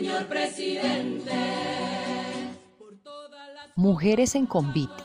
señor 0.00 0.26
presidente. 0.28 1.30
Mujeres 3.76 4.34
en 4.34 4.46
Convite. 4.46 5.02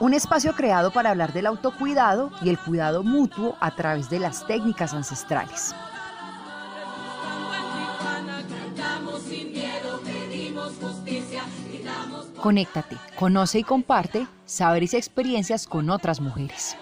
Un 0.00 0.12
espacio 0.12 0.54
creado 0.54 0.92
para 0.92 1.10
hablar 1.10 1.32
del 1.32 1.46
autocuidado 1.46 2.32
y 2.42 2.48
el 2.48 2.58
cuidado 2.58 3.04
mutuo 3.04 3.56
a 3.60 3.76
través 3.76 4.10
de 4.10 4.18
las 4.18 4.44
técnicas 4.48 4.92
ancestrales. 4.92 5.72
Conéctate, 12.40 12.96
conoce 13.16 13.60
y 13.60 13.62
comparte 13.62 14.26
saberes 14.46 14.94
y 14.94 14.96
experiencias 14.96 15.68
con 15.68 15.90
otras 15.90 16.20
mujeres. 16.20 16.76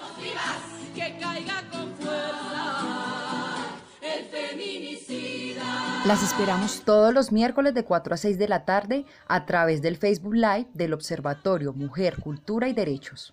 Las 6.10 6.24
esperamos 6.24 6.82
todos 6.84 7.14
los 7.14 7.30
miércoles 7.30 7.72
de 7.72 7.84
4 7.84 8.14
a 8.14 8.16
6 8.16 8.36
de 8.36 8.48
la 8.48 8.64
tarde 8.64 9.04
a 9.28 9.46
través 9.46 9.80
del 9.80 9.96
Facebook 9.96 10.34
Live 10.34 10.66
del 10.74 10.92
Observatorio 10.92 11.72
Mujer, 11.72 12.16
Cultura 12.18 12.66
y 12.66 12.72
Derechos. 12.72 13.32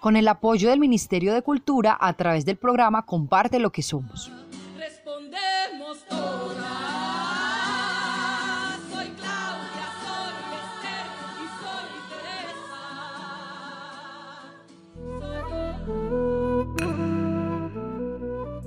Con 0.00 0.16
el 0.16 0.26
apoyo 0.28 0.70
del 0.70 0.80
Ministerio 0.80 1.34
de 1.34 1.42
Cultura 1.42 1.98
a 2.00 2.14
través 2.14 2.46
del 2.46 2.56
programa 2.56 3.04
Comparte 3.04 3.58
lo 3.58 3.72
que 3.72 3.82
somos. 3.82 4.32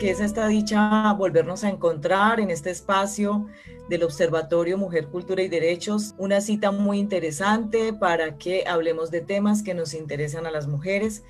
Que 0.04 0.12
es 0.12 0.20
esta 0.20 0.50
dicha 0.50 1.14
volvernos 1.14 1.64
a 1.64 1.70
encontrar 1.70 2.42
en 2.42 2.52
este 2.52 2.72
espacio 2.72 3.48
del 3.88 4.04
Observatorio 4.04 4.78
Mujer, 4.78 5.08
Cultura 5.08 5.42
y 5.42 5.48
Derechos. 5.48 6.14
Una 6.18 6.42
cita 6.42 6.72
muy 6.72 7.00
interesante 7.00 7.94
para 7.94 8.38
que 8.38 8.66
hablemos 8.68 9.12
de 9.12 9.22
temas 9.22 9.64
que 9.64 9.74
nos 9.74 9.94
interesan 9.94 10.46
a 10.46 10.52
las 10.52 10.68
mujeres, 10.68 11.24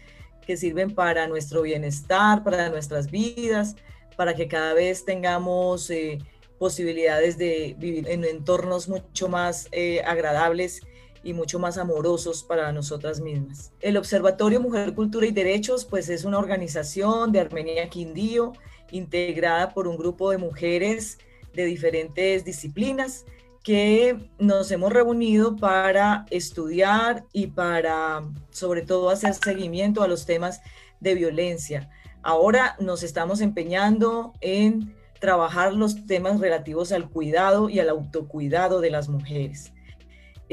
que 0.43 0.57
sirven 0.57 0.95
para 0.95 1.27
nuestro 1.27 1.61
bienestar, 1.61 2.43
para 2.43 2.69
nuestras 2.69 3.11
vidas, 3.11 3.75
para 4.17 4.33
que 4.33 4.47
cada 4.47 4.73
vez 4.73 5.05
tengamos 5.05 5.91
eh, 5.91 6.17
posibilidades 6.57 7.37
de 7.37 7.75
vivir 7.77 8.09
en 8.09 8.23
entornos 8.23 8.89
mucho 8.89 9.29
más 9.29 9.67
eh, 9.71 10.01
agradables 10.03 10.81
y 11.23 11.33
mucho 11.33 11.59
más 11.59 11.77
amorosos 11.77 12.43
para 12.43 12.71
nosotras 12.71 13.21
mismas. 13.21 13.71
El 13.79 13.97
Observatorio 13.97 14.59
Mujer, 14.59 14.93
Cultura 14.93 15.25
y 15.25 15.31
Derechos, 15.31 15.85
pues 15.85 16.09
es 16.09 16.25
una 16.25 16.37
organización 16.37 17.31
de 17.31 17.39
Armenia 17.39 17.89
Quindío, 17.89 18.53
integrada 18.91 19.73
por 19.73 19.87
un 19.87 19.97
grupo 19.97 20.31
de 20.31 20.37
mujeres 20.37 21.17
de 21.53 21.65
diferentes 21.65 22.45
disciplinas 22.45 23.25
que 23.63 24.29
nos 24.39 24.69
hemos 24.71 24.91
reunido 24.91 25.55
para 25.55 26.25
estudiar 26.29 27.23
y 27.31 27.47
para, 27.47 28.23
sobre 28.51 28.81
todo, 28.81 29.09
hacer 29.09 29.33
seguimiento 29.33 30.03
a 30.03 30.07
los 30.07 30.25
temas 30.25 30.61
de 30.99 31.15
violencia. 31.15 31.89
Ahora 32.21 32.75
nos 32.79 33.03
estamos 33.03 33.39
empeñando 33.39 34.33
en 34.41 34.93
trabajar 35.19 35.73
los 35.73 36.05
temas 36.05 36.39
relativos 36.41 36.91
al 36.91 37.09
cuidado 37.09 37.69
y 37.69 37.79
al 37.79 37.89
autocuidado 37.89 38.81
de 38.81 38.89
las 38.89 39.07
mujeres. 39.07 39.71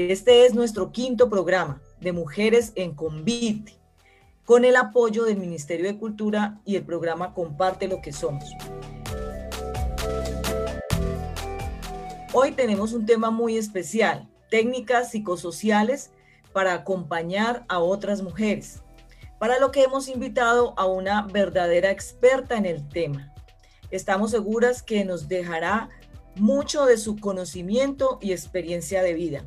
Este 0.09 0.47
es 0.47 0.55
nuestro 0.55 0.91
quinto 0.91 1.29
programa 1.29 1.79
de 1.99 2.11
Mujeres 2.11 2.71
en 2.73 2.95
Convite, 2.95 3.77
con 4.45 4.65
el 4.65 4.75
apoyo 4.75 5.25
del 5.25 5.37
Ministerio 5.37 5.85
de 5.85 5.99
Cultura 5.99 6.59
y 6.65 6.75
el 6.75 6.83
programa 6.83 7.35
Comparte 7.35 7.87
lo 7.87 8.01
que 8.01 8.11
somos. 8.11 8.43
Hoy 12.33 12.53
tenemos 12.53 12.93
un 12.93 13.05
tema 13.05 13.29
muy 13.29 13.57
especial, 13.57 14.27
técnicas 14.49 15.11
psicosociales 15.11 16.09
para 16.51 16.73
acompañar 16.73 17.63
a 17.69 17.77
otras 17.77 18.23
mujeres, 18.23 18.81
para 19.37 19.59
lo 19.59 19.71
que 19.71 19.83
hemos 19.83 20.07
invitado 20.07 20.73
a 20.77 20.87
una 20.87 21.27
verdadera 21.27 21.91
experta 21.91 22.57
en 22.57 22.65
el 22.65 22.89
tema. 22.89 23.31
Estamos 23.91 24.31
seguras 24.31 24.81
que 24.81 25.05
nos 25.05 25.27
dejará 25.27 25.89
mucho 26.35 26.85
de 26.85 26.97
su 26.97 27.17
conocimiento 27.17 28.17
y 28.19 28.31
experiencia 28.31 29.03
de 29.03 29.13
vida. 29.13 29.45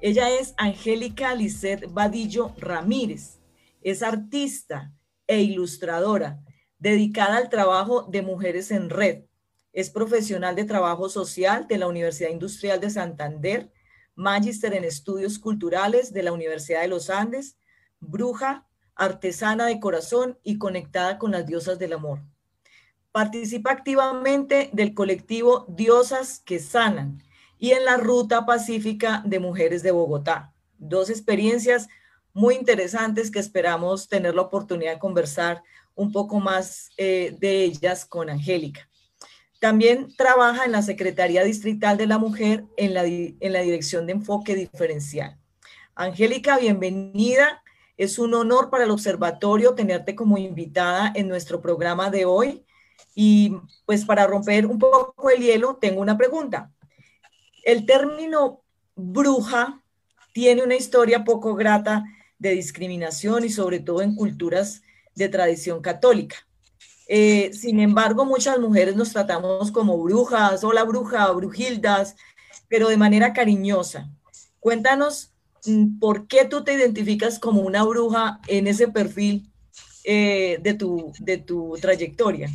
Ella 0.00 0.30
es 0.30 0.54
Angélica 0.56 1.34
Lisset 1.34 1.92
Vadillo 1.92 2.54
Ramírez. 2.58 3.40
Es 3.82 4.04
artista 4.04 4.92
e 5.26 5.42
ilustradora 5.42 6.40
dedicada 6.78 7.36
al 7.36 7.48
trabajo 7.48 8.02
de 8.02 8.22
mujeres 8.22 8.70
en 8.70 8.90
red. 8.90 9.24
Es 9.72 9.90
profesional 9.90 10.54
de 10.54 10.64
trabajo 10.64 11.08
social 11.08 11.66
de 11.66 11.78
la 11.78 11.88
Universidad 11.88 12.30
Industrial 12.30 12.80
de 12.80 12.90
Santander, 12.90 13.72
magíster 14.14 14.72
en 14.74 14.84
estudios 14.84 15.40
culturales 15.40 16.12
de 16.12 16.22
la 16.22 16.32
Universidad 16.32 16.82
de 16.82 16.88
los 16.88 17.10
Andes, 17.10 17.56
bruja, 17.98 18.68
artesana 18.94 19.66
de 19.66 19.80
corazón 19.80 20.38
y 20.44 20.58
conectada 20.58 21.18
con 21.18 21.32
las 21.32 21.44
diosas 21.44 21.76
del 21.80 21.94
amor. 21.94 22.20
Participa 23.10 23.72
activamente 23.72 24.70
del 24.72 24.94
colectivo 24.94 25.66
Diosas 25.68 26.38
que 26.38 26.60
Sanan 26.60 27.20
y 27.58 27.72
en 27.72 27.84
la 27.84 27.96
Ruta 27.96 28.46
Pacífica 28.46 29.22
de 29.26 29.40
Mujeres 29.40 29.82
de 29.82 29.90
Bogotá. 29.90 30.52
Dos 30.78 31.10
experiencias 31.10 31.88
muy 32.32 32.54
interesantes 32.54 33.30
que 33.30 33.40
esperamos 33.40 34.08
tener 34.08 34.34
la 34.34 34.42
oportunidad 34.42 34.92
de 34.92 34.98
conversar 34.98 35.62
un 35.94 36.12
poco 36.12 36.38
más 36.38 36.90
eh, 36.96 37.36
de 37.40 37.64
ellas 37.64 38.04
con 38.04 38.30
Angélica. 38.30 38.88
También 39.60 40.14
trabaja 40.16 40.64
en 40.64 40.72
la 40.72 40.82
Secretaría 40.82 41.42
Distrital 41.42 41.96
de 41.96 42.06
la 42.06 42.18
Mujer 42.18 42.64
en 42.76 42.94
la, 42.94 43.04
en 43.04 43.52
la 43.52 43.60
Dirección 43.60 44.06
de 44.06 44.12
Enfoque 44.12 44.54
Diferencial. 44.54 45.36
Angélica, 45.96 46.58
bienvenida. 46.58 47.60
Es 47.96 48.20
un 48.20 48.34
honor 48.34 48.70
para 48.70 48.84
el 48.84 48.92
observatorio 48.92 49.74
tenerte 49.74 50.14
como 50.14 50.38
invitada 50.38 51.10
en 51.16 51.26
nuestro 51.26 51.60
programa 51.60 52.08
de 52.08 52.24
hoy. 52.24 52.64
Y 53.16 53.56
pues 53.84 54.04
para 54.04 54.28
romper 54.28 54.66
un 54.66 54.78
poco 54.78 55.28
el 55.30 55.42
hielo, 55.42 55.76
tengo 55.80 56.00
una 56.00 56.16
pregunta. 56.16 56.70
El 57.64 57.86
término 57.86 58.62
bruja 58.94 59.82
tiene 60.32 60.62
una 60.62 60.76
historia 60.76 61.24
poco 61.24 61.54
grata 61.54 62.04
de 62.38 62.50
discriminación 62.50 63.44
y 63.44 63.50
sobre 63.50 63.80
todo 63.80 64.02
en 64.02 64.14
culturas 64.14 64.82
de 65.14 65.28
tradición 65.28 65.80
católica. 65.80 66.36
Eh, 67.08 67.50
sin 67.54 67.80
embargo, 67.80 68.24
muchas 68.24 68.58
mujeres 68.58 68.94
nos 68.94 69.12
tratamos 69.12 69.72
como 69.72 69.98
brujas, 69.98 70.62
hola 70.62 70.84
bruja, 70.84 71.30
brujildas, 71.32 72.16
pero 72.68 72.88
de 72.88 72.96
manera 72.96 73.32
cariñosa. 73.32 74.10
Cuéntanos 74.60 75.32
mm, 75.64 75.98
por 75.98 76.28
qué 76.28 76.44
tú 76.44 76.64
te 76.64 76.74
identificas 76.74 77.38
como 77.38 77.62
una 77.62 77.82
bruja 77.82 78.40
en 78.46 78.66
ese 78.66 78.88
perfil 78.88 79.50
eh, 80.04 80.58
de, 80.62 80.74
tu, 80.74 81.12
de 81.18 81.38
tu 81.38 81.76
trayectoria. 81.80 82.50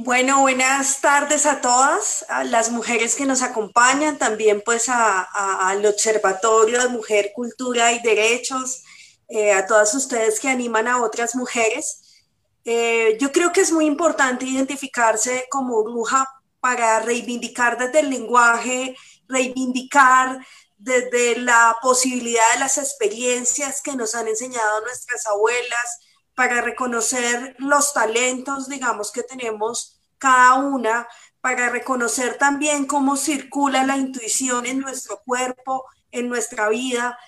Bueno, 0.00 0.42
buenas 0.42 1.00
tardes 1.00 1.44
a 1.44 1.60
todas, 1.60 2.24
a 2.28 2.44
las 2.44 2.70
mujeres 2.70 3.16
que 3.16 3.26
nos 3.26 3.42
acompañan, 3.42 4.16
también 4.16 4.62
pues 4.64 4.88
al 4.88 5.84
Observatorio 5.84 6.80
de 6.80 6.88
Mujer, 6.88 7.32
Cultura 7.34 7.90
y 7.90 7.98
Derechos, 7.98 8.84
eh, 9.26 9.50
a 9.50 9.66
todas 9.66 9.92
ustedes 9.94 10.38
que 10.38 10.50
animan 10.50 10.86
a 10.86 11.02
otras 11.02 11.34
mujeres. 11.34 12.22
Eh, 12.64 13.18
yo 13.20 13.32
creo 13.32 13.52
que 13.52 13.62
es 13.62 13.72
muy 13.72 13.86
importante 13.86 14.46
identificarse 14.46 15.46
como 15.50 15.82
bruja 15.82 16.28
para 16.60 17.00
reivindicar 17.00 17.76
desde 17.76 17.98
el 17.98 18.10
lenguaje, 18.10 18.96
reivindicar 19.26 20.38
desde 20.76 21.40
la 21.40 21.76
posibilidad 21.82 22.52
de 22.52 22.60
las 22.60 22.78
experiencias 22.78 23.82
que 23.82 23.96
nos 23.96 24.14
han 24.14 24.28
enseñado 24.28 24.80
nuestras 24.82 25.26
abuelas, 25.26 25.98
para 26.38 26.60
reconocer 26.60 27.56
los 27.58 27.92
talentos, 27.92 28.68
digamos, 28.68 29.10
que 29.10 29.24
tenemos 29.24 30.00
cada 30.18 30.54
una, 30.54 31.08
para 31.40 31.68
reconocer 31.68 32.38
también 32.38 32.86
cómo 32.86 33.16
circula 33.16 33.84
la 33.84 33.96
intuición 33.96 34.64
en 34.64 34.78
nuestro 34.78 35.20
cuerpo, 35.24 35.84
en 36.12 36.28
nuestra 36.28 36.68
vida. 36.68 37.18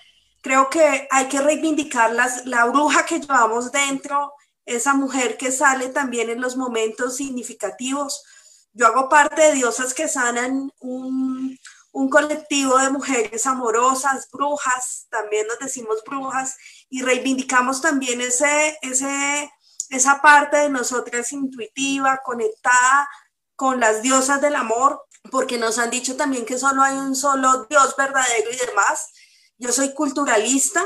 Creo 0.41 0.69
que 0.69 1.09
hay 1.11 1.27
que 1.27 1.41
reivindicar 1.41 2.13
las, 2.13 2.45
la 2.45 2.63
bruja 2.67 3.05
que 3.05 3.19
llevamos 3.19 3.73
dentro, 3.73 4.31
esa 4.65 4.93
mujer 4.93 5.35
que 5.35 5.51
sale 5.51 5.89
también 5.89 6.29
en 6.29 6.39
los 6.39 6.55
momentos 6.55 7.17
significativos. 7.17 8.23
Yo 8.71 8.87
hago 8.87 9.09
parte 9.09 9.41
de 9.41 9.55
Diosas 9.55 9.93
que 9.93 10.07
Sanan, 10.07 10.71
un, 10.79 11.59
un 11.91 12.09
colectivo 12.09 12.77
de 12.77 12.89
mujeres 12.89 13.45
amorosas, 13.45 14.29
brujas, 14.31 15.07
también 15.09 15.47
nos 15.47 15.59
decimos 15.59 16.01
brujas, 16.05 16.55
y 16.91 17.01
reivindicamos 17.01 17.81
también 17.81 18.19
ese, 18.19 18.77
ese, 18.81 19.49
esa 19.89 20.21
parte 20.21 20.57
de 20.57 20.69
nosotras 20.69 21.31
intuitiva, 21.31 22.21
conectada 22.23 23.09
con 23.55 23.79
las 23.79 24.01
diosas 24.01 24.41
del 24.41 24.55
amor, 24.55 25.01
porque 25.31 25.57
nos 25.57 25.79
han 25.79 25.89
dicho 25.89 26.17
también 26.17 26.45
que 26.45 26.59
solo 26.59 26.83
hay 26.83 26.97
un 26.97 27.15
solo 27.15 27.65
Dios 27.69 27.95
verdadero 27.95 28.51
y 28.51 28.67
demás. 28.67 29.09
Yo 29.57 29.71
soy 29.71 29.93
culturalista, 29.93 30.83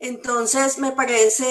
entonces 0.00 0.78
me 0.78 0.90
parece 0.90 1.44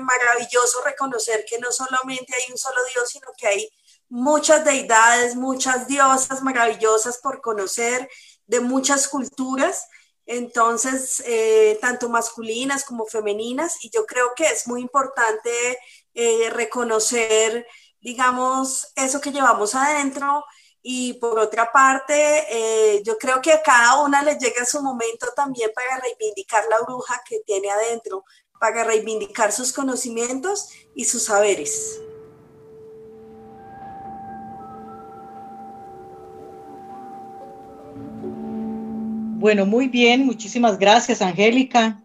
maravilloso 0.00 0.82
reconocer 0.82 1.44
que 1.46 1.58
no 1.58 1.70
solamente 1.70 2.34
hay 2.34 2.50
un 2.50 2.56
solo 2.56 2.80
Dios, 2.94 3.10
sino 3.10 3.28
que 3.36 3.48
hay 3.48 3.68
muchas 4.08 4.64
deidades, 4.64 5.36
muchas 5.36 5.86
diosas 5.86 6.42
maravillosas 6.42 7.18
por 7.18 7.42
conocer 7.42 8.08
de 8.46 8.60
muchas 8.60 9.08
culturas, 9.08 9.88
entonces, 10.26 11.22
eh, 11.26 11.78
tanto 11.80 12.08
masculinas 12.08 12.84
como 12.84 13.06
femeninas, 13.06 13.84
y 13.84 13.90
yo 13.90 14.06
creo 14.06 14.32
que 14.36 14.44
es 14.44 14.66
muy 14.66 14.80
importante 14.80 15.78
eh, 16.14 16.50
reconocer, 16.50 17.66
digamos, 18.00 18.92
eso 18.96 19.20
que 19.20 19.32
llevamos 19.32 19.74
adentro. 19.74 20.44
Y 20.84 21.14
por 21.14 21.38
otra 21.38 21.70
parte, 21.70 22.44
eh, 22.50 23.02
yo 23.04 23.16
creo 23.16 23.40
que 23.40 23.52
a 23.52 23.62
cada 23.62 24.02
una 24.02 24.22
le 24.22 24.36
llega 24.36 24.64
su 24.64 24.82
momento 24.82 25.28
también 25.36 25.70
para 25.74 26.00
reivindicar 26.00 26.64
la 26.68 26.80
bruja 26.80 27.22
que 27.28 27.40
tiene 27.46 27.70
adentro, 27.70 28.24
para 28.58 28.84
reivindicar 28.84 29.52
sus 29.52 29.72
conocimientos 29.72 30.70
y 30.94 31.04
sus 31.04 31.24
saberes. 31.24 32.00
Bueno, 39.42 39.66
muy 39.66 39.88
bien, 39.88 40.24
muchísimas 40.24 40.78
gracias, 40.78 41.20
Angélica. 41.20 42.00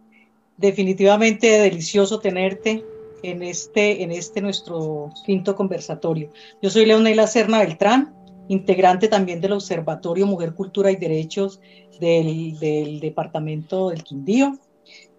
Definitivamente 0.58 1.48
delicioso 1.60 2.20
tenerte 2.20 2.84
en 3.22 3.44
este, 3.44 4.02
en 4.02 4.12
este 4.12 4.42
nuestro 4.42 5.12
quinto 5.24 5.56
conversatorio. 5.56 6.32
Yo 6.64 6.72
soy 6.72 6.88
Leonela 6.88 7.28
Serna 7.28 7.60
Beltrán, 7.60 8.12
integrante 8.48 9.08
también 9.08 9.40
del 9.40 9.52
Observatorio 9.52 10.26
Mujer, 10.26 10.56
Cultura 10.56 10.90
y 10.90 10.96
Derechos 10.96 11.62
del, 12.00 13.00
Departamento 13.00 13.92
del 13.92 14.04
Quindío. 14.04 14.58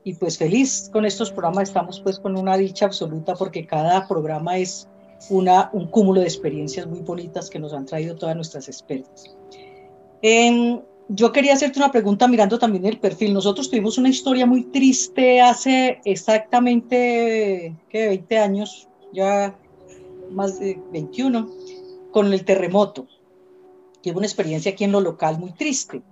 Y 0.03 0.15
pues 0.15 0.39
feliz 0.39 0.91
con 0.93 1.07
estos 1.07 1.31
programas, 1.31 1.69
estamos 1.69 2.01
pues 2.01 2.19
con 2.19 2.37
una 2.37 2.57
dicha 2.57 2.87
absoluta 2.87 3.37
porque 3.37 3.65
cada 3.65 4.09
programa 4.09 4.59
es 4.59 4.89
un 5.31 5.87
cúmulo 5.93 6.23
de 6.23 6.27
experiencias 6.27 6.85
muy 6.85 6.99
bonitas 6.99 7.49
que 7.49 7.61
nos 7.61 7.73
han 7.73 7.87
traído 7.87 8.17
todas 8.17 8.35
nuestras 8.35 8.67
expertas. 8.67 9.37
En, 10.21 10.83
yo 11.09 11.33
quería 11.33 11.55
hacerte 11.55 11.79
una 11.79 11.91
pregunta 11.91 12.29
mirando 12.29 12.59
también 12.59 12.85
el 12.85 12.99
perfil. 12.99 13.33
Nosotros 13.33 13.71
tuvimos 13.71 13.97
una 13.99 14.11
historia 14.11 14.47
muy 14.47 14.65
triste 14.65 15.41
hace 15.41 16.01
exactamente 16.05 17.75
¿qué? 17.89 18.09
20 18.09 18.39
años, 18.39 18.89
ya 19.13 19.59
más 20.31 20.61
de 20.61 20.79
21, 20.93 21.51
con 22.13 22.33
el 22.33 22.45
terremoto. 22.45 23.07
Tuve 24.03 24.17
una 24.17 24.27
experiencia 24.27 24.73
aquí 24.73 24.85
en 24.85 24.93
lo 24.93 25.01
local 25.01 25.39
muy 25.39 25.53
triste. 25.53 26.03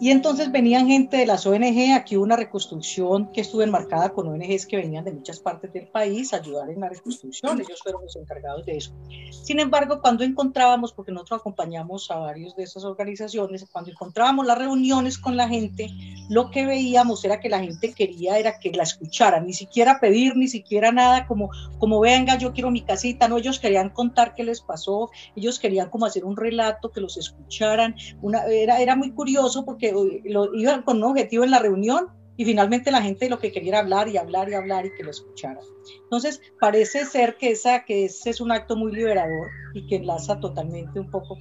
Y 0.00 0.10
entonces 0.10 0.52
venían 0.52 0.86
gente 0.86 1.16
de 1.16 1.26
las 1.26 1.46
ONG, 1.46 1.94
aquí 1.94 2.16
hubo 2.16 2.24
una 2.24 2.36
reconstrucción 2.36 3.32
que 3.32 3.40
estuvo 3.40 3.62
enmarcada 3.62 4.10
con 4.10 4.28
ONGs 4.28 4.66
que 4.66 4.76
venían 4.76 5.04
de 5.04 5.12
muchas 5.12 5.40
partes 5.40 5.72
del 5.72 5.88
país 5.88 6.32
a 6.32 6.36
ayudar 6.36 6.70
en 6.70 6.80
la 6.80 6.88
reconstrucción, 6.88 7.60
ellos 7.60 7.80
fueron 7.82 8.02
los 8.02 8.14
encargados 8.16 8.64
de 8.64 8.76
eso. 8.76 8.92
Sin 9.30 9.58
embargo, 9.60 10.00
cuando 10.00 10.24
encontrábamos, 10.24 10.92
porque 10.92 11.12
nosotros 11.12 11.40
acompañamos 11.40 12.10
a 12.10 12.16
varios 12.16 12.54
de 12.54 12.64
esas 12.64 12.84
organizaciones, 12.84 13.66
cuando 13.72 13.90
encontrábamos 13.90 14.46
las 14.46 14.58
reuniones 14.58 15.18
con 15.18 15.36
la 15.36 15.48
gente, 15.48 15.90
lo 16.28 16.50
que 16.50 16.66
veíamos 16.66 17.24
era 17.24 17.40
que 17.40 17.48
la 17.48 17.60
gente 17.60 17.92
quería 17.92 18.38
era 18.38 18.58
que 18.58 18.70
la 18.70 18.82
escucharan, 18.82 19.46
ni 19.46 19.52
siquiera 19.52 19.98
pedir, 20.00 20.36
ni 20.36 20.48
siquiera 20.48 20.92
nada 20.92 21.26
como, 21.26 21.50
como 21.78 22.00
venga, 22.00 22.36
yo 22.36 22.52
quiero 22.52 22.70
mi 22.70 22.82
casita, 22.82 23.28
no, 23.28 23.38
ellos 23.38 23.58
querían 23.58 23.90
contar 23.90 24.34
qué 24.34 24.44
les 24.44 24.60
pasó, 24.60 25.10
ellos 25.34 25.58
querían 25.58 25.90
como 25.90 26.06
hacer 26.06 26.24
un 26.24 26.36
relato, 26.36 26.90
que 26.90 27.00
los 27.00 27.16
escucharan, 27.16 27.96
una, 28.22 28.44
era, 28.46 28.80
era 28.80 28.94
muy 28.94 29.12
curioso 29.12 29.64
porque 29.64 29.77
lo, 30.24 30.54
iban 30.54 30.82
con 30.82 30.98
un 30.98 31.04
objetivo 31.04 31.44
en 31.44 31.50
la 31.50 31.58
reunión 31.58 32.08
y 32.38 32.44
finalmente 32.44 32.92
la 32.92 33.02
gente 33.02 33.28
lo 33.28 33.40
que 33.40 33.50
quería 33.50 33.80
hablar 33.80 34.06
y 34.08 34.16
hablar 34.16 34.48
y 34.48 34.54
hablar 34.54 34.86
y 34.86 34.94
que 34.94 35.02
lo 35.02 35.10
escucharan. 35.10 35.58
Entonces, 36.04 36.40
parece 36.60 37.04
ser 37.04 37.36
que, 37.36 37.50
esa, 37.50 37.84
que 37.84 38.04
ese 38.04 38.30
es 38.30 38.40
un 38.40 38.52
acto 38.52 38.76
muy 38.76 38.92
liberador 38.92 39.48
y 39.74 39.88
que 39.88 39.96
enlaza 39.96 40.38
totalmente 40.38 41.00
un 41.00 41.10
poco, 41.10 41.36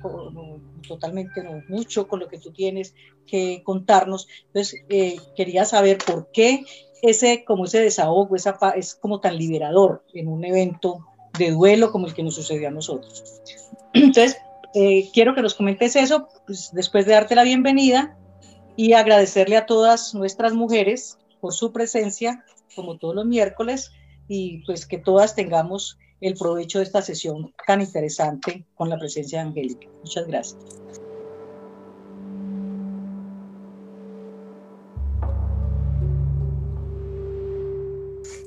totalmente 0.87 1.43
no, 1.43 1.61
mucho 1.69 2.07
con 2.07 2.19
lo 2.19 2.27
que 2.27 2.39
tú 2.39 2.51
tienes 2.51 2.95
que 3.27 3.61
contarnos. 3.63 4.27
Entonces, 4.47 4.81
eh, 4.89 5.17
quería 5.35 5.65
saber 5.65 5.99
por 5.99 6.31
qué 6.31 6.65
ese, 7.03 7.45
como 7.45 7.65
ese 7.65 7.79
desahogo, 7.79 8.35
esa, 8.35 8.57
es 8.75 8.95
como 8.95 9.19
tan 9.19 9.37
liberador 9.37 10.03
en 10.15 10.27
un 10.27 10.43
evento 10.45 11.05
de 11.37 11.51
duelo 11.51 11.91
como 11.91 12.07
el 12.07 12.15
que 12.15 12.23
nos 12.23 12.33
sucedió 12.33 12.69
a 12.69 12.71
nosotros. 12.71 13.23
Entonces, 13.93 14.37
eh, 14.73 15.09
quiero 15.13 15.35
que 15.35 15.43
nos 15.43 15.53
comentes 15.53 15.95
eso, 15.95 16.27
pues, 16.47 16.71
después 16.73 17.05
de 17.05 17.13
darte 17.13 17.35
la 17.35 17.43
bienvenida 17.43 18.17
y 18.77 18.93
agradecerle 18.93 19.57
a 19.57 19.65
todas 19.65 20.13
nuestras 20.13 20.53
mujeres 20.53 21.17
por 21.41 21.53
su 21.53 21.73
presencia, 21.73 22.45
como 22.75 22.97
todos 22.97 23.15
los 23.15 23.25
miércoles, 23.25 23.91
y 24.27 24.63
pues 24.65 24.85
que 24.85 24.99
todas 24.99 25.35
tengamos 25.35 25.97
el 26.21 26.35
provecho 26.35 26.77
de 26.77 26.85
esta 26.85 27.01
sesión 27.01 27.53
tan 27.65 27.81
interesante 27.81 28.65
con 28.75 28.89
la 28.89 28.97
presencia 28.97 29.39
de 29.39 29.49
Angélica. 29.49 29.87
Muchas 30.03 30.27
gracias. 30.27 30.63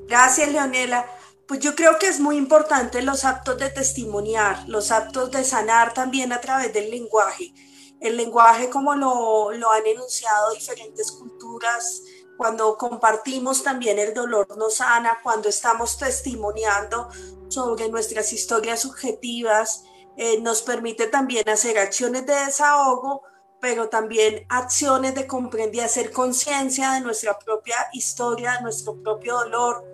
Gracias, 0.08 0.52
Leonela. 0.52 1.06
Pues 1.46 1.60
yo 1.60 1.74
creo 1.74 1.98
que 1.98 2.06
es 2.06 2.20
muy 2.20 2.36
importante 2.36 3.02
los 3.02 3.24
actos 3.24 3.58
de 3.58 3.70
testimoniar, 3.70 4.68
los 4.68 4.92
actos 4.92 5.32
de 5.32 5.42
sanar 5.42 5.92
también 5.92 6.32
a 6.32 6.40
través 6.40 6.72
del 6.72 6.90
lenguaje 6.90 7.52
el 8.00 8.16
lenguaje 8.16 8.70
como 8.70 8.94
lo, 8.94 9.52
lo 9.52 9.70
han 9.70 9.86
enunciado 9.86 10.52
diferentes 10.52 11.12
culturas, 11.12 12.02
cuando 12.40 12.78
compartimos 12.78 13.62
también 13.62 13.98
el 13.98 14.14
dolor 14.14 14.56
nos 14.56 14.76
sana, 14.76 15.18
cuando 15.22 15.50
estamos 15.50 15.98
testimoniando 15.98 17.10
sobre 17.48 17.90
nuestras 17.90 18.32
historias 18.32 18.80
subjetivas, 18.80 19.84
eh, 20.16 20.40
nos 20.40 20.62
permite 20.62 21.06
también 21.06 21.46
hacer 21.50 21.78
acciones 21.78 22.24
de 22.24 22.32
desahogo, 22.34 23.24
pero 23.60 23.90
también 23.90 24.46
acciones 24.48 25.14
de 25.14 25.26
comprender 25.26 25.74
y 25.74 25.80
hacer 25.80 26.12
conciencia 26.12 26.92
de 26.92 27.02
nuestra 27.02 27.38
propia 27.38 27.76
historia, 27.92 28.52
de 28.52 28.62
nuestro 28.62 28.96
propio 29.02 29.36
dolor. 29.36 29.84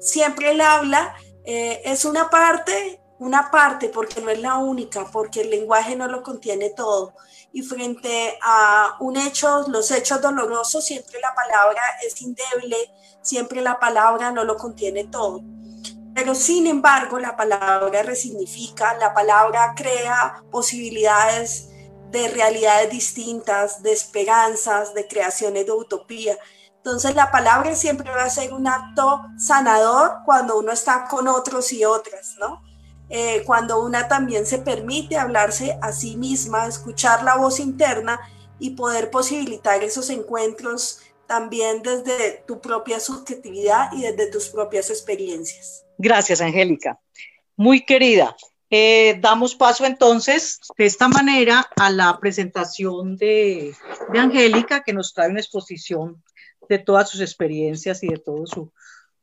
Siempre 0.00 0.52
el 0.52 0.62
habla 0.62 1.14
eh, 1.44 1.82
es 1.84 2.06
una 2.06 2.30
parte, 2.30 3.02
una 3.18 3.50
parte, 3.50 3.90
porque 3.90 4.22
no 4.22 4.30
es 4.30 4.40
la 4.40 4.56
única, 4.56 5.04
porque 5.12 5.42
el 5.42 5.50
lenguaje 5.50 5.96
no 5.96 6.08
lo 6.08 6.22
contiene 6.22 6.70
todo 6.70 7.12
y 7.52 7.62
frente 7.62 8.38
a 8.42 8.96
un 9.00 9.16
hecho, 9.16 9.64
los 9.68 9.90
hechos 9.90 10.20
dolorosos, 10.20 10.84
siempre 10.84 11.20
la 11.20 11.34
palabra 11.34 11.82
es 12.06 12.20
indeble, 12.22 12.76
siempre 13.22 13.60
la 13.60 13.78
palabra 13.78 14.30
no 14.30 14.44
lo 14.44 14.56
contiene 14.56 15.04
todo. 15.04 15.40
Pero 16.14 16.34
sin 16.34 16.66
embargo, 16.66 17.18
la 17.18 17.36
palabra 17.36 18.02
resignifica, 18.02 18.94
la 18.98 19.14
palabra 19.14 19.74
crea 19.76 20.42
posibilidades 20.50 21.70
de 22.10 22.28
realidades 22.28 22.90
distintas, 22.90 23.82
de 23.82 23.92
esperanzas, 23.92 24.94
de 24.94 25.06
creaciones 25.06 25.66
de 25.66 25.72
utopía. 25.72 26.36
Entonces 26.76 27.14
la 27.14 27.30
palabra 27.30 27.74
siempre 27.74 28.10
va 28.10 28.24
a 28.24 28.30
ser 28.30 28.52
un 28.52 28.66
acto 28.66 29.22
sanador 29.38 30.18
cuando 30.24 30.58
uno 30.58 30.72
está 30.72 31.06
con 31.08 31.28
otros 31.28 31.72
y 31.72 31.84
otras, 31.84 32.36
¿no? 32.40 32.62
Eh, 33.10 33.42
cuando 33.44 33.84
una 33.84 34.06
también 34.06 34.46
se 34.46 34.58
permite 34.58 35.16
hablarse 35.16 35.76
a 35.82 35.92
sí 35.92 36.16
misma, 36.16 36.66
escuchar 36.66 37.24
la 37.24 37.36
voz 37.36 37.58
interna 37.58 38.20
y 38.60 38.70
poder 38.70 39.10
posibilitar 39.10 39.82
esos 39.82 40.10
encuentros 40.10 41.00
también 41.26 41.82
desde 41.82 42.44
tu 42.46 42.60
propia 42.60 43.00
subjetividad 43.00 43.92
y 43.92 44.02
desde 44.02 44.30
tus 44.30 44.48
propias 44.48 44.90
experiencias. 44.90 45.84
Gracias, 45.98 46.40
Angélica. 46.40 47.00
Muy 47.56 47.84
querida. 47.84 48.36
Eh, 48.70 49.18
damos 49.20 49.56
paso 49.56 49.84
entonces 49.84 50.60
de 50.78 50.86
esta 50.86 51.08
manera 51.08 51.68
a 51.76 51.90
la 51.90 52.16
presentación 52.20 53.16
de, 53.16 53.74
de 54.12 54.18
Angélica, 54.18 54.84
que 54.84 54.92
nos 54.92 55.12
trae 55.12 55.28
una 55.28 55.40
exposición 55.40 56.22
de 56.68 56.78
todas 56.78 57.10
sus 57.10 57.20
experiencias 57.20 58.04
y 58.04 58.08
de 58.08 58.18
todo 58.18 58.46
su, 58.46 58.72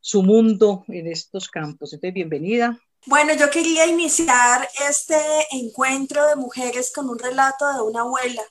su 0.01 0.23
mundo 0.23 0.83
en 0.89 1.07
estos 1.07 1.47
campos. 1.47 1.93
Entonces, 1.93 2.13
bienvenida. 2.13 2.77
Bueno, 3.07 3.33
yo 3.33 3.49
quería 3.49 3.85
iniciar 3.85 4.69
este 4.85 5.17
encuentro 5.51 6.27
de 6.27 6.35
mujeres 6.35 6.91
con 6.93 7.09
un 7.09 7.17
relato 7.17 7.65
de 7.73 7.81
una 7.81 8.01
abuela. 8.01 8.43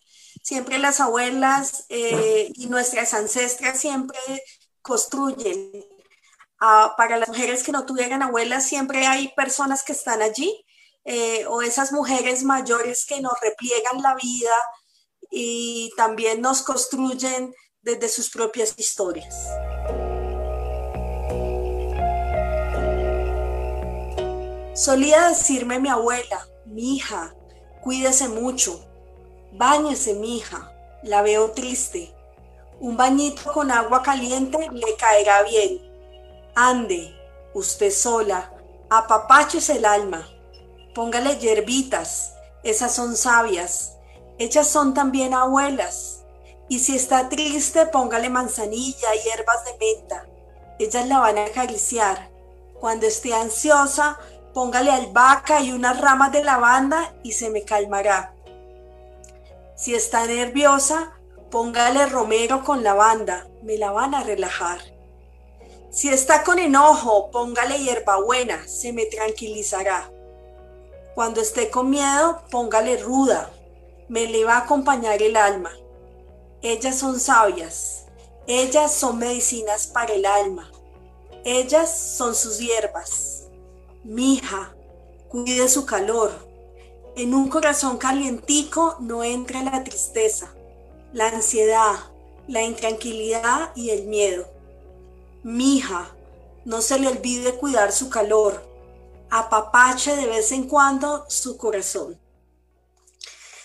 Siempre 0.42 0.78
las 0.78 0.98
abuelas 0.98 1.84
eh, 1.90 2.50
y 2.54 2.66
nuestras 2.66 3.12
ancestras 3.12 3.78
siempre 3.78 4.18
construyen. 4.80 5.84
Ah, 6.58 6.94
para 6.96 7.18
las 7.18 7.28
mujeres 7.28 7.62
que 7.62 7.72
no 7.72 7.84
tuvieran 7.84 8.22
abuelas, 8.22 8.66
siempre 8.66 9.06
hay 9.06 9.28
personas 9.36 9.82
que 9.82 9.92
están 9.92 10.22
allí, 10.22 10.64
eh, 11.04 11.44
o 11.48 11.60
esas 11.60 11.92
mujeres 11.92 12.42
mayores 12.42 13.04
que 13.04 13.20
nos 13.20 13.38
repliegan 13.42 14.00
la 14.00 14.14
vida 14.14 14.56
y 15.30 15.90
también 15.98 16.40
nos 16.40 16.62
construyen 16.62 17.54
desde 17.82 18.08
sus 18.08 18.30
propias 18.30 18.72
historias. 18.78 19.34
Solía 24.76 25.28
decirme 25.28 25.80
mi 25.80 25.88
abuela, 25.88 26.46
mi 26.66 26.96
hija, 26.96 27.34
cuídese 27.82 28.28
mucho, 28.28 28.86
báñese 29.52 30.12
mi 30.12 30.36
hija, 30.36 30.70
la 31.02 31.22
veo 31.22 31.52
triste, 31.52 32.14
un 32.78 32.94
bañito 32.94 33.50
con 33.54 33.70
agua 33.70 34.02
caliente 34.02 34.68
le 34.70 34.96
caerá 34.96 35.44
bien. 35.44 35.80
Ande, 36.54 37.10
usted 37.54 37.90
sola, 37.90 38.52
apapaches 38.90 39.70
el 39.70 39.86
alma, 39.86 40.28
póngale 40.94 41.38
hierbitas, 41.38 42.34
esas 42.62 42.94
son 42.94 43.16
sabias, 43.16 43.96
ellas 44.36 44.68
son 44.68 44.92
también 44.92 45.32
abuelas. 45.32 46.26
Y 46.68 46.80
si 46.80 46.96
está 46.96 47.30
triste, 47.30 47.86
póngale 47.86 48.28
manzanilla 48.28 49.14
y 49.14 49.20
hierbas 49.20 49.64
de 49.64 49.70
menta, 49.78 50.26
ellas 50.78 51.08
la 51.08 51.20
van 51.20 51.38
a 51.38 51.46
acariciar. 51.46 52.30
Cuando 52.78 53.06
esté 53.06 53.32
ansiosa, 53.32 54.18
póngale 54.56 54.90
albahaca 54.90 55.60
y 55.60 55.70
unas 55.70 56.00
ramas 56.00 56.32
de 56.32 56.42
lavanda 56.42 57.14
y 57.22 57.32
se 57.32 57.50
me 57.50 57.64
calmará. 57.64 58.34
Si 59.74 59.94
está 59.94 60.24
nerviosa, 60.26 61.12
póngale 61.50 62.06
romero 62.06 62.64
con 62.64 62.82
lavanda, 62.82 63.46
me 63.62 63.76
la 63.76 63.90
van 63.90 64.14
a 64.14 64.22
relajar. 64.22 64.78
Si 65.90 66.08
está 66.08 66.42
con 66.42 66.58
enojo, 66.58 67.30
póngale 67.30 67.80
hierbabuena, 67.80 68.66
se 68.66 68.94
me 68.94 69.04
tranquilizará. 69.04 70.10
Cuando 71.14 71.42
esté 71.42 71.68
con 71.68 71.90
miedo, 71.90 72.40
póngale 72.50 72.96
ruda, 72.96 73.50
me 74.08 74.26
le 74.26 74.46
va 74.46 74.54
a 74.54 74.60
acompañar 74.60 75.20
el 75.20 75.36
alma. 75.36 75.72
Ellas 76.62 76.98
son 76.98 77.20
sabias, 77.20 78.06
ellas 78.46 78.94
son 78.94 79.18
medicinas 79.18 79.86
para 79.86 80.14
el 80.14 80.24
alma, 80.24 80.72
ellas 81.44 81.94
son 82.16 82.34
sus 82.34 82.58
hierbas. 82.58 83.45
Mija, 84.06 84.72
cuide 85.28 85.68
su 85.68 85.84
calor. 85.84 86.30
En 87.16 87.34
un 87.34 87.48
corazón 87.48 87.98
calientico 87.98 88.96
no 89.00 89.24
entra 89.24 89.64
la 89.64 89.82
tristeza, 89.82 90.54
la 91.12 91.26
ansiedad, 91.26 92.12
la 92.46 92.62
intranquilidad 92.62 93.72
y 93.74 93.90
el 93.90 94.06
miedo. 94.06 94.46
Mija, 95.42 96.14
no 96.64 96.82
se 96.82 97.00
le 97.00 97.08
olvide 97.08 97.56
cuidar 97.56 97.90
su 97.90 98.08
calor. 98.08 98.62
Apapache 99.28 100.14
de 100.14 100.26
vez 100.26 100.52
en 100.52 100.68
cuando 100.68 101.28
su 101.28 101.56
corazón. 101.56 102.16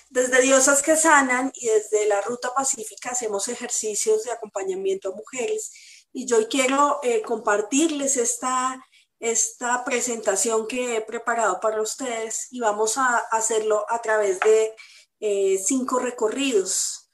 Desde 0.10 0.42
Diosas 0.42 0.82
que 0.82 0.96
Sanan 0.96 1.52
y 1.54 1.68
desde 1.68 2.08
la 2.08 2.20
Ruta 2.22 2.52
Pacífica 2.56 3.12
hacemos 3.12 3.48
ejercicios 3.48 4.24
de 4.24 4.32
acompañamiento 4.32 5.10
a 5.10 5.16
mujeres 5.16 5.72
y 6.12 6.26
yo 6.26 6.50
quiero 6.50 7.00
eh, 7.04 7.22
compartirles 7.22 8.18
esta, 8.18 8.84
esta 9.22 9.86
presentación 9.86 10.68
que 10.68 10.98
he 10.98 11.02
preparado 11.02 11.62
para 11.62 11.82
ustedes 11.82 12.48
y 12.52 12.60
vamos 12.60 12.98
a 12.98 13.18
hacerlo 13.32 13.86
a 13.88 14.02
través 14.02 14.42
de 14.42 14.76
eh, 15.22 15.58
cinco 15.64 16.00
recorridos. 16.00 17.10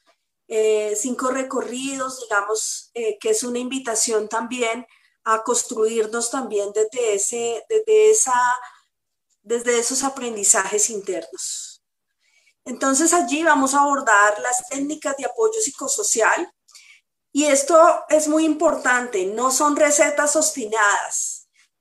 Eh, 0.48 0.96
cinco 0.96 1.28
recorridos, 1.28 2.22
digamos, 2.22 2.90
que 2.94 3.30
es 3.30 3.42
una 3.44 3.58
invitación 3.60 4.28
también 4.28 4.84
a 5.24 5.42
construirnos 5.42 6.30
también 6.30 6.72
desde, 6.72 7.14
ese, 7.14 7.64
desde, 7.68 8.10
esa, 8.10 8.40
desde 9.42 9.78
esos 9.78 10.02
aprendizajes 10.02 10.88
internos. 10.88 11.84
Entonces 12.64 13.12
allí 13.12 13.42
vamos 13.42 13.74
a 13.74 13.80
abordar 13.80 14.38
las 14.40 14.66
técnicas 14.68 15.16
de 15.18 15.26
apoyo 15.26 15.60
psicosocial 15.60 16.52
y 17.32 17.44
esto 17.44 18.04
es 18.08 18.26
muy 18.28 18.44
importante, 18.44 19.26
no 19.26 19.50
son 19.50 19.76
recetas 19.76 20.34
obstinadas, 20.34 21.37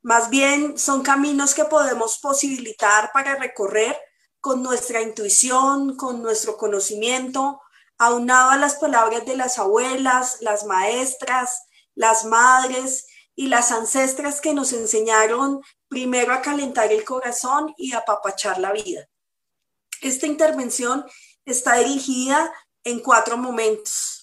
más 0.07 0.29
bien 0.29 0.77
son 0.77 1.03
caminos 1.03 1.53
que 1.53 1.65
podemos 1.65 2.19
posibilitar 2.19 3.11
para 3.11 3.35
recorrer 3.35 3.99
con 4.39 4.63
nuestra 4.63 5.01
intuición, 5.01 5.97
con 5.97 6.21
nuestro 6.21 6.55
conocimiento, 6.55 7.59
aunado 7.97 8.51
a 8.51 8.55
las 8.55 8.75
palabras 8.75 9.25
de 9.25 9.35
las 9.35 9.59
abuelas, 9.59 10.37
las 10.39 10.63
maestras, 10.63 11.63
las 11.93 12.23
madres 12.23 13.05
y 13.35 13.47
las 13.47 13.73
ancestras 13.73 14.39
que 14.39 14.53
nos 14.53 14.71
enseñaron 14.71 15.61
primero 15.89 16.31
a 16.31 16.41
calentar 16.41 16.89
el 16.93 17.03
corazón 17.03 17.73
y 17.75 17.91
a 17.91 17.97
apapachar 17.97 18.59
la 18.59 18.71
vida. 18.71 19.09
Esta 20.01 20.25
intervención 20.25 21.05
está 21.43 21.79
dirigida 21.79 22.49
en 22.85 23.01
cuatro 23.01 23.35
momentos. 23.35 24.16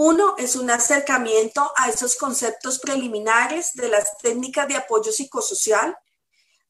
Uno 0.00 0.36
es 0.38 0.54
un 0.54 0.70
acercamiento 0.70 1.72
a 1.74 1.88
esos 1.88 2.14
conceptos 2.14 2.78
preliminares 2.78 3.72
de 3.74 3.88
las 3.88 4.16
técnicas 4.18 4.68
de 4.68 4.76
apoyo 4.76 5.10
psicosocial. 5.10 5.98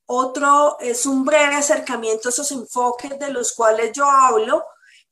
Otro 0.06 0.78
es 0.80 1.04
un 1.04 1.26
breve 1.26 1.56
acercamiento 1.56 2.28
a 2.28 2.30
esos 2.30 2.50
enfoques 2.52 3.18
de 3.18 3.28
los 3.28 3.52
cuales 3.52 3.92
yo 3.92 4.06
hablo. 4.10 4.64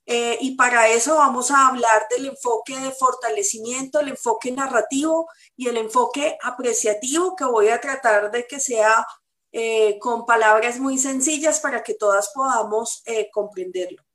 Eh, 0.06 0.38
y 0.40 0.56
para 0.56 0.88
eso 0.88 1.16
vamos 1.16 1.50
a 1.50 1.66
hablar 1.66 2.06
del 2.08 2.24
enfoque 2.28 2.80
de 2.80 2.90
fortalecimiento, 2.90 4.00
el 4.00 4.08
enfoque 4.08 4.50
narrativo 4.50 5.28
y 5.54 5.68
el 5.68 5.76
enfoque 5.76 6.38
apreciativo 6.42 7.36
que 7.36 7.44
voy 7.44 7.68
a 7.68 7.82
tratar 7.82 8.30
de 8.30 8.46
que 8.46 8.60
sea 8.60 9.06
eh, 9.52 9.98
con 9.98 10.24
palabras 10.24 10.78
muy 10.78 10.96
sencillas 10.96 11.60
para 11.60 11.82
que 11.82 11.92
todas 11.92 12.30
podamos 12.34 13.02
eh, 13.04 13.28
comprenderlo. 13.30 14.05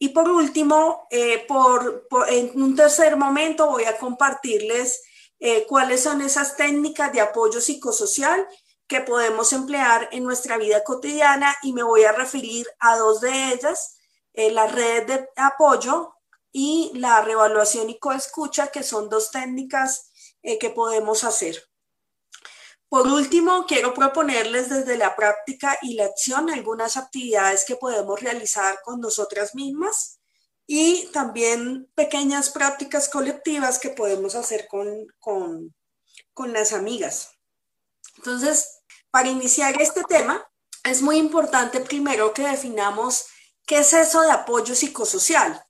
Y 0.00 0.08
por 0.08 0.28
último, 0.28 1.06
eh, 1.10 1.44
por, 1.46 2.08
en 2.28 2.60
un 2.60 2.74
tercer 2.74 3.16
momento 3.16 3.68
voy 3.68 3.84
a 3.84 3.96
compartirles 3.98 5.04
cuáles 5.68 6.02
son 6.02 6.20
esas 6.20 6.54
técnicas 6.56 7.12
de 7.14 7.22
apoyo 7.22 7.62
psicosocial 7.62 8.46
que 8.86 9.00
podemos 9.00 9.54
emplear 9.54 10.06
en 10.12 10.22
nuestra 10.22 10.58
vida 10.58 10.84
cotidiana 10.84 11.56
y 11.62 11.72
me 11.72 11.82
voy 11.82 12.04
a 12.04 12.12
referir 12.12 12.66
a 12.78 12.98
dos 12.98 13.22
de 13.22 13.54
ellas, 13.54 13.96
las 14.34 14.70
redes 14.70 15.06
de 15.06 15.28
apoyo 15.36 16.12
y 16.52 16.92
la 16.94 17.22
revaluación 17.22 17.88
y 17.88 17.98
coescucha, 17.98 18.66
que 18.66 18.82
son 18.82 19.08
dos 19.08 19.30
técnicas 19.30 20.10
que 20.42 20.68
podemos 20.68 21.24
hacer. 21.24 21.69
Por 22.90 23.06
último, 23.06 23.66
quiero 23.68 23.94
proponerles 23.94 24.68
desde 24.68 24.98
la 24.98 25.14
práctica 25.14 25.78
y 25.80 25.94
la 25.94 26.06
acción 26.06 26.50
algunas 26.50 26.96
actividades 26.96 27.64
que 27.64 27.76
podemos 27.76 28.20
realizar 28.20 28.80
con 28.82 29.00
nosotras 29.00 29.54
mismas 29.54 30.18
y 30.66 31.06
también 31.12 31.88
pequeñas 31.94 32.50
prácticas 32.50 33.08
colectivas 33.08 33.78
que 33.78 33.90
podemos 33.90 34.34
hacer 34.34 34.66
con, 34.66 35.06
con, 35.20 35.72
con 36.34 36.52
las 36.52 36.72
amigas. 36.72 37.30
Entonces, 38.16 38.80
para 39.12 39.28
iniciar 39.28 39.80
este 39.80 40.02
tema, 40.02 40.44
es 40.82 41.00
muy 41.00 41.16
importante 41.16 41.78
primero 41.78 42.34
que 42.34 42.42
definamos 42.42 43.26
qué 43.66 43.78
es 43.78 43.92
eso 43.92 44.20
de 44.22 44.32
apoyo 44.32 44.74
psicosocial. 44.74 45.64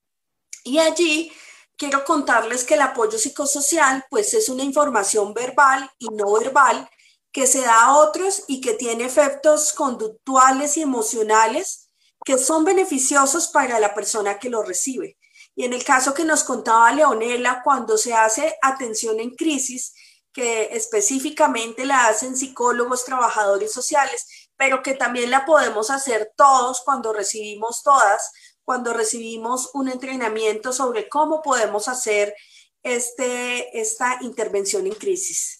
Y 0.64 0.78
allí 0.78 1.30
quiero 1.76 2.02
contarles 2.06 2.64
que 2.64 2.74
el 2.74 2.80
apoyo 2.80 3.18
psicosocial 3.18 4.06
pues 4.08 4.32
es 4.32 4.48
una 4.48 4.62
información 4.62 5.34
verbal 5.34 5.90
y 5.98 6.08
no 6.08 6.32
verbal 6.32 6.88
que 7.32 7.46
se 7.46 7.60
da 7.60 7.84
a 7.84 7.98
otros 7.98 8.44
y 8.48 8.60
que 8.60 8.74
tiene 8.74 9.04
efectos 9.04 9.72
conductuales 9.72 10.76
y 10.76 10.82
emocionales 10.82 11.90
que 12.24 12.38
son 12.38 12.64
beneficiosos 12.64 13.48
para 13.48 13.78
la 13.80 13.94
persona 13.94 14.38
que 14.38 14.50
lo 14.50 14.62
recibe. 14.62 15.16
Y 15.54 15.64
en 15.64 15.72
el 15.72 15.84
caso 15.84 16.12
que 16.14 16.24
nos 16.24 16.44
contaba 16.44 16.92
Leonela, 16.92 17.62
cuando 17.64 17.96
se 17.96 18.14
hace 18.14 18.56
atención 18.62 19.20
en 19.20 19.30
crisis, 19.30 19.94
que 20.32 20.68
específicamente 20.72 21.84
la 21.84 22.06
hacen 22.06 22.36
psicólogos, 22.36 23.04
trabajadores 23.04 23.72
sociales, 23.72 24.50
pero 24.56 24.82
que 24.82 24.94
también 24.94 25.30
la 25.30 25.44
podemos 25.44 25.90
hacer 25.90 26.32
todos 26.36 26.82
cuando 26.84 27.12
recibimos 27.12 27.82
todas, 27.82 28.30
cuando 28.64 28.92
recibimos 28.92 29.70
un 29.74 29.88
entrenamiento 29.88 30.72
sobre 30.72 31.08
cómo 31.08 31.42
podemos 31.42 31.88
hacer 31.88 32.34
este, 32.82 33.80
esta 33.80 34.18
intervención 34.20 34.86
en 34.86 34.94
crisis 34.94 35.59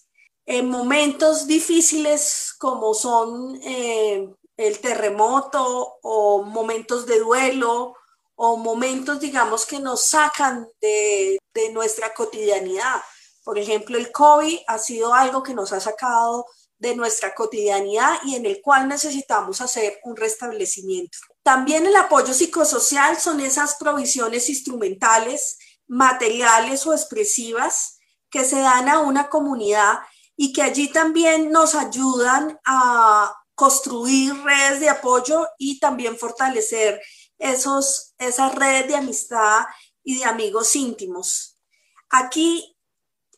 en 0.51 0.69
momentos 0.69 1.47
difíciles 1.47 2.53
como 2.59 2.93
son 2.93 3.57
eh, 3.63 4.29
el 4.57 4.79
terremoto 4.79 5.97
o 6.01 6.43
momentos 6.43 7.05
de 7.05 7.19
duelo 7.19 7.95
o 8.35 8.57
momentos, 8.57 9.21
digamos, 9.21 9.65
que 9.65 9.79
nos 9.79 10.07
sacan 10.09 10.67
de, 10.81 11.39
de 11.53 11.71
nuestra 11.71 12.13
cotidianidad. 12.13 13.01
Por 13.45 13.57
ejemplo, 13.57 13.97
el 13.97 14.11
COVID 14.11 14.57
ha 14.67 14.77
sido 14.77 15.13
algo 15.13 15.41
que 15.41 15.53
nos 15.53 15.71
ha 15.71 15.79
sacado 15.79 16.45
de 16.79 16.97
nuestra 16.97 17.33
cotidianidad 17.33 18.19
y 18.25 18.35
en 18.35 18.45
el 18.45 18.61
cual 18.61 18.89
necesitamos 18.89 19.61
hacer 19.61 20.01
un 20.03 20.17
restablecimiento. 20.17 21.17
También 21.43 21.85
el 21.85 21.95
apoyo 21.95 22.33
psicosocial 22.33 23.17
son 23.17 23.39
esas 23.39 23.75
provisiones 23.75 24.49
instrumentales, 24.49 25.57
materiales 25.87 26.85
o 26.85 26.91
expresivas 26.91 27.99
que 28.29 28.43
se 28.43 28.59
dan 28.59 28.89
a 28.89 28.99
una 28.99 29.29
comunidad 29.29 29.99
y 30.35 30.53
que 30.53 30.61
allí 30.61 30.87
también 30.89 31.51
nos 31.51 31.75
ayudan 31.75 32.59
a 32.65 33.35
construir 33.55 34.33
redes 34.43 34.79
de 34.79 34.89
apoyo 34.89 35.47
y 35.57 35.79
también 35.79 36.17
fortalecer 36.17 37.01
esos, 37.37 38.13
esas 38.17 38.55
redes 38.55 38.87
de 38.87 38.95
amistad 38.95 39.65
y 40.03 40.19
de 40.19 40.25
amigos 40.25 40.75
íntimos. 40.75 41.57
Aquí 42.09 42.75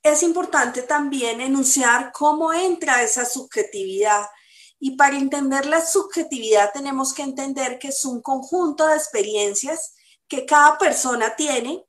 es 0.02 0.24
importante 0.24 0.82
también 0.82 1.42
enunciar 1.42 2.12
cómo 2.12 2.54
entra 2.54 3.04
esa 3.04 3.26
subjetividad. 3.26 4.28
Y 4.80 4.98
para 4.98 5.18
entender 5.18 5.66
la 5.66 5.86
subjetividad 5.86 6.72
tenemos 6.74 7.14
que 7.14 7.24
entender 7.24 7.80
que 7.80 7.90
es 7.90 8.04
un 8.04 8.22
conjunto 8.22 8.86
de 8.88 8.96
experiencias 8.96 9.94
que 10.28 10.46
cada 10.46 10.78
persona 10.78 11.36
tiene 11.36 11.86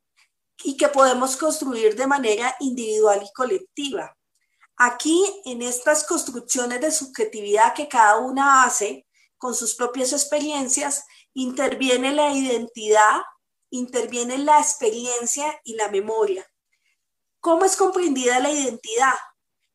y 0.63 0.77
que 0.77 0.89
podemos 0.89 1.37
construir 1.37 1.97
de 1.97 2.07
manera 2.07 2.55
individual 2.61 3.23
y 3.25 3.33
colectiva. 3.33 4.17
Aquí, 4.77 5.25
en 5.45 5.63
estas 5.63 6.05
construcciones 6.05 6.81
de 6.81 6.91
subjetividad 6.91 7.75
que 7.75 7.89
cada 7.89 8.19
una 8.19 8.65
hace 8.65 9.07
con 9.39 9.55
sus 9.55 9.75
propias 9.75 10.13
experiencias, 10.13 11.05
interviene 11.35 12.13
la 12.13 12.33
identidad, 12.33 13.21
interviene 13.71 14.39
la 14.39 14.59
experiencia 14.59 15.61
y 15.65 15.75
la 15.75 15.89
memoria. 15.89 16.49
¿Cómo 17.41 17.65
es 17.65 17.77
comprendida 17.77 18.41
la 18.41 18.51
identidad? 18.51 19.15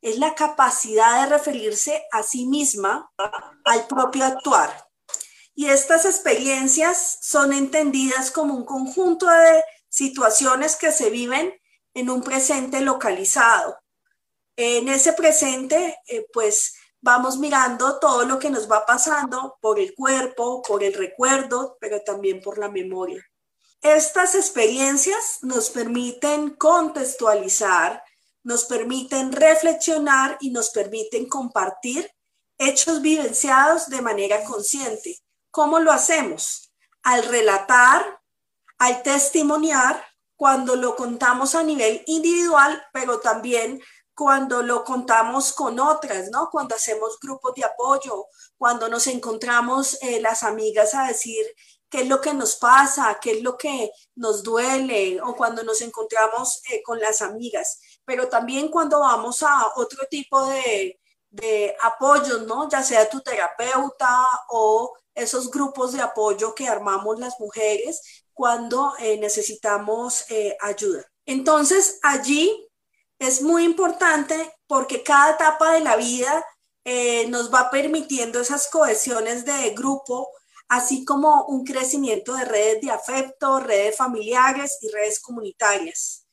Es 0.01 0.17
la 0.17 0.33
capacidad 0.33 1.21
de 1.21 1.29
referirse 1.29 2.03
a 2.11 2.23
sí 2.23 2.45
misma 2.47 3.11
al 3.65 3.87
propio 3.87 4.25
actuar. 4.25 4.87
Y 5.53 5.67
estas 5.67 6.05
experiencias 6.05 7.19
son 7.21 7.53
entendidas 7.53 8.31
como 8.31 8.55
un 8.55 8.65
conjunto 8.65 9.27
de 9.27 9.63
situaciones 9.89 10.77
que 10.77 10.91
se 10.91 11.09
viven 11.09 11.53
en 11.93 12.09
un 12.09 12.23
presente 12.23 12.81
localizado. 12.81 13.77
En 14.61 14.89
ese 14.89 15.13
presente, 15.13 15.99
eh, 16.05 16.27
pues 16.33 16.75
vamos 16.99 17.37
mirando 17.37 17.97
todo 17.97 18.25
lo 18.25 18.37
que 18.39 18.49
nos 18.49 18.69
va 18.69 18.85
pasando 18.85 19.57
por 19.61 19.79
el 19.79 19.95
cuerpo, 19.95 20.61
por 20.63 20.83
el 20.83 20.93
recuerdo, 20.93 21.77
pero 21.79 22.01
también 22.01 22.41
por 22.41 22.57
la 22.57 22.67
memoria. 22.67 23.25
Estas 23.81 24.35
experiencias 24.35 25.37
nos 25.43 25.69
permiten 25.69 26.49
contextualizar, 26.57 28.03
nos 28.43 28.65
permiten 28.65 29.31
reflexionar 29.31 30.35
y 30.41 30.49
nos 30.49 30.71
permiten 30.71 31.29
compartir 31.29 32.11
hechos 32.57 33.01
vivenciados 33.01 33.87
de 33.87 34.01
manera 34.01 34.43
consciente. 34.43 35.19
¿Cómo 35.51 35.79
lo 35.79 35.93
hacemos? 35.93 36.73
Al 37.03 37.23
relatar, 37.23 38.19
al 38.77 39.03
testimoniar, 39.03 40.03
cuando 40.35 40.75
lo 40.75 40.97
contamos 40.97 41.55
a 41.55 41.63
nivel 41.63 42.03
individual, 42.07 42.81
pero 42.91 43.19
también 43.21 43.81
cuando 44.19 44.61
lo 44.61 44.83
contamos 44.83 45.53
con 45.53 45.79
otras, 45.79 46.29
¿no? 46.29 46.49
Cuando 46.51 46.75
hacemos 46.75 47.17
grupos 47.21 47.53
de 47.55 47.63
apoyo, 47.63 48.27
cuando 48.57 48.89
nos 48.89 49.07
encontramos 49.07 49.97
eh, 50.01 50.19
las 50.19 50.43
amigas 50.43 50.93
a 50.93 51.07
decir 51.07 51.45
qué 51.89 52.01
es 52.01 52.07
lo 52.09 52.19
que 52.19 52.33
nos 52.33 52.57
pasa, 52.57 53.17
qué 53.21 53.37
es 53.37 53.43
lo 53.43 53.55
que 53.55 53.89
nos 54.15 54.43
duele, 54.43 55.21
o 55.21 55.37
cuando 55.37 55.63
nos 55.63 55.81
encontramos 55.81 56.61
eh, 56.69 56.83
con 56.83 56.99
las 56.99 57.21
amigas, 57.21 57.79
pero 58.03 58.27
también 58.27 58.67
cuando 58.67 58.99
vamos 58.99 59.41
a 59.41 59.71
otro 59.77 60.05
tipo 60.09 60.45
de, 60.47 60.99
de 61.29 61.73
apoyos, 61.81 62.41
¿no? 62.41 62.67
Ya 62.67 62.83
sea 62.83 63.09
tu 63.09 63.21
terapeuta 63.21 64.27
o 64.49 64.97
esos 65.15 65.49
grupos 65.49 65.93
de 65.93 66.01
apoyo 66.01 66.53
que 66.53 66.67
armamos 66.67 67.17
las 67.21 67.39
mujeres 67.39 68.25
cuando 68.33 68.95
eh, 68.99 69.17
necesitamos 69.17 70.25
ayuda. 70.59 71.05
Entonces, 71.25 71.99
allí 72.03 72.68
es 73.19 73.41
muy 73.41 73.65
importante 73.65 74.53
porque 74.67 75.03
cada 75.03 75.31
etapa 75.33 75.73
de 75.73 75.81
la 75.81 75.97
vida 75.97 76.45
eh, 76.85 77.27
nos 77.27 77.53
va 77.53 77.69
permitiendo 77.69 78.39
esas 78.39 78.69
cohesiones 78.69 79.45
de 79.45 79.71
grupo, 79.71 80.29
así 80.69 81.05
como 81.05 81.45
un 81.45 81.65
crecimiento 81.65 82.33
de 82.33 82.45
redes 82.45 82.81
de 82.81 82.91
afecto, 82.91 83.59
redes 83.59 83.97
familiares 83.97 84.77
y 84.81 84.89
redes 84.89 85.19
comunitarias. 85.19 86.25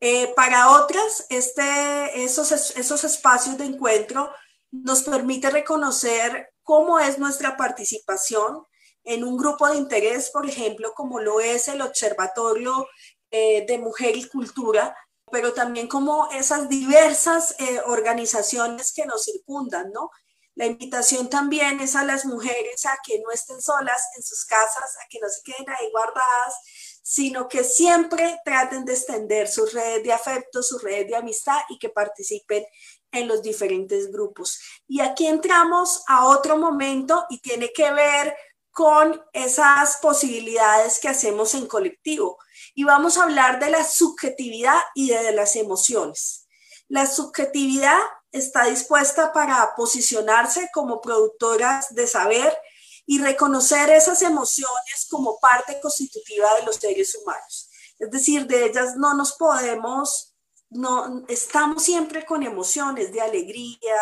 Eh, 0.00 0.32
para 0.34 0.70
otras, 0.70 1.26
este, 1.28 2.24
esos, 2.24 2.50
esos 2.52 3.04
espacios 3.04 3.58
de 3.58 3.66
encuentro 3.66 4.32
nos 4.70 5.02
permite 5.02 5.50
reconocer 5.50 6.48
cómo 6.62 6.98
es 6.98 7.18
nuestra 7.18 7.56
participación 7.56 8.64
en 9.04 9.24
un 9.24 9.36
grupo 9.36 9.68
de 9.68 9.76
interés, 9.76 10.30
por 10.30 10.48
ejemplo, 10.48 10.92
como 10.94 11.20
lo 11.20 11.40
es 11.40 11.68
el 11.68 11.82
Observatorio 11.82 12.86
eh, 13.30 13.66
de 13.66 13.78
Mujer 13.78 14.16
y 14.16 14.28
Cultura, 14.28 14.96
pero 15.30 15.52
también 15.52 15.88
como 15.88 16.28
esas 16.32 16.68
diversas 16.68 17.54
eh, 17.58 17.80
organizaciones 17.86 18.92
que 18.92 19.06
nos 19.06 19.24
circundan, 19.24 19.92
¿no? 19.92 20.10
La 20.54 20.66
invitación 20.66 21.30
también 21.30 21.80
es 21.80 21.96
a 21.96 22.04
las 22.04 22.26
mujeres 22.26 22.84
a 22.84 22.98
que 23.04 23.20
no 23.20 23.30
estén 23.30 23.62
solas 23.62 24.02
en 24.16 24.22
sus 24.22 24.44
casas, 24.44 24.96
a 25.02 25.08
que 25.08 25.18
no 25.20 25.28
se 25.28 25.42
queden 25.42 25.68
ahí 25.70 25.90
guardadas, 25.90 26.54
sino 27.02 27.48
que 27.48 27.64
siempre 27.64 28.38
traten 28.44 28.84
de 28.84 28.92
extender 28.92 29.48
sus 29.48 29.72
redes 29.72 30.02
de 30.02 30.12
afecto, 30.12 30.62
sus 30.62 30.82
redes 30.82 31.08
de 31.08 31.16
amistad 31.16 31.58
y 31.68 31.78
que 31.78 31.88
participen 31.88 32.64
en 33.12 33.28
los 33.28 33.42
diferentes 33.42 34.10
grupos. 34.10 34.60
Y 34.86 35.00
aquí 35.00 35.26
entramos 35.26 36.02
a 36.06 36.26
otro 36.26 36.56
momento 36.56 37.26
y 37.30 37.40
tiene 37.40 37.72
que 37.72 37.90
ver 37.92 38.36
con 38.70 39.20
esas 39.32 39.96
posibilidades 39.96 40.98
que 41.00 41.08
hacemos 41.08 41.54
en 41.54 41.66
colectivo 41.66 42.38
y 42.80 42.84
vamos 42.84 43.18
a 43.18 43.24
hablar 43.24 43.60
de 43.60 43.68
la 43.68 43.84
subjetividad 43.84 44.80
y 44.94 45.10
de 45.10 45.32
las 45.32 45.54
emociones. 45.54 46.48
La 46.88 47.04
subjetividad 47.04 47.98
está 48.32 48.64
dispuesta 48.64 49.34
para 49.34 49.74
posicionarse 49.76 50.70
como 50.72 51.02
productoras 51.02 51.94
de 51.94 52.06
saber 52.06 52.56
y 53.04 53.18
reconocer 53.18 53.90
esas 53.90 54.22
emociones 54.22 55.06
como 55.10 55.38
parte 55.40 55.78
constitutiva 55.78 56.54
de 56.54 56.62
los 56.62 56.76
seres 56.76 57.14
humanos. 57.16 57.68
Es 57.98 58.10
decir, 58.10 58.46
de 58.46 58.64
ellas 58.64 58.96
no 58.96 59.12
nos 59.12 59.34
podemos, 59.34 60.34
no 60.70 61.26
estamos 61.28 61.82
siempre 61.82 62.24
con 62.24 62.42
emociones 62.42 63.12
de 63.12 63.20
alegría, 63.20 64.00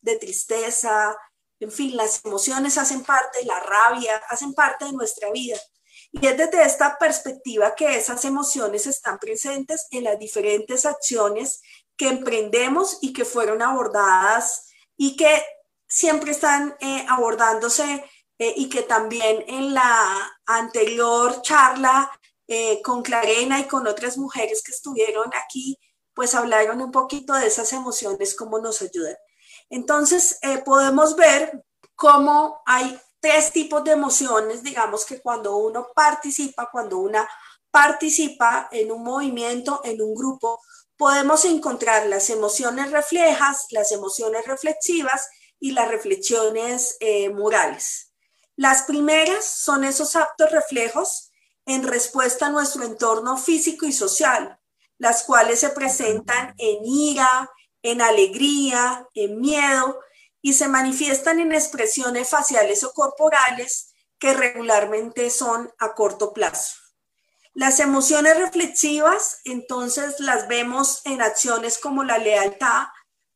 de 0.00 0.16
tristeza, 0.16 1.16
en 1.58 1.72
fin, 1.72 1.96
las 1.96 2.24
emociones 2.24 2.78
hacen 2.78 3.02
parte, 3.02 3.44
la 3.44 3.58
rabia, 3.58 4.16
hacen 4.28 4.54
parte 4.54 4.84
de 4.84 4.92
nuestra 4.92 5.32
vida. 5.32 5.58
Y 6.12 6.26
es 6.26 6.36
desde 6.36 6.62
esta 6.62 6.98
perspectiva 6.98 7.74
que 7.74 7.96
esas 7.96 8.24
emociones 8.26 8.86
están 8.86 9.18
presentes 9.18 9.86
en 9.90 10.04
las 10.04 10.18
diferentes 10.18 10.84
acciones 10.84 11.62
que 11.96 12.08
emprendemos 12.08 12.98
y 13.00 13.14
que 13.14 13.24
fueron 13.24 13.62
abordadas 13.62 14.70
y 14.96 15.16
que 15.16 15.42
siempre 15.88 16.32
están 16.32 16.76
eh, 16.80 17.06
abordándose 17.08 18.04
eh, 18.38 18.54
y 18.56 18.68
que 18.68 18.82
también 18.82 19.44
en 19.46 19.72
la 19.72 20.38
anterior 20.46 21.40
charla 21.42 22.10
eh, 22.46 22.82
con 22.82 23.02
Clarena 23.02 23.60
y 23.60 23.64
con 23.64 23.86
otras 23.86 24.18
mujeres 24.18 24.62
que 24.62 24.72
estuvieron 24.72 25.30
aquí, 25.34 25.78
pues 26.14 26.34
hablaron 26.34 26.82
un 26.82 26.92
poquito 26.92 27.32
de 27.34 27.46
esas 27.46 27.72
emociones, 27.72 28.34
cómo 28.34 28.58
nos 28.58 28.82
ayudan. 28.82 29.16
Entonces, 29.70 30.38
podemos 30.64 31.16
ver 31.16 31.64
cómo 31.94 32.60
hay 32.66 33.00
tres 33.22 33.52
tipos 33.52 33.84
de 33.84 33.92
emociones, 33.92 34.64
digamos 34.64 35.06
que 35.06 35.22
cuando 35.22 35.56
uno 35.56 35.86
participa, 35.94 36.68
cuando 36.70 36.98
una 36.98 37.26
participa 37.70 38.68
en 38.72 38.90
un 38.90 39.04
movimiento, 39.04 39.80
en 39.84 40.02
un 40.02 40.12
grupo, 40.12 40.60
podemos 40.96 41.44
encontrar 41.44 42.06
las 42.06 42.30
emociones 42.30 42.90
reflejas, 42.90 43.66
las 43.70 43.92
emociones 43.92 44.44
reflexivas 44.46 45.28
y 45.60 45.70
las 45.70 45.88
reflexiones 45.88 46.96
eh, 46.98 47.30
morales. 47.30 48.12
Las 48.56 48.82
primeras 48.82 49.44
son 49.44 49.84
esos 49.84 50.16
actos 50.16 50.50
reflejos 50.50 51.30
en 51.64 51.86
respuesta 51.86 52.46
a 52.46 52.50
nuestro 52.50 52.82
entorno 52.82 53.38
físico 53.38 53.86
y 53.86 53.92
social, 53.92 54.58
las 54.98 55.22
cuales 55.22 55.60
se 55.60 55.68
presentan 55.70 56.54
en 56.58 56.84
ira, 56.84 57.48
en 57.82 58.02
alegría, 58.02 59.06
en 59.14 59.40
miedo 59.40 60.00
y 60.42 60.52
se 60.52 60.68
manifiestan 60.68 61.40
en 61.40 61.52
expresiones 61.52 62.28
faciales 62.28 62.84
o 62.84 62.92
corporales 62.92 63.94
que 64.18 64.34
regularmente 64.34 65.30
son 65.30 65.72
a 65.78 65.94
corto 65.94 66.32
plazo. 66.32 66.76
Las 67.54 67.80
emociones 67.80 68.38
reflexivas, 68.38 69.40
entonces 69.44 70.20
las 70.20 70.48
vemos 70.48 71.02
en 71.04 71.22
acciones 71.22 71.78
como 71.78 72.02
la 72.02 72.18
lealtad, 72.18 72.86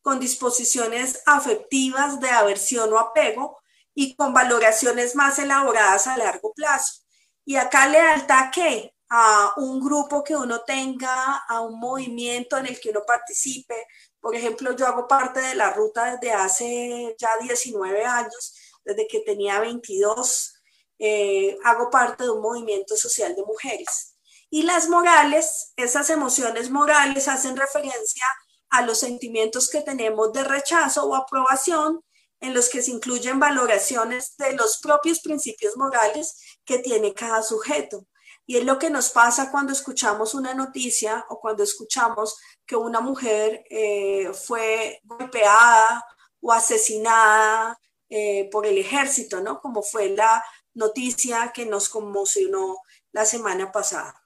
con 0.00 0.20
disposiciones 0.20 1.22
afectivas 1.26 2.20
de 2.20 2.30
aversión 2.30 2.92
o 2.92 2.98
apego 2.98 3.58
y 3.94 4.14
con 4.16 4.32
valoraciones 4.32 5.16
más 5.16 5.38
elaboradas 5.38 6.06
a 6.06 6.16
largo 6.16 6.52
plazo. 6.54 7.02
Y 7.44 7.56
acá 7.56 7.88
lealtad 7.88 8.50
qué? 8.52 8.94
A 9.08 9.52
un 9.56 9.80
grupo 9.80 10.24
que 10.24 10.36
uno 10.36 10.62
tenga, 10.62 11.36
a 11.48 11.60
un 11.60 11.78
movimiento 11.78 12.56
en 12.56 12.66
el 12.66 12.80
que 12.80 12.90
uno 12.90 13.02
participe, 13.06 13.86
por 14.26 14.34
ejemplo, 14.34 14.74
yo 14.74 14.88
hago 14.88 15.06
parte 15.06 15.40
de 15.40 15.54
la 15.54 15.70
ruta 15.70 16.16
desde 16.16 16.32
hace 16.32 17.14
ya 17.16 17.28
19 17.40 18.04
años, 18.04 18.56
desde 18.84 19.06
que 19.06 19.20
tenía 19.20 19.60
22, 19.60 20.52
eh, 20.98 21.56
hago 21.62 21.90
parte 21.90 22.24
de 22.24 22.30
un 22.30 22.40
movimiento 22.40 22.96
social 22.96 23.36
de 23.36 23.44
mujeres. 23.44 24.16
Y 24.50 24.64
las 24.64 24.88
morales, 24.88 25.72
esas 25.76 26.10
emociones 26.10 26.70
morales 26.70 27.28
hacen 27.28 27.56
referencia 27.56 28.26
a 28.68 28.82
los 28.82 28.98
sentimientos 28.98 29.70
que 29.70 29.82
tenemos 29.82 30.32
de 30.32 30.42
rechazo 30.42 31.04
o 31.04 31.14
aprobación, 31.14 32.00
en 32.40 32.52
los 32.52 32.68
que 32.68 32.82
se 32.82 32.90
incluyen 32.90 33.38
valoraciones 33.38 34.36
de 34.38 34.54
los 34.54 34.78
propios 34.78 35.20
principios 35.20 35.76
morales 35.76 36.58
que 36.64 36.80
tiene 36.80 37.14
cada 37.14 37.44
sujeto. 37.44 38.08
Y 38.44 38.56
es 38.56 38.64
lo 38.64 38.80
que 38.80 38.90
nos 38.90 39.10
pasa 39.10 39.52
cuando 39.52 39.72
escuchamos 39.72 40.34
una 40.34 40.52
noticia 40.52 41.24
o 41.28 41.38
cuando 41.38 41.62
escuchamos 41.62 42.36
que 42.66 42.76
una 42.76 43.00
mujer 43.00 43.64
eh, 43.70 44.32
fue 44.32 45.00
golpeada 45.04 46.04
o 46.40 46.52
asesinada 46.52 47.78
eh, 48.08 48.48
por 48.50 48.66
el 48.66 48.78
ejército, 48.78 49.40
¿no? 49.40 49.60
Como 49.60 49.82
fue 49.82 50.10
la 50.10 50.44
noticia 50.74 51.52
que 51.52 51.64
nos 51.64 51.88
conmocionó 51.88 52.78
la 53.12 53.24
semana 53.24 53.72
pasada. 53.72 54.20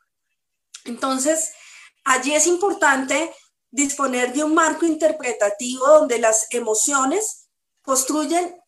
Entonces, 0.84 1.52
allí 2.04 2.34
es 2.34 2.46
importante 2.46 3.32
disponer 3.70 4.32
de 4.32 4.44
un 4.44 4.54
marco 4.54 4.84
interpretativo 4.84 5.86
donde 5.86 6.18
las 6.18 6.46
emociones 6.50 7.48
construyen 7.82 8.60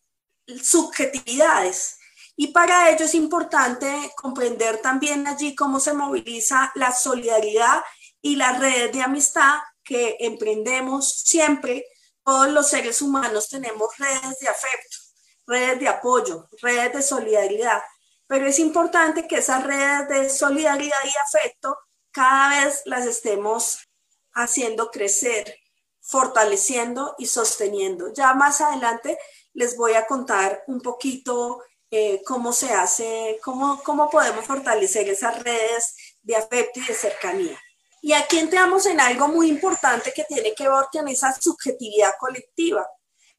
subjetividades. 0.61 1.97
Y 2.35 2.47
para 2.47 2.89
ello 2.89 3.05
es 3.05 3.13
importante 3.13 4.11
comprender 4.15 4.81
también 4.81 5.27
allí 5.27 5.53
cómo 5.55 5.79
se 5.79 5.93
moviliza 5.93 6.71
la 6.75 6.91
solidaridad 6.91 7.83
y 8.23 8.37
las 8.37 8.57
redes 8.57 8.91
de 8.93 9.03
amistad 9.03 9.59
que 9.83 10.15
emprendemos 10.21 11.13
siempre. 11.19 11.85
Todos 12.23 12.47
los 12.49 12.69
seres 12.69 13.01
humanos 13.01 13.49
tenemos 13.49 13.95
redes 13.97 14.39
de 14.39 14.47
afecto, 14.47 14.97
redes 15.45 15.79
de 15.81 15.89
apoyo, 15.89 16.47
redes 16.61 16.93
de 16.93 17.01
solidaridad. 17.03 17.83
Pero 18.25 18.47
es 18.47 18.59
importante 18.59 19.27
que 19.27 19.39
esas 19.39 19.63
redes 19.63 20.07
de 20.07 20.29
solidaridad 20.29 21.03
y 21.03 21.17
afecto 21.17 21.77
cada 22.11 22.63
vez 22.63 22.81
las 22.85 23.05
estemos 23.05 23.89
haciendo 24.33 24.89
crecer, 24.89 25.59
fortaleciendo 25.99 27.15
y 27.17 27.25
sosteniendo. 27.25 28.13
Ya 28.13 28.33
más 28.33 28.61
adelante 28.61 29.19
les 29.51 29.75
voy 29.75 29.95
a 29.95 30.07
contar 30.07 30.63
un 30.67 30.79
poquito 30.79 31.61
eh, 31.91 32.21
cómo 32.25 32.53
se 32.53 32.73
hace, 32.73 33.37
cómo, 33.43 33.83
cómo 33.83 34.09
podemos 34.09 34.45
fortalecer 34.45 35.09
esas 35.09 35.43
redes 35.43 35.95
de 36.21 36.37
afecto 36.37 36.79
y 36.79 36.85
de 36.85 36.93
cercanía. 36.93 37.59
Y 38.03 38.11
aquí 38.11 38.37
entramos 38.37 38.85
en 38.85 38.99
algo 38.99 39.29
muy 39.29 39.47
importante 39.47 40.11
que 40.13 40.25
tiene 40.25 40.53
que 40.53 40.67
ver 40.67 40.85
con 40.91 41.07
esa 41.07 41.33
subjetividad 41.39 42.11
colectiva. 42.19 42.85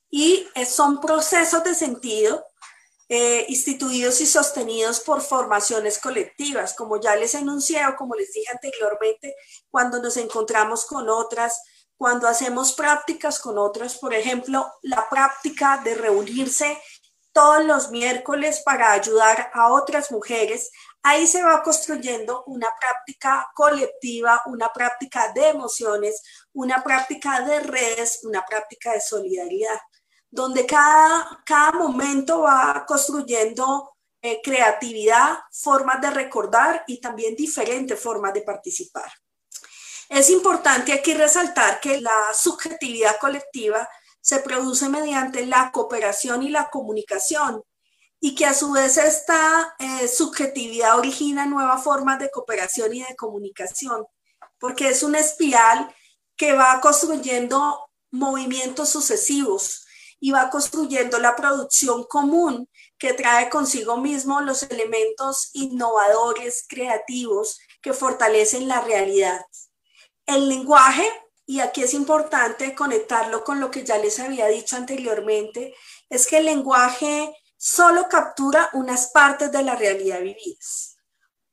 Y 0.09 0.49
son 0.67 1.03
procesos 1.03 1.63
de 1.63 1.75
sentido 1.75 2.43
eh, 3.11 3.45
instituidos 3.51 4.23
y 4.23 4.27
sostenidos 4.27 5.01
por 5.01 5.21
formaciones 5.21 5.99
colectivas, 5.99 6.73
como 6.73 6.99
ya 6.99 7.15
les 7.15 7.35
enuncié 7.35 7.87
o 7.87 7.95
como 7.95 8.15
les 8.15 8.33
dije 8.33 8.51
anteriormente, 8.51 9.37
cuando 9.71 10.01
nos 10.01 10.17
encontramos 10.17 10.87
con 10.87 11.11
otras, 11.11 11.61
cuando 11.99 12.27
hacemos 12.27 12.73
prácticas 12.73 13.41
con 13.41 13.59
otras, 13.59 13.99
por 13.99 14.15
ejemplo, 14.15 14.73
la 14.81 15.11
práctica 15.11 15.83
de 15.85 15.95
reunirse 15.95 16.81
todos 17.33 17.63
los 17.67 17.91
miércoles 17.91 18.63
para 18.65 18.93
ayudar 18.93 19.51
a 19.53 19.71
otras 19.75 20.11
mujeres, 20.11 20.71
ahí 21.05 21.27
se 21.29 21.43
va 21.43 21.63
construyendo 21.63 22.43
una 22.49 22.69
práctica 22.79 23.49
colectiva, 23.55 24.43
una 24.47 24.73
práctica 24.73 25.33
de 25.33 25.51
emociones, 25.51 26.21
una 26.53 26.83
práctica 26.83 27.41
de 27.43 27.61
redes, 27.61 28.21
una 28.25 28.45
práctica 28.45 28.93
de 28.93 29.01
solidaridad 29.01 29.79
donde 30.35 30.67
cada, 30.67 31.45
cada 31.47 31.71
momento 31.71 32.41
va 32.41 32.85
construyendo 32.89 33.95
eh, 34.21 34.41
creatividad, 34.43 35.39
formas 35.53 36.01
de 36.01 36.11
recordar 36.11 36.83
y 36.89 37.01
también 37.01 37.37
diferentes 37.37 38.01
formas 38.01 38.35
de 38.35 38.43
participar. 38.43 39.13
Es 40.09 40.31
importante 40.31 40.93
aquí 40.93 41.15
resaltar 41.15 41.79
que 41.79 42.01
la 42.01 42.35
subjetividad 42.35 43.17
colectiva 43.21 43.89
se 44.21 44.41
produce 44.41 44.89
mediante 44.89 45.47
la 45.47 45.71
cooperación 45.71 46.43
y 46.43 46.49
la 46.49 46.69
comunicación 46.69 47.63
y 48.21 48.35
que 48.35 48.47
a 48.47 48.55
su 48.55 48.73
vez 48.73 48.97
esta 48.97 49.75
eh, 49.79 50.09
subjetividad 50.09 50.99
origina 50.99 51.47
nuevas 51.47 51.83
formas 51.85 52.19
de 52.19 52.31
cooperación 52.31 52.95
y 52.95 53.03
de 53.03 53.17
comunicación, 53.17 54.07
porque 54.59 54.89
es 54.89 55.03
una 55.03 55.19
espiral 55.19 55.95
que 56.37 56.53
va 56.53 56.81
construyendo 56.81 57.79
movimientos 58.11 58.89
sucesivos 58.89 59.85
y 60.21 60.31
va 60.31 60.49
construyendo 60.49 61.19
la 61.19 61.37
producción 61.37 62.05
común 62.05 62.69
que 62.99 63.13
trae 63.13 63.51
consigo 63.51 63.99
mismo 63.99 64.41
los 64.41 64.63
elementos 64.63 65.51
innovadores, 65.53 66.65
creativos, 66.67 67.59
que 67.83 67.93
fortalecen 67.93 68.67
la 68.67 68.81
realidad. 68.81 69.45
El 70.25 70.49
lenguaje, 70.49 71.07
y 71.45 71.61
aquí 71.61 71.83
es 71.83 71.93
importante 71.93 72.75
conectarlo 72.75 73.45
con 73.45 73.61
lo 73.61 73.71
que 73.71 73.85
ya 73.85 73.99
les 73.99 74.19
había 74.19 74.47
dicho 74.47 74.77
anteriormente, 74.77 75.75
es 76.09 76.27
que 76.27 76.39
el 76.39 76.47
lenguaje 76.47 77.35
solo 77.65 78.11
captura 78.11 78.69
unas 78.75 79.07
partes 79.07 79.51
de 79.51 79.63
la 79.63 79.75
realidad 79.75 80.21
vividas, 80.21 80.99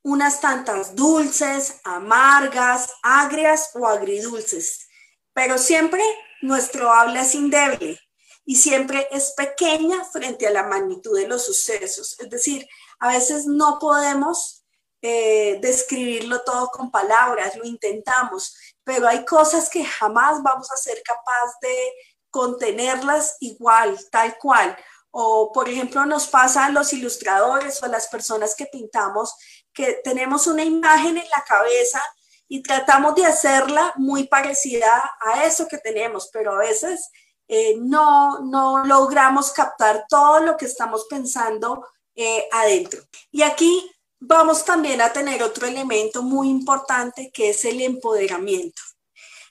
unas 0.04 0.42
tantas 0.42 0.94
dulces, 0.94 1.80
amargas, 1.86 2.94
agrias 3.02 3.70
o 3.76 3.88
agridulces, 3.88 4.90
pero 5.32 5.58
siempre 5.58 6.04
nuestro 6.42 6.92
habla 6.92 7.22
es 7.22 7.34
indeble, 7.34 7.98
y 8.44 8.58
siempre 8.58 9.08
es 9.12 9.32
pequeña 9.38 10.04
frente 10.04 10.48
a 10.48 10.52
la 10.52 10.64
magnitud 10.64 11.18
de 11.18 11.30
los 11.30 11.46
sucesos. 11.46 12.20
Es 12.20 12.30
decir, 12.30 12.68
a 13.00 13.14
veces 13.14 13.46
no 13.46 13.80
podemos 13.80 14.66
eh, 15.02 15.60
describirlo 15.62 16.42
todo 16.42 16.68
con 16.68 16.92
palabras, 16.92 17.56
lo 17.56 17.64
intentamos, 17.64 18.58
pero 18.84 19.08
hay 19.08 19.24
cosas 19.24 19.70
que 19.70 19.86
jamás 19.86 20.44
vamos 20.44 20.70
a 20.72 20.76
ser 20.76 21.02
capaz 21.04 21.54
de 21.62 21.94
contenerlas 22.30 23.38
igual, 23.40 23.98
tal 24.10 24.38
cual. 24.38 24.76
O, 25.12 25.52
por 25.52 25.68
ejemplo, 25.68 26.06
nos 26.06 26.28
pasa 26.28 26.66
a 26.66 26.72
los 26.72 26.94
ilustradores 26.94 27.82
o 27.82 27.86
a 27.86 27.90
las 27.90 28.08
personas 28.08 28.56
que 28.56 28.66
pintamos 28.66 29.36
que 29.74 30.00
tenemos 30.04 30.48
una 30.48 30.64
imagen 30.64 31.18
en 31.18 31.30
la 31.30 31.44
cabeza 31.46 32.02
y 32.48 32.62
tratamos 32.62 33.16
de 33.16 33.26
hacerla 33.26 33.94
muy 33.96 34.28
parecida 34.28 35.12
a 35.22 35.46
eso 35.46 35.68
que 35.68 35.78
tenemos, 35.78 36.30
pero 36.34 36.54
a 36.54 36.58
veces 36.58 37.10
eh, 37.48 37.76
no, 37.80 38.40
no 38.40 38.86
logramos 38.86 39.52
captar 39.52 40.06
todo 40.10 40.42
lo 40.42 40.58
que 40.58 40.66
estamos 40.66 41.06
pensando 41.10 41.88
eh, 42.16 42.48
adentro. 42.52 43.02
Y 43.32 43.44
aquí 43.44 43.90
vamos 44.20 44.66
también 44.66 45.02
a 45.02 45.14
tener 45.14 45.42
otro 45.44 45.66
elemento 45.66 46.24
muy 46.24 46.50
importante 46.50 47.32
que 47.32 47.50
es 47.52 47.64
el 47.66 47.82
empoderamiento. 47.82 48.82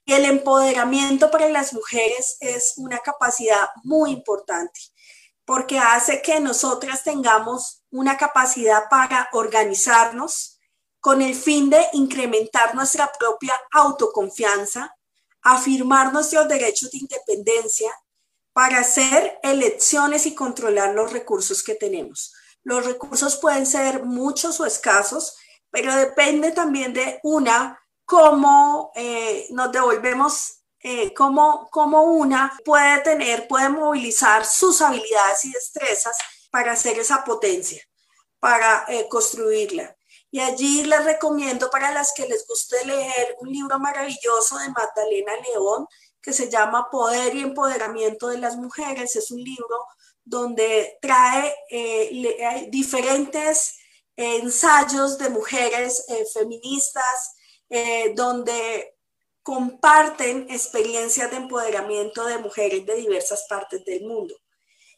El 0.05 0.25
empoderamiento 0.25 1.31
para 1.31 1.49
las 1.49 1.73
mujeres 1.73 2.37
es 2.41 2.75
una 2.77 2.99
capacidad 2.99 3.69
muy 3.85 4.11
importante 4.11 4.81
porque 5.51 5.81
hace 5.81 6.23
que 6.23 6.39
nosotras 6.39 7.03
tengamos 7.03 7.83
una 7.91 8.17
capacidad 8.17 8.89
para 8.89 9.29
organizarnos 9.33 10.61
con 11.01 11.23
el 11.23 11.35
fin 11.35 11.69
de 11.69 11.85
incrementar 11.93 12.77
nuestra 12.77 13.11
propia 13.19 13.53
autoconfianza, 13.73 14.97
afirmar 15.43 16.13
nuestros 16.13 16.47
derechos 16.47 16.93
de 16.93 16.99
independencia 16.99 17.91
para 18.53 18.79
hacer 18.79 19.41
elecciones 19.43 20.25
y 20.27 20.37
controlar 20.37 20.95
los 20.95 21.13
recursos 21.13 21.65
que 21.65 21.75
tenemos. 21.75 22.33
Los 22.63 22.87
recursos 22.87 23.37
pueden 23.37 23.67
ser 23.67 24.05
muchos 24.05 24.61
o 24.61 24.67
escasos, 24.67 25.37
pero 25.69 25.93
depende 25.97 26.53
también 26.53 26.93
de 26.93 27.19
una, 27.25 27.77
cómo 28.05 28.93
eh, 28.95 29.49
nos 29.51 29.73
devolvemos, 29.73 30.60
eh, 30.83 31.13
cómo, 31.15 31.69
una 31.73 32.59
puede 32.65 33.01
tener, 33.01 33.47
puede 33.49 33.69
movilizar 33.69 34.45
sus 34.45 34.81
habilidades 34.81 35.45
y 35.45 35.53
destrezas 35.53 36.17
para 36.51 36.73
hacer 36.73 36.99
esa 36.99 37.25
potencia, 37.25 37.83
para 38.39 38.85
eh, 38.89 39.09
construirla. 39.09 39.97
Y 40.31 40.41
allí 40.41 40.85
les 40.85 41.05
recomiendo 41.05 41.71
para 41.71 41.93
las 41.93 42.13
que 42.15 42.27
les 42.27 42.47
guste 42.47 42.85
leer 42.85 43.37
un 43.41 43.51
libro 43.51 43.79
maravilloso 43.79 44.59
de 44.59 44.69
Magdalena 44.69 45.33
León 45.53 45.87
que 46.23 46.33
se 46.33 46.51
llama 46.51 46.89
Poder 46.91 47.35
y 47.35 47.43
Empoderamiento 47.43 48.29
de 48.29 48.39
las 48.39 48.57
Mujeres. 48.57 49.17
Es 49.17 49.31
un 49.31 49.43
libro 49.43 49.87
donde 50.25 50.99
trae 51.01 51.55
eh, 51.71 52.69
diferentes 52.71 53.77
ensayos 54.17 55.19
de 55.19 55.31
mujeres 55.31 56.05
eh, 56.09 56.27
feministas, 56.33 57.35
eh, 57.69 58.13
donde 58.15 58.99
comparten 59.51 60.47
experiencias 60.49 61.29
de 61.29 61.39
empoderamiento 61.39 62.25
de 62.25 62.39
mujeres 62.39 62.87
de 62.87 62.95
diversas 62.95 63.47
partes 63.49 63.85
del 63.85 64.05
mundo. 64.05 64.33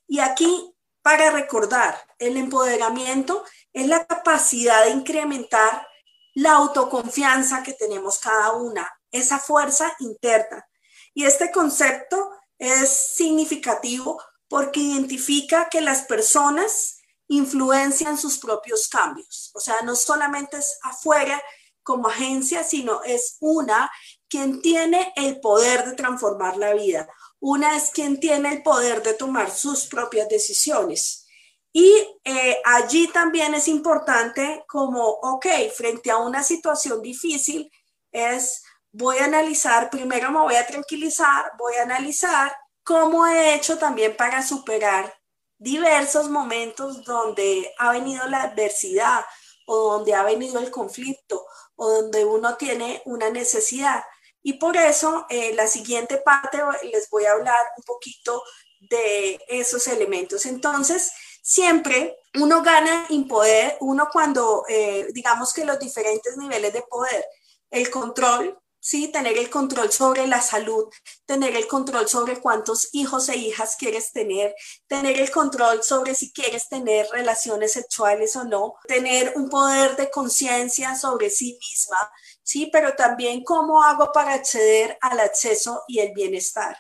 Y 0.07 0.21
aquí, 0.21 0.75
para 1.01 1.31
recordar, 1.31 1.99
el 2.19 2.37
empoderamiento 2.37 3.45
es 3.73 3.87
la 3.87 4.05
capacidad 4.05 4.85
de 4.85 4.91
incrementar 4.91 5.88
la 6.35 6.53
autoconfianza 6.53 7.62
que 7.62 7.73
tenemos 7.73 8.19
cada 8.19 8.53
una, 8.53 8.87
esa 9.11 9.38
fuerza 9.38 9.97
interna. 10.01 10.69
Y 11.15 11.25
este 11.25 11.51
concepto 11.51 12.33
es 12.59 12.91
significativo 12.91 14.23
porque 14.49 14.81
identifica 14.81 15.71
que 15.71 15.81
las 15.81 16.03
personas 16.03 16.99
influencian 17.27 18.19
sus 18.19 18.37
propios 18.37 18.87
cambios. 18.87 19.51
O 19.55 19.61
sea, 19.61 19.81
no 19.81 19.97
solamente 19.97 20.59
es 20.59 20.79
afuera 20.83 21.43
como 21.83 22.09
agencia, 22.09 22.62
sino 22.65 23.03
es 23.03 23.38
una 23.41 23.91
quien 24.33 24.62
tiene 24.62 25.12
el 25.14 25.40
poder 25.40 25.85
de 25.85 25.92
transformar 25.92 26.57
la 26.57 26.73
vida. 26.73 27.07
Una 27.38 27.77
es 27.77 27.90
quien 27.90 28.18
tiene 28.18 28.51
el 28.51 28.62
poder 28.62 29.03
de 29.03 29.12
tomar 29.12 29.51
sus 29.51 29.85
propias 29.88 30.27
decisiones. 30.27 31.27
Y 31.71 31.92
eh, 32.25 32.57
allí 32.64 33.09
también 33.09 33.53
es 33.55 33.68
importante 33.68 34.64
como, 34.66 35.07
ok, 35.07 35.47
frente 35.77 36.11
a 36.11 36.16
una 36.16 36.42
situación 36.42 37.03
difícil, 37.03 37.71
es, 38.11 38.62
voy 38.90 39.18
a 39.18 39.27
analizar, 39.27 39.90
primero 39.90 40.31
me 40.31 40.40
voy 40.40 40.55
a 40.55 40.66
tranquilizar, 40.66 41.53
voy 41.59 41.75
a 41.75 41.83
analizar 41.83 42.57
cómo 42.83 43.27
he 43.27 43.55
hecho 43.55 43.77
también 43.77 44.16
para 44.16 44.42
superar 44.42 45.14
diversos 45.59 46.31
momentos 46.31 47.05
donde 47.05 47.71
ha 47.79 47.92
venido 47.92 48.27
la 48.29 48.45
adversidad 48.45 49.27
o 49.66 49.92
donde 49.92 50.14
ha 50.14 50.23
venido 50.23 50.59
el 50.59 50.71
conflicto 50.71 51.45
o 51.77 51.90
donde 51.90 52.25
uno 52.25 52.57
tiene 52.57 53.03
una 53.05 53.29
necesidad. 53.29 54.03
Y 54.42 54.55
por 54.55 54.76
eso, 54.76 55.26
eh, 55.28 55.55
la 55.55 55.66
siguiente 55.66 56.18
parte 56.18 56.59
les 56.90 57.09
voy 57.11 57.24
a 57.24 57.33
hablar 57.33 57.64
un 57.76 57.85
poquito 57.85 58.42
de 58.81 59.40
esos 59.48 59.87
elementos. 59.87 60.46
Entonces, 60.46 61.12
siempre 61.42 62.16
uno 62.40 62.62
gana 62.62 63.07
en 63.11 63.28
poder, 63.28 63.76
uno 63.81 64.09
cuando, 64.12 64.64
eh, 64.68 65.09
digamos 65.12 65.52
que 65.52 65.64
los 65.64 65.78
diferentes 65.78 66.37
niveles 66.37 66.72
de 66.72 66.83
poder, 66.83 67.24
el 67.70 67.90
control, 67.90 68.59
¿sí? 68.83 69.09
Tener 69.09 69.38
el 69.38 69.48
control 69.48 69.92
sobre 69.92 70.26
la 70.26 70.40
salud, 70.40 70.88
tener 71.24 71.55
el 71.57 71.68
control 71.68 72.09
sobre 72.09 72.40
cuántos 72.40 72.88
hijos 72.92 73.28
e 73.28 73.37
hijas 73.37 73.76
quieres 73.76 74.12
tener, 74.12 74.55
tener 74.88 75.20
el 75.20 75.31
control 75.31 75.83
sobre 75.85 76.14
si 76.14 76.33
quieres 76.33 76.68
tener 76.68 77.07
relaciones 77.11 77.72
sexuales 77.72 78.35
o 78.37 78.44
no, 78.44 78.74
tener 78.88 79.35
un 79.37 79.48
poder 79.48 79.96
de 79.96 80.11
conciencia 80.11 80.96
sobre 80.96 81.31
sí 81.31 81.59
misma, 81.61 82.11
¿sí? 82.42 82.68
Pero 82.72 82.94
también 82.94 83.44
cómo 83.44 83.83
hago 83.83 84.12
para 84.12 84.35
acceder 84.35 84.98
al 85.00 85.20
acceso 85.20 85.83
y 85.88 86.00
el 86.00 86.12
bienestar. 86.12 86.76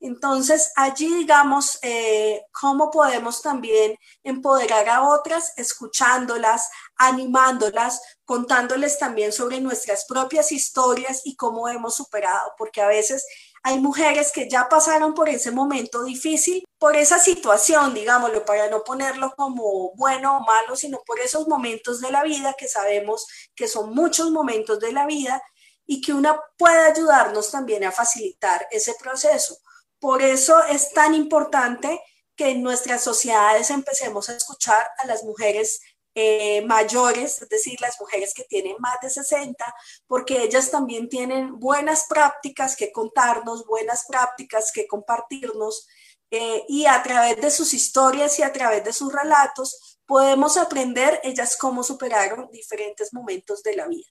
Entonces, 0.00 0.70
allí 0.76 1.12
digamos 1.12 1.78
eh, 1.82 2.42
cómo 2.52 2.90
podemos 2.90 3.42
también 3.42 3.96
empoderar 4.22 4.88
a 4.88 5.02
otras, 5.02 5.54
escuchándolas, 5.56 6.70
animándolas, 6.96 8.00
contándoles 8.24 8.98
también 8.98 9.32
sobre 9.32 9.60
nuestras 9.60 10.04
propias 10.06 10.52
historias 10.52 11.22
y 11.24 11.34
cómo 11.34 11.68
hemos 11.68 11.96
superado, 11.96 12.52
porque 12.56 12.80
a 12.80 12.86
veces 12.86 13.26
hay 13.62 13.80
mujeres 13.80 14.32
que 14.32 14.48
ya 14.48 14.68
pasaron 14.68 15.14
por 15.14 15.28
ese 15.28 15.50
momento 15.50 16.04
difícil, 16.04 16.64
por 16.78 16.96
esa 16.96 17.18
situación, 17.18 17.94
digámoslo, 17.94 18.44
para 18.44 18.68
no 18.68 18.84
ponerlo 18.84 19.34
como 19.36 19.92
bueno 19.94 20.38
o 20.38 20.40
malo, 20.40 20.76
sino 20.76 21.00
por 21.06 21.20
esos 21.20 21.48
momentos 21.48 22.00
de 22.00 22.10
la 22.10 22.22
vida 22.22 22.54
que 22.56 22.68
sabemos 22.68 23.26
que 23.54 23.68
son 23.68 23.94
muchos 23.94 24.30
momentos 24.30 24.78
de 24.80 24.92
la 24.92 25.06
vida 25.06 25.42
y 25.86 26.00
que 26.00 26.12
una 26.12 26.40
puede 26.56 26.78
ayudarnos 26.90 27.50
también 27.50 27.84
a 27.84 27.92
facilitar 27.92 28.68
ese 28.70 28.94
proceso. 29.00 29.56
Por 29.98 30.22
eso 30.22 30.62
es 30.64 30.92
tan 30.92 31.14
importante 31.14 32.00
que 32.36 32.50
en 32.50 32.62
nuestras 32.62 33.02
sociedades 33.02 33.70
empecemos 33.70 34.28
a 34.28 34.36
escuchar 34.36 34.86
a 34.98 35.06
las 35.06 35.24
mujeres 35.24 35.80
eh, 36.20 36.64
mayores, 36.66 37.40
es 37.42 37.48
decir, 37.48 37.80
las 37.80 38.00
mujeres 38.00 38.34
que 38.34 38.42
tienen 38.42 38.74
más 38.80 38.96
de 39.00 39.08
60, 39.08 39.64
porque 40.08 40.42
ellas 40.42 40.68
también 40.72 41.08
tienen 41.08 41.60
buenas 41.60 42.06
prácticas 42.08 42.74
que 42.74 42.90
contarnos, 42.90 43.64
buenas 43.66 44.04
prácticas 44.08 44.72
que 44.72 44.88
compartirnos, 44.88 45.86
eh, 46.32 46.64
y 46.66 46.86
a 46.86 47.00
través 47.04 47.40
de 47.40 47.52
sus 47.52 47.72
historias 47.72 48.36
y 48.40 48.42
a 48.42 48.52
través 48.52 48.82
de 48.82 48.92
sus 48.92 49.12
relatos 49.12 50.00
podemos 50.06 50.56
aprender 50.56 51.20
ellas 51.22 51.56
cómo 51.56 51.84
superaron 51.84 52.50
diferentes 52.50 53.14
momentos 53.14 53.62
de 53.62 53.76
la 53.76 53.86
vida. 53.86 54.08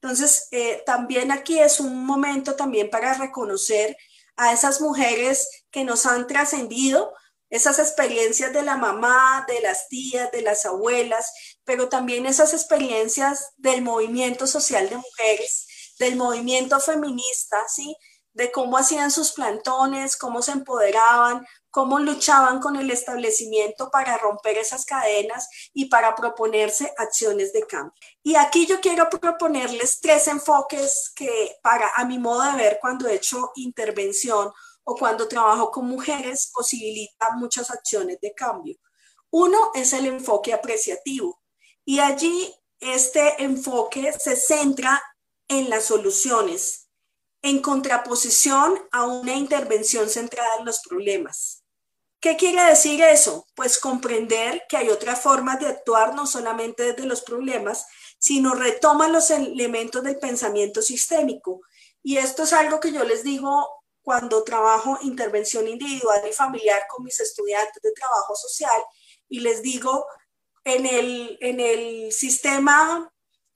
Entonces, 0.00 0.48
eh, 0.52 0.82
también 0.86 1.30
aquí 1.30 1.58
es 1.58 1.78
un 1.78 2.06
momento 2.06 2.56
también 2.56 2.88
para 2.88 3.12
reconocer 3.12 3.94
a 4.36 4.54
esas 4.54 4.80
mujeres 4.80 5.66
que 5.70 5.84
nos 5.84 6.06
han 6.06 6.26
trascendido, 6.26 7.12
esas 7.50 7.80
experiencias 7.80 8.52
de 8.52 8.62
la 8.62 8.76
mamá, 8.76 9.44
de 9.48 9.60
las 9.60 9.88
tías, 9.88 10.30
de 10.30 10.42
las 10.42 10.64
abuelas, 10.64 11.49
pero 11.70 11.88
también 11.88 12.26
esas 12.26 12.52
experiencias 12.52 13.52
del 13.56 13.80
movimiento 13.80 14.48
social 14.48 14.90
de 14.90 14.96
mujeres, 14.96 15.94
del 16.00 16.16
movimiento 16.16 16.80
feminista, 16.80 17.62
¿sí? 17.68 17.96
De 18.32 18.50
cómo 18.50 18.76
hacían 18.76 19.12
sus 19.12 19.30
plantones, 19.30 20.16
cómo 20.16 20.42
se 20.42 20.50
empoderaban, 20.50 21.46
cómo 21.70 22.00
luchaban 22.00 22.58
con 22.58 22.74
el 22.74 22.90
establecimiento 22.90 23.88
para 23.88 24.18
romper 24.18 24.58
esas 24.58 24.84
cadenas 24.84 25.48
y 25.72 25.84
para 25.84 26.16
proponerse 26.16 26.92
acciones 26.98 27.52
de 27.52 27.64
cambio. 27.68 27.94
Y 28.24 28.34
aquí 28.34 28.66
yo 28.66 28.80
quiero 28.80 29.08
proponerles 29.08 30.00
tres 30.00 30.26
enfoques 30.26 31.12
que 31.14 31.56
para 31.62 31.88
a 31.94 32.04
mi 32.04 32.18
modo 32.18 32.42
de 32.50 32.56
ver 32.56 32.78
cuando 32.80 33.06
he 33.06 33.14
hecho 33.14 33.52
intervención 33.54 34.50
o 34.82 34.96
cuando 34.96 35.28
trabajo 35.28 35.70
con 35.70 35.86
mujeres 35.86 36.50
posibilita 36.52 37.30
muchas 37.36 37.70
acciones 37.70 38.18
de 38.20 38.34
cambio. 38.34 38.74
Uno 39.30 39.70
es 39.74 39.92
el 39.92 40.06
enfoque 40.06 40.52
apreciativo 40.52 41.39
y 41.90 41.98
allí 41.98 42.54
este 42.78 43.42
enfoque 43.42 44.12
se 44.12 44.36
centra 44.36 45.02
en 45.48 45.68
las 45.68 45.86
soluciones, 45.86 46.88
en 47.42 47.60
contraposición 47.60 48.80
a 48.92 49.06
una 49.06 49.34
intervención 49.34 50.08
centrada 50.08 50.58
en 50.60 50.66
los 50.66 50.82
problemas. 50.88 51.64
¿Qué 52.20 52.36
quiere 52.36 52.62
decir 52.62 53.02
eso? 53.02 53.44
Pues 53.56 53.80
comprender 53.80 54.62
que 54.68 54.76
hay 54.76 54.88
otras 54.88 55.20
formas 55.20 55.58
de 55.58 55.66
actuar 55.66 56.14
no 56.14 56.28
solamente 56.28 56.84
desde 56.84 57.08
los 57.08 57.22
problemas, 57.22 57.86
sino 58.20 58.54
retoma 58.54 59.08
los 59.08 59.32
elementos 59.32 60.04
del 60.04 60.20
pensamiento 60.20 60.82
sistémico. 60.82 61.60
Y 62.04 62.18
esto 62.18 62.44
es 62.44 62.52
algo 62.52 62.78
que 62.78 62.92
yo 62.92 63.02
les 63.02 63.24
digo 63.24 63.68
cuando 64.00 64.44
trabajo 64.44 64.96
intervención 65.02 65.66
individual 65.66 66.22
y 66.30 66.32
familiar 66.32 66.84
con 66.88 67.02
mis 67.02 67.18
estudiantes 67.18 67.82
de 67.82 67.90
trabajo 67.90 68.36
social 68.36 68.80
y 69.28 69.40
les 69.40 69.60
digo, 69.62 70.06
en 70.64 70.86
el, 70.86 71.38
en 71.40 71.60
el 71.60 72.12
sistema 72.12 73.10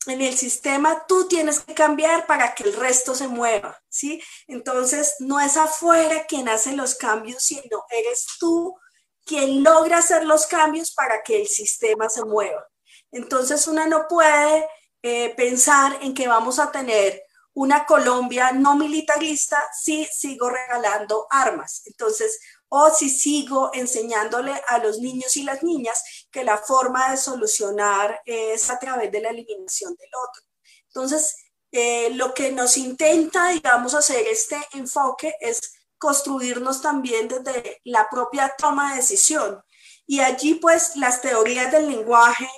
en 0.07 0.21
el 0.21 0.37
sistema 0.37 1.05
tú 1.07 1.29
tienes 1.29 1.61
que 1.61 1.75
cambiar 1.75 2.27
para 2.27 2.55
que 2.55 2.65
el 2.65 2.75
resto 2.75 3.15
se 3.15 3.29
mueva, 3.29 3.81
¿sí? 3.89 4.23
Entonces, 4.47 5.15
no 5.21 5.41
es 5.41 5.57
afuera 5.57 6.27
quien 6.27 6.49
hace 6.49 6.77
los 6.77 6.95
cambios, 6.95 7.43
sino 7.43 7.85
eres 7.91 8.27
tú 8.39 8.77
quien 9.25 9.63
logra 9.63 9.99
hacer 9.99 10.25
los 10.25 10.47
cambios 10.47 10.93
para 10.93 11.23
que 11.23 11.41
el 11.41 11.47
sistema 11.47 12.09
se 12.09 12.25
mueva. 12.25 12.67
Entonces, 13.13 13.67
una 13.67 13.87
no 13.87 14.07
puede 14.09 14.69
eh, 15.03 15.35
pensar 15.37 15.99
en 16.03 16.13
que 16.13 16.29
vamos 16.29 16.59
a 16.59 16.71
tener 16.71 17.23
una 17.55 17.87
Colombia 17.87 18.53
no 18.53 18.77
militarista 18.77 19.63
si 19.81 20.05
sigo 20.07 20.51
regalando 20.51 21.27
armas. 21.31 21.83
Entonces, 21.87 22.41
o 22.69 22.91
si 22.91 23.09
sigo 23.09 23.71
enseñándole 23.73 24.53
a 24.67 24.79
los 24.79 24.99
niños 24.99 25.37
y 25.37 25.45
las 25.45 25.63
niñas 25.63 26.24
que 26.35 26.43
la 26.43 26.59
forma 26.59 27.13
de 27.13 27.17
solucionar 27.17 28.21
es 28.27 28.69
a 28.69 28.79
través 28.81 29.13
de 29.13 29.21
la 29.21 29.31
eliminación 29.31 29.95
del 29.95 30.11
otro. 30.29 30.43
Entonces, 30.89 31.37
eh, 31.71 32.11
lo 32.15 32.35
que 32.35 32.51
nos 32.51 32.77
intenta, 32.77 33.51
digamos, 33.51 33.95
hacer 33.95 34.27
este 34.27 34.57
enfoque 34.73 35.33
es 35.41 35.75
construirnos 35.97 36.83
también 36.83 37.29
desde 37.29 37.81
la 37.85 38.11
propia 38.11 38.53
toma 38.59 38.91
de 38.91 38.97
decisión. 38.97 39.63
Y 40.07 40.19
allí, 40.21 40.57
pues, 40.57 40.97
las 40.97 41.21
teorías 41.21 41.71
del 41.71 41.89
lenguaje, 41.89 42.51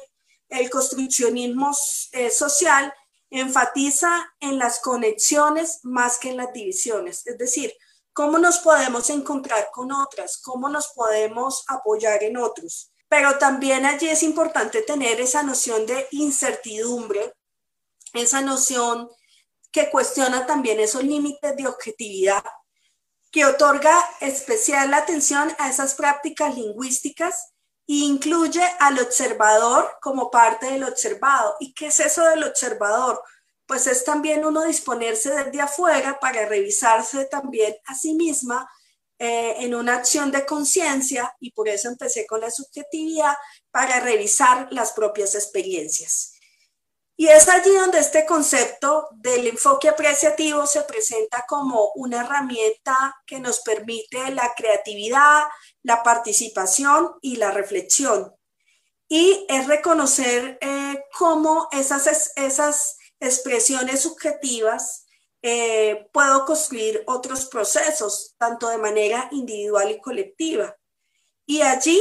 el 0.49 0.71
construccionismo 0.71 1.77
eh, 2.13 2.31
social, 2.31 2.95
enfatiza 3.29 4.27
en 4.41 4.59
las 4.59 4.81
conexiones 4.81 5.81
más 5.83 6.17
que 6.17 6.31
en 6.31 6.39
las 6.39 6.51
divisiones. 6.55 7.27
Es 7.27 7.37
decir, 7.37 7.75
cómo 8.15 8.39
nos 8.39 8.61
podemos 8.61 9.11
encontrar 9.11 9.69
con 9.71 9.93
otras, 9.93 10.39
cómo 10.39 10.71
nos 10.71 10.89
podemos 10.95 11.63
apoyar 11.69 12.23
en 12.23 12.39
otros. 12.39 12.91
Pero 13.09 13.39
también 13.39 13.87
allí 13.87 14.09
es 14.09 14.23
importante 14.23 14.83
tener 14.83 15.21
esa 15.21 15.43
noción 15.43 15.87
de 15.87 16.09
incertidumbre, 16.11 17.33
esa 18.13 18.41
noción 18.41 19.09
que 19.71 19.91
cuestiona 19.91 20.47
también 20.47 20.81
esos 20.81 21.05
límites 21.05 21.57
de 21.57 21.67
objetividad, 21.67 22.45
que 23.31 23.45
otorga 23.45 23.97
especial 24.21 24.95
atención 24.95 25.55
a 25.59 25.69
esas 25.69 25.95
prácticas 25.95 26.55
lingüísticas 26.55 27.53
e 27.87 27.95
incluye 27.95 28.63
al 28.81 28.99
observador 28.99 29.99
como 30.01 30.31
parte 30.31 30.67
del 30.67 30.85
observado. 30.85 31.57
¿Y 31.61 31.75
qué 31.75 31.89
es 31.89 32.01
eso 32.01 32.25
del 32.25 32.45
observador? 32.45 33.23
pues 33.67 33.87
es 33.87 34.05
también 34.05 34.45
uno 34.45 34.65
disponerse 34.65 35.31
desde 35.35 35.61
afuera 35.61 36.19
para 36.21 36.47
revisarse 36.47 37.25
también 37.27 37.75
a 37.87 37.95
sí 37.95 38.15
misma 38.15 38.71
eh, 39.19 39.57
en 39.61 39.75
una 39.75 39.97
acción 39.97 40.31
de 40.31 40.45
conciencia 40.45 41.35
y 41.41 41.53
por 41.53 41.69
eso 41.69 41.89
empecé 41.89 42.27
con 42.27 42.41
la 42.41 42.51
subjetividad 42.51 43.35
para 43.71 44.01
revisar 44.01 44.69
las 44.71 44.93
propias 44.93 45.35
experiencias. 45.35 46.37
Y 47.19 47.29
es 47.29 47.49
allí 47.49 47.75
donde 47.75 47.99
este 47.99 48.27
concepto 48.27 49.09
del 49.13 49.47
enfoque 49.47 49.89
apreciativo 49.89 50.67
se 50.67 50.83
presenta 50.83 51.47
como 51.49 51.93
una 51.95 52.21
herramienta 52.21 53.17
que 53.27 53.41
nos 53.41 53.61
permite 53.61 54.31
la 54.33 54.53
creatividad, 54.55 55.45
la 55.83 56.03
participación 56.03 57.15
y 57.23 57.37
la 57.37 57.53
reflexión. 57.53 58.35
Y 59.09 59.47
es 59.49 59.67
reconocer 59.67 60.59
eh, 60.61 61.05
cómo 61.17 61.69
esas, 61.73 62.33
esas 62.37 62.99
expresiones 63.19 64.01
subjetivas, 64.01 65.06
eh, 65.43 66.09
puedo 66.13 66.45
construir 66.45 67.03
otros 67.07 67.47
procesos, 67.47 68.35
tanto 68.39 68.69
de 68.69 68.79
manera 68.79 69.29
individual 69.33 69.91
y 69.91 70.01
colectiva. 70.01 70.77
Y 71.47 71.63
allí 71.63 72.01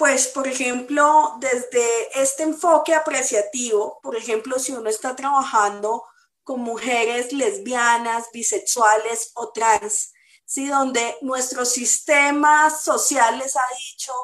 pues, 0.00 0.28
por 0.28 0.48
ejemplo, 0.48 1.34
desde 1.40 1.84
este 2.22 2.44
enfoque 2.44 2.94
apreciativo, 2.94 4.00
por 4.02 4.16
ejemplo, 4.16 4.58
si 4.58 4.72
uno 4.72 4.88
está 4.88 5.14
trabajando 5.14 6.04
con 6.42 6.60
mujeres 6.60 7.34
lesbianas, 7.34 8.28
bisexuales 8.32 9.30
o 9.34 9.52
trans, 9.52 10.14
¿sí? 10.46 10.68
donde 10.68 11.18
nuestros 11.20 11.68
sistemas 11.68 12.82
sociales 12.82 13.56
ha 13.56 13.76
dicho 13.78 14.14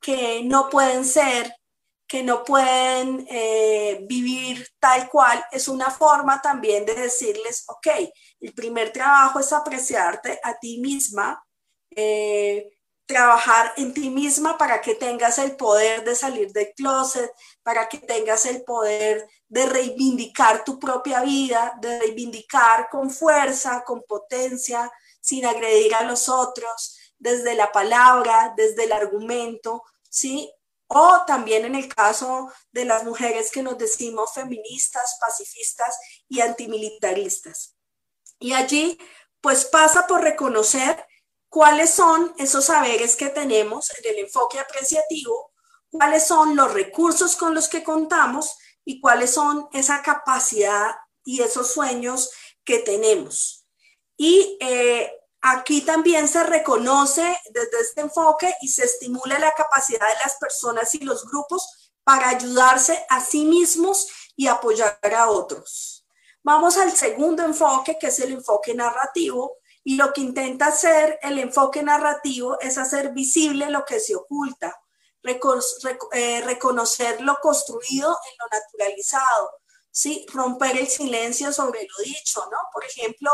que 0.00 0.40
no 0.42 0.70
pueden 0.70 1.04
ser, 1.04 1.54
que 2.10 2.24
no 2.24 2.42
pueden 2.42 3.24
eh, 3.30 4.00
vivir 4.08 4.66
tal 4.80 5.08
cual, 5.08 5.44
es 5.52 5.68
una 5.68 5.92
forma 5.92 6.42
también 6.42 6.84
de 6.84 6.94
decirles, 6.94 7.62
ok, 7.68 7.86
el 8.40 8.52
primer 8.52 8.92
trabajo 8.92 9.38
es 9.38 9.52
apreciarte 9.52 10.40
a 10.42 10.58
ti 10.58 10.80
misma, 10.80 11.40
eh, 11.94 12.68
trabajar 13.06 13.74
en 13.76 13.94
ti 13.94 14.10
misma 14.10 14.58
para 14.58 14.80
que 14.80 14.96
tengas 14.96 15.38
el 15.38 15.54
poder 15.54 16.02
de 16.02 16.16
salir 16.16 16.50
del 16.50 16.72
closet, 16.74 17.30
para 17.62 17.88
que 17.88 17.98
tengas 17.98 18.44
el 18.44 18.64
poder 18.64 19.28
de 19.46 19.66
reivindicar 19.66 20.64
tu 20.64 20.80
propia 20.80 21.22
vida, 21.22 21.78
de 21.80 22.00
reivindicar 22.00 22.88
con 22.90 23.08
fuerza, 23.10 23.84
con 23.84 24.02
potencia, 24.02 24.90
sin 25.20 25.46
agredir 25.46 25.94
a 25.94 26.02
los 26.02 26.28
otros, 26.28 26.98
desde 27.20 27.54
la 27.54 27.70
palabra, 27.70 28.52
desde 28.56 28.82
el 28.82 28.92
argumento, 28.92 29.84
¿sí? 30.08 30.52
O 30.92 31.24
también 31.24 31.64
en 31.64 31.76
el 31.76 31.86
caso 31.86 32.52
de 32.72 32.84
las 32.84 33.04
mujeres 33.04 33.52
que 33.52 33.62
nos 33.62 33.78
decimos 33.78 34.32
feministas, 34.34 35.18
pacifistas 35.20 35.96
y 36.28 36.40
antimilitaristas. 36.40 37.76
Y 38.40 38.54
allí, 38.54 38.98
pues 39.40 39.66
pasa 39.66 40.08
por 40.08 40.20
reconocer 40.22 41.06
cuáles 41.48 41.90
son 41.90 42.34
esos 42.38 42.64
saberes 42.64 43.14
que 43.14 43.28
tenemos 43.28 43.88
en 43.98 44.12
el 44.12 44.24
enfoque 44.24 44.58
apreciativo, 44.58 45.52
cuáles 45.90 46.26
son 46.26 46.56
los 46.56 46.74
recursos 46.74 47.36
con 47.36 47.54
los 47.54 47.68
que 47.68 47.84
contamos 47.84 48.58
y 48.84 49.00
cuáles 49.00 49.32
son 49.32 49.68
esa 49.72 50.02
capacidad 50.02 50.90
y 51.24 51.42
esos 51.42 51.72
sueños 51.72 52.32
que 52.64 52.80
tenemos. 52.80 53.64
Y 54.16 54.58
eh, 54.60 55.19
aquí 55.40 55.82
también 55.82 56.28
se 56.28 56.42
reconoce 56.44 57.38
desde 57.50 57.80
este 57.80 58.00
enfoque 58.02 58.54
y 58.60 58.68
se 58.68 58.84
estimula 58.84 59.38
la 59.38 59.52
capacidad 59.52 60.06
de 60.06 60.22
las 60.24 60.36
personas 60.36 60.94
y 60.94 61.00
los 61.00 61.28
grupos 61.28 61.92
para 62.04 62.28
ayudarse 62.28 63.04
a 63.08 63.20
sí 63.20 63.44
mismos 63.44 64.08
y 64.36 64.46
apoyar 64.46 64.98
a 65.16 65.30
otros. 65.30 66.06
Vamos 66.42 66.78
al 66.78 66.92
segundo 66.92 67.44
enfoque, 67.44 67.98
que 67.98 68.06
es 68.06 68.18
el 68.20 68.32
enfoque 68.32 68.74
narrativo, 68.74 69.58
y 69.84 69.96
lo 69.96 70.12
que 70.12 70.20
intenta 70.20 70.66
hacer 70.66 71.18
el 71.22 71.38
enfoque 71.38 71.82
narrativo 71.82 72.58
es 72.60 72.78
hacer 72.78 73.12
visible 73.12 73.70
lo 73.70 73.84
que 73.84 74.00
se 74.00 74.14
oculta, 74.14 74.80
eh, 75.22 76.42
reconocer 76.42 77.20
lo 77.20 77.36
construido 77.40 78.08
en 78.08 78.38
lo 78.38 78.58
naturalizado, 78.58 79.50
¿sí? 79.90 80.26
romper 80.32 80.78
el 80.78 80.88
silencio 80.88 81.52
sobre 81.52 81.86
lo 81.86 82.04
dicho, 82.04 82.40
¿no? 82.50 82.58
Por 82.72 82.84
ejemplo, 82.84 83.30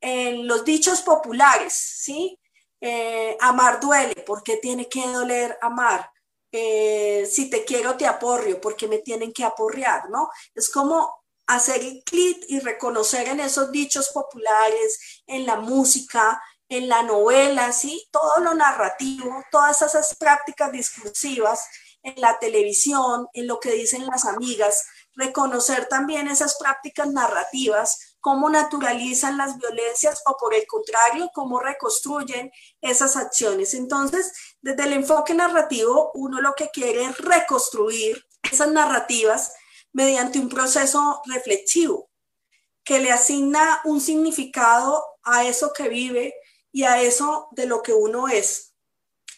en 0.00 0.46
los 0.46 0.64
dichos 0.64 1.02
populares, 1.02 1.72
¿sí? 1.74 2.38
Eh, 2.80 3.36
amar 3.40 3.80
duele, 3.80 4.14
¿por 4.26 4.42
qué 4.42 4.58
tiene 4.58 4.88
que 4.88 5.06
doler 5.06 5.58
amar? 5.62 6.10
Eh, 6.52 7.28
si 7.30 7.50
te 7.50 7.64
quiero 7.64 7.96
te 7.96 8.06
aporrio, 8.06 8.60
porque 8.60 8.88
me 8.88 8.98
tienen 8.98 9.32
que 9.32 9.44
aporrear, 9.44 10.08
¿no? 10.10 10.28
Es 10.54 10.70
como 10.70 11.24
hacer 11.46 11.80
el 11.80 12.02
clic 12.04 12.44
y 12.48 12.60
reconocer 12.60 13.28
en 13.28 13.40
esos 13.40 13.70
dichos 13.70 14.10
populares, 14.10 15.22
en 15.26 15.46
la 15.46 15.56
música, 15.56 16.40
en 16.68 16.88
la 16.88 17.02
novela, 17.02 17.72
¿sí? 17.72 18.06
Todo 18.10 18.40
lo 18.40 18.54
narrativo, 18.54 19.42
todas 19.50 19.82
esas 19.82 20.16
prácticas 20.16 20.72
discursivas 20.72 21.66
en 22.02 22.20
la 22.20 22.38
televisión, 22.38 23.28
en 23.32 23.46
lo 23.46 23.60
que 23.60 23.72
dicen 23.72 24.06
las 24.06 24.24
amigas, 24.24 24.86
reconocer 25.14 25.86
también 25.86 26.28
esas 26.28 26.56
prácticas 26.56 27.08
narrativas, 27.08 28.15
cómo 28.26 28.50
naturalizan 28.50 29.38
las 29.38 29.56
violencias 29.56 30.20
o 30.26 30.36
por 30.36 30.52
el 30.52 30.66
contrario, 30.66 31.30
cómo 31.32 31.60
reconstruyen 31.60 32.50
esas 32.80 33.16
acciones. 33.16 33.72
Entonces, 33.72 34.32
desde 34.60 34.82
el 34.82 34.94
enfoque 34.94 35.32
narrativo, 35.32 36.10
uno 36.12 36.40
lo 36.40 36.54
que 36.54 36.70
quiere 36.70 37.04
es 37.04 37.16
reconstruir 37.18 38.26
esas 38.42 38.72
narrativas 38.72 39.54
mediante 39.92 40.40
un 40.40 40.48
proceso 40.48 41.22
reflexivo 41.26 42.10
que 42.82 42.98
le 42.98 43.12
asigna 43.12 43.80
un 43.84 44.00
significado 44.00 45.04
a 45.22 45.44
eso 45.44 45.72
que 45.72 45.88
vive 45.88 46.34
y 46.72 46.82
a 46.82 47.00
eso 47.00 47.46
de 47.52 47.66
lo 47.66 47.80
que 47.80 47.94
uno 47.94 48.26
es. 48.26 48.74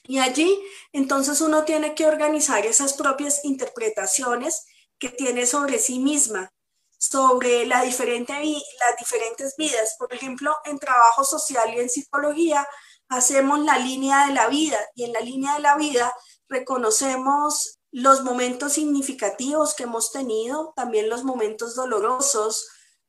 Y 0.04 0.18
allí 0.18 0.58
entonces 0.94 1.42
uno 1.42 1.64
tiene 1.64 1.94
que 1.94 2.06
organizar 2.06 2.64
esas 2.64 2.94
propias 2.94 3.44
interpretaciones 3.44 4.64
que 4.98 5.10
tiene 5.10 5.44
sobre 5.44 5.78
sí 5.78 5.98
misma, 5.98 6.54
sobre 6.98 7.64
la 7.64 7.82
diferente, 7.82 8.34
las 8.34 8.96
diferentes 8.98 9.56
vidas. 9.56 9.96
Por 9.98 10.12
ejemplo, 10.12 10.54
en 10.64 10.78
trabajo 10.78 11.24
social 11.24 11.72
y 11.72 11.78
en 11.78 11.88
psicología 11.88 12.68
hacemos 13.08 13.60
la 13.60 13.78
línea 13.78 14.26
de 14.26 14.34
la 14.34 14.48
vida 14.48 14.78
y 14.94 15.04
en 15.04 15.12
la 15.12 15.20
línea 15.20 15.54
de 15.54 15.60
la 15.60 15.76
vida 15.76 16.12
reconocemos 16.48 17.78
los 17.90 18.22
momentos 18.22 18.74
significativos 18.74 19.74
que 19.74 19.84
hemos 19.84 20.12
tenido, 20.12 20.72
también 20.76 21.08
los 21.08 21.24
momentos 21.24 21.74
dolorosos, 21.74 22.68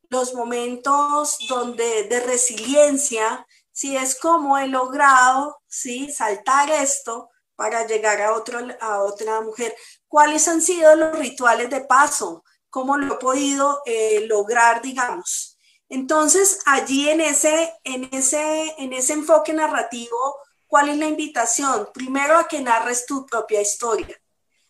los 0.09 0.33
momentos 0.33 1.37
donde 1.49 2.03
de 2.03 2.19
resiliencia, 2.21 3.45
si 3.71 3.97
es 3.97 4.17
como 4.17 4.57
he 4.57 4.67
logrado, 4.67 5.61
¿sí? 5.67 6.11
saltar 6.11 6.69
esto 6.69 7.29
para 7.55 7.85
llegar 7.85 8.21
a, 8.21 8.33
otro, 8.33 8.59
a 8.79 9.03
otra 9.03 9.41
mujer. 9.41 9.75
¿Cuáles 10.07 10.47
han 10.47 10.61
sido 10.61 10.95
los 10.95 11.17
rituales 11.17 11.69
de 11.69 11.81
paso? 11.81 12.43
¿Cómo 12.69 12.97
lo 12.97 13.15
he 13.15 13.17
podido 13.17 13.81
eh, 13.85 14.25
lograr, 14.27 14.81
digamos? 14.81 15.57
Entonces, 15.89 16.59
allí 16.65 17.09
en 17.09 17.21
ese, 17.21 17.73
en, 17.83 18.09
ese, 18.11 18.75
en 18.77 18.93
ese 18.93 19.13
enfoque 19.13 19.53
narrativo, 19.53 20.37
¿cuál 20.67 20.89
es 20.89 20.97
la 20.97 21.07
invitación? 21.07 21.89
Primero 21.93 22.37
a 22.37 22.47
que 22.47 22.61
narres 22.61 23.05
tu 23.05 23.25
propia 23.25 23.61
historia 23.61 24.19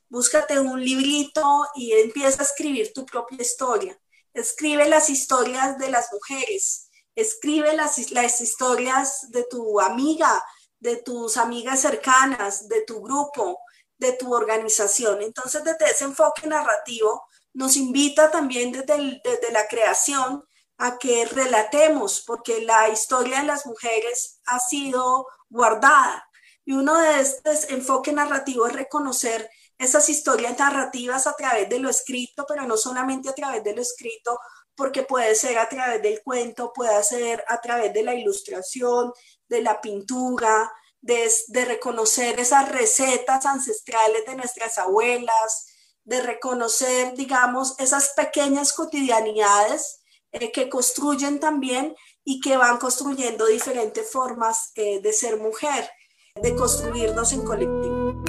búscate 0.09 0.59
un 0.59 0.83
librito 0.83 1.67
y 1.75 1.93
empieza 1.93 2.41
a 2.41 2.45
escribir 2.45 2.91
tu 2.93 3.05
propia 3.05 3.41
historia. 3.41 3.97
Escribe 4.33 4.87
las 4.87 5.09
historias 5.09 5.77
de 5.77 5.89
las 5.89 6.11
mujeres, 6.11 6.89
escribe 7.15 7.75
las, 7.75 8.11
las 8.11 8.41
historias 8.41 9.29
de 9.29 9.43
tu 9.43 9.79
amiga, 9.79 10.43
de 10.79 10.97
tus 10.97 11.37
amigas 11.37 11.81
cercanas, 11.81 12.67
de 12.67 12.81
tu 12.81 13.01
grupo, 13.01 13.59
de 13.97 14.13
tu 14.13 14.33
organización. 14.33 15.21
Entonces, 15.21 15.63
desde 15.63 15.85
ese 15.91 16.05
enfoque 16.05 16.47
narrativo, 16.47 17.23
nos 17.59 17.75
invita 17.75 18.31
también 18.31 18.71
desde, 18.71 19.19
desde 19.21 19.51
la 19.51 19.67
creación 19.67 20.45
a 20.77 20.97
que 20.97 21.25
relatemos, 21.25 22.23
porque 22.25 22.61
la 22.61 22.87
historia 22.87 23.41
de 23.41 23.47
las 23.47 23.65
mujeres 23.65 24.39
ha 24.45 24.61
sido 24.61 25.27
guardada. 25.49 26.25
Y 26.63 26.71
uno 26.71 26.97
de 26.97 27.19
estos 27.19 27.69
enfoques 27.69 28.13
narrativos 28.13 28.69
es 28.69 28.75
reconocer 28.77 29.49
esas 29.77 30.07
historias 30.07 30.57
narrativas 30.57 31.27
a 31.27 31.33
través 31.33 31.67
de 31.67 31.79
lo 31.79 31.89
escrito, 31.89 32.45
pero 32.47 32.65
no 32.65 32.77
solamente 32.77 33.27
a 33.27 33.35
través 33.35 33.61
de 33.61 33.75
lo 33.75 33.81
escrito, 33.81 34.39
porque 34.73 35.03
puede 35.03 35.35
ser 35.35 35.57
a 35.57 35.67
través 35.67 36.01
del 36.01 36.21
cuento, 36.23 36.71
puede 36.71 37.03
ser 37.03 37.43
a 37.49 37.59
través 37.59 37.93
de 37.93 38.03
la 38.03 38.15
ilustración, 38.15 39.11
de 39.49 39.61
la 39.61 39.81
pintura, 39.81 40.71
de, 41.01 41.65
reconocer 41.65 42.39
esas 42.39 42.69
recetas 42.69 43.45
ancestrales 43.45 44.25
de 44.25 44.35
nuestras 44.37 44.77
abuelas, 44.77 45.68
de 46.09 46.21
reconocer, 46.23 47.13
digamos, 47.15 47.79
esas 47.79 48.13
pequeñas 48.15 48.73
cotidianidades 48.73 50.01
eh, 50.31 50.51
que 50.51 50.67
construyen 50.67 51.39
también 51.39 51.95
y 52.25 52.41
que 52.41 52.57
van 52.57 52.79
construyendo 52.79 53.45
diferentes 53.45 54.11
formas 54.11 54.71
eh, 54.75 55.01
de 55.01 55.13
ser 55.13 55.37
mujer, 55.37 55.87
de 56.35 56.55
construirnos 56.55 57.31
en 57.31 57.43
colectivo. 57.45 58.23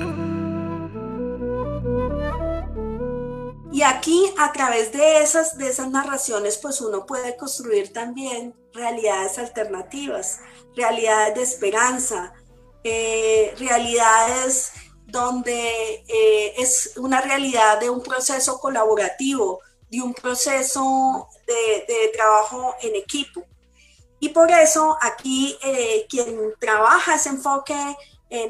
Y 3.73 3.83
aquí, 3.83 4.31
a 4.37 4.53
través 4.53 4.93
de 4.93 5.23
esas, 5.23 5.57
de 5.57 5.69
esas 5.69 5.91
narraciones, 5.91 6.59
pues 6.59 6.83
uno 6.83 7.07
puede 7.07 7.39
construir 7.39 7.95
también 7.95 8.55
realidades 8.75 9.39
alternativas, 9.39 10.41
realidades 10.77 11.35
de 11.35 11.43
esperanza, 11.43 12.35
eh, 12.85 13.55
realidades 13.59 14.73
donde 15.11 16.05
eh, 16.09 16.55
es 16.59 16.95
una 16.97 17.21
realidad 17.21 17.81
de 17.81 17.91
un 17.91 18.03
proceso 18.03 18.59
colaborativo, 18.59 19.61
de 19.91 20.03
un 20.03 20.15
proceso 20.15 21.29
de, 21.47 22.11
trabajo 22.13 22.75
en 22.83 22.97
equipo. 22.97 23.45
Y 24.21 24.31
por 24.31 24.51
eso 24.51 24.97
aquí 25.01 25.57
eh, 25.63 26.07
quien 26.09 26.55
trabaja 26.61 27.15
ese 27.15 27.31
enfoque 27.31 27.97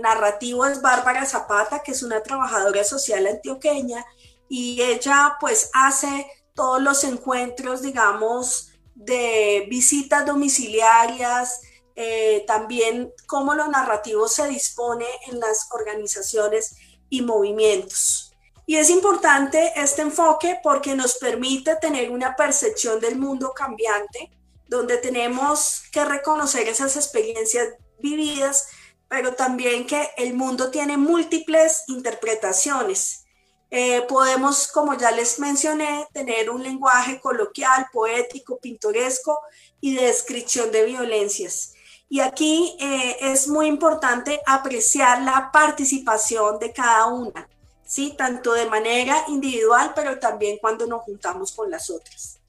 narrativo 0.01 0.67
es 0.67 0.83
Bárbara 0.83 1.25
Zapata, 1.25 1.83
que 1.83 1.93
es 1.93 2.03
una 2.03 2.23
trabajadora 2.23 2.85
social 2.85 3.27
antioqueña 3.27 4.05
y 4.51 4.83
ella 4.83 5.37
pues 5.41 5.71
hace 5.73 6.27
todos 6.55 6.83
los 6.83 7.05
encuentros, 7.05 7.83
digamos, 7.83 8.73
de 8.95 9.67
visitas 9.71 10.27
domiciliarias, 10.27 11.63
eh, 12.03 12.45
también 12.47 13.13
cómo 13.27 13.55
lo 13.55 13.69
narrativo 13.69 14.27
se 14.27 14.49
dispone 14.49 15.05
en 15.27 15.39
las 15.39 15.69
organizaciones 15.71 16.75
y 17.11 17.21
movimientos. 17.21 18.33
Y 18.65 18.77
es 18.77 18.89
importante 18.89 19.75
este 19.77 20.01
enfoque 20.01 20.59
porque 20.63 20.95
nos 20.95 21.19
permite 21.19 21.77
tener 21.77 22.11
una 22.11 22.37
percepción 22.37 23.01
del 23.01 23.19
mundo 23.19 23.53
cambiante, 23.53 24.31
donde 24.67 24.97
tenemos 24.97 25.83
que 25.93 26.03
reconocer 26.07 26.69
esas 26.69 26.97
experiencias 26.97 27.69
vividas, 27.99 28.69
pero 29.07 29.35
también 29.35 29.87
que 29.87 30.09
el 30.17 30.33
mundo 30.33 30.71
tiene 30.71 30.97
múltiples 30.97 31.85
interpretaciones. 31.89 33.27
Eh, 33.71 34.07
podemos, 34.09 34.69
como 34.69 34.97
ya 34.97 35.11
les 35.11 35.39
mencioné, 35.39 36.07
tener 36.15 36.49
un 36.49 36.63
lenguaje 36.63 37.21
coloquial, 37.21 37.89
poético, 37.93 38.59
pintoresco 38.59 39.39
y 39.83 39.97
de 39.97 40.07
descripción 40.07 40.73
de 40.73 40.87
violencias. 40.87 41.75
Y 42.13 42.19
aquí 42.19 42.77
eh, 42.81 43.19
es 43.21 43.47
muy 43.47 43.69
importante 43.69 44.41
apreciar 44.45 45.23
la 45.23 45.53
participación 45.53 46.59
de 46.59 46.73
cada 46.73 47.07
una, 47.07 47.49
¿sí? 47.85 48.17
Tanto 48.19 48.53
de 48.53 48.69
manera 48.69 49.25
individual, 49.29 49.93
pero 49.95 50.19
también 50.19 50.59
cuando 50.61 50.89
nos 50.89 51.03
juntamos 51.03 51.53
con 51.53 51.71
las 51.71 51.89
otras. 51.89 52.41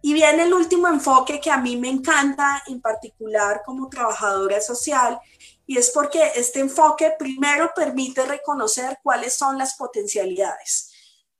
Y 0.00 0.14
viene 0.14 0.44
el 0.44 0.54
último 0.54 0.88
enfoque 0.88 1.40
que 1.40 1.50
a 1.50 1.58
mí 1.58 1.76
me 1.76 1.90
encanta, 1.90 2.62
en 2.66 2.80
particular 2.80 3.60
como 3.66 3.90
trabajadora 3.90 4.62
social, 4.62 5.20
y 5.66 5.76
es 5.76 5.90
porque 5.90 6.32
este 6.34 6.60
enfoque 6.60 7.12
primero 7.18 7.70
permite 7.76 8.24
reconocer 8.24 8.98
cuáles 9.02 9.34
son 9.34 9.58
las 9.58 9.74
potencialidades. 9.74 10.90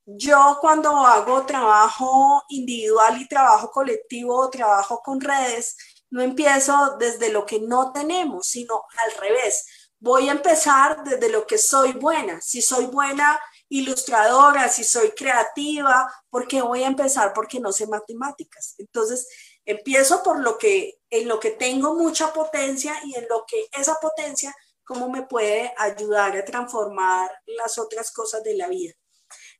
Yo 0.05 0.59
cuando 0.61 0.91
hago 0.91 1.47
trabajo 1.47 2.43
individual 2.51 3.18
y 3.18 3.29
trabajo 3.29 3.70
colectivo 3.70 4.51
trabajo 4.51 5.01
con 5.03 5.23
redes, 5.23 5.77
no 6.12 6.22
empiezo 6.22 6.96
desde 6.98 7.30
lo 7.30 7.44
que 7.44 7.60
no 7.60 7.92
tenemos, 7.92 8.46
sino 8.46 8.84
al 9.04 9.20
revés. 9.20 9.66
Voy 9.98 10.28
a 10.28 10.32
empezar 10.32 11.02
desde 11.04 11.28
lo 11.28 11.46
que 11.46 11.58
soy 11.58 11.92
buena. 11.92 12.40
Si 12.40 12.62
soy 12.62 12.86
buena 12.86 13.40
ilustradora, 13.68 14.68
si 14.68 14.84
soy 14.84 15.10
creativa, 15.10 16.12
¿por 16.30 16.46
qué 16.46 16.62
voy 16.62 16.84
a 16.84 16.88
empezar? 16.88 17.32
Porque 17.32 17.60
no 17.60 17.72
sé 17.72 17.86
matemáticas. 17.86 18.74
Entonces, 18.78 19.26
Empiezo 19.64 20.22
por 20.22 20.40
lo 20.40 20.58
que, 20.58 21.00
en 21.10 21.28
lo 21.28 21.38
que 21.38 21.50
tengo 21.50 21.94
mucha 21.94 22.32
potencia 22.32 22.94
y 23.04 23.14
en 23.14 23.26
lo 23.28 23.44
que 23.46 23.66
esa 23.78 23.94
potencia, 24.00 24.54
cómo 24.84 25.08
me 25.08 25.22
puede 25.22 25.72
ayudar 25.78 26.36
a 26.36 26.44
transformar 26.44 27.30
las 27.46 27.78
otras 27.78 28.10
cosas 28.10 28.42
de 28.42 28.56
la 28.56 28.68
vida. 28.68 28.92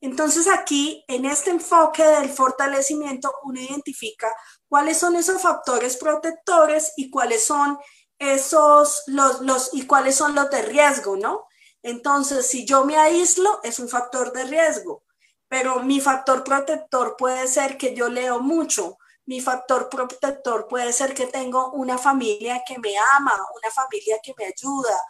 Entonces 0.03 0.49
aquí, 0.49 1.05
en 1.07 1.25
este 1.25 1.51
enfoque 1.51 2.05
del 2.05 2.29
fortalecimiento, 2.29 3.33
uno 3.45 3.61
identifica 3.61 4.35
cuáles 4.69 4.99
son 4.99 5.15
esos 5.15 5.41
factores 5.41 5.97
protectores 5.97 6.93
y 6.97 7.09
cuáles 7.09 7.45
son 7.45 7.79
esos, 8.19 9.05
los, 9.07 9.41
los, 9.43 9.71
y 9.73 9.87
cuáles 9.87 10.17
son 10.17 10.35
los 10.35 10.51
de 10.51 10.63
riesgo, 10.63 11.17
¿no? 11.17 11.47
Entonces, 11.85 12.49
si 12.49 12.67
yo 12.67 12.85
me 12.85 12.97
aíslo, 12.97 13.61
es 13.63 13.79
un 13.79 13.89
factor 13.89 14.33
de 14.33 14.45
riesgo, 14.45 15.05
pero 15.47 15.85
mi 15.85 16.01
factor 16.01 16.43
protector 16.43 17.17
puede 17.17 17.47
ser 17.47 17.79
que 17.79 17.95
yo 17.95 18.09
leo 18.09 18.41
mucho, 18.41 18.99
mi 19.27 19.41
factor 19.41 19.89
protector 19.89 20.67
puede 20.67 20.93
ser 20.93 21.15
que 21.15 21.27
tengo 21.27 21.71
una 21.71 21.97
familia 21.97 22.65
que 22.67 22.77
me 22.81 22.95
ama, 23.17 23.35
una 23.55 23.71
familia 23.71 24.19
que 24.21 24.35
me 24.37 24.47
ayuda, 24.47 25.01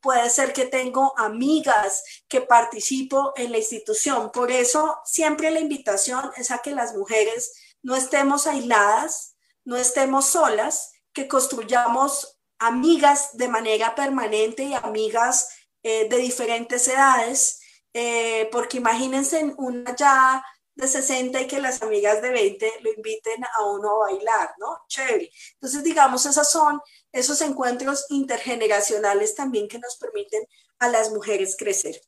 puede 0.00 0.30
ser 0.30 0.52
que 0.52 0.66
tengo 0.66 1.12
amigas 1.18 2.04
que 2.28 2.40
participo 2.40 3.32
en 3.36 3.52
la 3.52 3.58
institución. 3.58 4.30
Por 4.32 4.50
eso 4.50 4.98
siempre 5.04 5.50
la 5.50 5.60
invitación 5.60 6.30
es 6.36 6.50
a 6.50 6.58
que 6.58 6.72
las 6.72 6.94
mujeres 6.94 7.52
no 7.82 7.96
estemos 7.96 8.46
aisladas, 8.46 9.36
no 9.64 9.76
estemos 9.76 10.26
solas, 10.26 10.92
que 11.12 11.28
construyamos 11.28 12.38
amigas 12.58 13.36
de 13.36 13.48
manera 13.48 13.94
permanente 13.94 14.64
y 14.64 14.74
amigas 14.74 15.48
eh, 15.82 16.08
de 16.08 16.16
diferentes 16.18 16.86
edades, 16.88 17.60
eh, 17.92 18.48
porque 18.52 18.78
imagínense 18.78 19.54
una 19.56 19.94
ya 19.96 20.44
de 20.78 20.86
60 20.86 21.40
y 21.40 21.46
que 21.48 21.60
las 21.60 21.82
amigas 21.82 22.22
de 22.22 22.30
20 22.30 22.72
lo 22.82 22.92
inviten 22.92 23.44
a 23.44 23.64
uno 23.64 23.90
a 23.90 24.06
bailar, 24.06 24.54
¿no? 24.58 24.84
Chévere. 24.86 25.28
Entonces, 25.54 25.82
digamos, 25.82 26.24
esos 26.24 26.48
son 26.48 26.80
esos 27.10 27.40
encuentros 27.40 28.06
intergeneracionales 28.10 29.34
también 29.34 29.66
que 29.66 29.80
nos 29.80 29.96
permiten 29.96 30.46
a 30.78 30.88
las 30.88 31.10
mujeres 31.10 31.56
crecer. 31.58 32.00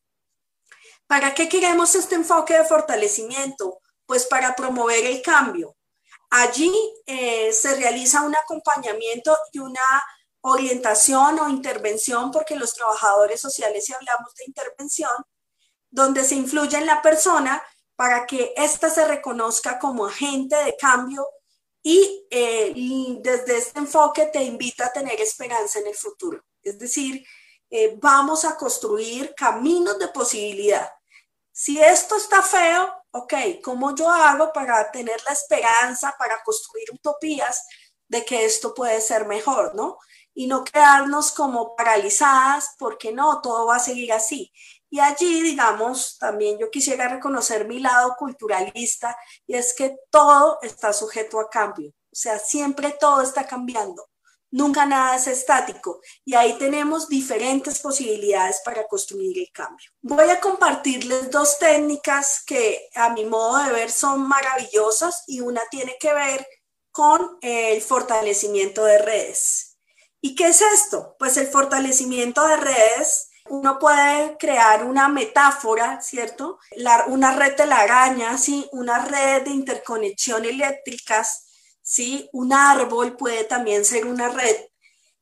¿Para 1.09 1.35
qué 1.35 1.49
queremos 1.49 1.97
este 1.97 2.15
enfoque 2.15 2.55
de 2.55 2.65
fortalecimiento? 2.65 3.81
Pues 4.07 4.25
para 4.27 4.55
promover 4.55 5.05
el 5.05 5.21
cambio. 5.21 5.77
Allí 6.31 6.73
eh, 7.07 7.53
se 7.53 7.75
realiza 7.75 8.23
un 8.23 8.37
acompañamiento 8.37 9.37
y 9.51 9.59
una 9.59 9.81
orientación 10.43 11.41
o 11.41 11.49
intervención, 11.49 12.31
porque 12.31 12.55
los 12.55 12.73
trabajadores 12.75 13.41
sociales, 13.41 13.85
si 13.85 13.93
hablamos 13.93 14.33
de 14.37 14.45
intervención, 14.47 15.11
donde 15.91 16.23
se 16.23 16.37
influye 16.37 16.79
en 16.79 16.87
la 16.87 17.03
persona 17.03 17.61
para 18.01 18.25
que 18.25 18.55
ésta 18.57 18.89
se 18.89 19.05
reconozca 19.05 19.79
como 19.79 20.07
agente 20.07 20.57
de 20.57 20.75
cambio 20.75 21.29
eh, 21.85 22.73
y, 22.75 23.19
desde 23.21 23.59
este 23.59 23.79
enfoque 23.79 24.25
te 24.33 24.43
invita 24.43 24.87
a 24.87 24.93
tener 24.95 25.21
esperanza 25.21 25.81
en 25.81 25.89
el 25.89 25.95
futuro. 25.95 26.43
Es 26.63 26.79
decir, 26.79 27.23
eh, 27.69 27.99
vamos 28.01 28.47
a 28.47 28.57
construir 28.57 29.35
caminos 29.35 29.99
de 29.99 30.09
posibilidad. 30.09 30.91
Si 31.53 31.79
esto 31.79 32.17
está 32.17 32.41
feo, 32.41 32.91
ok, 33.11 33.35
¿cómo 33.63 33.95
yo 33.95 34.09
hago 34.09 34.51
para 34.51 34.91
tener 34.91 35.21
la 35.27 35.35
esperanza, 35.35 36.15
para 36.19 36.43
construir 36.43 36.91
utopías 36.95 37.67
de 38.09 38.25
que 38.25 38.47
esto 38.47 38.73
puede 38.73 39.03
ser 39.03 39.27
mejor, 39.27 39.75
¿no? 39.75 39.99
Y 40.33 40.47
no 40.47 40.65
quedarnos 40.65 41.33
como 41.33 41.77
paralizadas 41.77 42.77
porque 42.79 43.13
no, 43.13 43.43
todo 43.43 43.67
va 43.67 43.77
a 43.77 43.79
seguir 43.79 44.11
así. 44.15 44.51
Y 44.91 44.99
allí, 44.99 45.41
digamos, 45.41 46.19
también 46.19 46.59
yo 46.59 46.69
quisiera 46.69 47.09
reconocer 47.09 47.67
mi 47.67 47.79
lado 47.79 48.17
culturalista 48.19 49.17
y 49.47 49.55
es 49.55 49.73
que 49.73 49.97
todo 50.11 50.59
está 50.63 50.93
sujeto 50.93 51.39
a 51.39 51.49
cambio. 51.49 51.91
O 51.91 52.17
sea, 52.17 52.41
siempre 52.41 52.97
todo 52.99 53.23
está 53.23 53.47
cambiando. 53.47 54.11
Nunca 54.53 54.85
nada 54.85 55.15
es 55.15 55.29
estático 55.29 56.01
y 56.25 56.35
ahí 56.35 56.59
tenemos 56.59 57.09
diferentes 57.09 57.79
posibilidades 57.79 58.61
para 58.65 58.85
construir 58.89 59.39
el 59.39 59.49
cambio. 59.53 59.89
Voy 60.03 60.29
a 60.29 60.41
compartirles 60.41 61.31
dos 61.31 61.57
técnicas 61.61 62.43
que 62.45 62.89
a 62.97 63.11
mi 63.11 63.25
modo 63.25 63.59
de 63.59 63.71
ver 63.71 63.93
son 63.93 64.27
maravillosas 64.27 65.23
y 65.29 65.41
una 65.41 65.63
tiene 65.71 65.97
que 66.01 66.13
ver 66.13 66.45
con 66.91 67.39
el 67.43 67.81
fortalecimiento 67.81 68.85
de 68.85 68.99
redes. 68.99 69.79
¿Y 70.21 70.35
qué 70.35 70.49
es 70.49 70.61
esto? 70.61 71.15
Pues 71.17 71.37
el 71.37 71.47
fortalecimiento 71.47 72.45
de 72.45 72.57
redes 72.57 73.30
uno 73.51 73.79
puede 73.81 74.37
crear 74.39 74.85
una 74.85 75.09
metáfora, 75.09 76.01
¿cierto? 76.01 76.61
una 77.09 77.35
red 77.35 77.57
de 77.57 77.67
la 77.67 77.81
araña, 77.81 78.39
¿sí? 78.39 78.69
Una 78.73 79.05
red 79.05 79.43
de 79.43 79.51
interconexión 79.51 80.45
eléctricas, 80.45 81.47
¿sí? 81.83 82.29
Un 82.33 82.53
árbol 82.53 83.17
puede 83.17 83.45
también 83.45 83.85
ser 83.85 84.07
una 84.07 84.29
red. 84.29 84.57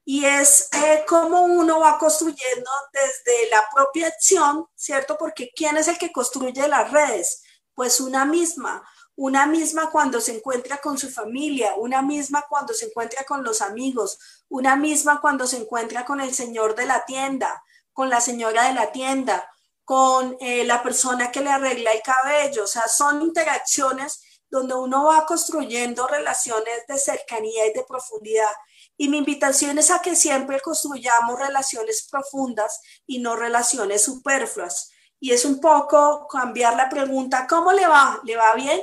Y 0.04 0.26
es 0.26 0.68
eh, 0.72 1.04
como 1.08 1.42
uno 1.42 1.80
va 1.80 1.98
construyendo 1.98 2.70
desde 2.92 3.50
la 3.50 3.64
propia 3.74 4.08
acción, 4.08 4.66
¿cierto? 4.74 5.16
Porque 5.18 5.50
¿quién 5.54 5.78
es 5.78 5.88
el 5.88 5.96
que 5.96 6.12
construye 6.12 6.68
las 6.68 6.90
redes? 6.90 7.42
Pues 7.74 7.98
una 7.98 8.26
misma, 8.26 8.86
una 9.16 9.46
misma 9.46 9.90
cuando 9.90 10.20
se 10.20 10.36
encuentra 10.36 10.78
con 10.78 10.98
su 10.98 11.10
familia, 11.10 11.74
una 11.76 12.02
misma 12.02 12.44
cuando 12.48 12.74
se 12.74 12.86
encuentra 12.86 13.24
con 13.24 13.42
los 13.42 13.62
amigos, 13.62 14.18
una 14.48 14.76
misma 14.76 15.20
cuando 15.20 15.46
se 15.46 15.56
encuentra 15.56 16.04
con 16.04 16.20
el 16.20 16.34
señor 16.34 16.74
de 16.74 16.86
la 16.86 17.04
tienda, 17.06 17.62
con 17.98 18.10
la 18.10 18.20
señora 18.20 18.68
de 18.68 18.74
la 18.74 18.92
tienda, 18.92 19.50
con 19.82 20.36
eh, 20.38 20.62
la 20.62 20.84
persona 20.84 21.32
que 21.32 21.40
le 21.40 21.50
arregla 21.50 21.90
el 21.90 22.00
cabello. 22.00 22.62
O 22.62 22.66
sea, 22.68 22.86
son 22.86 23.22
interacciones 23.22 24.22
donde 24.48 24.76
uno 24.76 25.06
va 25.06 25.26
construyendo 25.26 26.06
relaciones 26.06 26.86
de 26.86 26.96
cercanía 26.96 27.66
y 27.66 27.72
de 27.72 27.82
profundidad. 27.82 28.52
Y 28.96 29.08
mi 29.08 29.18
invitación 29.18 29.78
es 29.78 29.90
a 29.90 30.00
que 30.00 30.14
siempre 30.14 30.60
construyamos 30.60 31.40
relaciones 31.40 32.06
profundas 32.08 32.80
y 33.04 33.18
no 33.18 33.34
relaciones 33.34 34.04
superfluas. 34.04 34.92
Y 35.18 35.32
es 35.32 35.44
un 35.44 35.60
poco 35.60 36.28
cambiar 36.28 36.76
la 36.76 36.88
pregunta, 36.88 37.48
¿cómo 37.48 37.72
le 37.72 37.88
va? 37.88 38.20
¿Le 38.22 38.36
va 38.36 38.54
bien? 38.54 38.80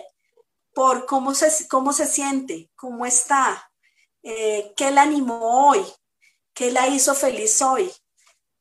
Por 0.74 1.06
cómo 1.06 1.34
se, 1.34 1.70
cómo 1.70 1.94
se 1.94 2.06
siente, 2.06 2.70
cómo 2.76 3.06
está, 3.06 3.72
eh, 4.24 4.74
qué 4.76 4.92
la 4.92 5.04
animó 5.04 5.70
hoy, 5.70 5.86
qué 6.54 6.70
la 6.70 6.90
hizo 6.90 7.16
feliz 7.16 7.62
hoy, 7.62 7.90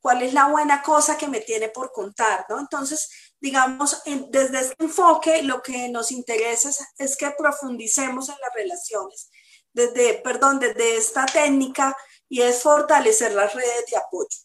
cuál 0.04 0.20
es 0.20 0.34
la 0.34 0.48
buena 0.48 0.82
cosa 0.82 1.16
que 1.16 1.28
me 1.28 1.40
tiene 1.40 1.70
por 1.70 1.90
contar, 1.90 2.44
¿no? 2.50 2.60
Entonces, 2.60 3.32
digamos, 3.40 4.02
desde 4.28 4.60
este 4.60 4.84
enfoque, 4.84 5.42
lo 5.42 5.62
que 5.62 5.88
nos 5.88 6.12
interesa 6.12 6.68
es, 6.98 7.16
que 7.16 7.30
profundicemos 7.30 8.28
en 8.28 8.34
las 8.38 8.52
relaciones, 8.52 9.30
desde, 9.72 10.12
perdón, 10.16 10.58
desde 10.58 10.98
esta 10.98 11.24
técnica 11.24 11.96
y 12.28 12.42
es 12.42 12.62
fortalecer 12.62 13.32
las 13.32 13.54
redes 13.54 13.86
de 13.90 13.96
apoyo. 13.96 14.38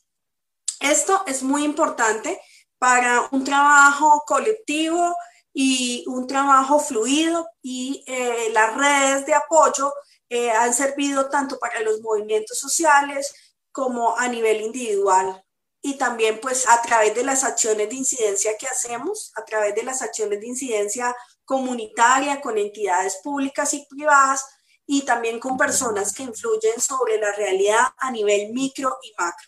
Esto 0.79 1.23
es 1.27 1.43
muy 1.43 1.65
importante 1.65 2.39
para 2.77 3.27
un 3.33 3.43
trabajo 3.43 4.23
colectivo 4.25 5.13
y 5.53 6.05
un 6.07 6.25
trabajo 6.25 6.79
fluido 6.79 7.49
y 7.61 8.05
eh, 8.07 8.49
las 8.53 8.77
redes 8.77 9.25
de 9.25 9.33
apoyo 9.33 9.93
eh, 10.29 10.51
han 10.51 10.73
servido 10.73 11.29
tanto 11.29 11.59
para 11.59 11.81
los 11.81 11.99
movimientos 11.99 12.57
sociales 12.57 13.33
como 13.73 14.17
a 14.17 14.29
nivel 14.29 14.61
individual 14.61 15.43
y 15.81 15.97
también 15.97 16.39
pues 16.41 16.67
a 16.67 16.81
través 16.81 17.15
de 17.15 17.23
las 17.23 17.43
acciones 17.43 17.89
de 17.89 17.95
incidencia 17.95 18.57
que 18.57 18.67
hacemos, 18.67 19.31
a 19.35 19.45
través 19.45 19.75
de 19.75 19.83
las 19.83 20.01
acciones 20.01 20.39
de 20.41 20.47
incidencia 20.47 21.15
comunitaria 21.45 22.41
con 22.41 22.57
entidades 22.57 23.17
públicas 23.23 23.73
y 23.73 23.85
privadas 23.89 24.45
y 24.85 25.03
también 25.03 25.39
con 25.39 25.57
personas 25.57 26.13
que 26.13 26.23
influyen 26.23 26.79
sobre 26.81 27.17
la 27.17 27.31
realidad 27.33 27.87
a 27.97 28.11
nivel 28.11 28.51
micro 28.51 28.97
y 29.03 29.13
macro. 29.17 29.47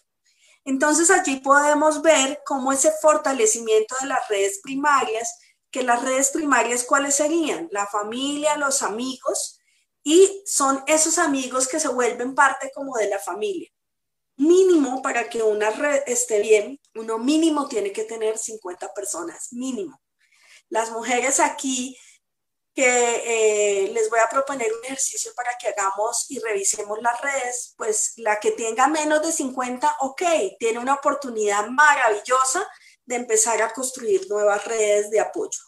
Entonces 0.63 1.09
allí 1.09 1.37
podemos 1.37 2.01
ver 2.01 2.41
cómo 2.45 2.71
ese 2.71 2.91
fortalecimiento 3.01 3.95
de 3.99 4.07
las 4.07 4.27
redes 4.29 4.59
primarias, 4.61 5.37
que 5.71 5.83
las 5.83 6.03
redes 6.03 6.29
primarias 6.29 6.83
cuáles 6.83 7.15
serían? 7.15 7.67
La 7.71 7.87
familia, 7.87 8.57
los 8.57 8.83
amigos, 8.83 9.59
y 10.03 10.43
son 10.45 10.83
esos 10.87 11.17
amigos 11.17 11.67
que 11.67 11.79
se 11.79 11.87
vuelven 11.87 12.35
parte 12.35 12.71
como 12.73 12.95
de 12.97 13.09
la 13.09 13.19
familia 13.19 13.71
mínimo 14.41 15.01
para 15.01 15.29
que 15.29 15.43
una 15.43 15.69
red 15.69 16.01
esté 16.07 16.41
bien, 16.41 16.79
uno 16.95 17.19
mínimo 17.19 17.67
tiene 17.67 17.91
que 17.91 18.03
tener 18.03 18.37
50 18.37 18.93
personas, 18.93 19.53
mínimo. 19.53 20.01
Las 20.69 20.91
mujeres 20.91 21.39
aquí 21.39 21.97
que 22.73 23.83
eh, 23.85 23.91
les 23.91 24.09
voy 24.09 24.19
a 24.19 24.29
proponer 24.29 24.71
un 24.73 24.85
ejercicio 24.85 25.31
para 25.35 25.51
que 25.59 25.67
hagamos 25.67 26.25
y 26.29 26.39
revisemos 26.39 26.99
las 27.01 27.19
redes, 27.21 27.75
pues 27.77 28.13
la 28.17 28.39
que 28.39 28.51
tenga 28.51 28.87
menos 28.87 29.21
de 29.21 29.31
50, 29.31 29.97
ok, 29.99 30.21
tiene 30.57 30.79
una 30.79 30.93
oportunidad 30.95 31.67
maravillosa 31.67 32.65
de 33.05 33.15
empezar 33.15 33.61
a 33.61 33.73
construir 33.73 34.27
nuevas 34.29 34.65
redes 34.65 35.11
de 35.11 35.19
apoyo. 35.19 35.59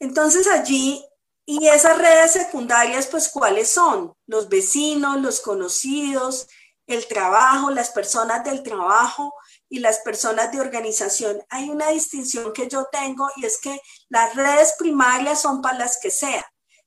Entonces 0.00 0.46
allí, 0.48 1.04
y 1.46 1.68
esas 1.68 1.98
redes 1.98 2.32
secundarias, 2.32 3.06
pues 3.06 3.28
cuáles 3.28 3.68
son? 3.68 4.12
Los 4.26 4.48
vecinos, 4.48 5.20
los 5.20 5.40
conocidos, 5.40 6.48
el 6.86 7.06
trabajo, 7.06 7.70
las 7.70 7.90
personas 7.90 8.44
del 8.44 8.62
trabajo 8.62 9.34
y 9.68 9.78
las 9.78 10.00
personas 10.00 10.52
de 10.52 10.60
organización. 10.60 11.42
Hay 11.48 11.70
una 11.70 11.88
distinción 11.88 12.52
que 12.52 12.68
yo 12.68 12.86
tengo 12.92 13.28
y 13.36 13.46
es 13.46 13.58
que 13.58 13.80
las 14.08 14.34
redes 14.34 14.74
primarias 14.78 15.40
son 15.40 15.62
para 15.62 15.78
las 15.78 15.98
que 16.00 16.10
sea. 16.10 16.44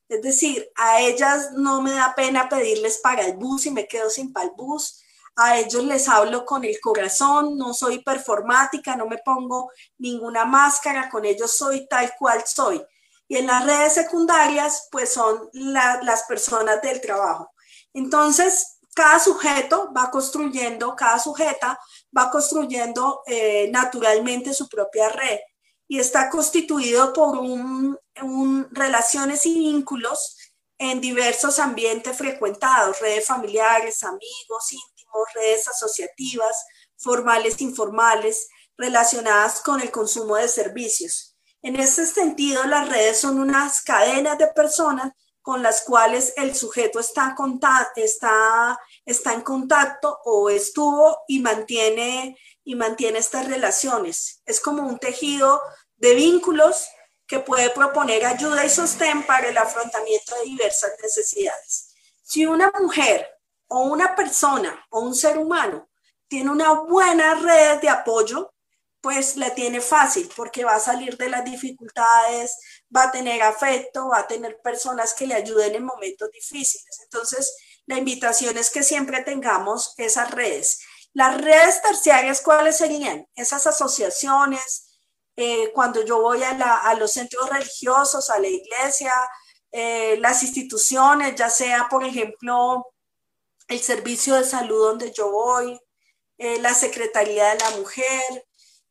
Es 0.08 0.22
decir, 0.22 0.70
a 0.76 1.02
ellas 1.02 1.52
no 1.54 1.82
me 1.82 1.92
da 1.92 2.14
pena 2.16 2.48
pedirles 2.48 3.00
para 3.00 3.26
el 3.26 3.36
bus 3.36 3.66
y 3.66 3.72
me 3.72 3.88
quedo 3.88 4.10
sin 4.10 4.32
para 4.32 4.46
el 4.46 4.52
bus. 4.56 5.04
A 5.36 5.58
ellos 5.60 5.84
les 5.84 6.08
hablo 6.08 6.46
con 6.46 6.64
el 6.64 6.80
corazón, 6.80 7.58
no 7.58 7.74
soy 7.74 8.00
performática, 8.00 8.96
no 8.96 9.06
me 9.06 9.18
pongo 9.20 9.72
ninguna 9.98 10.46
máscara, 10.46 11.10
con 11.10 11.26
ellos 11.26 11.56
soy 11.58 11.88
tal 11.88 12.14
cual 12.18 12.44
soy. 12.46 12.84
Y 13.28 13.38
en 13.38 13.48
las 13.48 13.66
redes 13.66 13.94
secundarias, 13.94 14.88
pues 14.90 15.14
son 15.14 15.50
las 15.52 16.24
personas 16.24 16.82
del 16.82 17.02
trabajo. 17.02 17.52
Entonces, 17.94 18.77
cada 18.98 19.20
sujeto 19.20 19.94
va 19.96 20.10
construyendo, 20.10 20.96
cada 20.96 21.20
sujeta 21.20 21.80
va 22.18 22.32
construyendo 22.32 23.22
eh, 23.28 23.70
naturalmente 23.72 24.56
su 24.56 24.68
propia 24.68 25.08
red 25.10 25.38
y 25.88 26.00
está 26.00 26.32
constituido 26.32 27.14
por 27.14 27.38
un, 27.38 27.96
relaciones 28.72 29.46
y 29.46 29.54
vínculos 29.54 30.36
en 30.80 31.00
diversos 31.00 31.60
ambientes 31.60 32.18
frecuentados, 32.18 33.00
redes 33.00 33.28
familiares, 33.28 34.02
amigos 34.04 34.72
íntimos, 34.72 35.28
redes 35.36 35.68
asociativas, 35.68 36.66
formales, 36.98 37.62
informales, 37.62 38.48
relacionadas 38.78 39.62
con 39.62 39.80
el 39.80 39.92
consumo 39.92 40.38
de 40.38 40.48
servicios. 40.48 41.36
En 41.62 41.76
este 41.76 42.08
sentido, 42.08 42.64
las 42.64 42.90
redes 42.90 43.20
son 43.20 43.40
unas 43.40 43.84
cadenas 43.84 44.40
de 44.40 44.48
personas 44.48 45.14
con 45.48 45.64
las 45.64 45.84
cuales 45.84 46.34
el 46.36 46.54
sujeto 46.54 47.00
está, 47.00 47.34
está, 47.96 48.78
está 49.08 49.34
en 49.34 49.42
contacto 49.42 50.20
o 50.26 50.50
estuvo 50.50 51.24
y 51.28 51.40
mantiene, 51.40 52.38
y 52.64 52.76
mantiene 52.76 53.20
estas 53.20 53.48
relaciones. 53.48 54.42
Es 54.46 54.60
como 54.60 54.84
un 54.84 55.00
tejido 55.00 55.62
de 55.96 56.14
vínculos 56.14 56.88
que 57.26 57.40
puede 57.40 57.70
proponer 57.70 58.26
ayuda 58.26 58.66
y 58.66 58.70
sostén 58.70 59.26
para 59.26 59.48
el 59.48 59.58
afrontamiento 59.58 60.36
de 60.36 60.44
diversas 60.44 60.92
necesidades. 61.02 61.96
Si 62.22 62.46
una 62.46 62.72
mujer 62.80 63.28
o 63.70 63.84
una 63.84 64.14
persona 64.16 64.86
o 64.90 65.00
un 65.00 65.16
ser 65.16 65.38
humano 65.38 65.90
tiene 66.28 66.52
una 66.52 66.74
buena 66.74 67.36
red 67.36 67.80
de 67.80 67.90
apoyo, 67.90 68.54
pues 69.00 69.38
la 69.38 69.56
tiene 69.56 69.80
fácil 69.80 70.30
porque 70.36 70.66
va 70.66 70.76
a 70.76 70.82
salir 70.82 71.16
de 71.16 71.30
las 71.30 71.46
dificultades, 71.46 72.58
va 72.94 73.04
a 73.04 73.12
tener 73.12 73.42
afecto, 73.42 74.10
va 74.10 74.20
a 74.20 74.28
tener 74.28 74.60
personas 74.62 75.14
que 75.14 75.28
le 75.28 75.36
ayuden 75.36 75.76
en 75.76 75.86
momentos 75.86 76.30
difíciles. 76.32 77.00
Entonces, 77.04 77.56
la 77.88 77.98
invitación 77.98 78.58
es 78.58 78.70
que 78.70 78.84
siempre 78.84 79.24
tengamos 79.24 79.94
esas 79.98 80.32
redes. 80.32 80.82
Las 81.14 81.42
redes 81.42 81.82
terciarias, 81.82 82.42
¿cuáles 82.42 82.78
serían? 82.78 83.28
Esas 83.36 83.66
asociaciones, 83.66 85.00
eh, 85.36 85.72
cuando 85.74 86.04
yo 86.06 86.22
voy 86.22 86.44
a, 86.44 86.94
los 86.96 87.14
centros 87.14 87.50
religiosos, 87.50 88.30
a 88.30 88.40
la 88.40 88.48
iglesia, 88.48 89.12
eh, 89.72 90.18
las 90.20 90.44
instituciones, 90.44 91.36
ya 91.36 91.50
sea, 91.50 91.88
por 91.90 92.04
ejemplo, 92.04 92.86
el 93.68 93.80
servicio 93.80 94.36
de 94.36 94.44
salud 94.44 94.90
donde 94.90 95.12
yo 95.12 95.32
voy, 95.32 95.80
eh, 96.38 96.60
la 96.60 96.74
Secretaría 96.74 97.50
de 97.50 97.60
la 97.60 97.72
Mujer, 97.72 98.46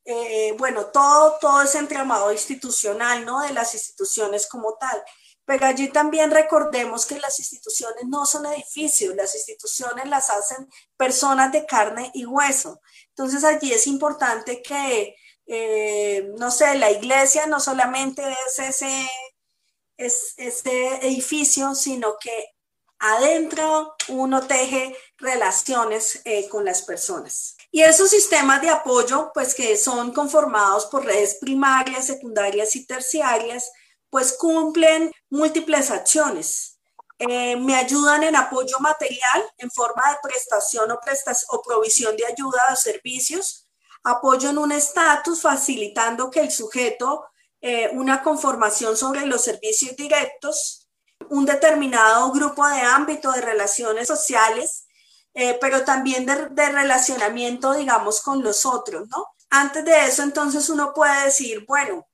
eh, 0.05 0.55
bueno, 0.59 0.86
todo, 0.86 1.36
todo 1.40 1.62
ese 1.62 1.78
entramado 1.78 2.32
institucional, 2.32 3.24
¿no? 3.24 3.42
De 3.42 3.53
las 3.53 3.74
instituciones 3.74 4.47
como 4.49 4.74
tal. 4.78 5.03
Pero 5.47 5.66
allí 5.66 5.88
también 5.88 6.32
recordemos 6.32 7.07
que 7.07 7.20
las 7.20 7.38
instituciones 7.38 8.05
no 8.09 8.26
son 8.26 8.47
edificios, 8.47 9.14
las 9.14 9.34
instituciones 9.34 10.09
las 10.09 10.28
hacen 10.28 10.68
personas 10.97 11.53
de 11.53 11.64
carne 11.64 12.11
y 12.14 12.26
hueso. 12.26 12.80
Entonces 13.11 13.44
allí 13.44 13.72
es 13.72 13.86
importante 13.86 14.61
que, 14.61 15.14
eh, 15.47 16.32
no 16.36 16.51
sé, 16.51 16.76
la 16.76 16.90
iglesia 16.90 17.47
no 17.47 17.61
solamente 17.61 18.22
es 18.47 18.59
ese, 18.59 19.09
es 19.97 20.34
ese 20.36 20.97
edificio, 21.07 21.76
sino 21.76 22.18
que 22.18 22.57
adentro 22.99 23.94
uno 24.09 24.47
teje 24.49 24.97
relaciones 25.18 26.22
eh, 26.24 26.49
con 26.49 26.64
las 26.64 26.82
personas. 26.82 27.57
Y 27.70 27.82
esos 27.82 28.11
sistemas 28.11 28.62
de 28.62 28.70
apoyo, 28.70 29.30
pues 29.32 29.55
que 29.55 29.76
son 29.76 30.12
conformados 30.12 30.86
por 30.86 31.05
redes 31.05 31.36
primarias, 31.40 32.07
secundarias 32.07 32.74
y 32.74 32.84
terciarias, 32.84 33.70
pues 34.16 34.32
cumplen 34.38 35.12
múltiples 35.28 35.90
acciones. 35.90 36.78
Eh, 37.18 37.54
me 37.56 37.76
ayudan 37.76 38.22
en 38.22 38.34
apoyo 38.34 38.80
material 38.80 39.44
en 39.58 39.70
forma 39.70 40.10
de 40.10 40.16
prestación 40.22 40.90
o, 40.90 40.98
o 41.50 41.62
provisión 41.62 42.16
de 42.16 42.24
ayuda 42.24 42.62
a 42.70 42.76
servicios, 42.76 43.68
apoyo 44.04 44.48
en 44.48 44.56
un 44.56 44.72
estatus 44.72 45.42
facilitando 45.42 46.30
que 46.30 46.40
el 46.40 46.50
sujeto, 46.50 47.26
eh, 47.60 47.90
una 47.92 48.22
conformación 48.22 48.96
sobre 48.96 49.26
los 49.26 49.44
servicios 49.44 49.94
directos, 49.96 50.88
un 51.28 51.44
determinado 51.44 52.32
grupo 52.32 52.66
de 52.66 52.80
ámbito 52.80 53.30
de 53.32 53.42
relaciones 53.42 54.08
sociales 54.08 54.86
eh, 55.34 55.58
pero 55.60 55.84
también 55.84 56.24
de, 56.24 56.70
relacionamiento, 56.70 57.74
digamos, 57.74 58.22
con 58.22 58.42
los 58.42 58.64
otros, 58.64 59.06
¿no? 59.10 59.26
Antes 59.50 59.84
de 59.84 60.06
eso, 60.06 60.22
entonces 60.22 60.70
uno 60.70 60.94
puede 60.94 61.26
decir, 61.26 61.66
bueno, 61.68 62.06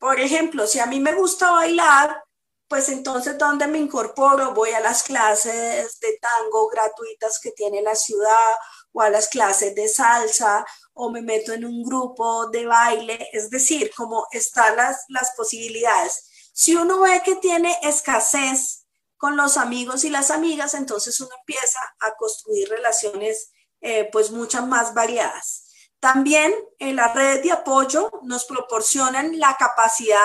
por 0.00 0.18
ejemplo, 0.18 0.66
si 0.66 0.80
a 0.80 0.86
mí 0.86 0.98
me 0.98 1.12
gusta 1.12 1.50
bailar, 1.52 2.24
pues 2.66 2.88
entonces, 2.88 3.36
¿dónde 3.36 3.66
me 3.66 3.78
incorporo? 3.78 4.54
Voy 4.54 4.70
a 4.70 4.80
las 4.80 5.02
clases 5.02 6.00
de 6.00 6.18
tango 6.20 6.68
gratuitas 6.68 7.38
que 7.38 7.50
tiene 7.50 7.82
la 7.82 7.94
ciudad 7.94 8.52
o 8.92 9.02
a 9.02 9.10
las 9.10 9.28
clases 9.28 9.74
de 9.74 9.88
salsa 9.88 10.64
o 10.94 11.10
me 11.10 11.20
meto 11.20 11.52
en 11.52 11.64
un 11.64 11.82
grupo 11.82 12.48
de 12.48 12.66
baile, 12.66 13.28
es 13.32 13.50
decir, 13.50 13.92
como 13.94 14.26
están 14.30 14.76
las, 14.76 15.04
las 15.08 15.32
posibilidades. 15.36 16.50
Si 16.54 16.76
uno 16.76 17.00
ve 17.00 17.20
que 17.24 17.36
tiene 17.36 17.76
escasez 17.82 18.86
con 19.18 19.36
los 19.36 19.56
amigos 19.56 20.04
y 20.04 20.08
las 20.08 20.30
amigas, 20.30 20.74
entonces 20.74 21.20
uno 21.20 21.30
empieza 21.40 21.80
a 22.00 22.14
construir 22.16 22.70
relaciones 22.70 23.50
eh, 23.80 24.08
pues 24.10 24.30
muchas 24.30 24.66
más 24.66 24.94
variadas. 24.94 25.69
También 26.00 26.52
en 26.78 26.96
las 26.96 27.14
redes 27.14 27.42
de 27.42 27.52
apoyo 27.52 28.10
nos 28.22 28.44
proporcionan 28.46 29.38
la 29.38 29.56
capacidad 29.58 30.18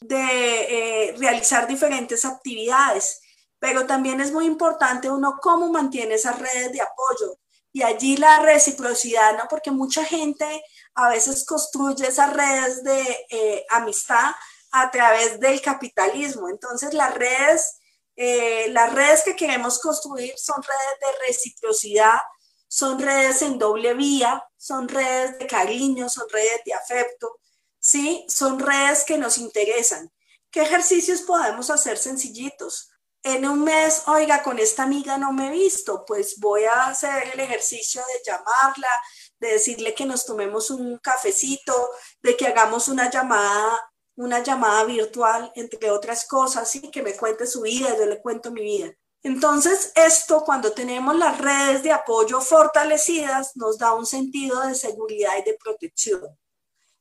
de 0.00 1.08
eh, 1.10 1.14
realizar 1.18 1.66
diferentes 1.66 2.24
actividades, 2.24 3.20
pero 3.58 3.86
también 3.86 4.20
es 4.20 4.32
muy 4.32 4.46
importante 4.46 5.10
uno 5.10 5.38
cómo 5.40 5.70
mantiene 5.70 6.14
esas 6.14 6.38
redes 6.38 6.72
de 6.72 6.80
apoyo 6.80 7.38
y 7.72 7.82
allí 7.82 8.16
la 8.16 8.40
reciprocidad, 8.40 9.36
¿no? 9.36 9.44
Porque 9.48 9.70
mucha 9.70 10.04
gente 10.04 10.64
a 10.94 11.08
veces 11.08 11.46
construye 11.46 12.08
esas 12.08 12.32
redes 12.32 12.82
de 12.82 13.26
eh, 13.30 13.64
amistad 13.70 14.32
a 14.72 14.90
través 14.90 15.38
del 15.38 15.60
capitalismo. 15.60 16.48
Entonces 16.48 16.92
las 16.94 17.14
redes 17.14 17.80
eh, 18.22 18.68
las 18.72 18.92
redes 18.92 19.22
que 19.24 19.34
queremos 19.34 19.78
construir 19.78 20.34
son 20.36 20.62
redes 20.62 21.00
de 21.00 21.26
reciprocidad, 21.26 22.18
son 22.70 23.00
redes 23.00 23.42
en 23.42 23.58
doble 23.58 23.94
vía, 23.94 24.44
son 24.56 24.88
redes 24.88 25.38
de 25.40 25.46
cariño, 25.48 26.08
son 26.08 26.28
redes 26.30 26.60
de 26.64 26.72
afecto, 26.72 27.40
¿sí? 27.80 28.24
Son 28.28 28.60
redes 28.60 29.02
que 29.04 29.18
nos 29.18 29.38
interesan. 29.38 30.08
¿Qué 30.52 30.62
ejercicios 30.62 31.22
podemos 31.22 31.70
hacer 31.70 31.98
sencillitos? 31.98 32.90
en 33.22 33.46
un 33.46 33.64
mes, 33.64 34.04
oiga, 34.06 34.42
con 34.42 34.58
esta 34.58 34.82
amiga 34.84 35.18
no 35.18 35.32
me 35.32 35.48
he 35.48 35.50
visto, 35.50 36.04
pues 36.06 36.38
voy 36.38 36.64
a 36.64 36.86
hacer 36.86 37.30
el 37.34 37.40
ejercicio 37.40 38.00
de 38.00 38.22
llamarla, 38.24 38.88
de 39.38 39.52
decirle 39.52 39.94
que 39.94 40.06
nos 40.06 40.24
tomemos 40.24 40.70
un 40.70 40.98
cafecito, 40.98 41.90
de 42.22 42.36
que 42.36 42.46
hagamos 42.46 42.88
una 42.88 43.10
llamada, 43.10 43.78
una 44.16 44.42
llamada 44.42 44.84
virtual, 44.84 45.52
entre 45.54 45.90
otras 45.90 46.26
cosas, 46.26 46.74
y 46.76 46.90
que 46.90 47.02
me 47.02 47.14
cuente 47.16 47.46
su 47.46 47.62
vida, 47.62 47.96
yo 47.96 48.06
le 48.06 48.20
cuento 48.20 48.50
mi 48.50 48.62
vida. 48.62 48.90
Entonces, 49.22 49.92
esto 49.96 50.44
cuando 50.44 50.72
tenemos 50.72 51.16
las 51.16 51.38
redes 51.38 51.82
de 51.82 51.92
apoyo 51.92 52.40
fortalecidas, 52.40 53.54
nos 53.54 53.76
da 53.78 53.94
un 53.94 54.06
sentido 54.06 54.60
de 54.62 54.74
seguridad 54.74 55.32
y 55.38 55.42
de 55.42 55.58
protección. 55.62 56.38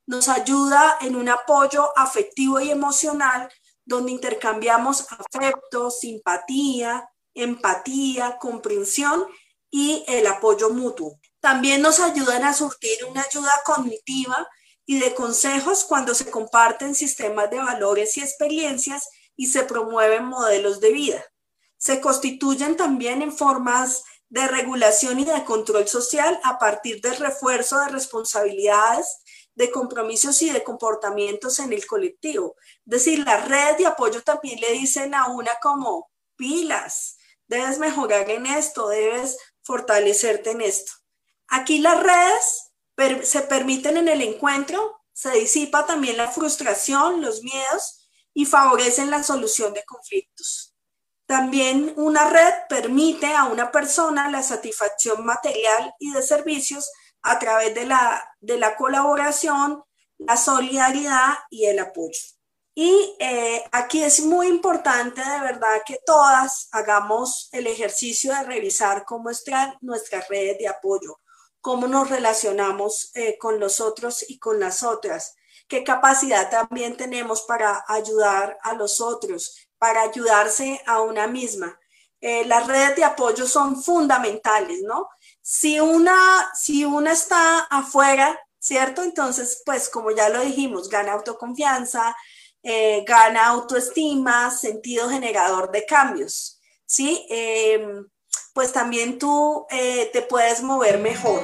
Nos 0.05 0.27
ayuda 0.27 0.97
en 1.01 1.15
un 1.15 1.29
apoyo 1.29 1.97
afectivo 1.97 2.59
y 2.59 2.71
emocional 2.71 3.49
donde 3.85 4.11
intercambiamos 4.11 5.07
afecto, 5.11 5.89
simpatía, 5.89 7.09
empatía, 7.33 8.37
comprensión 8.37 9.25
y 9.71 10.03
el 10.07 10.27
apoyo 10.27 10.71
mutuo. 10.71 11.19
También 11.39 11.81
nos 11.81 11.99
ayudan 11.99 12.43
a 12.43 12.53
surtir 12.53 13.05
una 13.05 13.21
ayuda 13.21 13.51
cognitiva 13.65 14.47
y 14.85 14.99
de 14.99 15.13
consejos 15.13 15.85
cuando 15.85 16.13
se 16.13 16.29
comparten 16.29 16.95
sistemas 16.95 17.49
de 17.49 17.59
valores 17.59 18.17
y 18.17 18.21
experiencias 18.21 19.07
y 19.35 19.47
se 19.47 19.63
promueven 19.63 20.25
modelos 20.25 20.81
de 20.81 20.91
vida. 20.91 21.25
Se 21.79 21.99
constituyen 21.99 22.77
también 22.77 23.23
en 23.23 23.35
formas 23.35 24.03
de 24.29 24.47
regulación 24.47 25.19
y 25.19 25.25
de 25.25 25.43
control 25.43 25.87
social 25.87 26.39
a 26.43 26.59
partir 26.59 27.01
del 27.01 27.15
refuerzo 27.17 27.79
de 27.79 27.89
responsabilidades 27.89 29.23
de 29.55 29.71
compromisos 29.71 30.41
y 30.41 30.51
de 30.51 30.63
comportamientos 30.63 31.59
en 31.59 31.73
el 31.73 31.85
colectivo. 31.85 32.55
Es 32.85 33.03
decir, 33.03 33.19
las 33.25 33.47
redes 33.47 33.77
de 33.77 33.87
apoyo 33.87 34.21
también 34.21 34.59
le 34.61 34.71
dicen 34.71 35.13
a 35.13 35.27
una 35.27 35.51
como 35.61 36.09
pilas, 36.37 37.17
debes 37.47 37.79
mejorar 37.79 38.29
en 38.29 38.45
esto, 38.45 38.87
debes 38.87 39.37
fortalecerte 39.61 40.51
en 40.51 40.61
esto. 40.61 40.93
Aquí 41.47 41.79
las 41.79 42.01
redes 42.01 42.71
se 43.27 43.41
permiten 43.41 43.97
en 43.97 44.07
el 44.07 44.21
encuentro, 44.21 45.01
se 45.11 45.31
disipa 45.31 45.85
también 45.85 46.15
la 46.15 46.31
frustración, 46.31 47.21
los 47.21 47.43
miedos 47.43 48.09
y 48.33 48.45
favorecen 48.45 49.09
la 49.09 49.23
solución 49.23 49.73
de 49.73 49.83
conflictos. 49.83 50.68
También 51.29 51.93
una 51.95 52.27
red 52.27 52.53
permite 52.67 53.35
a 53.35 53.43
una 53.43 53.71
persona 53.71 54.31
la 54.31 54.41
satisfacción 54.41 55.23
material 55.23 55.93
y 55.99 56.11
de 56.11 56.23
servicios 56.23 56.91
a 57.21 57.37
través 57.37 57.75
de 57.75 57.85
la, 57.85 58.35
de 58.39 58.57
la 58.57 58.75
colaboración, 58.75 59.83
la 60.17 60.35
solidaridad 60.35 61.35
y 61.51 61.67
el 61.67 61.77
apoyo. 61.77 62.19
Y 62.73 63.15
eh, 63.19 63.63
aquí 63.71 64.01
es 64.01 64.21
muy 64.21 64.47
importante 64.47 65.21
de 65.21 65.39
verdad 65.41 65.83
que 65.85 65.99
todas 66.03 66.67
hagamos 66.71 67.49
el 67.51 67.67
ejercicio 67.67 68.33
de 68.33 68.45
revisar 68.45 69.05
cómo 69.05 69.29
están 69.29 69.77
nuestras 69.81 70.27
redes 70.29 70.57
de 70.57 70.67
apoyo, 70.67 71.19
cómo 71.61 71.87
nos 71.87 72.09
relacionamos 72.09 73.11
eh, 73.13 73.37
con 73.37 73.59
los 73.59 73.81
otros 73.81 74.27
y 74.27 74.39
con 74.39 74.59
las 74.59 74.81
otras, 74.81 75.35
qué 75.67 75.83
capacidad 75.83 76.49
también 76.49 76.97
tenemos 76.97 77.43
para 77.43 77.85
ayudar 77.87 78.57
a 78.63 78.73
los 78.73 78.99
otros, 78.99 79.68
para 79.79 80.01
ayudarse 80.01 80.81
a 80.85 81.01
una 81.01 81.27
misma. 81.27 81.79
Eh, 82.21 82.45
las 82.45 82.67
redes 82.67 82.97
de 82.97 83.05
apoyo 83.05 83.47
son 83.47 83.81
fundamentales, 83.81 84.81
¿no? 84.83 85.07
Si 85.41 85.79
una, 85.79 86.51
si 86.53 86.83
una 86.85 87.13
está 87.13 87.59
afuera, 87.61 88.37
¿cierto? 88.59 89.03
Entonces, 89.03 89.63
pues 89.65 89.89
como 89.89 90.11
ya 90.11 90.29
lo 90.29 90.41
dijimos, 90.41 90.89
gana 90.89 91.13
autoconfianza, 91.13 92.15
eh, 92.61 93.05
gana 93.07 93.47
autoestima, 93.47 94.51
sentido 94.51 95.09
generador 95.09 95.71
de 95.71 95.85
cambios, 95.85 96.59
¿sí? 96.85 97.25
Em, 97.29 98.05
pues 98.53 98.73
también 98.73 99.17
tú 99.17 99.65
eh, 99.69 100.09
te 100.11 100.21
puedes 100.21 100.61
mover 100.61 100.99
mejor. 100.99 101.43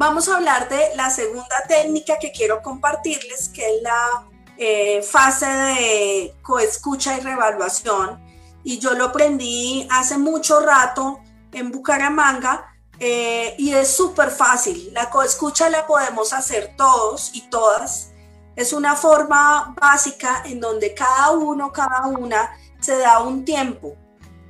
Vamos 0.00 0.30
a 0.30 0.36
hablar 0.38 0.66
de 0.70 0.96
la 0.96 1.10
segunda 1.10 1.62
técnica 1.68 2.16
que 2.18 2.32
quiero 2.32 2.62
compartirles, 2.62 3.50
que 3.50 3.66
es 3.66 3.82
la 3.82 4.26
eh, 4.56 5.02
fase 5.02 5.44
de 5.44 6.34
coescucha 6.40 7.18
y 7.18 7.20
revaluación 7.20 8.18
y 8.64 8.78
yo 8.78 8.94
lo 8.94 9.04
aprendí 9.04 9.86
hace 9.90 10.16
mucho 10.16 10.60
rato 10.60 11.20
en 11.52 11.70
Bucaramanga 11.70 12.74
eh, 12.98 13.54
y 13.58 13.74
es 13.74 13.94
súper 13.94 14.30
fácil. 14.30 14.88
La 14.94 15.10
coescucha 15.10 15.68
la 15.68 15.86
podemos 15.86 16.32
hacer 16.32 16.72
todos 16.78 17.32
y 17.34 17.50
todas. 17.50 18.12
Es 18.56 18.72
una 18.72 18.96
forma 18.96 19.74
básica 19.78 20.44
en 20.46 20.60
donde 20.60 20.94
cada 20.94 21.32
uno, 21.32 21.72
cada 21.72 22.06
una 22.06 22.56
se 22.80 22.96
da 22.96 23.22
un 23.22 23.44
tiempo. 23.44 23.98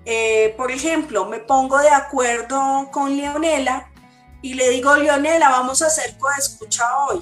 Eh, 0.05 0.55
por 0.57 0.71
ejemplo, 0.71 1.25
me 1.25 1.41
pongo 1.41 1.79
de 1.79 1.91
acuerdo 1.91 2.89
con 2.93 3.17
Leonela 3.17 3.90
y 4.43 4.55
le 4.55 4.71
digo, 4.71 4.97
Leonela, 4.97 5.51
vamos 5.51 5.83
a 5.83 5.87
hacer 5.87 6.17
coescucha 6.19 6.85
hoy 7.05 7.21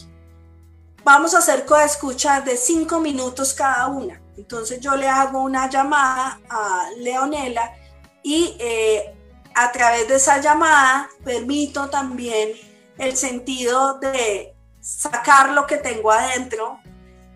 vamos 1.09 1.35
a 1.35 1.39
hacer 1.39 1.64
escucha 1.87 2.43
de 2.43 2.55
cinco 2.59 3.01
minutos 3.01 3.55
cada 3.55 3.87
una. 3.87 4.21
Entonces 4.37 4.79
yo 4.79 4.95
le 4.95 5.09
hago 5.09 5.41
una 5.41 5.71
llamada 5.71 6.39
a 6.51 6.91
Leonela 6.99 7.73
y 8.23 8.55
eh, 8.59 9.14
a 9.55 9.73
través 9.73 10.07
de 10.07 10.16
esa 10.16 10.39
llamada 10.39 11.09
permito 11.25 11.89
también 11.89 12.53
el 12.99 13.16
sentido 13.16 13.99
de 13.99 14.55
sacar 14.83 15.51
lo 15.53 15.66
que 15.66 15.79
tengo 15.79 16.11
adentro, 16.11 16.79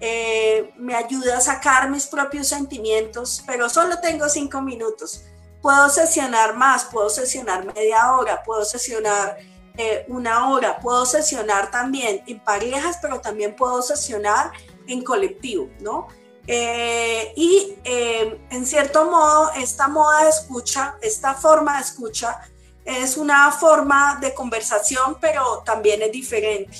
eh, 0.00 0.74
me 0.76 0.94
ayuda 0.94 1.38
a 1.38 1.40
sacar 1.40 1.88
mis 1.88 2.06
propios 2.06 2.48
sentimientos, 2.48 3.42
pero 3.46 3.70
solo 3.70 4.00
tengo 4.00 4.28
cinco 4.28 4.60
minutos. 4.60 5.24
Puedo 5.62 5.88
sesionar 5.88 6.56
más, 6.56 6.84
puedo 6.84 7.08
sesionar 7.08 7.64
media 7.64 8.12
hora, 8.12 8.42
puedo 8.42 8.64
sesionar 8.66 9.38
eh, 9.76 10.04
una 10.08 10.50
hora. 10.50 10.78
Puedo 10.78 11.06
sesionar 11.06 11.70
también 11.70 12.22
en 12.26 12.40
parejas, 12.40 12.98
pero 13.00 13.20
también 13.20 13.56
puedo 13.56 13.82
sesionar 13.82 14.52
en 14.86 15.02
colectivo, 15.02 15.68
¿no? 15.80 16.08
Eh, 16.46 17.32
y 17.36 17.76
eh, 17.84 18.40
en 18.50 18.66
cierto 18.66 19.04
modo, 19.04 19.52
esta 19.52 19.88
moda 19.88 20.24
de 20.24 20.30
escucha, 20.30 20.96
esta 21.00 21.34
forma 21.34 21.76
de 21.76 21.82
escucha, 21.82 22.40
es 22.84 23.16
una 23.16 23.50
forma 23.52 24.18
de 24.20 24.34
conversación, 24.34 25.18
pero 25.20 25.62
también 25.64 26.02
es 26.02 26.10
diferente. 26.10 26.76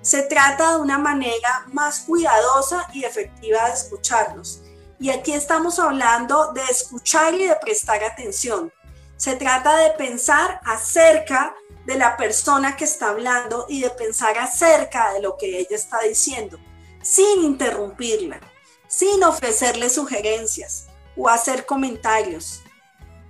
Se 0.00 0.22
trata 0.22 0.76
de 0.76 0.80
una 0.80 0.96
manera 0.96 1.66
más 1.72 2.00
cuidadosa 2.00 2.86
y 2.94 3.04
efectiva 3.04 3.66
de 3.66 3.74
escucharnos. 3.74 4.62
Y 4.98 5.10
aquí 5.10 5.32
estamos 5.32 5.78
hablando 5.78 6.52
de 6.52 6.62
escuchar 6.70 7.34
y 7.34 7.46
de 7.46 7.56
prestar 7.56 8.02
atención. 8.04 8.72
Se 9.16 9.36
trata 9.36 9.76
de 9.76 9.90
pensar 9.90 10.60
acerca 10.64 11.54
de 11.86 11.96
la 11.96 12.16
persona 12.16 12.76
que 12.76 12.84
está 12.84 13.10
hablando 13.10 13.66
y 13.68 13.80
de 13.80 13.90
pensar 13.90 14.38
acerca 14.38 15.12
de 15.12 15.22
lo 15.22 15.36
que 15.36 15.58
ella 15.58 15.76
está 15.76 16.00
diciendo, 16.00 16.58
sin 17.02 17.42
interrumpirla, 17.42 18.40
sin 18.86 19.22
ofrecerle 19.24 19.88
sugerencias 19.88 20.86
o 21.16 21.28
hacer 21.28 21.66
comentarios. 21.66 22.62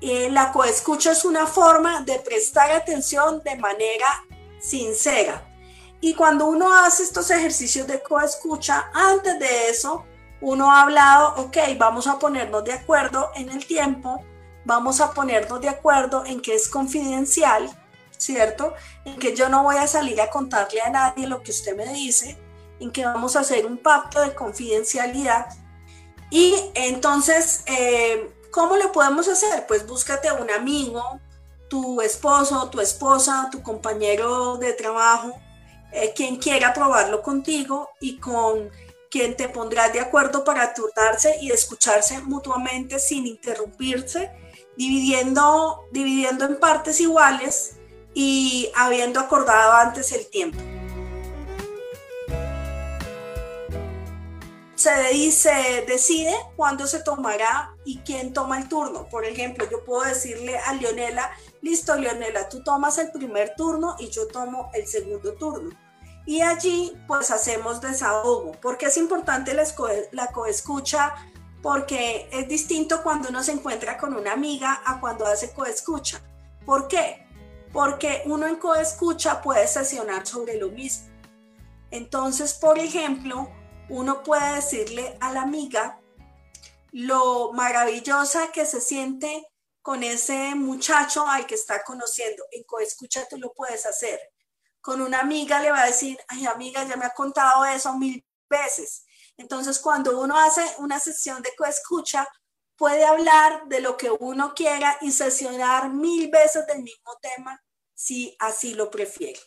Eh, 0.01 0.31
la 0.31 0.53
coescucha 0.53 1.13
es 1.13 1.25
una 1.25 1.47
forma 1.47 2.01
de 2.03 2.19
prestar 2.19 2.71
atención 2.73 3.43
de 3.45 3.57
manera 3.57 4.07
sincera. 4.61 5.47
Y 6.01 6.15
cuando 6.15 6.47
uno 6.47 6.75
hace 6.75 7.03
estos 7.03 7.31
ejercicios 7.31 7.87
de 7.87 8.03
coescucha, 8.03 8.91
antes 8.95 9.39
de 9.39 9.69
eso, 9.69 10.07
uno 10.41 10.71
ha 10.71 10.83
hablado, 10.83 11.35
ok, 11.37 11.59
vamos 11.79 12.07
a 12.07 12.19
ponernos 12.19 12.65
de 12.65 12.73
acuerdo 12.73 13.31
en 13.35 13.51
el 13.51 13.67
tiempo, 13.67 14.25
vamos 14.65 15.01
a 15.03 15.13
ponernos 15.13 15.61
de 15.61 15.69
acuerdo 15.69 16.25
en 16.25 16.41
que 16.41 16.55
es 16.55 16.69
confidencial, 16.69 17.69
¿cierto? 18.21 18.75
En 19.05 19.18
que 19.18 19.35
yo 19.35 19.49
no 19.49 19.62
voy 19.62 19.77
a 19.77 19.87
salir 19.87 20.21
a 20.21 20.31
contarle 20.31 20.81
a 20.83 20.91
nadie 20.91 21.27
lo 21.27 21.43
que 21.43 21.51
usted 21.51 21.75
me 21.75 21.93
dice, 21.93 22.39
en 22.79 22.91
que 22.93 23.05
vamos 23.05 23.35
a 23.35 23.41
hacer 23.41 23.66
un 23.66 23.79
pacto 23.79 24.21
de 24.21 24.35
confidencialidad. 24.35 25.47
Y 26.31 26.55
entonces, 26.75 27.62
eh, 27.66 28.31
¿cómo 28.53 28.77
lo 28.77 28.93
podemos 28.93 29.27
hacer? 29.29 29.66
Pues 29.66 29.87
búscate 29.87 30.31
un 30.31 30.51
amigo, 30.51 31.03
tu 31.68 32.01
esposo, 32.01 32.68
tu 32.71 32.81
esposa, 32.81 33.49
tu 33.51 33.62
compañero 33.62 34.57
de 34.59 34.73
trabajo, 34.75 35.33
eh, 35.93 36.12
quien 36.14 36.37
quiera 36.37 36.73
probarlo 36.73 37.23
contigo 37.23 37.89
y 38.01 38.18
con 38.18 38.71
quien 39.11 39.37
te 39.37 39.49
pondrás 39.49 39.93
de 39.93 40.01
acuerdo 40.01 40.45
para 40.45 40.73
turnarse 40.73 41.37
y 41.41 41.51
escucharse 41.51 42.21
mutuamente 42.21 42.99
sin 43.01 43.27
interrumpirse, 43.27 44.31
dividiendo, 44.77 45.89
dividiendo 45.91 46.45
en 46.45 46.61
partes 46.61 47.01
iguales 47.01 47.80
y 48.15 48.71
habiendo 48.75 49.21
acordado 49.21 49.73
antes 49.73 50.13
el 50.13 50.27
tiempo. 50.27 50.59
Se, 54.75 55.09
dice, 55.13 55.85
decide 55.87 56.35
cuándo 56.57 56.87
se 56.87 57.03
tomará 57.03 57.75
y 57.85 57.99
quién 57.99 58.33
toma 58.33 58.59
el 58.59 58.67
turno. 58.67 59.07
Por 59.11 59.27
ejemplo, 59.27 59.69
yo 59.71 59.85
puedo 59.85 60.05
decirle 60.05 60.57
a 60.57 60.73
Leonela, 60.73 61.31
listo 61.61 61.95
Leonela, 61.97 62.49
tú 62.49 62.63
tomas 62.65 62.97
el 62.97 63.13
primer 63.13 63.55
turno 63.57 63.97
y 63.99 64.09
yo 64.09 64.27
tomo 64.29 64.71
el 64.73 64.87
segundo 64.87 65.35
turno. 65.35 65.77
Y 66.25 66.41
allí 66.41 66.97
pues 67.07 67.31
hacemos 67.31 67.83
desahogo. 67.83 68.53
porque 68.63 68.87
es 68.87 68.97
importante 68.97 69.53
la, 69.53 69.65
la 70.13 70.29
coescucha? 70.29 71.15
Porque 71.61 72.31
es 72.33 72.49
distinto 72.49 73.03
cuando 73.03 73.29
uno 73.29 73.43
se 73.43 73.53
encuentra 73.53 73.99
con 73.99 74.15
una 74.15 74.33
amiga 74.33 74.81
a 74.87 74.99
cuando 74.99 75.27
hace 75.27 75.53
coescucha. 75.53 76.23
¿Por 76.65 76.89
qué? 76.89 77.30
Porque 77.73 78.23
uno 78.27 78.47
en 78.47 78.57
coescucha 78.57 79.43
puede 79.43 79.66
sesionar 79.66 80.27
sobre 80.27 80.57
lo 80.57 80.71
mismo. 80.71 81.09
Entonces, 81.91 82.55
por 82.55 82.79
ejemplo, 82.79 83.51
uno 83.89 84.23
puede 84.23 84.57
decirle 84.57 85.16
a 85.21 85.33
la 85.33 85.43
amiga 85.43 86.01
lo 86.93 87.53
maravillosa 87.53 88.51
que 88.53 88.66
se 88.66 88.81
siente 88.81 89.47
con 89.83 90.03
ese 90.03 90.55
muchacho 90.55 91.27
al 91.27 91.47
que 91.47 91.55
está 91.55 91.83
conociendo. 91.83 92.45
En 92.53 92.64
coescucha 92.64 93.27
tú 93.29 93.39
lo 93.39 93.53
puedes 93.53 93.87
hacer. 93.87 94.21
Con 94.81 95.01
una 95.01 95.21
amiga 95.21 95.61
le 95.61 95.71
va 95.71 95.83
a 95.83 95.87
decir, 95.87 96.18
ay 96.29 96.47
amiga, 96.47 96.85
ya 96.85 96.97
me 96.97 97.05
ha 97.05 97.11
contado 97.11 97.64
eso 97.64 97.97
mil 97.97 98.25
veces. 98.49 99.05
Entonces, 99.37 99.79
cuando 99.79 100.21
uno 100.21 100.39
hace 100.39 100.62
una 100.79 101.01
sesión 101.01 101.43
de 101.43 101.55
coescucha, 101.57 102.29
puede 102.81 103.05
hablar 103.05 103.68
de 103.68 103.83
lo 103.83 103.99
que 103.99 104.11
uno 104.11 104.55
quiera 104.55 104.97
y 105.03 105.12
sesionar 105.12 105.91
mil 105.91 106.31
veces 106.31 106.66
del 106.66 106.83
mismo 106.83 107.14
tema 107.20 107.62
si 107.93 108.35
así 108.39 108.72
lo 108.72 108.91
prefiere. 108.91 109.39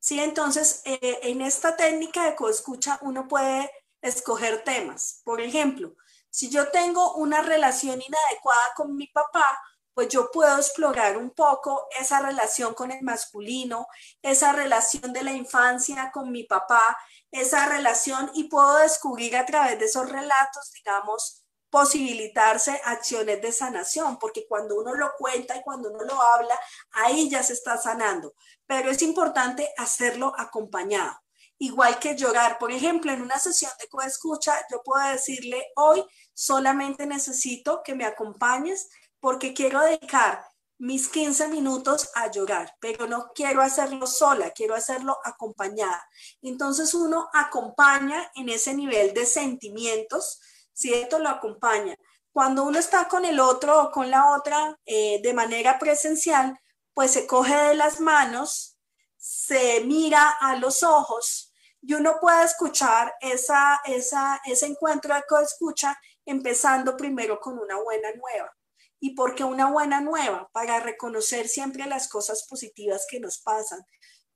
Sí, 0.00 0.18
entonces 0.18 0.82
eh, 0.84 1.20
en 1.22 1.40
esta 1.40 1.76
técnica 1.76 2.24
de 2.24 2.34
coescucha 2.34 2.98
uno 3.02 3.28
puede 3.28 3.70
escoger 4.02 4.64
temas. 4.64 5.20
Por 5.22 5.40
ejemplo, 5.40 5.94
si 6.30 6.50
yo 6.50 6.72
tengo 6.72 7.14
una 7.14 7.42
relación 7.42 8.02
inadecuada 8.02 8.74
con 8.74 8.96
mi 8.96 9.06
papá, 9.06 9.56
pues 9.94 10.08
yo 10.08 10.28
puedo 10.32 10.56
explorar 10.56 11.16
un 11.16 11.30
poco 11.30 11.86
esa 12.00 12.20
relación 12.22 12.74
con 12.74 12.90
el 12.90 13.02
masculino, 13.02 13.86
esa 14.20 14.52
relación 14.52 15.12
de 15.12 15.22
la 15.22 15.32
infancia 15.32 16.10
con 16.10 16.32
mi 16.32 16.42
papá, 16.42 16.98
esa 17.30 17.68
relación 17.68 18.32
y 18.34 18.48
puedo 18.48 18.78
descubrir 18.78 19.36
a 19.36 19.46
través 19.46 19.78
de 19.78 19.84
esos 19.84 20.08
relatos, 20.08 20.72
digamos, 20.72 21.37
posibilitarse 21.70 22.80
acciones 22.84 23.40
de 23.42 23.52
sanación, 23.52 24.18
porque 24.18 24.46
cuando 24.48 24.76
uno 24.76 24.94
lo 24.94 25.12
cuenta 25.18 25.56
y 25.56 25.62
cuando 25.62 25.90
uno 25.90 26.04
lo 26.04 26.22
habla, 26.22 26.58
ahí 26.92 27.28
ya 27.28 27.42
se 27.42 27.52
está 27.52 27.76
sanando. 27.76 28.34
Pero 28.66 28.90
es 28.90 29.02
importante 29.02 29.68
hacerlo 29.76 30.32
acompañado. 30.36 31.18
Igual 31.58 31.98
que 31.98 32.14
llorar, 32.14 32.58
por 32.58 32.70
ejemplo, 32.70 33.12
en 33.12 33.20
una 33.20 33.38
sesión 33.38 33.72
de 33.80 33.88
coescucha, 33.88 34.54
yo 34.70 34.80
puedo 34.84 35.04
decirle, 35.08 35.66
hoy 35.74 36.04
solamente 36.32 37.04
necesito 37.04 37.82
que 37.84 37.96
me 37.96 38.04
acompañes 38.04 38.88
porque 39.18 39.54
quiero 39.54 39.80
dedicar 39.80 40.44
mis 40.78 41.08
15 41.08 41.48
minutos 41.48 42.08
a 42.14 42.30
llorar, 42.30 42.72
pero 42.80 43.08
no 43.08 43.32
quiero 43.34 43.62
hacerlo 43.62 44.06
sola, 44.06 44.52
quiero 44.52 44.76
hacerlo 44.76 45.18
acompañada. 45.24 46.08
Entonces 46.40 46.94
uno 46.94 47.28
acompaña 47.32 48.30
en 48.36 48.48
ese 48.48 48.74
nivel 48.74 49.12
de 49.12 49.26
sentimientos, 49.26 50.40
esto 50.84 51.18
Lo 51.18 51.28
acompaña. 51.28 51.96
Cuando 52.32 52.64
uno 52.64 52.78
está 52.78 53.08
con 53.08 53.24
el 53.24 53.40
otro 53.40 53.82
o 53.82 53.90
con 53.90 54.10
la 54.10 54.36
otra 54.36 54.78
eh, 54.84 55.20
de 55.22 55.34
manera 55.34 55.78
presencial, 55.78 56.58
pues 56.94 57.12
se 57.12 57.26
coge 57.26 57.54
de 57.54 57.74
las 57.74 58.00
manos, 58.00 58.76
se 59.16 59.80
mira 59.80 60.30
a 60.40 60.56
los 60.56 60.82
ojos 60.82 61.52
y 61.80 61.94
uno 61.94 62.18
puede 62.20 62.44
escuchar 62.44 63.14
esa, 63.20 63.80
esa, 63.84 64.40
ese 64.44 64.66
encuentro 64.66 65.14
de 65.14 65.22
coescucha 65.28 65.98
empezando 66.24 66.96
primero 66.96 67.40
con 67.40 67.58
una 67.58 67.76
buena 67.80 68.08
nueva. 68.12 68.52
¿Y 69.00 69.14
por 69.14 69.34
qué 69.34 69.44
una 69.44 69.70
buena 69.70 70.00
nueva? 70.00 70.48
Para 70.52 70.80
reconocer 70.80 71.48
siempre 71.48 71.86
las 71.86 72.08
cosas 72.08 72.44
positivas 72.48 73.06
que 73.08 73.20
nos 73.20 73.38
pasan, 73.38 73.80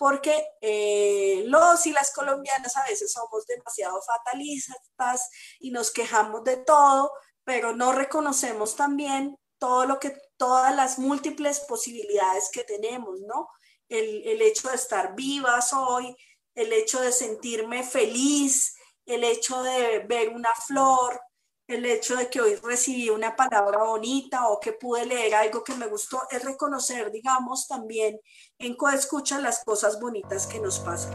porque 0.02 0.48
eh, 0.60 1.44
los 1.46 1.86
y 1.86 1.92
las 1.92 2.10
colombianas 2.10 2.76
a 2.76 2.82
veces 2.82 3.12
somos 3.12 3.46
demasiado 3.46 4.02
fatalistas 4.02 5.30
y 5.60 5.70
nos 5.70 5.92
quejamos 5.92 6.42
de 6.42 6.56
todo, 6.56 7.12
pero 7.44 7.76
no 7.76 7.92
reconocemos 7.92 8.74
también 8.74 9.38
todo 9.60 9.86
lo 9.86 10.00
que, 10.00 10.20
todas 10.36 10.74
las 10.74 10.98
múltiples 10.98 11.60
posibilidades 11.60 12.50
que 12.52 12.64
tenemos, 12.64 13.20
¿no? 13.20 13.48
El, 13.88 14.26
el 14.26 14.42
hecho 14.42 14.70
de 14.70 14.74
estar 14.74 15.14
vivas 15.14 15.72
hoy, 15.72 16.16
el 16.56 16.72
hecho 16.72 17.00
de 17.00 17.12
sentirme 17.12 17.84
feliz, 17.84 18.74
el 19.06 19.22
hecho 19.22 19.62
de 19.62 20.00
ver 20.00 20.30
una 20.30 20.52
flor, 20.66 21.20
el 21.72 21.86
hecho 21.86 22.16
de 22.16 22.28
que 22.28 22.40
hoy 22.40 22.54
recibí 22.56 23.10
una 23.10 23.34
palabra 23.34 23.78
bonita 23.78 24.48
o 24.48 24.60
que 24.60 24.72
pude 24.72 25.06
leer 25.06 25.34
algo 25.34 25.64
que 25.64 25.74
me 25.74 25.86
gustó, 25.86 26.22
es 26.30 26.44
reconocer, 26.44 27.10
digamos, 27.10 27.66
también 27.66 28.20
en 28.58 28.76
coescucha 28.76 29.40
las 29.40 29.64
cosas 29.64 29.98
bonitas 29.98 30.46
que 30.46 30.60
nos 30.60 30.78
pasan. 30.80 31.12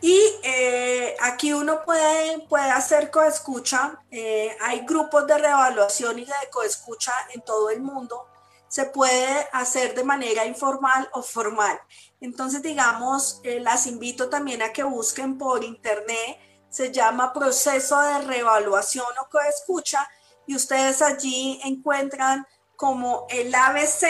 Y 0.00 0.20
eh, 0.42 1.16
aquí 1.20 1.52
uno 1.52 1.82
puede, 1.84 2.40
puede 2.48 2.70
hacer 2.70 3.10
coescucha. 3.10 4.02
Eh, 4.10 4.54
hay 4.60 4.80
grupos 4.84 5.26
de 5.26 5.38
reevaluación 5.38 6.18
y 6.18 6.24
de 6.24 6.32
coescucha 6.50 7.12
en 7.32 7.40
todo 7.42 7.70
el 7.70 7.80
mundo 7.80 8.26
se 8.72 8.86
puede 8.86 9.48
hacer 9.52 9.94
de 9.94 10.02
manera 10.02 10.46
informal 10.46 11.06
o 11.12 11.22
formal. 11.22 11.78
Entonces, 12.22 12.62
digamos, 12.62 13.40
eh, 13.42 13.58
las 13.58 13.88
invito 13.88 14.30
también 14.30 14.62
a 14.62 14.72
que 14.72 14.84
busquen 14.84 15.38
por 15.38 15.64
internet, 15.64 16.38
se 16.70 16.92
llama 16.92 17.32
proceso 17.32 18.00
de 18.00 18.20
reevaluación 18.20 19.06
o 19.20 19.28
coescucha 19.28 20.08
y 20.46 20.54
ustedes 20.54 21.02
allí 21.02 21.60
encuentran 21.64 22.46
como 22.76 23.26
el 23.28 23.52
ABC 23.52 24.06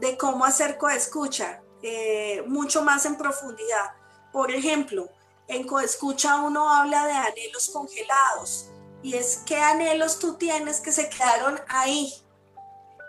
de 0.00 0.16
cómo 0.16 0.46
hacer 0.46 0.78
coescucha, 0.78 1.62
eh, 1.82 2.42
mucho 2.46 2.82
más 2.82 3.04
en 3.04 3.16
profundidad. 3.16 3.92
Por 4.32 4.50
ejemplo, 4.50 5.10
en 5.46 5.66
coescucha 5.66 6.36
uno 6.36 6.72
habla 6.72 7.06
de 7.06 7.12
anhelos 7.12 7.68
congelados 7.70 8.70
y 9.02 9.14
es 9.14 9.42
qué 9.44 9.58
anhelos 9.58 10.18
tú 10.18 10.36
tienes 10.36 10.80
que 10.80 10.90
se 10.90 11.10
quedaron 11.10 11.60
ahí 11.68 12.14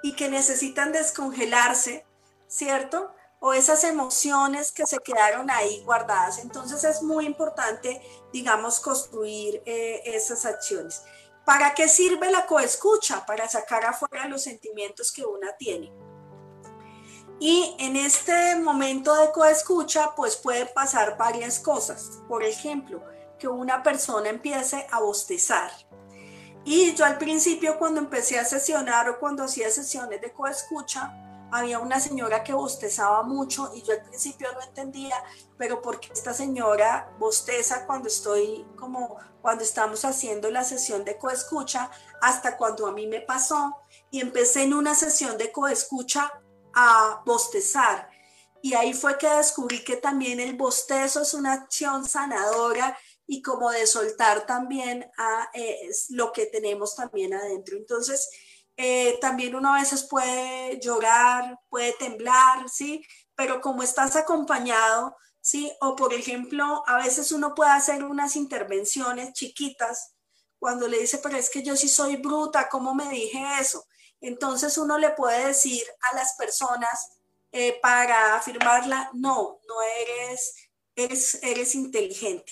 y 0.04 0.18
que 0.18 0.28
necesitan 0.28 0.92
descongelarse, 0.92 2.06
¿cierto? 2.48 3.16
O 3.46 3.54
esas 3.54 3.84
emociones 3.84 4.72
que 4.72 4.86
se 4.86 5.00
quedaron 5.00 5.52
ahí 5.52 5.84
guardadas. 5.84 6.38
Entonces 6.38 6.86
es 6.86 7.04
muy 7.04 7.26
importante, 7.26 8.02
digamos, 8.32 8.80
construir 8.80 9.62
eh, 9.66 10.02
esas 10.06 10.46
acciones. 10.46 11.04
¿Para 11.46 11.74
qué 11.74 11.90
sirve 11.90 12.32
la 12.32 12.46
coescucha? 12.46 13.26
Para 13.26 13.50
sacar 13.50 13.84
afuera 13.84 14.30
los 14.30 14.44
sentimientos 14.44 15.12
que 15.12 15.26
una 15.26 15.58
tiene. 15.58 15.92
Y 17.38 17.76
en 17.80 17.98
este 17.98 18.56
momento 18.56 19.14
de 19.14 19.34
coescucha, 19.34 20.16
pues 20.16 20.38
pueden 20.38 20.70
pasar 20.74 21.18
varias 21.18 21.60
cosas. 21.60 22.22
Por 22.30 22.44
ejemplo, 22.44 23.04
que 23.38 23.50
una 23.50 23.84
persona 23.84 24.30
empiece 24.30 24.88
a 24.90 25.02
bostezar, 25.02 25.70
y 26.66 26.94
yo 26.94 27.04
al 27.04 27.18
principio 27.18 27.78
cuando 27.78 28.00
empecé 28.00 28.40
a 28.40 28.46
sesionar 28.46 29.10
o 29.10 29.20
cuando 29.20 29.44
hacía 29.44 29.70
sesiones 29.70 30.22
de 30.22 30.32
coescucha, 30.32 31.14
había 31.54 31.78
una 31.78 32.00
señora 32.00 32.44
que 32.44 32.54
bostezaba 32.54 33.22
mucho 33.22 33.72
y 33.76 33.84
yo 33.84 33.94
al 33.94 34.02
principio 34.02 34.52
no 34.54 34.62
entendía, 34.62 35.16
pero 35.58 35.82
porque 35.82 36.10
esta 36.12 36.34
señora 36.34 37.14
bosteza 37.20 37.86
cuando 37.86 38.08
estoy 38.08 38.66
como 38.76 39.18
cuando 39.42 39.64
estamos 39.64 40.04
haciendo 40.04 40.50
la 40.50 40.64
sesión 40.64 41.04
de 41.04 41.18
coescucha, 41.18 41.92
hasta 42.22 42.58
cuando 42.58 42.88
a 42.88 42.92
mí 42.94 43.08
me 43.08 43.22
pasó 43.22 43.76
y 44.10 44.22
empecé 44.22 44.64
en 44.64 44.74
una 44.74 44.96
sesión 44.96 45.38
de 45.38 45.52
coescucha 45.52 46.32
a 46.74 47.22
bostezar. 47.26 48.10
Y 48.62 48.74
ahí 48.74 48.94
fue 48.94 49.18
que 49.18 49.30
descubrí 49.30 49.84
que 49.84 49.98
también 49.98 50.40
el 50.40 50.56
bostezo 50.56 51.22
es 51.22 51.34
una 51.34 51.54
acción 51.54 52.08
sanadora 52.08 52.98
y 53.28 53.42
como 53.42 53.70
de 53.70 53.86
soltar 53.86 54.46
también 54.46 55.12
a 55.18 55.50
eh, 55.54 55.90
lo 56.10 56.32
que 56.32 56.46
tenemos 56.46 56.96
también 56.96 57.34
adentro. 57.34 57.78
Entonces, 57.78 58.30
eh, 58.78 59.18
también 59.22 59.56
uno 59.56 59.74
a 59.74 59.80
veces 59.80 60.04
puede 60.04 60.80
llorar, 60.80 61.60
puede 61.70 61.94
temblar, 61.94 62.68
¿sí? 62.70 63.06
Pero 63.36 63.62
como 63.62 63.84
estás 63.84 64.16
acompañado, 64.16 65.16
¿sí? 65.42 65.72
O 65.82 65.96
por 65.96 66.14
ejemplo, 66.14 66.84
a 66.88 66.98
veces 66.98 67.32
uno 67.32 67.54
puede 67.54 67.72
hacer 67.72 68.04
unas 68.04 68.36
intervenciones 68.36 69.34
chiquitas 69.34 70.16
cuando 70.60 70.88
le 70.88 71.00
dice, 71.00 71.20
pero 71.20 71.38
es 71.38 71.50
que 71.50 71.64
yo 71.64 71.76
sí 71.76 71.90
soy 71.90 72.16
bruta, 72.18 72.70
¿cómo 72.70 72.96
me 72.96 73.10
dije 73.10 73.44
eso? 73.60 73.86
Entonces 74.22 74.78
uno 74.78 74.98
le 74.98 75.10
puede 75.12 75.48
decir 75.48 75.84
a 76.12 76.16
las 76.16 76.36
personas 76.36 77.20
eh, 77.52 77.80
para 77.82 78.36
afirmarla, 78.36 79.12
no, 79.14 79.60
no 79.68 79.76
eres, 79.82 80.56
eres, 80.96 81.40
eres 81.44 81.76
inteligente 81.76 82.52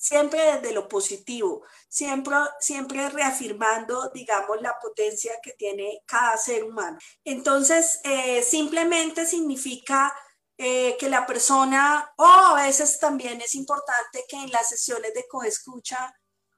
siempre 0.00 0.40
desde 0.40 0.72
lo 0.72 0.88
positivo, 0.88 1.62
siempre, 1.90 2.36
siempre 2.60 3.10
reafirmando, 3.10 4.10
digamos, 4.14 4.62
la 4.62 4.78
potencia 4.80 5.32
que 5.42 5.52
tiene 5.52 6.02
cada 6.06 6.36
ser 6.36 6.64
humano. 6.64 6.98
Entonces, 7.24 8.00
eh, 8.04 8.42
simplemente 8.42 9.26
significa 9.26 10.14
eh, 10.56 10.96
que 10.98 11.08
la 11.08 11.26
persona, 11.26 12.12
o 12.16 12.24
a 12.24 12.62
veces 12.62 12.98
también 13.00 13.40
es 13.40 13.54
importante 13.54 14.24
que 14.28 14.36
en 14.36 14.50
las 14.52 14.68
sesiones 14.68 15.12
de 15.14 15.26
coescucha 15.28 16.14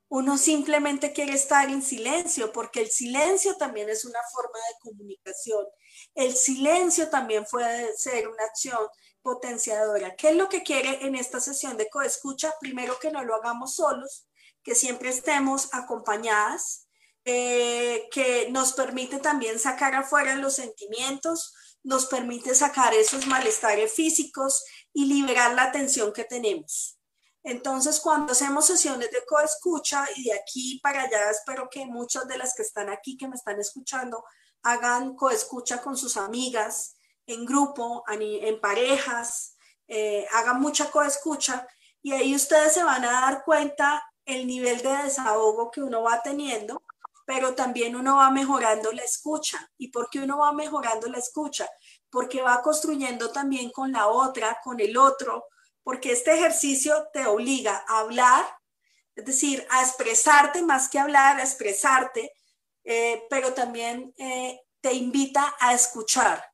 uno 0.09 0.37
simplemente 0.37 1.15
quiere 1.15 1.33
estar 1.33 1.71
en 1.71 1.83
silencio, 1.83 2.53
porque 2.53 2.83
el 2.83 2.91
silencio 2.91 3.57
también 3.57 3.89
es 3.89 4.05
una 4.05 4.19
forma 4.31 4.59
de 4.59 4.91
comunicación. 4.91 5.65
El 6.15 6.35
silencio 6.35 7.09
también 7.09 7.47
puede 7.51 7.97
ser 7.97 8.29
una 8.29 8.45
acción 8.45 8.87
potenciadora. 9.23 10.15
¿Qué 10.15 10.31
es 10.31 10.37
lo 10.37 10.51
que 10.51 10.63
quiere 10.63 11.07
en 11.07 11.15
esta 11.15 11.41
sesión 11.41 11.79
de 11.79 11.89
coescucha? 11.89 12.53
Primero 12.61 12.99
que 12.99 13.11
no 13.11 13.25
lo 13.25 13.37
hagamos 13.37 13.77
solos, 13.77 14.27
que 14.63 14.75
siempre 14.75 15.11
estemos 15.11 15.69
acompañadas, 15.73 16.89
eh, 17.25 18.09
que 18.11 18.51
nos 18.51 18.73
permite 18.73 19.19
también 19.19 19.59
sacar 19.59 19.95
afuera 19.95 20.35
los 20.37 20.57
sentimientos, 20.57 21.55
nos 21.85 22.07
permite 22.07 22.55
sacar 22.55 22.95
esos 22.95 23.27
malestares 23.27 23.93
físicos 23.93 24.65
y 24.93 25.07
liberar 25.07 25.55
la 25.55 25.73
tensión 25.73 26.13
que 26.13 26.25
tenemos. 26.25 26.99
Entonces, 27.45 27.99
cuando 27.99 28.33
hacemos 28.33 28.67
sesiones 28.67 29.11
de 29.11 29.25
coescucha 29.27 30.07
y 30.17 30.25
de 30.25 30.35
aquí 30.35 30.79
para 30.83 31.03
allá, 31.03 31.31
espero 31.31 31.69
que 31.69 31.87
muchas 31.87 32.29
de 32.29 32.39
las 32.39 32.55
que 32.55 32.63
están 32.63 32.89
aquí, 32.89 33.17
que 33.17 33.27
me 33.27 33.35
están 33.35 33.59
escuchando, 33.59 34.25
hagan 34.63 35.17
coescucha 35.17 35.83
con 35.83 35.97
sus 35.97 36.17
amigas, 36.17 36.97
en 37.27 37.45
grupo, 37.45 38.05
en 38.09 38.61
parejas, 38.61 39.57
eh, 39.89 40.27
hagan 40.33 40.61
mucha 40.61 40.91
coescucha 40.91 41.67
y 42.01 42.13
ahí 42.13 42.35
ustedes 42.35 42.73
se 42.75 42.83
van 42.83 43.05
a 43.05 43.13
dar 43.13 43.45
cuenta 43.45 44.03
el 44.33 44.47
nivel 44.47 44.83
de 44.83 44.97
desahogo 45.05 45.71
que 45.71 45.83
uno 45.83 46.03
va 46.03 46.23
teniendo, 46.23 46.83
pero 47.25 47.55
también 47.55 47.97
uno 47.97 48.17
va 48.17 48.31
mejorando 48.31 48.93
la 48.93 49.03
escucha. 49.03 49.71
¿Y 49.79 49.89
por 49.89 50.09
qué 50.11 50.21
uno 50.21 50.39
va 50.39 50.53
mejorando 50.53 51.09
la 51.09 51.19
escucha? 51.19 51.69
Porque 52.11 52.43
va 52.43 52.63
construyendo 52.63 53.31
también 53.31 53.71
con 53.71 53.93
la 53.93 54.09
otra, 54.09 54.59
con 54.63 54.81
el 54.81 54.97
otro, 54.97 55.47
porque 55.83 56.13
este 56.13 56.35
ejercicio 56.35 57.09
te 57.13 57.27
obliga 57.27 57.85
a 57.89 58.01
hablar, 58.01 58.45
es 59.15 59.25
decir, 59.25 59.67
a 59.71 59.83
expresarte 59.83 60.63
más 60.63 60.89
que 60.89 60.99
hablar, 60.99 61.39
a 61.39 61.45
expresarte, 61.45 62.33
eh, 62.85 63.25
pero 63.31 63.53
también 63.53 64.13
eh, 64.17 64.61
te 64.81 64.93
invita 64.93 65.55
a 65.61 65.75
escuchar. 65.75 66.45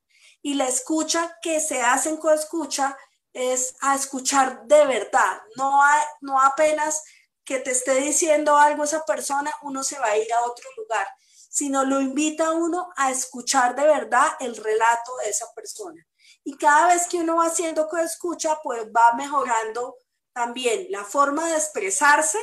Y 0.42 0.54
la 0.54 0.68
escucha 0.68 1.36
que 1.42 1.60
se 1.60 1.82
hace 1.82 2.10
en 2.10 2.16
coescucha 2.16 2.96
es 3.32 3.74
a 3.80 3.94
escuchar 3.94 4.64
de 4.64 4.86
verdad, 4.86 5.40
no, 5.56 5.80
no 6.20 6.40
apenas 6.40 7.02
que 7.48 7.60
te 7.60 7.70
esté 7.70 7.94
diciendo 7.94 8.58
algo 8.58 8.84
esa 8.84 9.06
persona, 9.06 9.50
uno 9.62 9.82
se 9.82 9.98
va 9.98 10.08
a 10.08 10.18
ir 10.18 10.30
a 10.34 10.42
otro 10.42 10.68
lugar, 10.76 11.06
sino 11.48 11.82
lo 11.82 11.98
invita 11.98 12.48
a 12.48 12.52
uno 12.52 12.90
a 12.94 13.10
escuchar 13.10 13.74
de 13.74 13.86
verdad 13.86 14.28
el 14.40 14.54
relato 14.54 15.16
de 15.24 15.30
esa 15.30 15.50
persona. 15.54 16.06
Y 16.44 16.58
cada 16.58 16.88
vez 16.88 17.06
que 17.06 17.16
uno 17.16 17.36
va 17.36 17.46
haciendo 17.46 17.88
coescucha, 17.88 18.60
pues 18.62 18.84
va 18.94 19.14
mejorando 19.14 19.96
también 20.34 20.88
la 20.90 21.04
forma 21.04 21.48
de 21.48 21.56
expresarse, 21.56 22.38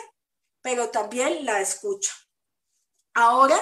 pero 0.64 0.89
también 0.89 1.45
la 1.45 1.62
escucha. 1.62 2.12
Ahora, 3.14 3.60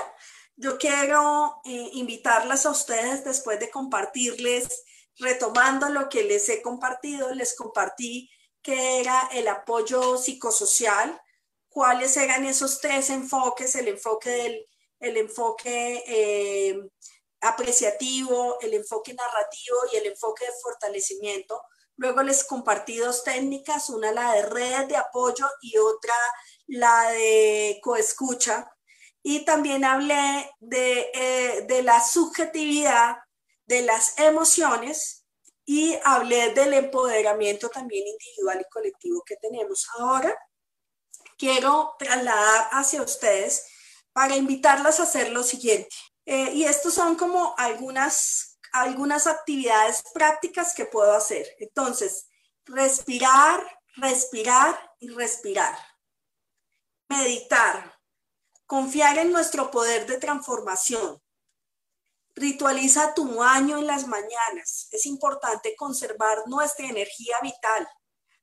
yo 0.55 0.77
quiero 0.77 1.59
eh, 1.65 1.89
invitarlas 1.91 2.65
a 2.65 2.69
ustedes 2.69 3.25
después 3.25 3.59
de 3.59 3.69
compartirles, 3.69 4.85
retomando 5.17 5.89
lo 5.89 6.07
que 6.07 6.23
les 6.23 6.47
he 6.47 6.61
compartido, 6.61 7.35
les 7.35 7.53
compartí 7.57 8.31
que 8.61 9.01
era 9.01 9.27
el 9.33 9.49
apoyo 9.49 10.17
psicosocial, 10.17 11.21
cuáles 11.73 12.15
eran 12.17 12.45
esos 12.45 12.79
tres 12.79 13.09
enfoques, 13.09 13.75
el 13.75 13.87
enfoque 13.87 14.29
del 14.29 14.67
el 15.03 15.17
enfoque 15.17 16.03
eh, 16.07 16.81
apreciativo, 17.41 18.57
el 18.61 18.73
enfoque 18.73 19.13
narrativo 19.13 19.77
y 19.91 19.97
el 19.97 20.07
enfoque 20.07 20.45
de 20.45 20.51
fortalecimiento. 20.61 21.61
Luego 21.97 22.23
les 22.23 22.45
compartí 22.45 22.97
dos 22.97 23.23
técnicas, 23.23 23.89
una 23.89 24.13
la 24.13 24.33
de 24.33 24.43
red 24.43 24.85
de 24.87 24.95
apoyo 24.95 25.45
y 25.61 25.77
otra 25.77 26.15
la 26.67 27.11
de 27.11 27.79
coescucha. 27.83 28.71
Y 29.21 29.45
también 29.45 29.83
hablé 29.83 30.49
de, 30.59 31.11
eh, 31.13 31.65
de 31.67 31.83
la 31.83 32.01
subjetividad, 32.01 33.17
de 33.65 33.81
las 33.81 34.17
emociones 34.19 35.25
y 35.65 35.97
hablé 36.03 36.53
del 36.53 36.73
empoderamiento 36.73 37.69
también 37.69 38.05
individual 38.07 38.61
y 38.61 38.69
colectivo 38.69 39.21
que 39.25 39.35
tenemos. 39.35 39.87
Ahora 39.97 40.33
quiero 41.37 41.95
trasladar 41.99 42.69
hacia 42.71 43.01
ustedes 43.01 43.67
para 44.13 44.35
invitarlas 44.35 44.99
a 44.99 45.03
hacer 45.03 45.31
lo 45.31 45.43
siguiente. 45.43 45.95
Eh, 46.25 46.51
y 46.53 46.63
estos 46.65 46.93
son 46.93 47.15
como 47.15 47.55
algunas, 47.57 48.59
algunas 48.71 49.27
actividades 49.27 50.03
prácticas 50.13 50.73
que 50.73 50.85
puedo 50.85 51.13
hacer. 51.13 51.47
Entonces, 51.59 52.27
respirar, 52.65 53.65
respirar 53.95 54.79
y 54.99 55.09
respirar. 55.09 55.77
Meditar. 57.09 57.99
Confiar 58.65 59.17
en 59.17 59.31
nuestro 59.31 59.69
poder 59.69 60.05
de 60.07 60.17
transformación. 60.17 61.21
Ritualiza 62.35 63.13
tu 63.13 63.35
baño 63.35 63.77
en 63.77 63.87
las 63.87 64.07
mañanas. 64.07 64.87
Es 64.91 65.05
importante 65.05 65.75
conservar 65.75 66.47
nuestra 66.47 66.87
energía 66.87 67.37
vital 67.41 67.87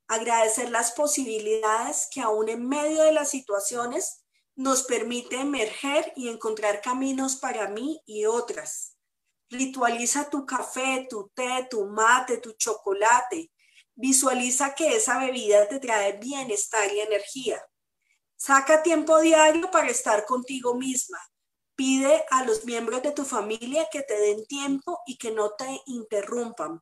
agradecer 0.07 0.69
las 0.69 0.91
posibilidades 0.91 2.07
que 2.11 2.21
aún 2.21 2.49
en 2.49 2.67
medio 2.67 3.03
de 3.03 3.11
las 3.11 3.29
situaciones 3.29 4.21
nos 4.55 4.83
permite 4.83 5.37
emerger 5.37 6.11
y 6.15 6.29
encontrar 6.29 6.81
caminos 6.81 7.35
para 7.35 7.67
mí 7.69 8.01
y 8.05 8.25
otras. 8.25 8.97
Ritualiza 9.49 10.29
tu 10.29 10.45
café, 10.45 11.07
tu 11.09 11.29
té, 11.33 11.67
tu 11.69 11.85
mate, 11.85 12.37
tu 12.37 12.53
chocolate. 12.53 13.51
Visualiza 13.95 14.73
que 14.75 14.95
esa 14.95 15.19
bebida 15.19 15.67
te 15.67 15.79
trae 15.79 16.13
bienestar 16.13 16.91
y 16.93 16.99
energía. 16.99 17.61
Saca 18.37 18.81
tiempo 18.81 19.19
diario 19.19 19.69
para 19.69 19.89
estar 19.89 20.25
contigo 20.25 20.75
misma. 20.75 21.19
Pide 21.75 22.25
a 22.31 22.43
los 22.43 22.65
miembros 22.65 23.03
de 23.03 23.11
tu 23.11 23.25
familia 23.25 23.87
que 23.91 24.03
te 24.03 24.17
den 24.19 24.45
tiempo 24.45 24.99
y 25.05 25.17
que 25.17 25.31
no 25.31 25.51
te 25.51 25.81
interrumpan. 25.85 26.81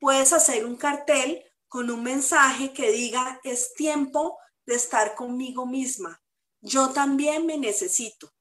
Puedes 0.00 0.32
hacer 0.32 0.64
un 0.64 0.76
cartel 0.76 1.44
con 1.68 1.90
un 1.90 2.02
mensaje 2.02 2.72
que 2.72 2.90
diga, 2.90 3.40
es 3.44 3.74
tiempo 3.74 4.38
de 4.66 4.74
estar 4.74 5.14
conmigo 5.14 5.66
misma. 5.66 6.20
Yo 6.60 6.90
también 6.90 7.46
me 7.46 7.56
necesito. 7.56 8.32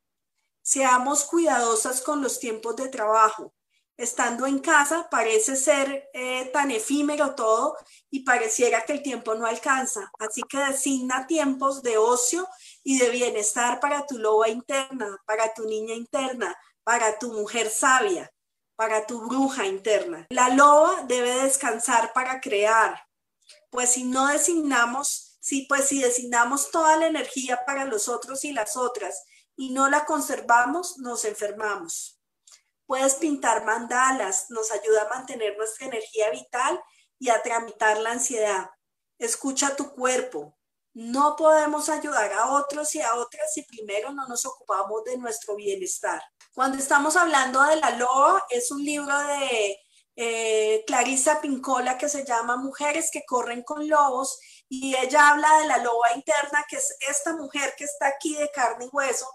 Seamos 0.62 1.24
cuidadosas 1.24 2.02
con 2.02 2.22
los 2.22 2.40
tiempos 2.40 2.76
de 2.76 2.90
trabajo. 2.90 3.54
Estando 3.96 4.46
en 4.46 4.60
casa 4.60 5.08
parece 5.10 5.56
ser 5.56 6.10
eh, 6.14 6.52
tan 6.54 6.70
efímero 6.70 7.34
todo 7.34 7.76
y 8.12 8.20
pareciera 8.20 8.84
que 8.86 8.94
el 8.94 9.02
tiempo 9.02 9.34
no 9.34 9.46
alcanza. 9.46 10.12
Así 10.20 10.44
que 10.44 10.58
designa 10.58 11.26
tiempos 11.26 11.82
de 11.82 11.98
ocio 11.98 12.48
y 12.84 13.00
de 13.00 13.10
bienestar 13.10 13.80
para 13.80 14.06
tu 14.06 14.20
loba 14.20 14.50
interna, 14.50 15.18
para 15.26 15.52
tu 15.54 15.66
niña 15.66 15.96
interna, 15.96 16.56
para 16.84 17.18
tu 17.18 17.34
mujer 17.34 17.70
sabia, 17.70 18.32
para 18.76 19.08
tu 19.08 19.28
bruja 19.28 19.66
interna. 19.66 20.28
La 20.30 20.50
loba 20.50 21.04
debe 21.08 21.44
descansar 21.44 22.14
para 22.14 22.40
crear, 22.40 23.07
pues 23.70 23.91
si 23.91 24.03
no 24.03 24.28
designamos, 24.28 25.38
si 25.39 25.65
pues 25.68 25.88
si 25.88 26.01
designamos 26.01 26.72
toda 26.72 26.97
la 26.97 27.07
energía 27.07 27.63
para 27.65 27.86
los 27.86 28.07
otros 28.07 28.43
y 28.43 28.51
las 28.51 28.78
otras 28.78 29.24
y 29.55 29.72
no 29.72 29.89
la 29.89 30.05
conservamos, 30.05 30.97
nos 30.99 31.26
enfermamos. 31.26 32.22
Puedes 32.86 33.15
pintar 33.15 33.65
mandalas, 33.65 34.45
nos 34.49 34.72
ayuda 34.72 35.03
a 35.03 35.09
mantener 35.09 35.57
nuestra 35.57 35.88
energía 35.88 36.30
vital 36.32 36.80
y 37.20 37.30
a 37.30 37.41
tramitar 37.41 37.99
la 37.99 38.11
ansiedad. 38.11 38.70
Escucha 39.18 39.76
tu 39.76 39.91
cuerpo. 39.93 40.57
No 40.93 41.36
podemos 41.36 41.89
ayudar 41.89 42.32
a 42.34 42.51
otros 42.53 42.95
y 42.95 43.01
a 43.01 43.15
otras 43.15 43.53
si 43.53 43.63
primero 43.63 44.13
no 44.13 44.28
nos 44.28 44.45
ocupamos 44.45 45.03
de 45.03 45.18
nuestro 45.18 45.55
bienestar. 45.55 46.22
Cuando 46.53 46.78
estamos 46.78 47.15
hablando 47.15 47.61
de 47.63 47.76
la 47.76 47.91
loa, 47.91 48.43
es 48.49 48.72
un 48.72 48.84
libro 48.84 49.15
de 49.20 49.78
eh, 50.20 50.84
Clarisa 50.88 51.39
Pincola 51.39 51.95
que 51.97 52.09
se 52.09 52.26
llama 52.26 52.57
Mujeres 52.57 53.11
que 53.11 53.24
corren 53.24 53.61
con 53.61 53.88
lobos 53.88 54.39
y 54.68 54.95
ella 54.95 55.30
habla 55.30 55.59
de 55.59 55.68
la 55.68 55.78
loba 55.78 56.11
interna, 56.15 56.65
que 56.68 56.78
es 56.78 56.97
esta 57.07 57.34
mujer 57.36 57.76
que 57.78 57.84
está 57.84 58.07
aquí 58.07 58.36
de 58.36 58.49
carne 58.49 58.86
y 58.86 58.89
hueso, 58.91 59.28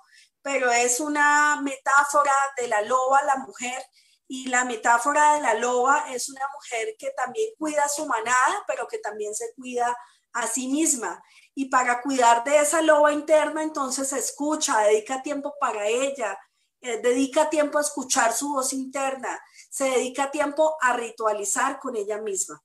pero 0.42 0.72
es 0.72 0.98
una 0.98 1.60
metáfora 1.62 2.34
de 2.56 2.66
la 2.66 2.82
loba, 2.82 3.22
la 3.22 3.36
mujer, 3.36 3.80
y 4.26 4.48
la 4.48 4.64
metáfora 4.64 5.34
de 5.34 5.40
la 5.40 5.54
loba 5.54 6.06
es 6.10 6.28
una 6.28 6.46
mujer 6.54 6.96
que 6.98 7.10
también 7.10 7.50
cuida 7.58 7.84
a 7.84 7.88
su 7.88 8.06
manada, 8.06 8.64
pero 8.66 8.88
que 8.88 8.98
también 8.98 9.34
se 9.34 9.52
cuida 9.54 9.96
a 10.32 10.46
sí 10.46 10.68
misma. 10.68 11.22
Y 11.54 11.66
para 11.66 12.00
cuidar 12.00 12.42
de 12.42 12.58
esa 12.58 12.82
loba 12.82 13.12
interna, 13.12 13.62
entonces 13.62 14.12
escucha, 14.12 14.80
dedica 14.80 15.22
tiempo 15.22 15.54
para 15.60 15.86
ella, 15.86 16.38
eh, 16.80 16.98
dedica 17.02 17.48
tiempo 17.50 17.78
a 17.78 17.82
escuchar 17.82 18.32
su 18.32 18.52
voz 18.52 18.72
interna, 18.72 19.40
se 19.72 19.84
dedica 19.84 20.30
tiempo 20.30 20.76
a 20.82 20.92
ritualizar 20.92 21.80
con 21.80 21.96
ella 21.96 22.18
misma. 22.20 22.62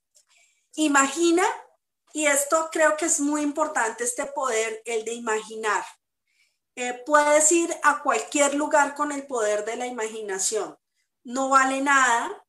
Imagina, 0.75 1.45
y 2.11 2.25
esto 2.25 2.67
creo 2.69 2.97
que 2.97 3.05
es 3.05 3.21
muy 3.21 3.43
importante, 3.43 4.03
este 4.03 4.25
poder, 4.25 4.81
el 4.83 5.05
de 5.05 5.13
imaginar. 5.13 5.85
Eh, 6.75 7.01
puedes 7.05 7.49
ir 7.53 7.73
a 7.83 8.03
cualquier 8.03 8.55
lugar 8.55 8.93
con 8.93 9.13
el 9.13 9.25
poder 9.25 9.63
de 9.63 9.77
la 9.77 9.87
imaginación. 9.87 10.77
No 11.23 11.47
vale 11.47 11.79
nada, 11.79 12.45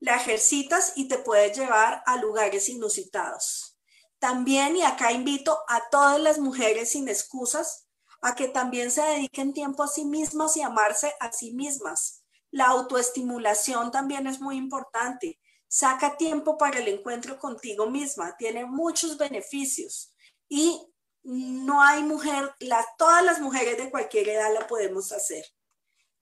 la 0.00 0.16
ejercitas 0.16 0.94
y 0.96 1.06
te 1.06 1.18
puedes 1.18 1.56
llevar 1.56 2.02
a 2.04 2.16
lugares 2.16 2.68
inusitados. 2.68 3.78
También, 4.18 4.76
y 4.76 4.82
acá 4.82 5.12
invito 5.12 5.56
a 5.68 5.88
todas 5.88 6.18
las 6.18 6.40
mujeres 6.40 6.90
sin 6.90 7.08
excusas, 7.08 7.86
a 8.20 8.34
que 8.34 8.48
también 8.48 8.90
se 8.90 9.02
dediquen 9.02 9.54
tiempo 9.54 9.84
a 9.84 9.88
sí 9.88 10.04
mismas 10.04 10.56
y 10.56 10.62
amarse 10.62 11.14
a 11.20 11.30
sí 11.30 11.52
mismas 11.52 12.19
La 12.50 12.66
autoestimulación 12.66 13.90
también 13.90 14.26
es 14.26 14.40
muy 14.40 14.56
importante. 14.56 15.38
Saca 15.68 16.16
tiempo 16.16 16.58
para 16.58 16.78
el 16.78 16.88
encuentro 16.88 17.38
contigo 17.38 17.88
misma, 17.88 18.36
tiene 18.36 18.64
muchos 18.64 19.16
beneficios 19.16 20.12
y 20.48 20.80
no 21.22 21.82
hay 21.82 22.02
mujer, 22.02 22.54
todas 22.98 23.24
las 23.24 23.40
mujeres 23.40 23.76
de 23.76 23.90
cualquier 23.90 24.30
edad 24.30 24.52
la 24.52 24.66
podemos 24.66 25.12
hacer. 25.12 25.44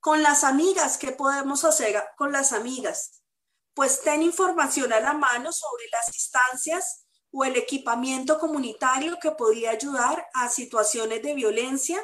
Con 0.00 0.22
las 0.22 0.44
amigas, 0.44 0.98
¿qué 0.98 1.12
podemos 1.12 1.64
hacer 1.64 2.02
con 2.16 2.32
las 2.32 2.52
amigas? 2.52 3.22
Pues 3.74 4.00
ten 4.02 4.22
información 4.22 4.92
a 4.92 5.00
la 5.00 5.12
mano 5.12 5.52
sobre 5.52 5.84
las 5.92 6.08
instancias 6.08 7.06
o 7.30 7.44
el 7.44 7.56
equipamiento 7.56 8.38
comunitario 8.38 9.18
que 9.20 9.30
podría 9.32 9.70
ayudar 9.70 10.28
a 10.34 10.48
situaciones 10.48 11.22
de 11.22 11.34
violencia 11.34 12.00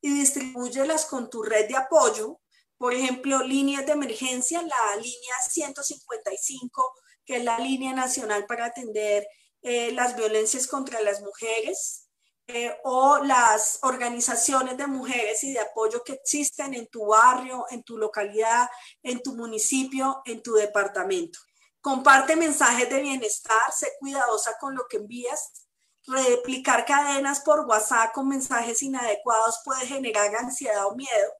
y 0.00 0.12
distribúyelas 0.12 1.06
con 1.06 1.28
tu 1.28 1.42
red 1.42 1.68
de 1.68 1.76
apoyo. 1.76 2.40
Por 2.80 2.94
ejemplo, 2.94 3.42
líneas 3.42 3.84
de 3.84 3.92
emergencia, 3.92 4.62
la 4.62 4.96
línea 4.96 5.34
155, 5.50 6.94
que 7.26 7.36
es 7.36 7.44
la 7.44 7.58
línea 7.58 7.92
nacional 7.92 8.46
para 8.46 8.64
atender 8.64 9.26
eh, 9.60 9.92
las 9.92 10.16
violencias 10.16 10.66
contra 10.66 11.02
las 11.02 11.20
mujeres, 11.20 12.08
eh, 12.46 12.74
o 12.84 13.18
las 13.18 13.80
organizaciones 13.82 14.78
de 14.78 14.86
mujeres 14.86 15.44
y 15.44 15.52
de 15.52 15.60
apoyo 15.60 16.02
que 16.02 16.14
existen 16.14 16.72
en 16.72 16.86
tu 16.86 17.04
barrio, 17.04 17.66
en 17.68 17.82
tu 17.82 17.98
localidad, 17.98 18.66
en 19.02 19.22
tu 19.22 19.34
municipio, 19.34 20.22
en 20.24 20.42
tu 20.42 20.54
departamento. 20.54 21.38
Comparte 21.82 22.34
mensajes 22.34 22.88
de 22.88 23.02
bienestar, 23.02 23.60
sé 23.76 23.92
cuidadosa 24.00 24.56
con 24.58 24.74
lo 24.74 24.86
que 24.88 24.96
envías. 24.96 25.66
Replicar 26.06 26.86
cadenas 26.86 27.40
por 27.40 27.66
WhatsApp 27.66 28.14
con 28.14 28.26
mensajes 28.26 28.82
inadecuados 28.82 29.60
puede 29.66 29.86
generar 29.86 30.34
ansiedad 30.34 30.86
o 30.86 30.94
miedo. 30.94 31.39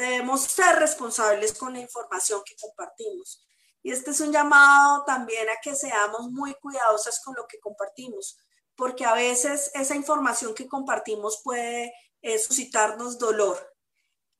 Debemos 0.00 0.44
ser 0.44 0.76
responsables 0.76 1.52
con 1.52 1.74
la 1.74 1.80
información 1.80 2.40
que 2.46 2.56
compartimos. 2.56 3.46
Y 3.82 3.92
este 3.92 4.12
es 4.12 4.20
un 4.20 4.32
llamado 4.32 5.04
también 5.04 5.46
a 5.50 5.60
que 5.62 5.74
seamos 5.74 6.30
muy 6.30 6.54
cuidadosas 6.54 7.20
con 7.22 7.34
lo 7.34 7.46
que 7.46 7.60
compartimos, 7.60 8.38
porque 8.74 9.04
a 9.04 9.12
veces 9.12 9.70
esa 9.74 9.94
información 9.94 10.54
que 10.54 10.66
compartimos 10.66 11.42
puede 11.44 11.92
eh, 12.22 12.38
suscitarnos 12.38 13.18
dolor. 13.18 13.74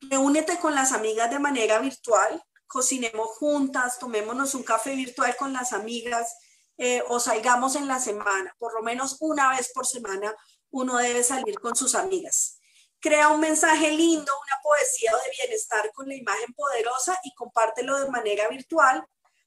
Reúnete 0.00 0.58
con 0.60 0.74
las 0.74 0.92
amigas 0.92 1.30
de 1.30 1.38
manera 1.38 1.78
virtual, 1.78 2.42
cocinemos 2.66 3.28
juntas, 3.36 3.98
tomémonos 3.98 4.54
un 4.54 4.62
café 4.62 4.94
virtual 4.94 5.36
con 5.36 5.52
las 5.52 5.74
amigas 5.74 6.38
eh, 6.78 7.04
o 7.08 7.20
salgamos 7.20 7.76
en 7.76 7.86
la 7.86 8.00
semana, 8.00 8.56
por 8.58 8.72
lo 8.72 8.80
menos 8.82 9.18
una 9.20 9.50
vez 9.50 9.72
por 9.74 9.86
semana 9.86 10.34
uno 10.70 10.96
debe 10.96 11.22
salir 11.22 11.60
con 11.60 11.76
sus 11.76 11.94
amigas. 11.94 12.59
Crea 13.00 13.30
un 13.30 13.40
mensaje 13.40 13.90
lindo, 13.92 14.30
una 14.30 14.62
poesía 14.62 15.12
de 15.12 15.30
bienestar 15.40 15.90
con 15.94 16.06
la 16.06 16.14
imagen 16.14 16.52
poderosa 16.52 17.18
y 17.24 17.34
compártelo 17.34 17.98
de 17.98 18.10
manera 18.10 18.46
virtual. 18.48 19.02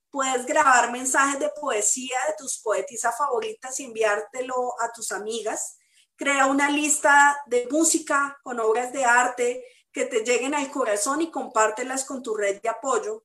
Puedes 0.09 0.47
grabar 0.47 0.91
mensajes 0.91 1.39
de 1.39 1.49
poesía 1.49 2.17
de 2.27 2.33
tus 2.35 2.57
poetisas 2.57 3.15
favoritas 3.15 3.79
y 3.79 3.85
enviártelo 3.85 4.73
a 4.81 4.91
tus 4.91 5.11
amigas. 5.11 5.77
Crea 6.15 6.47
una 6.47 6.71
lista 6.71 7.39
de 7.45 7.67
música 7.69 8.39
con 8.43 8.59
obras 8.59 8.91
de 8.91 9.05
arte 9.05 9.63
que 9.91 10.05
te 10.05 10.23
lleguen 10.23 10.55
al 10.55 10.71
corazón 10.71 11.21
y 11.21 11.29
compártelas 11.29 12.05
con 12.05 12.23
tu 12.23 12.33
red 12.33 12.59
de 12.59 12.69
apoyo. 12.69 13.23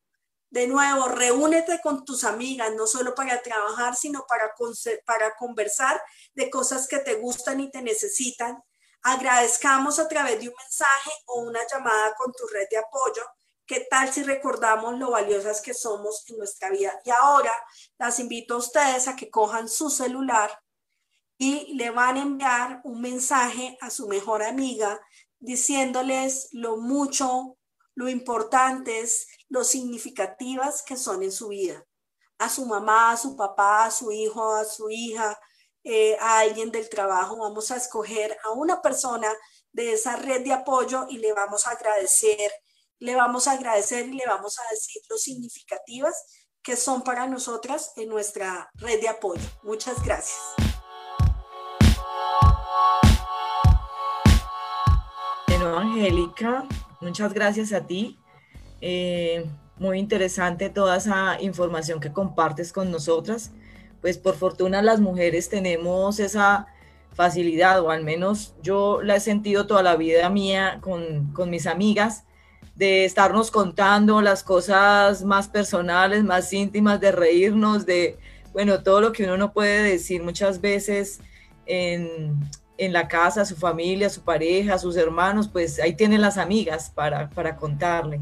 De 0.50 0.66
nuevo, 0.66 1.08
reúnete 1.08 1.80
con 1.82 2.04
tus 2.04 2.24
amigas, 2.24 2.74
no 2.74 2.86
solo 2.86 3.14
para 3.14 3.40
trabajar, 3.40 3.96
sino 3.96 4.26
para, 4.28 4.54
para 5.06 5.34
conversar 5.36 6.02
de 6.34 6.50
cosas 6.50 6.86
que 6.86 6.98
te 6.98 7.14
gustan 7.14 7.60
y 7.60 7.70
te 7.70 7.80
necesitan. 7.80 8.62
Agradezcamos 9.02 9.98
a 9.98 10.08
través 10.08 10.40
de 10.40 10.48
un 10.48 10.54
mensaje 10.58 11.10
o 11.26 11.42
una 11.42 11.60
llamada 11.66 12.14
con 12.16 12.32
tu 12.32 12.46
red 12.46 12.66
de 12.70 12.78
apoyo. 12.78 13.22
¿Qué 13.66 13.86
tal 13.90 14.12
si 14.12 14.22
recordamos 14.22 14.98
lo 14.98 15.10
valiosas 15.10 15.60
que 15.60 15.74
somos 15.74 16.24
en 16.28 16.38
nuestra 16.38 16.70
vida? 16.70 17.00
Y 17.04 17.10
ahora 17.10 17.52
las 17.98 18.18
invito 18.18 18.54
a 18.54 18.58
ustedes 18.58 19.08
a 19.08 19.16
que 19.16 19.30
cojan 19.30 19.68
su 19.68 19.90
celular 19.90 20.50
y 21.36 21.74
le 21.74 21.90
van 21.90 22.16
a 22.16 22.22
enviar 22.22 22.80
un 22.84 23.00
mensaje 23.00 23.78
a 23.80 23.90
su 23.90 24.08
mejor 24.08 24.42
amiga 24.42 25.00
diciéndoles 25.38 26.48
lo 26.52 26.78
mucho, 26.78 27.56
lo 27.94 28.08
importantes, 28.08 29.28
lo 29.48 29.64
significativas 29.64 30.82
que 30.82 30.96
son 30.96 31.22
en 31.22 31.32
su 31.32 31.48
vida. 31.48 31.84
A 32.38 32.48
su 32.48 32.66
mamá, 32.66 33.12
a 33.12 33.16
su 33.16 33.36
papá, 33.36 33.84
a 33.84 33.90
su 33.90 34.10
hijo, 34.10 34.54
a 34.54 34.64
su 34.64 34.90
hija, 34.90 35.38
eh, 35.90 36.18
a 36.20 36.40
alguien 36.40 36.70
del 36.70 36.90
trabajo. 36.90 37.38
Vamos 37.38 37.70
a 37.70 37.76
escoger 37.76 38.36
a 38.44 38.50
una 38.50 38.82
persona 38.82 39.28
de 39.72 39.94
esa 39.94 40.16
red 40.16 40.44
de 40.44 40.52
apoyo 40.52 41.06
y 41.08 41.16
le 41.16 41.32
vamos 41.32 41.66
a 41.66 41.70
agradecer, 41.70 42.52
le 42.98 43.14
vamos 43.14 43.48
a 43.48 43.52
agradecer 43.52 44.06
y 44.06 44.12
le 44.12 44.26
vamos 44.26 44.58
a 44.58 44.70
decir 44.70 45.00
lo 45.08 45.16
significativas 45.16 46.14
que 46.62 46.76
son 46.76 47.02
para 47.02 47.26
nosotras 47.26 47.92
en 47.96 48.10
nuestra 48.10 48.68
red 48.74 49.00
de 49.00 49.08
apoyo. 49.08 49.48
Muchas 49.62 50.04
gracias. 50.04 50.38
Angélica, 55.48 56.66
muchas 57.00 57.32
gracias 57.32 57.72
a 57.72 57.86
ti. 57.86 58.18
Eh, 58.82 59.50
muy 59.78 59.98
interesante 59.98 60.68
toda 60.68 60.96
esa 60.96 61.40
información 61.40 61.98
que 61.98 62.12
compartes 62.12 62.74
con 62.74 62.90
nosotras. 62.90 63.52
Pues 64.00 64.18
por 64.18 64.34
fortuna 64.36 64.82
las 64.82 65.00
mujeres 65.00 65.48
tenemos 65.48 66.20
esa 66.20 66.66
facilidad, 67.14 67.80
o 67.80 67.90
al 67.90 68.04
menos 68.04 68.54
yo 68.62 69.00
la 69.02 69.16
he 69.16 69.20
sentido 69.20 69.66
toda 69.66 69.82
la 69.82 69.96
vida 69.96 70.30
mía 70.30 70.78
con, 70.80 71.32
con 71.32 71.50
mis 71.50 71.66
amigas, 71.66 72.24
de 72.76 73.04
estarnos 73.04 73.50
contando 73.50 74.22
las 74.22 74.44
cosas 74.44 75.24
más 75.24 75.48
personales, 75.48 76.22
más 76.22 76.52
íntimas, 76.52 77.00
de 77.00 77.10
reírnos, 77.10 77.86
de, 77.86 78.18
bueno, 78.52 78.82
todo 78.82 79.00
lo 79.00 79.12
que 79.12 79.24
uno 79.24 79.36
no 79.36 79.52
puede 79.52 79.82
decir 79.82 80.22
muchas 80.22 80.60
veces 80.60 81.20
en, 81.66 82.38
en 82.78 82.92
la 82.92 83.08
casa, 83.08 83.44
su 83.44 83.56
familia, 83.56 84.08
su 84.08 84.22
pareja, 84.22 84.78
sus 84.78 84.96
hermanos, 84.96 85.48
pues 85.48 85.80
ahí 85.80 85.94
tienen 85.94 86.22
las 86.22 86.38
amigas 86.38 86.90
para, 86.90 87.28
para 87.30 87.56
contarle. 87.56 88.20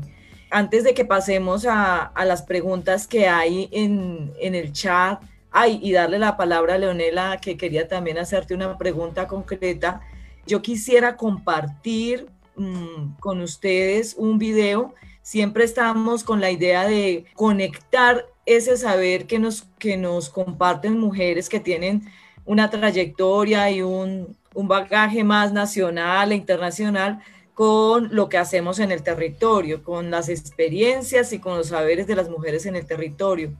Antes 0.50 0.82
de 0.84 0.94
que 0.94 1.04
pasemos 1.04 1.66
a, 1.68 2.12
las 2.24 2.42
preguntas 2.42 3.06
que 3.06 3.28
hay 3.28 3.68
en, 3.70 4.32
el 4.40 4.72
chat, 4.72 5.22
ay, 5.58 5.80
y 5.82 5.92
darle 5.92 6.18
la 6.18 6.36
palabra 6.36 6.74
a 6.74 6.78
Leonela, 6.78 7.38
que 7.40 7.56
quería 7.56 7.88
también 7.88 8.18
hacerte 8.18 8.54
una 8.54 8.76
pregunta 8.76 9.26
concreta, 9.26 10.02
yo 10.46 10.60
quisiera 10.60 11.16
compartir 11.16 12.26
mm, 12.56 13.14
con 13.20 13.40
ustedes 13.40 14.14
un 14.18 14.38
video. 14.38 14.94
Siempre 15.22 15.64
estamos 15.64 16.24
con 16.24 16.42
la 16.42 16.50
idea 16.50 16.86
de 16.86 17.24
conectar 17.32 18.26
ese 18.44 18.76
saber 18.76 19.26
que 19.26 19.38
nos, 19.38 19.62
que 19.78 19.96
nos 19.96 20.28
comparten 20.28 20.98
mujeres 20.98 21.48
que 21.48 21.58
tienen 21.58 22.02
una 22.44 22.68
trayectoria 22.68 23.70
y 23.70 23.80
un, 23.80 24.36
un 24.52 24.68
bagaje 24.68 25.24
más 25.24 25.54
nacional 25.54 26.32
e 26.32 26.36
internacional 26.36 27.20
con 27.54 28.14
lo 28.14 28.28
que 28.28 28.36
hacemos 28.36 28.78
en 28.78 28.92
el 28.92 29.02
territorio, 29.02 29.82
con 29.82 30.10
las 30.10 30.28
experiencias 30.28 31.32
y 31.32 31.38
con 31.38 31.56
los 31.56 31.68
saberes 31.68 32.06
de 32.06 32.14
las 32.14 32.28
mujeres 32.28 32.66
en 32.66 32.76
el 32.76 32.84
territorio. 32.84 33.52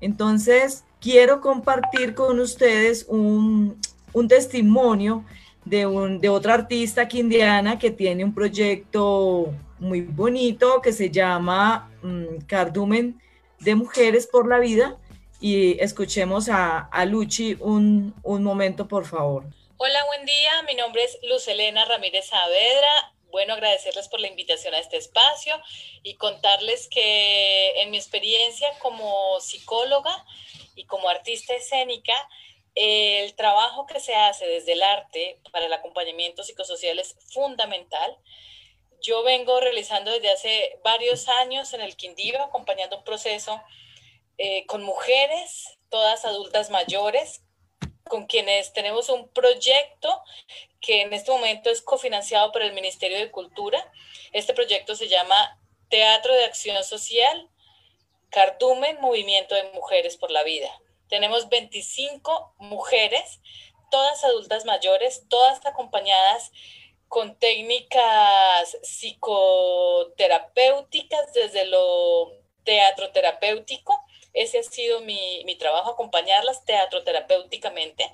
Entonces, 0.00 0.84
quiero 1.00 1.40
compartir 1.40 2.14
con 2.14 2.40
ustedes 2.40 3.06
un, 3.08 3.80
testimonio 4.28 5.24
de, 5.64 5.86
un, 5.86 6.20
de 6.20 6.28
otra 6.28 6.54
artista 6.54 7.06
quindiana 7.06 7.78
que 7.78 7.90
tiene 7.90 8.24
un 8.24 8.34
proyecto 8.34 9.52
muy 9.78 10.00
bonito 10.00 10.80
que 10.80 10.92
se 10.92 11.10
llama 11.10 11.90
mm, 12.02 12.38
Cardumen 12.46 13.20
de 13.60 13.74
Mujeres 13.74 14.26
por 14.26 14.48
la 14.48 14.58
Vida. 14.58 14.96
Y 15.38 15.78
escuchemos 15.82 16.48
a, 16.48 16.78
a 16.78 17.04
Luchi 17.04 17.56
un, 17.60 18.14
un 18.22 18.42
momento, 18.42 18.88
por 18.88 19.04
favor. 19.04 19.44
Hola, 19.76 20.04
buen 20.06 20.24
día. 20.24 20.62
Mi 20.66 20.74
nombre 20.74 21.04
es 21.04 21.18
Luz 21.28 21.46
Elena 21.48 21.84
Ramírez 21.84 22.26
Saavedra. 22.28 23.12
Bueno, 23.30 23.52
agradecerles 23.52 24.08
por 24.08 24.20
la 24.20 24.28
invitación 24.28 24.72
a 24.72 24.78
este 24.78 24.96
espacio 24.96 25.54
y 26.02 26.14
contarles 26.14 26.88
que 26.88 27.82
en 27.82 27.90
mi 27.90 27.98
experiencia 27.98 28.66
como 28.80 29.38
psicóloga 29.40 30.24
y 30.76 30.84
como 30.84 31.08
artista 31.08 31.54
escénica, 31.54 32.14
el 32.76 33.34
trabajo 33.34 33.86
que 33.86 33.98
se 33.98 34.14
hace 34.14 34.46
desde 34.46 34.74
el 34.74 34.82
arte 34.82 35.40
para 35.50 35.66
el 35.66 35.72
acompañamiento 35.72 36.44
psicosocial 36.44 36.98
es 36.98 37.16
fundamental. 37.32 38.16
Yo 39.00 39.22
vengo 39.22 39.58
realizando 39.60 40.12
desde 40.12 40.30
hace 40.30 40.78
varios 40.84 41.28
años 41.28 41.72
en 41.72 41.80
el 41.80 41.96
Quindío, 41.96 42.40
acompañando 42.42 42.98
un 42.98 43.04
proceso 43.04 43.60
eh, 44.36 44.66
con 44.66 44.82
mujeres, 44.82 45.78
todas 45.88 46.26
adultas 46.26 46.70
mayores, 46.70 47.42
con 48.04 48.26
quienes 48.26 48.72
tenemos 48.74 49.08
un 49.08 49.28
proyecto 49.28 50.22
que 50.80 51.00
en 51.00 51.12
este 51.12 51.30
momento 51.30 51.70
es 51.70 51.80
cofinanciado 51.80 52.52
por 52.52 52.62
el 52.62 52.74
Ministerio 52.74 53.18
de 53.18 53.30
Cultura. 53.30 53.90
Este 54.32 54.52
proyecto 54.52 54.94
se 54.94 55.08
llama 55.08 55.58
Teatro 55.88 56.34
de 56.34 56.44
Acción 56.44 56.82
Social, 56.84 57.48
Cardumen, 58.36 59.00
Movimiento 59.00 59.54
de 59.54 59.70
Mujeres 59.72 60.18
por 60.18 60.30
la 60.30 60.42
Vida. 60.42 60.68
Tenemos 61.08 61.48
25 61.48 62.52
mujeres, 62.58 63.40
todas 63.90 64.22
adultas 64.24 64.66
mayores, 64.66 65.24
todas 65.30 65.64
acompañadas 65.64 66.52
con 67.08 67.38
técnicas 67.38 68.76
psicoterapéuticas 68.82 71.32
desde 71.32 71.64
lo 71.64 72.30
teatro 72.62 73.10
terapéutico. 73.10 73.98
Ese 74.36 74.58
ha 74.58 74.62
sido 74.62 75.00
mi, 75.00 75.42
mi, 75.44 75.56
trabajo, 75.56 75.90
acompañarlas 75.90 76.64
teatro-terapéuticamente. 76.64 78.12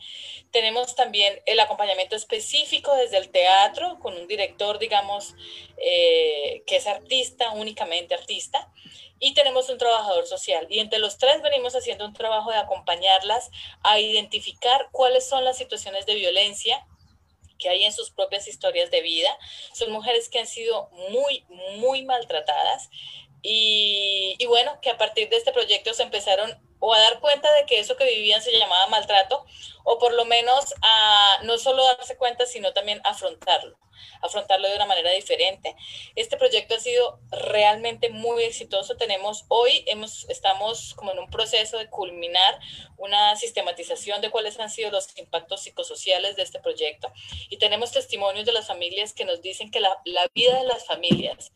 Tenemos 0.52 0.94
también 0.94 1.42
el 1.46 1.58
acompañamiento 1.60 2.14
específico 2.14 2.94
desde 2.94 3.18
el 3.18 3.30
teatro, 3.30 3.98
con 4.00 4.16
un 4.16 4.28
director, 4.28 4.78
digamos, 4.78 5.34
eh, 5.78 6.62
que 6.66 6.76
es 6.76 6.86
artista, 6.86 7.50
únicamente 7.50 8.14
artista. 8.14 8.72
Y 9.18 9.34
tenemos 9.34 9.68
un 9.68 9.78
trabajador 9.78 10.26
social. 10.26 10.66
Y 10.70 10.78
entre 10.78 11.00
los 11.00 11.18
tres 11.18 11.42
venimos 11.42 11.74
haciendo 11.74 12.06
un 12.06 12.12
trabajo 12.12 12.50
de 12.50 12.56
acompañarlas 12.56 13.50
a 13.82 13.98
identificar 13.98 14.88
cuáles 14.92 15.28
son 15.28 15.44
las 15.44 15.58
situaciones 15.58 16.06
de 16.06 16.14
violencia 16.14 16.86
que 17.58 17.68
hay 17.68 17.84
en 17.84 17.92
sus 17.92 18.10
propias 18.10 18.48
historias 18.48 18.90
de 18.90 19.00
vida. 19.00 19.30
Son 19.72 19.90
mujeres 19.92 20.28
que 20.28 20.40
han 20.40 20.46
sido 20.46 20.90
muy, 21.10 21.44
muy 21.78 22.02
maltratadas 22.02 22.90
y, 23.42 24.46
bueno, 24.46 24.78
que 24.80 24.90
a 24.90 24.98
partir 24.98 25.28
de 25.28 25.36
este 25.36 25.52
proyecto 25.52 25.92
se 25.94 26.04
empezaron 26.04 26.56
o 26.78 26.94
a 26.94 26.98
dar 26.98 27.20
cuenta 27.20 27.52
de 27.54 27.66
que 27.66 27.78
eso 27.78 27.96
que 27.96 28.04
vivían 28.04 28.42
se 28.42 28.56
llamaba 28.56 28.88
maltrato, 28.88 29.44
o 29.84 29.98
por 29.98 30.12
lo 30.14 30.24
menos 30.24 30.74
a 30.82 31.38
no 31.44 31.58
solo 31.58 31.84
darse 31.84 32.16
cuenta, 32.16 32.44
sino 32.46 32.72
también 32.72 33.00
afrontarlo, 33.04 33.78
afrontarlo 34.20 34.68
de 34.68 34.76
una 34.76 34.86
manera 34.86 35.10
diferente. 35.12 35.76
Este 36.16 36.36
proyecto 36.36 36.74
ha 36.74 36.80
sido 36.80 37.20
realmente 37.30 38.10
muy 38.10 38.42
exitoso. 38.42 38.96
Tenemos 38.96 39.44
hoy, 39.46 39.84
hemos, 39.86 40.28
estamos 40.28 40.94
como 40.94 41.12
en 41.12 41.20
un 41.20 41.30
proceso 41.30 41.78
de 41.78 41.88
culminar 41.88 42.58
una 42.96 43.36
sistematización 43.36 44.20
de 44.20 44.30
cuáles 44.30 44.58
han 44.58 44.70
sido 44.70 44.90
los 44.90 45.16
impactos 45.18 45.62
psicosociales 45.62 46.34
de 46.36 46.42
este 46.42 46.60
proyecto 46.60 47.12
y 47.48 47.58
tenemos 47.58 47.92
testimonios 47.92 48.44
de 48.44 48.52
las 48.52 48.66
familias 48.66 49.12
que 49.12 49.24
nos 49.24 49.40
dicen 49.40 49.70
que 49.70 49.80
la, 49.80 50.00
la 50.04 50.28
vida 50.34 50.58
de 50.58 50.64
las 50.64 50.84
familias 50.84 51.52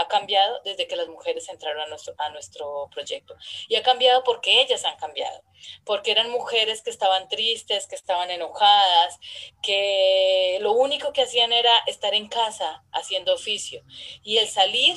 ha 0.00 0.08
cambiado 0.08 0.60
desde 0.64 0.86
que 0.86 0.96
las 0.96 1.08
mujeres 1.08 1.48
entraron 1.48 1.82
a 1.82 1.86
nuestro, 1.86 2.14
a 2.18 2.30
nuestro 2.30 2.88
proyecto. 2.90 3.34
Y 3.68 3.76
ha 3.76 3.82
cambiado 3.82 4.24
porque 4.24 4.62
ellas 4.62 4.84
han 4.84 4.96
cambiado, 4.96 5.42
porque 5.84 6.10
eran 6.10 6.30
mujeres 6.30 6.82
que 6.82 6.90
estaban 6.90 7.28
tristes, 7.28 7.86
que 7.86 7.94
estaban 7.94 8.30
enojadas, 8.30 9.18
que 9.62 10.58
lo 10.60 10.72
único 10.72 11.12
que 11.12 11.22
hacían 11.22 11.52
era 11.52 11.72
estar 11.86 12.14
en 12.14 12.28
casa 12.28 12.82
haciendo 12.92 13.34
oficio. 13.34 13.82
Y 14.22 14.38
el 14.38 14.48
salir 14.48 14.96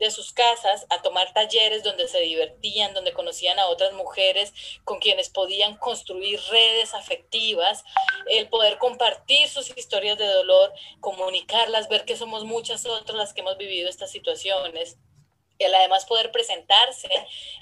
de 0.00 0.10
sus 0.10 0.32
casas 0.32 0.86
a 0.90 1.02
tomar 1.02 1.32
talleres 1.32 1.82
donde 1.82 2.08
se 2.08 2.20
divertían, 2.20 2.94
donde 2.94 3.12
conocían 3.12 3.58
a 3.58 3.66
otras 3.66 3.92
mujeres 3.92 4.52
con 4.84 4.98
quienes 4.98 5.30
podían 5.30 5.76
construir 5.76 6.40
redes 6.50 6.94
afectivas, 6.94 7.84
el 8.30 8.48
poder 8.48 8.78
compartir 8.78 9.48
sus 9.48 9.76
historias 9.76 10.18
de 10.18 10.26
dolor, 10.26 10.72
comunicarlas, 11.00 11.88
ver 11.88 12.04
que 12.04 12.16
somos 12.16 12.44
muchas 12.44 12.86
otras 12.86 13.16
las 13.16 13.32
que 13.32 13.40
hemos 13.40 13.56
vivido 13.56 13.88
estas 13.88 14.10
situaciones 14.10 14.98
además 15.62 16.04
poder 16.04 16.32
presentarse 16.32 17.08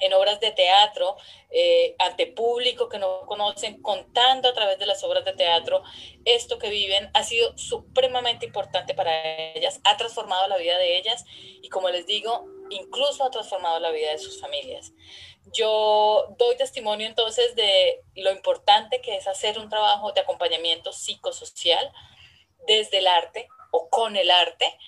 en 0.01 0.13
obras 0.15 0.41
de 0.41 0.51
teatro 0.51 1.17
eh, 1.51 1.95
ante 1.99 2.27
público 2.27 2.89
que 2.89 2.99
no 2.99 3.21
conocen, 3.27 3.83
contando 3.83 4.49
a 4.49 4.55
través 4.55 4.79
de 4.79 4.87
las 4.87 5.05
obras 5.05 5.25
de 5.25 5.35
teatro 5.35 5.83
esto 6.25 6.59
que 6.59 6.71
viven, 6.71 7.11
ha 7.15 7.25
sido 7.25 7.57
supremamente 7.59 8.47
importante 8.47 8.95
para 8.95 9.53
ellas, 9.55 9.81
ha 9.85 9.97
transformado 9.97 10.49
la 10.49 10.57
vida 10.57 10.79
de 10.79 10.99
ellas 10.99 11.25
y 11.29 11.69
como 11.69 11.91
les 11.91 12.07
digo, 12.07 12.47
incluso 12.71 13.25
ha 13.25 13.31
transformado 13.31 13.79
la 13.81 13.91
vida 13.91 14.11
de 14.11 14.19
sus 14.19 14.41
familias. 14.41 14.93
Yo 15.53 16.35
doy 16.39 16.57
testimonio 16.57 17.07
entonces 17.07 17.55
de 17.57 18.03
lo 18.15 18.31
importante 18.31 19.01
que 19.01 19.17
es 19.17 19.27
hacer 19.27 19.59
un 19.59 19.69
trabajo 19.69 20.13
de 20.13 20.21
acompañamiento 20.21 20.93
psicosocial 20.93 21.93
desde 22.67 22.99
el 22.99 23.09
arte 23.09 23.49
o 23.73 23.89
con 23.91 24.17
el 24.17 24.31
arte. 24.31 24.79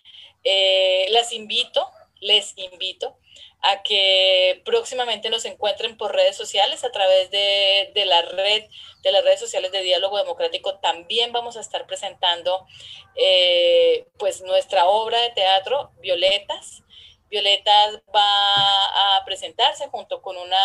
Eh, 0.45 1.07
las 1.11 1.33
invito 1.33 1.91
les 2.25 2.55
invito 2.57 3.17
a 3.61 3.83
que 3.83 4.63
próximamente 4.65 5.31
nos 5.31 5.45
encuentren 5.45 5.97
por 5.97 6.15
redes 6.15 6.37
sociales 6.37 6.85
a 6.85 6.91
través 6.91 7.31
de, 7.31 7.93
la 8.07 8.23
red 8.23 8.65
de 9.03 9.13
las 9.13 9.23
redes 9.23 9.41
sociales 9.41 9.73
de 9.73 9.83
Diálogo 9.83 10.19
Democrático. 10.19 10.79
También 10.79 11.33
vamos 11.33 11.57
a 11.57 11.61
estar 11.61 11.87
presentando 11.87 12.67
eh, 13.15 14.07
pues 14.19 14.41
nuestra 14.43 14.87
obra 14.87 15.21
de 15.21 15.31
teatro 15.31 15.93
Violetas. 16.01 16.83
Violetas 17.29 18.01
va 18.15 19.17
a 19.17 19.25
presentarse 19.25 19.89
junto 19.89 20.23
con 20.23 20.37
una, 20.37 20.57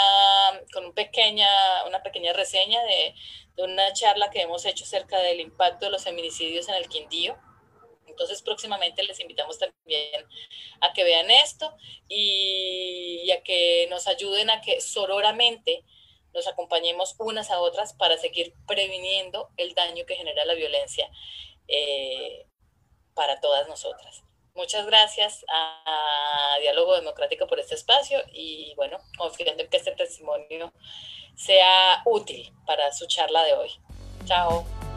con 0.73 0.93
pequeña, 0.93 1.49
una 1.87 2.03
pequeña 2.03 2.31
reseña 2.33 2.83
de, 2.83 3.15
de 3.55 3.63
una 3.63 3.91
charla 3.93 4.29
que 4.29 4.41
hemos 4.41 4.65
hecho 4.65 4.85
acerca 4.85 5.19
del 5.19 5.41
impacto 5.41 5.85
de 5.85 5.91
los 5.91 6.03
feminicidios 6.03 6.69
en 6.69 6.75
el 6.75 6.87
Quindío 6.87 7.37
entonces 8.09 8.41
próximamente 8.41 9.03
les 9.03 9.19
invitamos 9.19 9.57
también 9.57 10.25
a 10.81 10.93
que 10.93 11.03
vean 11.03 11.29
esto 11.31 11.75
y, 12.07 13.29
a 13.31 13.41
que 13.43 13.87
nos 13.89 14.07
ayuden 14.07 14.49
a 14.49 14.61
que 14.61 14.81
sororamente 14.81 15.83
nos 16.33 16.47
acompañemos 16.47 17.15
unas 17.19 17.49
a 17.51 17.59
otras 17.59 17.93
para 17.93 18.17
seguir 18.17 18.53
previniendo 18.67 19.49
el 19.57 19.73
daño 19.73 20.05
que 20.05 20.15
genera 20.15 20.45
la 20.45 20.53
violencia 20.53 21.09
eh, 21.67 22.45
para 23.13 23.39
todas 23.39 23.67
nosotras. 23.67 24.23
Muchas 24.55 24.85
gracias 24.85 25.45
a 25.47 26.57
Diálogo 26.61 26.95
Democrático 26.95 27.47
por 27.47 27.59
este 27.59 27.75
espacio 27.75 28.19
y 28.33 28.73
bueno, 28.75 28.97
confiando 29.17 29.63
en 29.63 29.69
que 29.69 29.77
este 29.77 29.91
testimonio 29.91 30.73
sea 31.35 32.01
útil 32.05 32.51
para 32.65 32.91
su 32.91 33.07
charla 33.07 33.43
de 33.43 33.53
hoy. 33.53 33.71
Chao. 34.25 34.88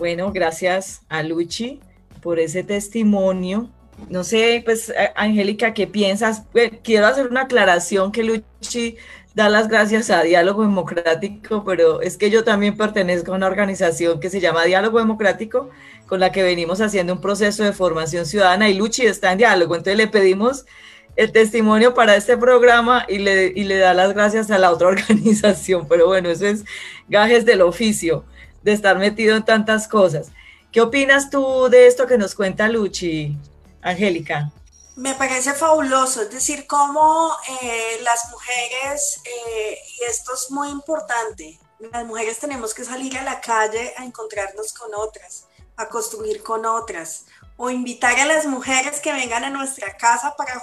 Bueno, 0.00 0.32
gracias 0.32 1.02
a 1.10 1.22
Luchi 1.22 1.78
por 2.22 2.40
ese 2.40 2.64
testimonio. 2.64 3.68
No 4.08 4.24
sé, 4.24 4.62
pues, 4.64 4.90
Angélica, 5.14 5.74
¿qué 5.74 5.86
piensas? 5.86 6.44
Quiero 6.82 7.06
hacer 7.06 7.26
una 7.26 7.42
aclaración 7.42 8.10
que 8.10 8.24
Luchi 8.24 8.96
da 9.34 9.50
las 9.50 9.68
gracias 9.68 10.08
a 10.08 10.22
Diálogo 10.22 10.62
Democrático, 10.62 11.64
pero 11.66 12.00
es 12.00 12.16
que 12.16 12.30
yo 12.30 12.44
también 12.44 12.78
pertenezco 12.78 13.32
a 13.32 13.36
una 13.36 13.46
organización 13.46 14.20
que 14.20 14.30
se 14.30 14.40
llama 14.40 14.64
Diálogo 14.64 15.00
Democrático, 15.00 15.68
con 16.06 16.18
la 16.18 16.32
que 16.32 16.42
venimos 16.42 16.80
haciendo 16.80 17.12
un 17.12 17.20
proceso 17.20 17.62
de 17.62 17.74
formación 17.74 18.24
ciudadana 18.24 18.70
y 18.70 18.74
Luchi 18.78 19.04
está 19.04 19.32
en 19.32 19.36
diálogo. 19.36 19.76
Entonces 19.76 19.98
le 19.98 20.08
pedimos 20.08 20.64
el 21.14 21.30
testimonio 21.30 21.92
para 21.92 22.16
este 22.16 22.38
programa 22.38 23.04
y 23.06 23.18
le, 23.18 23.52
y 23.54 23.64
le 23.64 23.76
da 23.76 23.92
las 23.92 24.14
gracias 24.14 24.50
a 24.50 24.56
la 24.56 24.70
otra 24.70 24.88
organización. 24.96 25.86
Pero 25.86 26.06
bueno, 26.06 26.30
eso 26.30 26.46
es 26.46 26.64
gajes 27.06 27.44
del 27.44 27.60
oficio 27.60 28.24
de 28.62 28.72
estar 28.72 28.98
metido 28.98 29.36
en 29.36 29.44
tantas 29.44 29.88
cosas. 29.88 30.28
¿Qué 30.72 30.80
opinas 30.80 31.30
tú 31.30 31.68
de 31.68 31.86
esto 31.86 32.06
que 32.06 32.18
nos 32.18 32.34
cuenta 32.34 32.68
Luchi, 32.68 33.36
Angélica? 33.82 34.52
Me 34.96 35.14
parece 35.14 35.54
fabuloso, 35.54 36.22
es 36.22 36.30
decir, 36.30 36.66
cómo 36.66 37.32
eh, 37.62 38.00
las 38.02 38.30
mujeres, 38.30 39.20
eh, 39.24 39.78
y 39.98 40.04
esto 40.04 40.34
es 40.34 40.50
muy 40.50 40.68
importante, 40.68 41.58
las 41.78 42.04
mujeres 42.04 42.38
tenemos 42.38 42.74
que 42.74 42.84
salir 42.84 43.16
a 43.16 43.22
la 43.22 43.40
calle 43.40 43.94
a 43.96 44.04
encontrarnos 44.04 44.72
con 44.74 44.94
otras, 44.94 45.46
a 45.76 45.88
construir 45.88 46.42
con 46.42 46.66
otras, 46.66 47.24
o 47.56 47.70
invitar 47.70 48.18
a 48.20 48.26
las 48.26 48.46
mujeres 48.46 49.00
que 49.00 49.12
vengan 49.12 49.44
a 49.44 49.50
nuestra 49.50 49.96
casa 49.96 50.34
para 50.36 50.60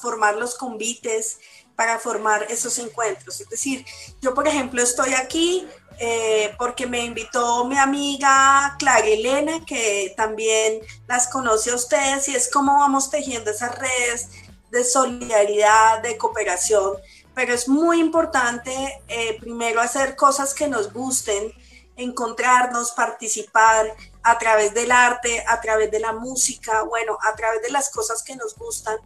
formar 0.00 0.36
los 0.36 0.56
convites, 0.56 1.38
para 1.76 1.98
formar 1.98 2.46
esos 2.50 2.78
encuentros. 2.78 3.40
Es 3.40 3.48
decir, 3.48 3.84
yo 4.20 4.34
por 4.34 4.46
ejemplo 4.46 4.82
estoy 4.82 5.14
aquí 5.14 5.66
eh, 5.98 6.54
porque 6.58 6.86
me 6.86 7.04
invitó 7.04 7.64
mi 7.64 7.76
amiga 7.76 8.76
Clara 8.78 9.06
Elena, 9.06 9.64
que 9.66 10.14
también 10.16 10.80
las 11.06 11.28
conoce 11.28 11.70
a 11.70 11.74
ustedes, 11.74 12.28
y 12.28 12.34
es 12.34 12.50
como 12.50 12.78
vamos 12.78 13.10
tejiendo 13.10 13.50
esas 13.50 13.78
redes 13.78 14.28
de 14.70 14.84
solidaridad, 14.84 16.00
de 16.02 16.16
cooperación. 16.16 16.96
Pero 17.34 17.54
es 17.54 17.68
muy 17.68 18.00
importante 18.00 19.02
eh, 19.08 19.38
primero 19.40 19.80
hacer 19.80 20.16
cosas 20.16 20.54
que 20.54 20.68
nos 20.68 20.92
gusten, 20.92 21.52
encontrarnos, 21.96 22.92
participar 22.92 23.94
a 24.22 24.38
través 24.38 24.72
del 24.74 24.90
arte, 24.90 25.44
a 25.46 25.60
través 25.60 25.90
de 25.90 26.00
la 26.00 26.12
música, 26.12 26.82
bueno, 26.82 27.18
a 27.22 27.34
través 27.34 27.62
de 27.62 27.70
las 27.70 27.90
cosas 27.90 28.22
que 28.22 28.36
nos 28.36 28.56
gustan 28.56 28.98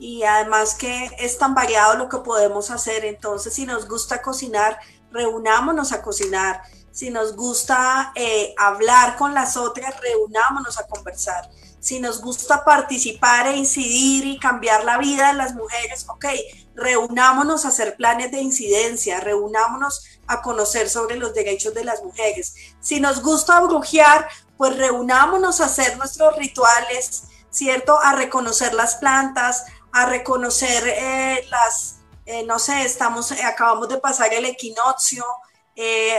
y 0.00 0.22
además 0.24 0.74
que 0.74 1.10
es 1.18 1.38
tan 1.38 1.54
variado 1.54 1.96
lo 1.96 2.08
que 2.08 2.18
podemos 2.18 2.70
hacer. 2.70 3.04
Entonces, 3.04 3.54
si 3.54 3.66
nos 3.66 3.86
gusta 3.86 4.22
cocinar, 4.22 4.80
reunámonos 5.10 5.92
a 5.92 6.02
cocinar. 6.02 6.62
Si 6.92 7.10
nos 7.10 7.36
gusta 7.36 8.12
eh, 8.14 8.54
hablar 8.58 9.16
con 9.16 9.32
las 9.32 9.56
otras, 9.56 9.94
reunámonos 10.00 10.78
a 10.78 10.86
conversar. 10.86 11.50
Si 11.78 11.98
nos 11.98 12.20
gusta 12.20 12.64
participar 12.64 13.46
e 13.46 13.56
incidir 13.56 14.26
y 14.26 14.38
cambiar 14.38 14.84
la 14.84 14.98
vida 14.98 15.28
de 15.28 15.34
las 15.34 15.54
mujeres, 15.54 16.04
ok, 16.08 16.26
reunámonos 16.74 17.64
a 17.64 17.68
hacer 17.68 17.96
planes 17.96 18.30
de 18.32 18.40
incidencia, 18.40 19.20
reunámonos 19.20 20.04
a 20.26 20.42
conocer 20.42 20.90
sobre 20.90 21.16
los 21.16 21.32
derechos 21.32 21.72
de 21.72 21.84
las 21.84 22.02
mujeres. 22.02 22.54
Si 22.80 23.00
nos 23.00 23.22
gusta 23.22 23.60
brujear, 23.60 24.28
pues 24.58 24.76
reunámonos 24.76 25.60
a 25.60 25.66
hacer 25.66 25.96
nuestros 25.96 26.36
rituales, 26.36 27.24
¿cierto? 27.50 27.98
A 27.98 28.14
reconocer 28.14 28.74
las 28.74 28.96
plantas, 28.96 29.64
a 29.92 30.06
reconocer 30.06 30.86
eh, 30.86 31.46
las, 31.48 31.99
eh, 32.30 32.44
no 32.44 32.58
sé, 32.58 32.82
estamos, 32.82 33.32
eh, 33.32 33.42
acabamos 33.42 33.88
de 33.88 33.98
pasar 33.98 34.32
el 34.32 34.44
equinoccio, 34.44 35.24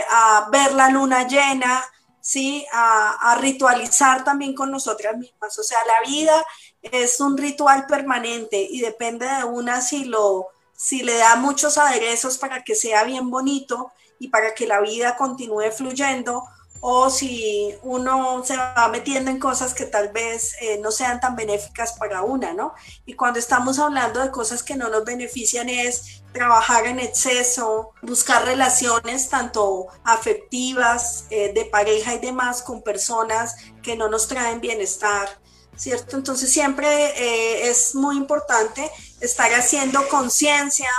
a 0.10 0.48
ver 0.52 0.74
la 0.74 0.90
luna 0.90 1.28
llena, 1.28 1.84
¿sí? 2.20 2.66
A, 2.74 3.32
a, 3.32 3.36
ritualizar 3.36 4.24
también 4.24 4.56
con 4.56 4.72
nosotras 4.72 5.16
mismas. 5.18 5.58
O 5.60 5.64
sea, 5.64 5.78
la 5.86 6.10
vida 6.10 6.44
es 6.82 7.20
un 7.20 7.38
ritual 7.38 7.86
permanente 7.86 8.60
y 8.60 8.82
depende 8.82 9.28
de 9.28 9.44
una 9.44 9.82
si, 9.82 10.06
lo, 10.06 10.48
si 10.74 11.04
le 11.04 11.16
da 11.18 11.36
muchos 11.36 11.78
aderezos 11.78 12.40
para 12.40 12.64
que 12.64 12.74
sea 12.74 13.04
bien 13.04 13.30
bonito 13.30 13.92
y 14.18 14.30
para 14.30 14.56
que 14.56 14.68
la 14.68 14.82
vida 14.82 15.16
continúe 15.16 15.72
fluyendo 15.72 16.44
o 16.84 17.12
si 17.12 17.76
uno 17.84 18.44
se 18.44 18.58
va 18.58 18.90
metiendo 18.92 19.30
en 19.30 19.40
cosas 19.40 19.76
que 19.76 19.86
tal 19.86 20.10
vez 20.10 20.56
eh, 20.60 20.80
no 20.82 20.92
sean 20.92 21.20
tan 21.20 21.36
benéficas 21.36 21.94
para 21.94 22.24
una, 22.24 22.54
¿no? 22.54 22.74
Y 23.06 23.14
cuando 23.14 23.38
estamos 23.38 23.78
hablando 23.78 24.20
de 24.20 24.32
cosas 24.32 24.64
que 24.64 24.76
no 24.76 24.90
nos 24.90 25.06
benefician 25.06 25.70
es 25.70 26.24
trabajar 26.34 26.88
en 26.88 27.00
exceso, 27.00 27.92
buscar 28.02 28.46
relaciones 28.46 29.30
tanto 29.30 29.88
afectivas, 30.04 31.26
eh, 31.30 31.54
de 31.54 31.66
pareja 31.66 32.16
y 32.16 32.20
demás 32.20 32.64
con 32.64 32.82
personas 32.82 33.58
que 33.84 33.96
no 33.96 34.10
nos 34.10 34.28
traen 34.28 34.60
bienestar, 34.60 35.30
¿cierto? 35.76 36.18
Entonces 36.18 36.52
siempre 36.52 36.88
eh, 36.88 37.70
es 37.70 37.94
muy 37.94 38.18
importante 38.18 38.90
estar 39.20 39.54
haciendo 39.54 40.08
conciencia 40.08 40.90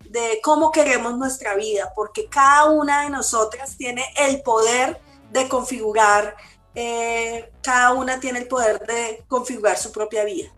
de 0.00 0.40
cómo 0.42 0.72
queremos 0.72 1.16
nuestra 1.16 1.54
vida, 1.54 1.92
porque 1.94 2.28
cada 2.28 2.64
una 2.64 3.02
de 3.02 3.10
nosotras 3.10 3.76
tiene 3.76 4.04
el 4.16 4.42
poder 4.42 5.00
de 5.30 5.48
configurar, 5.48 6.36
eh, 6.74 7.50
cada 7.62 7.92
una 7.92 8.20
tiene 8.20 8.40
el 8.40 8.48
poder 8.48 8.78
de 8.86 9.24
configurar 9.28 9.76
su 9.76 9.92
propia 9.92 10.24
vida. 10.24 10.48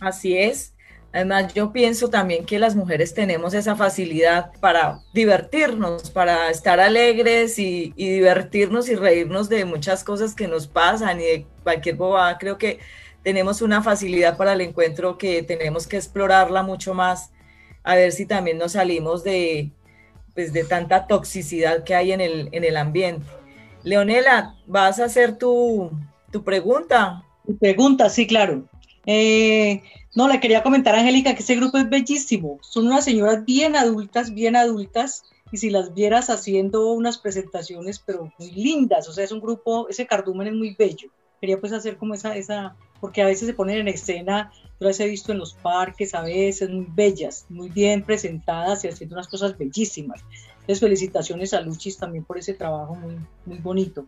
Así 0.00 0.36
es. 0.36 0.74
Además, 1.12 1.52
yo 1.54 1.72
pienso 1.72 2.08
también 2.08 2.46
que 2.46 2.60
las 2.60 2.76
mujeres 2.76 3.14
tenemos 3.14 3.52
esa 3.52 3.74
facilidad 3.74 4.52
para 4.60 5.00
divertirnos, 5.12 6.08
para 6.10 6.50
estar 6.50 6.78
alegres 6.78 7.58
y, 7.58 7.92
divertirnos 7.96 8.88
y 8.88 8.94
reírnos 8.94 9.48
de 9.48 9.64
muchas 9.64 10.04
cosas 10.04 10.34
que 10.34 10.46
nos 10.46 10.68
pasan 10.68 11.20
y 11.20 11.24
de 11.24 11.46
cualquier 11.64 11.96
bobada. 11.96 12.38
Creo 12.38 12.58
que 12.58 12.78
tenemos 13.24 13.60
una 13.60 13.82
facilidad 13.82 14.36
para 14.36 14.52
el 14.52 14.60
encuentro 14.60 15.18
que 15.18 15.42
tenemos 15.42 15.88
que 15.88 15.96
explorarla 15.96 16.62
mucho 16.62 16.94
más, 16.94 17.32
a 17.82 17.96
ver 17.96 18.12
si 18.12 18.24
también 18.24 18.58
nos 18.58 18.72
salimos 18.72 19.24
de, 19.24 19.72
pues, 20.34 20.52
de 20.52 20.62
tanta 20.62 21.08
toxicidad 21.08 21.82
que 21.82 21.96
hay 21.96 22.12
en 22.12 22.20
el, 22.20 22.48
en 22.52 22.62
el 22.62 22.76
ambiente. 22.76 23.26
Leonela, 23.82 24.56
¿vas 24.66 24.98
a 24.98 25.04
hacer 25.04 25.38
tu, 25.38 25.90
pregunta? 26.44 27.24
Tu 27.46 27.56
pregunta, 27.56 28.08
sí, 28.10 28.26
claro. 28.26 28.64
Eh, 29.06 29.82
no, 30.14 30.28
le 30.28 30.40
quería 30.40 30.62
comentar 30.62 30.94
Angélica 30.94 31.34
que 31.34 31.42
ese 31.42 31.56
grupo 31.56 31.78
es 31.78 31.88
bellísimo. 31.88 32.58
Son 32.62 32.86
unas 32.86 33.04
señoras 33.04 33.44
bien 33.44 33.76
adultas, 33.76 34.34
bien 34.34 34.56
adultas, 34.56 35.24
y 35.52 35.56
si 35.56 35.70
las 35.70 35.94
vieras 35.94 36.30
haciendo 36.30 36.92
unas 36.92 37.18
presentaciones, 37.18 37.98
pero 37.98 38.32
muy 38.38 38.50
lindas, 38.52 39.08
o 39.08 39.12
sea, 39.12 39.24
es 39.24 39.32
un 39.32 39.40
grupo, 39.40 39.88
ese 39.88 40.06
cardumen 40.06 40.48
es 40.48 40.54
muy 40.54 40.74
bello. 40.78 41.10
Quería 41.40 41.58
pues 41.58 41.72
hacer 41.72 41.96
como 41.96 42.14
esa, 42.14 42.36
esa, 42.36 42.76
porque 43.00 43.22
a 43.22 43.26
veces 43.26 43.48
se 43.48 43.54
ponen 43.54 43.78
en 43.78 43.88
escena, 43.88 44.52
yo 44.78 44.86
las 44.86 45.00
he 45.00 45.08
visto 45.08 45.32
en 45.32 45.38
los 45.38 45.54
parques 45.54 46.14
a 46.14 46.22
veces, 46.22 46.68
muy 46.70 46.86
bellas, 46.88 47.46
muy 47.48 47.68
bien 47.68 48.02
presentadas 48.02 48.84
y 48.84 48.88
haciendo 48.88 49.16
unas 49.16 49.28
cosas 49.28 49.56
bellísimas. 49.56 50.20
Entonces, 50.70 50.86
felicitaciones 50.86 51.52
a 51.52 51.62
Luchis 51.62 51.98
también 51.98 52.22
por 52.22 52.38
ese 52.38 52.54
trabajo 52.54 52.94
muy, 52.94 53.16
muy 53.44 53.58
bonito. 53.58 54.06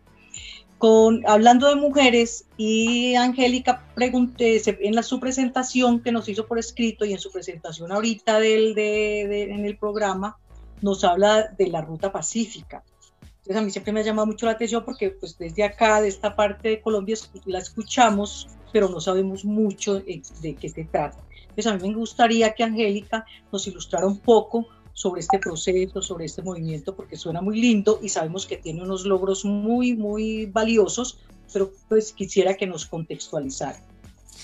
Con, 0.77 1.21
hablando 1.27 1.67
de 1.67 1.75
mujeres, 1.75 2.45
y 2.55 3.15
Angélica 3.15 3.85
pregunté 3.93 4.61
en 4.65 4.95
la, 4.95 5.03
su 5.03 5.19
presentación 5.19 5.99
que 5.99 6.13
nos 6.13 6.29
hizo 6.29 6.47
por 6.47 6.57
escrito 6.57 7.03
y 7.03 7.11
en 7.11 7.19
su 7.19 7.33
presentación 7.33 7.91
ahorita 7.91 8.39
del, 8.39 8.75
de, 8.75 9.51
en 9.51 9.65
el 9.65 9.77
programa, 9.77 10.37
nos 10.81 11.03
habla 11.03 11.49
de 11.49 11.67
la 11.67 11.81
ruta 11.81 12.13
pacífica. 12.13 12.81
Entonces 13.39 13.57
a 13.57 13.61
mí 13.61 13.69
siempre 13.69 13.91
me 13.91 13.99
ha 13.99 14.03
llamado 14.03 14.27
mucho 14.27 14.45
la 14.45 14.53
atención 14.53 14.85
porque 14.85 15.09
pues 15.09 15.37
desde 15.37 15.65
acá, 15.65 15.99
de 15.99 16.07
esta 16.07 16.33
parte 16.33 16.69
de 16.69 16.81
Colombia, 16.81 17.17
la 17.43 17.59
escuchamos, 17.59 18.47
pero 18.71 18.87
no 18.87 19.01
sabemos 19.01 19.43
mucho 19.43 19.95
de 19.95 20.55
qué 20.57 20.69
se 20.69 20.85
trata. 20.85 21.17
Entonces 21.41 21.67
a 21.67 21.75
mí 21.75 21.89
me 21.89 21.95
gustaría 21.95 22.53
que 22.53 22.63
Angélica 22.63 23.25
nos 23.51 23.67
ilustrara 23.67 24.07
un 24.07 24.19
poco 24.19 24.65
sobre 24.93 25.21
este 25.21 25.39
proceso, 25.39 26.01
sobre 26.01 26.25
este 26.25 26.41
movimiento, 26.41 26.95
porque 26.95 27.17
suena 27.17 27.41
muy 27.41 27.59
lindo 27.59 27.99
y 28.01 28.09
sabemos 28.09 28.45
que 28.45 28.57
tiene 28.57 28.83
unos 28.83 29.05
logros 29.05 29.43
muy, 29.43 29.95
muy 29.95 30.45
valiosos, 30.45 31.19
pero 31.51 31.71
pues 31.89 32.13
quisiera 32.13 32.55
que 32.55 32.67
nos 32.67 32.85
contextualizara. 32.85 33.79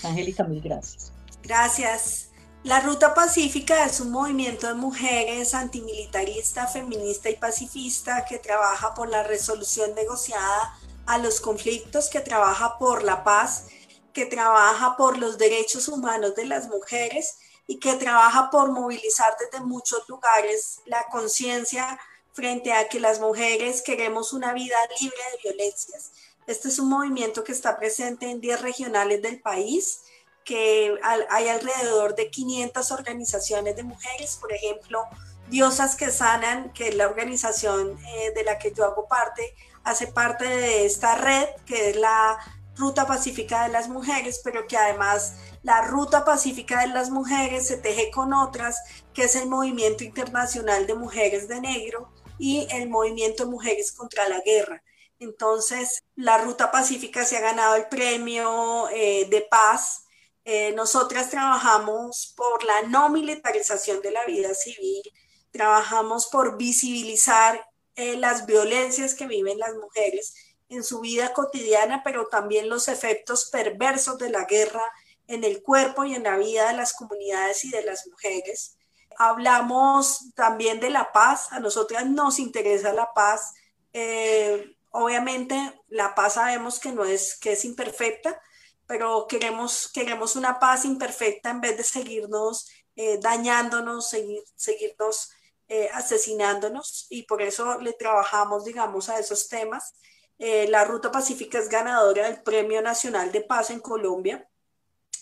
Angélica, 0.02 0.44
mil 0.44 0.60
gracias. 0.60 1.12
Gracias. 1.42 2.30
La 2.62 2.80
Ruta 2.80 3.14
Pacífica 3.14 3.86
es 3.86 4.00
un 4.00 4.10
movimiento 4.10 4.66
de 4.66 4.74
mujeres 4.74 5.54
antimilitarista, 5.54 6.66
feminista 6.66 7.30
y 7.30 7.36
pacifista 7.36 8.26
que 8.28 8.38
trabaja 8.38 8.92
por 8.92 9.08
la 9.08 9.22
resolución 9.22 9.94
negociada 9.94 10.74
a 11.06 11.16
los 11.16 11.40
conflictos, 11.40 12.10
que 12.10 12.20
trabaja 12.20 12.76
por 12.78 13.02
la 13.02 13.24
paz, 13.24 13.68
que 14.12 14.26
trabaja 14.26 14.96
por 14.98 15.16
los 15.16 15.38
derechos 15.38 15.88
humanos 15.88 16.34
de 16.34 16.44
las 16.44 16.68
mujeres 16.68 17.38
y 17.66 17.78
que 17.78 17.94
trabaja 17.94 18.50
por 18.50 18.70
movilizar 18.70 19.36
desde 19.38 19.64
muchos 19.64 20.08
lugares 20.08 20.80
la 20.86 21.04
conciencia 21.10 21.98
frente 22.32 22.72
a 22.72 22.88
que 22.88 23.00
las 23.00 23.20
mujeres 23.20 23.82
queremos 23.82 24.32
una 24.32 24.52
vida 24.52 24.76
libre 25.00 25.18
de 25.32 25.50
violencias. 25.50 26.12
Este 26.46 26.68
es 26.68 26.78
un 26.78 26.88
movimiento 26.88 27.44
que 27.44 27.52
está 27.52 27.78
presente 27.78 28.30
en 28.30 28.40
10 28.40 28.62
regionales 28.62 29.22
del 29.22 29.40
país, 29.40 30.00
que 30.44 30.98
hay 31.02 31.48
alrededor 31.48 32.14
de 32.14 32.30
500 32.30 32.90
organizaciones 32.92 33.76
de 33.76 33.82
mujeres, 33.82 34.36
por 34.40 34.52
ejemplo, 34.52 35.04
Diosas 35.48 35.96
que 35.96 36.10
Sanan, 36.10 36.72
que 36.72 36.88
es 36.88 36.94
la 36.94 37.08
organización 37.08 37.98
eh, 38.06 38.32
de 38.34 38.44
la 38.44 38.58
que 38.58 38.72
yo 38.72 38.84
hago 38.84 39.06
parte, 39.06 39.54
hace 39.84 40.06
parte 40.06 40.44
de 40.44 40.86
esta 40.86 41.16
red, 41.16 41.48
que 41.66 41.90
es 41.90 41.96
la 41.96 42.38
Ruta 42.76 43.06
Pacífica 43.06 43.64
de 43.64 43.70
las 43.70 43.88
Mujeres, 43.88 44.40
pero 44.42 44.66
que 44.66 44.76
además 44.76 45.34
la 45.62 45.82
Ruta 45.82 46.24
Pacífica 46.24 46.80
de 46.80 46.88
las 46.88 47.10
Mujeres 47.10 47.66
se 47.66 47.76
teje 47.76 48.10
con 48.10 48.32
otras, 48.32 48.78
que 49.12 49.24
es 49.24 49.36
el 49.36 49.48
Movimiento 49.48 50.04
Internacional 50.04 50.86
de 50.86 50.94
Mujeres 50.94 51.48
de 51.48 51.60
Negro 51.60 52.12
y 52.38 52.66
el 52.70 52.88
Movimiento 52.88 53.46
Mujeres 53.46 53.92
contra 53.92 54.28
la 54.28 54.40
Guerra. 54.40 54.82
Entonces, 55.18 56.02
la 56.16 56.38
Ruta 56.38 56.70
Pacífica 56.70 57.26
se 57.26 57.36
ha 57.36 57.40
ganado 57.40 57.74
el 57.74 57.86
premio 57.88 58.88
eh, 58.88 59.26
de 59.28 59.42
paz. 59.42 60.06
Eh, 60.46 60.72
nosotras 60.72 61.28
trabajamos 61.28 62.32
por 62.34 62.64
la 62.64 62.82
no 62.82 63.10
militarización 63.10 64.00
de 64.00 64.12
la 64.12 64.24
vida 64.24 64.54
civil, 64.54 65.02
trabajamos 65.50 66.26
por 66.28 66.56
visibilizar 66.56 67.68
eh, 67.96 68.16
las 68.16 68.46
violencias 68.46 69.14
que 69.14 69.26
viven 69.26 69.58
las 69.58 69.74
mujeres 69.74 70.34
en 70.70 70.82
su 70.82 71.00
vida 71.00 71.34
cotidiana, 71.34 72.02
pero 72.02 72.28
también 72.28 72.70
los 72.70 72.88
efectos 72.88 73.50
perversos 73.50 74.16
de 74.16 74.30
la 74.30 74.44
guerra 74.44 74.84
en 75.30 75.44
el 75.44 75.62
cuerpo 75.62 76.04
y 76.04 76.14
en 76.14 76.24
la 76.24 76.36
vida 76.36 76.68
de 76.68 76.76
las 76.76 76.92
comunidades 76.92 77.64
y 77.64 77.70
de 77.70 77.82
las 77.82 78.06
mujeres. 78.06 78.76
Hablamos 79.16 80.32
también 80.34 80.80
de 80.80 80.90
la 80.90 81.12
paz, 81.12 81.52
a 81.52 81.60
nosotras 81.60 82.06
nos 82.06 82.38
interesa 82.38 82.92
la 82.92 83.12
paz. 83.12 83.54
Eh, 83.92 84.76
obviamente 84.90 85.56
la 85.88 86.14
paz 86.14 86.34
sabemos 86.34 86.78
que 86.80 86.92
no 86.92 87.04
es, 87.04 87.38
que 87.38 87.52
es 87.52 87.64
imperfecta, 87.64 88.40
pero 88.86 89.26
queremos, 89.28 89.90
queremos 89.92 90.36
una 90.36 90.58
paz 90.58 90.84
imperfecta 90.84 91.50
en 91.50 91.60
vez 91.60 91.76
de 91.76 91.84
seguirnos 91.84 92.68
eh, 92.96 93.18
dañándonos, 93.20 94.10
seguir, 94.10 94.42
seguirnos 94.56 95.30
eh, 95.68 95.88
asesinándonos 95.94 97.06
y 97.08 97.22
por 97.22 97.40
eso 97.40 97.78
le 97.80 97.92
trabajamos, 97.92 98.64
digamos, 98.64 99.08
a 99.08 99.18
esos 99.18 99.48
temas. 99.48 99.94
Eh, 100.38 100.66
la 100.68 100.84
Ruta 100.84 101.12
Pacífica 101.12 101.58
es 101.58 101.68
ganadora 101.68 102.24
del 102.24 102.42
Premio 102.42 102.82
Nacional 102.82 103.30
de 103.30 103.42
Paz 103.42 103.70
en 103.70 103.80
Colombia. 103.80 104.48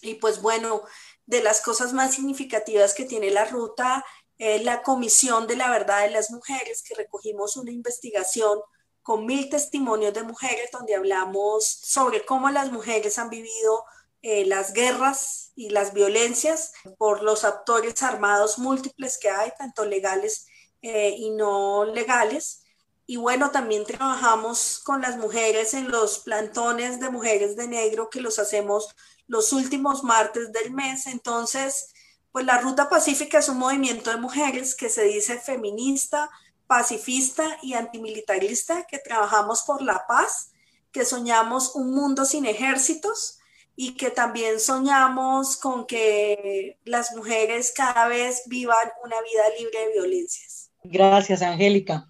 Y 0.02 0.14
pues 0.14 0.42
bueno, 0.42 0.82
de 1.26 1.42
las 1.42 1.60
cosas 1.60 1.92
más 1.92 2.14
significativas 2.14 2.94
que 2.94 3.04
tiene 3.04 3.30
la 3.30 3.44
ruta 3.44 4.04
es 4.38 4.64
la 4.64 4.82
Comisión 4.82 5.46
de 5.46 5.56
la 5.56 5.70
Verdad 5.70 6.02
de 6.02 6.10
las 6.10 6.30
Mujeres, 6.30 6.82
que 6.82 6.94
recogimos 6.94 7.56
una 7.56 7.72
investigación 7.72 8.60
con 9.02 9.26
mil 9.26 9.48
testimonios 9.48 10.14
de 10.14 10.22
mujeres 10.22 10.70
donde 10.70 10.94
hablamos 10.94 11.64
sobre 11.66 12.24
cómo 12.24 12.50
las 12.50 12.70
mujeres 12.70 13.18
han 13.18 13.30
vivido 13.30 13.84
eh, 14.20 14.44
las 14.44 14.72
guerras 14.72 15.52
y 15.54 15.70
las 15.70 15.94
violencias 15.94 16.72
por 16.98 17.22
los 17.22 17.44
actores 17.44 18.02
armados 18.02 18.58
múltiples 18.58 19.16
que 19.16 19.30
hay, 19.30 19.52
tanto 19.56 19.84
legales 19.84 20.46
eh, 20.82 21.14
y 21.16 21.30
no 21.30 21.84
legales. 21.84 22.64
Y 23.06 23.16
bueno, 23.16 23.50
también 23.50 23.84
trabajamos 23.84 24.80
con 24.84 25.00
las 25.00 25.16
mujeres 25.16 25.72
en 25.72 25.90
los 25.90 26.18
plantones 26.18 27.00
de 27.00 27.10
mujeres 27.10 27.56
de 27.56 27.66
negro 27.68 28.10
que 28.10 28.20
los 28.20 28.38
hacemos 28.38 28.94
los 29.28 29.52
últimos 29.52 30.02
martes 30.02 30.52
del 30.52 30.72
mes. 30.72 31.06
Entonces, 31.06 31.92
pues 32.32 32.44
la 32.44 32.59
Ruta 32.59 32.88
Pacífica 32.88 33.38
es 33.38 33.48
un 33.48 33.59
movimiento 33.59 34.10
de 34.10 34.16
mujeres 34.16 34.74
que 34.74 34.88
se 34.88 35.05
dice 35.05 35.38
feminista, 35.38 36.28
pacifista 36.66 37.59
y 37.62 37.74
antimilitarista, 37.74 38.86
que 38.86 38.98
trabajamos 38.98 39.62
por 39.62 39.82
la 39.82 40.06
paz, 40.06 40.50
que 40.92 41.05
soñamos 41.05 41.74
un 41.74 41.94
mundo 41.94 42.24
sin 42.24 42.46
ejércitos 42.46 43.38
y 43.76 43.94
que 43.94 44.10
también 44.10 44.59
soñamos 44.59 45.56
con 45.56 45.86
que 45.86 46.78
las 46.84 47.14
mujeres 47.14 47.72
cada 47.74 48.09
vez 48.09 48.42
vivan 48.46 48.90
una 49.05 49.16
vida 49.22 49.42
libre 49.59 49.86
de 49.86 49.92
violencias. 49.92 50.70
Gracias, 50.82 51.42
Angélica. 51.42 52.09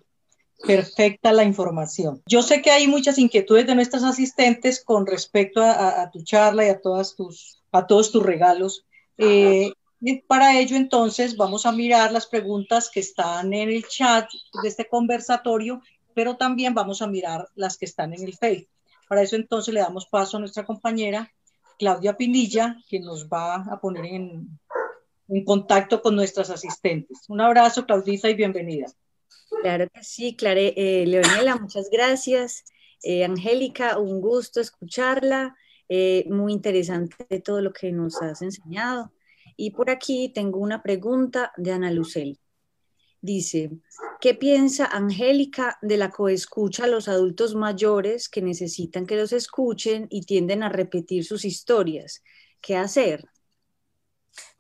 Perfecta 0.64 1.32
la 1.32 1.44
información. 1.44 2.22
Yo 2.26 2.42
sé 2.42 2.62
que 2.62 2.70
hay 2.70 2.86
muchas 2.86 3.18
inquietudes 3.18 3.66
de 3.66 3.74
nuestras 3.74 4.02
asistentes 4.02 4.82
con 4.84 5.06
respecto 5.06 5.62
a, 5.62 6.10
tu 6.10 6.22
charla 6.22 6.66
y 6.66 6.68
a, 6.68 6.80
todas 6.80 7.14
tus, 7.14 7.60
a 7.72 7.86
todos 7.86 8.10
tus 8.10 8.22
regalos. 8.22 8.84
Eh, 9.16 9.72
para 10.26 10.58
ello, 10.58 10.76
entonces, 10.76 11.36
vamos 11.36 11.66
a 11.66 11.72
mirar 11.72 12.12
las 12.12 12.26
preguntas 12.26 12.90
que 12.92 13.00
están 13.00 13.52
en 13.52 13.68
el 13.68 13.86
chat 13.86 14.28
de 14.62 14.68
este 14.68 14.88
conversatorio, 14.88 15.82
pero 16.14 16.36
también 16.36 16.74
vamos 16.74 17.02
a 17.02 17.06
mirar 17.06 17.48
las 17.54 17.76
que 17.76 17.84
están 17.84 18.12
en 18.14 18.22
el 18.22 18.36
Facebook. 18.36 18.70
Para 19.08 19.22
eso, 19.22 19.36
entonces, 19.36 19.74
le 19.74 19.80
damos 19.80 20.06
paso 20.06 20.36
a 20.36 20.40
nuestra 20.40 20.64
compañera 20.64 21.32
Claudia 21.78 22.16
Pinilla, 22.16 22.76
que 22.88 23.00
nos 23.00 23.28
va 23.28 23.56
a 23.70 23.80
poner 23.80 24.04
en, 24.06 24.58
en 25.28 25.44
contacto 25.44 26.02
con 26.02 26.14
nuestras 26.16 26.50
asistentes. 26.50 27.24
Un 27.28 27.40
abrazo, 27.40 27.86
Claudita, 27.86 28.28
y 28.28 28.34
bienvenida. 28.34 28.86
Claro 29.62 29.88
que 29.92 30.04
sí, 30.04 30.36
Clare, 30.36 30.74
eh, 30.76 31.06
Leonela, 31.06 31.56
muchas 31.56 31.88
gracias. 31.90 32.64
Eh, 33.02 33.24
Angélica, 33.24 33.98
un 33.98 34.20
gusto 34.20 34.60
escucharla. 34.60 35.56
Eh, 35.88 36.26
muy 36.28 36.52
interesante 36.52 37.40
todo 37.40 37.60
lo 37.62 37.72
que 37.72 37.92
nos 37.92 38.20
has 38.20 38.42
enseñado. 38.42 39.12
Y 39.56 39.70
por 39.70 39.90
aquí 39.90 40.30
tengo 40.34 40.58
una 40.58 40.82
pregunta 40.82 41.52
de 41.56 41.72
Ana 41.72 41.90
Lucel. 41.90 42.38
Dice, 43.20 43.70
¿qué 44.20 44.34
piensa 44.34 44.86
Angélica 44.86 45.78
de 45.82 45.96
la 45.96 46.10
coescucha 46.10 46.84
a 46.84 46.88
los 46.88 47.08
adultos 47.08 47.56
mayores 47.56 48.28
que 48.28 48.42
necesitan 48.42 49.06
que 49.06 49.16
los 49.16 49.32
escuchen 49.32 50.06
y 50.10 50.22
tienden 50.22 50.62
a 50.62 50.68
repetir 50.68 51.24
sus 51.24 51.44
historias? 51.44 52.22
¿Qué 52.60 52.76
hacer? 52.76 53.28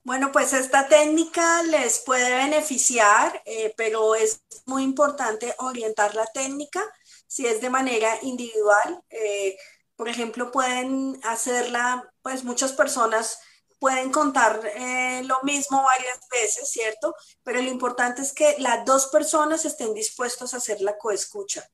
Bueno, 0.08 0.32
pues 0.32 0.54
esta 0.54 0.88
técnica 0.88 1.62
les 1.64 1.98
puede 1.98 2.34
beneficiar, 2.34 3.42
eh, 3.44 3.74
pero 3.76 4.14
es 4.14 4.40
muy 4.64 4.82
importante 4.82 5.54
orientar 5.58 6.14
la 6.14 6.24
técnica 6.24 6.82
si 7.26 7.46
es 7.46 7.60
de 7.60 7.68
manera 7.68 8.16
individual. 8.22 9.02
Eh, 9.10 9.58
por 9.96 10.08
ejemplo, 10.08 10.50
pueden 10.50 11.20
hacerla, 11.24 12.10
pues 12.22 12.42
muchas 12.42 12.72
personas 12.72 13.38
pueden 13.78 14.10
contar 14.10 14.62
eh, 14.76 15.24
lo 15.26 15.40
mismo 15.42 15.82
varias 15.82 16.20
veces, 16.30 16.70
¿cierto? 16.70 17.14
Pero 17.42 17.60
lo 17.60 17.68
importante 17.68 18.22
es 18.22 18.32
que 18.32 18.56
las 18.60 18.86
dos 18.86 19.08
personas 19.08 19.66
estén 19.66 19.92
dispuestos 19.92 20.54
a 20.54 20.56
hacer 20.56 20.80
la 20.80 20.96
coescucha. 20.96 21.68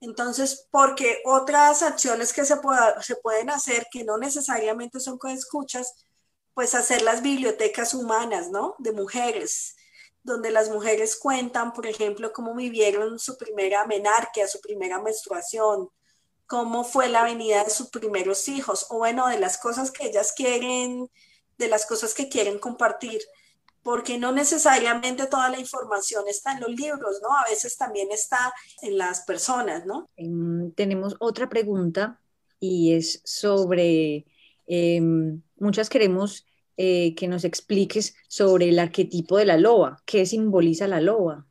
Entonces, 0.00 0.68
porque 0.70 1.22
otras 1.24 1.82
acciones 1.82 2.34
que 2.34 2.44
se, 2.44 2.56
se 3.00 3.16
pueden 3.16 3.48
hacer 3.48 3.86
que 3.90 4.04
no 4.04 4.18
necesariamente 4.18 5.00
son 5.00 5.16
coescuchas, 5.16 5.94
pues 6.58 6.74
hacer 6.74 7.02
las 7.02 7.22
bibliotecas 7.22 7.94
humanas, 7.94 8.50
¿no? 8.50 8.74
De 8.80 8.90
mujeres, 8.90 9.76
donde 10.24 10.50
las 10.50 10.70
mujeres 10.70 11.14
cuentan, 11.14 11.72
por 11.72 11.86
ejemplo, 11.86 12.32
cómo 12.32 12.52
vivieron 12.52 13.20
su 13.20 13.38
primera 13.38 13.86
menarquia, 13.86 14.48
su 14.48 14.60
primera 14.60 15.00
menstruación, 15.00 15.88
cómo 16.48 16.82
fue 16.82 17.08
la 17.10 17.22
venida 17.22 17.62
de 17.62 17.70
sus 17.70 17.90
primeros 17.90 18.48
hijos, 18.48 18.88
o 18.90 18.98
bueno, 18.98 19.28
de 19.28 19.38
las 19.38 19.56
cosas 19.58 19.92
que 19.92 20.08
ellas 20.08 20.32
quieren 20.36 21.08
de 21.58 21.68
las 21.68 21.86
cosas 21.86 22.12
que 22.12 22.28
quieren 22.28 22.58
compartir, 22.58 23.20
porque 23.84 24.18
no 24.18 24.32
necesariamente 24.32 25.28
toda 25.28 25.50
la 25.50 25.60
información 25.60 26.24
está 26.26 26.54
en 26.54 26.62
los 26.62 26.70
libros, 26.70 27.20
¿no? 27.22 27.28
A 27.36 27.48
veces 27.48 27.76
también 27.76 28.08
está 28.10 28.52
en 28.82 28.98
las 28.98 29.20
personas, 29.20 29.86
¿no? 29.86 30.08
Em, 30.16 30.72
tenemos 30.72 31.14
otra 31.20 31.48
pregunta 31.48 32.20
y 32.58 32.94
es 32.94 33.20
sobre, 33.24 34.26
em, 34.66 35.40
muchas 35.56 35.88
queremos 35.88 36.47
eh, 36.80 37.16
que 37.16 37.26
nos 37.26 37.42
expliques 37.42 38.14
sobre 38.28 38.68
el 38.68 38.78
arquetipo 38.78 39.36
de 39.36 39.46
la 39.46 39.56
loba, 39.56 40.00
qué 40.06 40.24
simboliza 40.24 40.86
la 40.86 41.00
loba. 41.00 41.44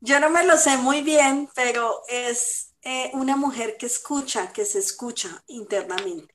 Yo 0.00 0.18
no 0.20 0.30
me 0.30 0.42
lo 0.46 0.56
sé 0.56 0.78
muy 0.78 1.02
bien, 1.02 1.50
pero 1.54 2.00
es 2.08 2.72
eh, 2.80 3.10
una 3.12 3.36
mujer 3.36 3.76
que 3.78 3.84
escucha, 3.84 4.50
que 4.54 4.64
se 4.64 4.78
escucha 4.78 5.44
internamente. 5.48 6.34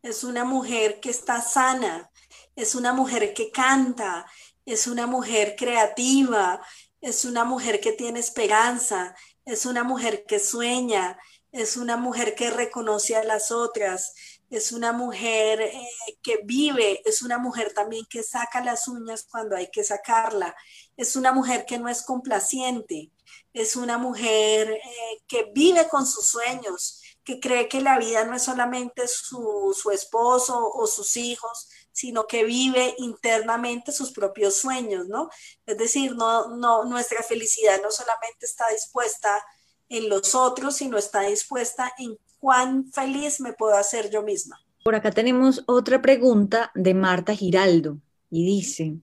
Es 0.00 0.22
una 0.22 0.44
mujer 0.44 1.00
que 1.00 1.10
está 1.10 1.40
sana, 1.40 2.08
es 2.54 2.76
una 2.76 2.92
mujer 2.92 3.34
que 3.34 3.50
canta, 3.50 4.26
es 4.64 4.86
una 4.86 5.08
mujer 5.08 5.56
creativa, 5.58 6.64
es 7.00 7.24
una 7.24 7.44
mujer 7.44 7.80
que 7.80 7.90
tiene 7.90 8.20
esperanza, 8.20 9.16
es 9.44 9.66
una 9.66 9.82
mujer 9.82 10.24
que 10.24 10.38
sueña, 10.38 11.18
es 11.50 11.76
una 11.76 11.96
mujer 11.96 12.36
que 12.36 12.50
reconoce 12.50 13.16
a 13.16 13.24
las 13.24 13.50
otras, 13.50 14.14
es 14.52 14.70
una 14.70 14.92
mujer 14.92 15.62
eh, 15.62 15.88
que 16.22 16.40
vive, 16.44 17.00
es 17.06 17.22
una 17.22 17.38
mujer 17.38 17.72
también 17.72 18.04
que 18.04 18.22
saca 18.22 18.62
las 18.62 18.86
uñas 18.86 19.26
cuando 19.28 19.56
hay 19.56 19.70
que 19.70 19.82
sacarla, 19.82 20.54
es 20.94 21.16
una 21.16 21.32
mujer 21.32 21.64
que 21.64 21.78
no 21.78 21.88
es 21.88 22.02
complaciente, 22.02 23.10
es 23.54 23.76
una 23.76 23.96
mujer 23.96 24.70
eh, 24.70 25.22
que 25.26 25.50
vive 25.54 25.88
con 25.88 26.06
sus 26.06 26.26
sueños, 26.26 27.00
que 27.24 27.40
cree 27.40 27.66
que 27.66 27.80
la 27.80 27.98
vida 27.98 28.26
no 28.26 28.36
es 28.36 28.42
solamente 28.42 29.08
su, 29.08 29.74
su 29.74 29.90
esposo 29.90 30.70
o 30.70 30.86
sus 30.86 31.16
hijos, 31.16 31.70
sino 31.90 32.26
que 32.26 32.44
vive 32.44 32.94
internamente 32.98 33.90
sus 33.90 34.12
propios 34.12 34.56
sueños, 34.56 35.08
¿no? 35.08 35.30
Es 35.64 35.78
decir, 35.78 36.14
no, 36.14 36.56
no, 36.56 36.84
nuestra 36.84 37.22
felicidad 37.22 37.80
no 37.82 37.90
solamente 37.90 38.44
está 38.44 38.68
dispuesta 38.68 39.42
en 39.88 40.10
los 40.10 40.34
otros, 40.34 40.76
sino 40.76 40.98
está 40.98 41.22
dispuesta 41.22 41.90
en 41.96 42.18
cuán 42.42 42.90
feliz 42.90 43.40
me 43.40 43.52
puedo 43.52 43.76
hacer 43.76 44.10
yo 44.10 44.20
misma. 44.20 44.60
Por 44.82 44.96
acá 44.96 45.12
tenemos 45.12 45.62
otra 45.68 46.02
pregunta 46.02 46.72
de 46.74 46.92
Marta 46.92 47.36
Giraldo 47.36 47.98
y 48.30 48.44
dice, 48.44 48.96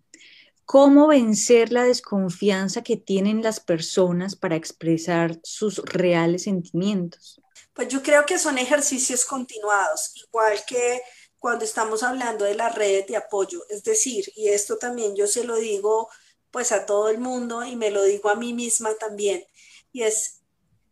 ¿cómo 0.65 1.07
vencer 1.07 1.71
la 1.71 1.85
desconfianza 1.85 2.83
que 2.83 2.97
tienen 2.97 3.41
las 3.41 3.61
personas 3.61 4.35
para 4.35 4.57
expresar 4.57 5.39
sus 5.41 5.77
reales 5.77 6.43
sentimientos? 6.43 7.39
Pues 7.71 7.87
yo 7.87 8.03
creo 8.03 8.25
que 8.25 8.37
son 8.37 8.57
ejercicios 8.57 9.23
continuados, 9.23 10.11
igual 10.27 10.59
que 10.67 11.01
cuando 11.37 11.63
estamos 11.63 12.03
hablando 12.03 12.43
de 12.43 12.55
las 12.55 12.75
redes 12.75 13.07
de 13.07 13.15
apoyo. 13.15 13.61
Es 13.69 13.85
decir, 13.85 14.25
y 14.35 14.49
esto 14.49 14.77
también 14.77 15.15
yo 15.15 15.27
se 15.27 15.45
lo 15.45 15.55
digo 15.55 16.09
pues 16.51 16.73
a 16.73 16.85
todo 16.85 17.07
el 17.07 17.19
mundo 17.19 17.63
y 17.63 17.77
me 17.77 17.89
lo 17.89 18.03
digo 18.03 18.29
a 18.29 18.35
mí 18.35 18.51
misma 18.51 18.95
también, 18.99 19.45
y 19.93 20.01
es, 20.01 20.38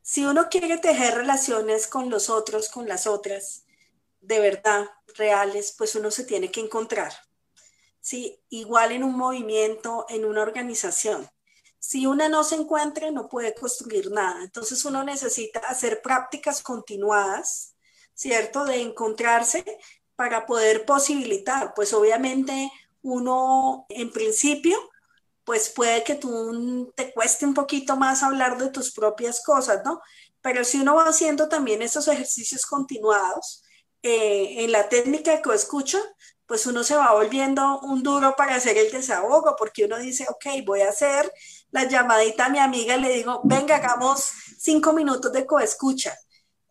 si 0.08 0.24
uno 0.24 0.48
quiere 0.48 0.78
tejer 0.78 1.16
relaciones 1.16 1.86
con 1.86 2.10
los 2.10 2.30
otros, 2.30 2.70
con 2.70 2.88
las 2.88 3.08
otras, 3.08 3.66
de 4.22 4.40
verdad, 4.40 4.90
reales, 5.18 5.76
pues 5.78 5.96
uno 5.96 6.12
se 6.12 6.24
tiene 6.24 6.50
que 6.50 6.62
encontrar. 6.62 7.12
Sí, 8.00 8.42
igual 8.48 8.94
en 8.94 9.04
un 9.04 9.18
movimiento, 9.18 10.06
en 10.08 10.24
una 10.24 10.44
organización. 10.44 11.30
Si 11.78 12.06
una 12.06 12.30
no 12.30 12.46
se 12.46 12.56
encuentra, 12.56 13.12
no 13.12 13.28
puede 13.28 13.54
construir 13.54 14.10
nada. 14.10 14.46
Entonces 14.46 14.86
uno 14.86 15.04
necesita 15.04 15.60
hacer 15.60 16.02
prácticas 16.02 16.64
continuadas, 16.64 17.76
¿cierto? 18.14 18.64
De 18.64 18.80
encontrarse 18.82 19.66
para 20.16 20.46
poder 20.46 20.86
posibilitar. 20.86 21.74
Pues 21.76 21.92
obviamente 21.92 22.72
uno 23.02 23.86
en 23.90 24.10
principio, 24.14 24.80
pues 25.48 25.70
puede 25.70 26.04
que 26.04 26.16
tú 26.16 26.92
te 26.94 27.14
cueste 27.14 27.46
un 27.46 27.54
poquito 27.54 27.96
más 27.96 28.22
hablar 28.22 28.58
de 28.58 28.70
tus 28.70 28.92
propias 28.92 29.42
cosas, 29.42 29.82
¿no? 29.86 30.02
Pero 30.42 30.66
si 30.66 30.82
uno 30.82 30.96
va 30.96 31.06
haciendo 31.06 31.48
también 31.48 31.82
esos 31.82 32.10
ejercicios 32.10 32.66
continuados 32.66 33.64
eh, 34.02 34.66
en 34.66 34.74
la 34.74 34.90
técnica 34.90 35.32
de 35.32 35.42
coescucha, 35.42 36.00
pues 36.46 36.68
uno 36.68 36.84
se 36.84 36.98
va 36.98 37.14
volviendo 37.14 37.80
un 37.80 38.04
duro 38.04 38.36
para 38.36 38.56
hacer 38.56 38.78
el 38.78 38.92
desahogo, 38.92 39.56
porque 39.58 39.86
uno 39.86 39.98
dice, 40.00 40.26
ok, 40.30 40.66
voy 40.66 40.82
a 40.82 40.90
hacer 40.90 41.32
la 41.72 41.86
llamadita 41.86 42.48
a 42.48 42.50
mi 42.50 42.60
amiga 42.60 42.98
y 42.98 43.02
le 43.02 43.14
digo, 43.14 43.40
venga, 43.46 43.78
hagamos 43.78 44.30
cinco 44.60 44.92
minutos 44.92 45.32
de 45.32 45.46
coescucha 45.46 46.14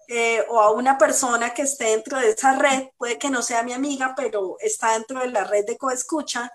eh, 0.06 0.44
o 0.50 0.60
a 0.60 0.72
una 0.72 0.98
persona 0.98 1.54
que 1.54 1.62
esté 1.62 1.84
dentro 1.86 2.18
de 2.18 2.28
esa 2.32 2.52
red, 2.58 2.88
puede 2.98 3.16
que 3.16 3.30
no 3.30 3.40
sea 3.40 3.62
mi 3.62 3.72
amiga, 3.72 4.12
pero 4.14 4.58
está 4.60 4.92
dentro 4.92 5.20
de 5.20 5.30
la 5.30 5.44
red 5.44 5.64
de 5.64 5.78
coescucha 5.78 6.52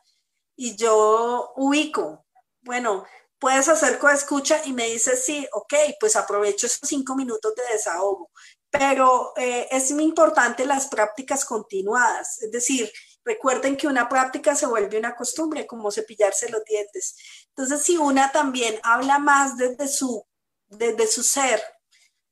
y 0.63 0.75
yo 0.75 1.53
ubico, 1.55 2.23
bueno, 2.61 3.03
puedes 3.39 3.67
hacer 3.67 3.97
coescucha 3.97 4.61
y 4.63 4.73
me 4.73 4.85
dice 4.91 5.17
sí, 5.17 5.47
ok, 5.53 5.73
pues 5.99 6.15
aprovecho 6.15 6.67
esos 6.67 6.87
cinco 6.87 7.15
minutos 7.15 7.55
de 7.55 7.63
desahogo. 7.73 8.29
Pero 8.69 9.33
eh, 9.37 9.67
es 9.71 9.91
muy 9.91 10.03
importante 10.03 10.67
las 10.67 10.85
prácticas 10.85 11.45
continuadas, 11.45 12.43
es 12.43 12.51
decir, 12.51 12.91
recuerden 13.25 13.75
que 13.75 13.87
una 13.87 14.07
práctica 14.07 14.55
se 14.55 14.67
vuelve 14.67 14.99
una 14.99 15.15
costumbre, 15.15 15.65
como 15.65 15.91
cepillarse 15.91 16.47
los 16.51 16.63
dientes. 16.63 17.15
Entonces, 17.47 17.81
si 17.81 17.97
una 17.97 18.31
también 18.31 18.79
habla 18.83 19.17
más 19.17 19.57
desde 19.57 19.87
su, 19.87 20.27
desde 20.67 21.07
su 21.07 21.23
ser, 21.23 21.59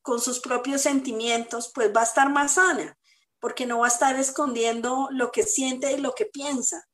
con 0.04 0.22
sus 0.22 0.40
propios 0.40 0.84
sentimientos, 0.84 1.72
pues 1.74 1.92
va 1.96 2.02
a 2.02 2.06
estar 2.06 2.30
más 2.30 2.54
sana, 2.54 2.96
porque 3.40 3.66
no 3.66 3.80
va 3.80 3.86
a 3.88 3.90
estar 3.90 4.20
escondiendo 4.20 5.08
lo 5.10 5.32
que 5.32 5.42
siente 5.42 5.94
y 5.94 5.98
lo 5.98 6.14
que 6.14 6.26
piensa. 6.28 6.89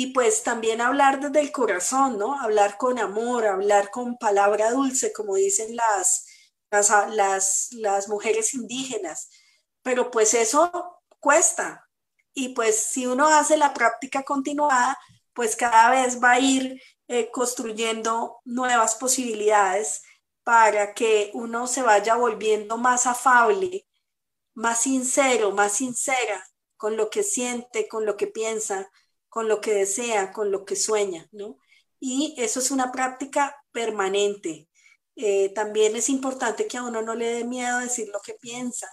Y 0.00 0.14
pues 0.14 0.42
también 0.42 0.80
hablar 0.80 1.20
desde 1.20 1.40
el 1.40 1.52
corazón, 1.52 2.16
¿no? 2.16 2.40
Hablar 2.40 2.78
con 2.78 2.98
amor, 2.98 3.46
hablar 3.46 3.90
con 3.90 4.16
palabra 4.16 4.70
dulce, 4.70 5.12
como 5.12 5.34
dicen 5.34 5.76
las, 5.76 6.24
las, 6.70 7.68
las, 7.72 8.08
mujeres 8.08 8.54
indígenas. 8.54 9.28
Pero 9.82 10.10
pues 10.10 10.32
eso 10.32 11.02
cuesta. 11.18 11.86
Y 12.32 12.54
pues 12.54 12.82
si 12.82 13.06
uno 13.06 13.28
hace 13.28 13.58
la 13.58 13.74
práctica 13.74 14.22
continuada, 14.22 14.98
pues 15.34 15.54
cada 15.54 15.90
vez 15.90 16.18
va 16.18 16.30
a 16.30 16.40
ir 16.40 16.80
eh, 17.06 17.30
construyendo 17.30 18.40
nuevas 18.46 18.94
posibilidades 18.94 20.02
para 20.44 20.94
que 20.94 21.30
uno 21.34 21.66
se 21.66 21.82
vaya 21.82 22.16
volviendo 22.16 22.78
más 22.78 23.06
afable, 23.06 23.86
más 24.54 24.80
sincero, 24.80 25.50
más 25.50 25.72
sincera 25.72 26.42
con 26.78 26.96
lo 26.96 27.10
que 27.10 27.22
siente, 27.22 27.86
con 27.86 28.06
lo 28.06 28.16
que 28.16 28.28
piensa, 28.28 28.90
con 29.30 29.48
lo 29.48 29.60
que 29.62 29.72
desea, 29.72 30.32
con 30.32 30.50
lo 30.50 30.64
que 30.66 30.76
sueña, 30.76 31.28
¿no? 31.32 31.56
Y 31.98 32.34
eso 32.38 32.60
es 32.60 32.70
una 32.70 32.92
práctica 32.92 33.56
permanente. 33.72 34.68
Eh, 35.16 35.50
también 35.54 35.96
es 35.96 36.08
importante 36.08 36.66
que 36.66 36.78
a 36.78 36.82
uno 36.82 37.02
no 37.02 37.14
le 37.14 37.26
dé 37.26 37.44
miedo 37.44 37.78
decir 37.78 38.08
lo 38.12 38.20
que 38.20 38.34
piensa, 38.34 38.88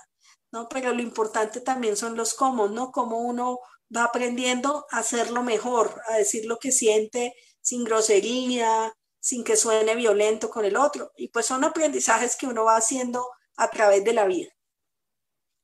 ¿no? 0.51 0.69
Pero 0.69 0.93
lo 0.93 1.01
importante 1.01 1.61
también 1.61 1.97
son 1.97 2.15
los 2.15 2.34
cómo, 2.34 2.68
¿no? 2.69 2.91
Cómo 2.91 3.19
uno 3.19 3.59
va 3.95 4.05
aprendiendo 4.05 4.85
a 4.91 4.99
hacerlo 4.99 5.43
mejor, 5.43 6.01
a 6.07 6.18
decir 6.18 6.45
lo 6.45 6.59
que 6.59 6.72
siente 6.72 7.34
sin 7.61 7.84
grosería, 7.84 8.93
sin 9.19 9.43
que 9.43 9.57
suene 9.57 9.95
violento 9.95 10.49
con 10.49 10.65
el 10.65 10.77
otro. 10.77 11.11
Y 11.18 11.30
pues 11.30 11.45
son 11.45 11.64
aprendizajes 11.64 12.35
que 12.35 12.47
uno 12.47 12.65
va 12.65 12.77
haciendo 12.77 13.30
a 13.57 13.69
través 13.69 14.03
de 14.03 14.14
la 14.14 14.26
vida. 14.26 14.49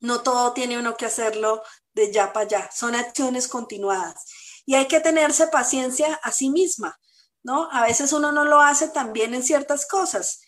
No 0.00 0.22
todo 0.22 0.52
tiene 0.52 0.78
uno 0.78 0.96
que 0.96 1.06
hacerlo 1.06 1.62
de 1.94 2.12
ya 2.12 2.32
para 2.32 2.46
allá, 2.46 2.70
son 2.72 2.94
acciones 2.94 3.48
continuadas. 3.48 4.26
Y 4.66 4.74
hay 4.74 4.86
que 4.88 5.00
tenerse 5.00 5.46
paciencia 5.48 6.18
a 6.22 6.32
sí 6.32 6.50
misma, 6.50 6.98
¿no? 7.42 7.68
A 7.70 7.82
veces 7.82 8.12
uno 8.12 8.32
no 8.32 8.44
lo 8.44 8.60
hace 8.60 8.88
también 8.88 9.34
en 9.34 9.42
ciertas 9.42 9.86
cosas. 9.86 10.40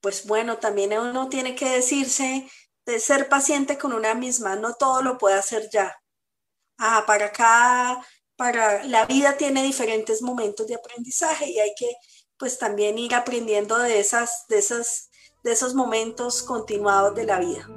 Pues 0.00 0.26
bueno, 0.26 0.58
también 0.58 0.92
uno 0.98 1.28
tiene 1.28 1.54
que 1.54 1.68
decirse 1.68 2.48
de 2.86 3.00
ser 3.00 3.28
paciente 3.28 3.78
con 3.78 3.92
una 3.92 4.14
misma, 4.14 4.56
no 4.56 4.74
todo 4.74 5.02
lo 5.02 5.18
puede 5.18 5.36
hacer 5.36 5.68
ya. 5.70 5.94
Ah, 6.78 7.04
para 7.06 7.30
cada, 7.32 8.04
para 8.36 8.84
la 8.84 9.04
vida 9.04 9.36
tiene 9.36 9.62
diferentes 9.62 10.22
momentos 10.22 10.66
de 10.66 10.76
aprendizaje 10.76 11.50
y 11.50 11.58
hay 11.60 11.74
que 11.76 11.94
pues 12.38 12.58
también 12.58 12.98
ir 12.98 13.14
aprendiendo 13.14 13.78
de 13.78 14.00
esas, 14.00 14.46
de 14.48 14.58
esas, 14.58 15.10
de 15.44 15.52
esos 15.52 15.74
momentos 15.74 16.42
continuados 16.42 17.14
de 17.14 17.24
la 17.24 17.38
vida. 17.38 17.68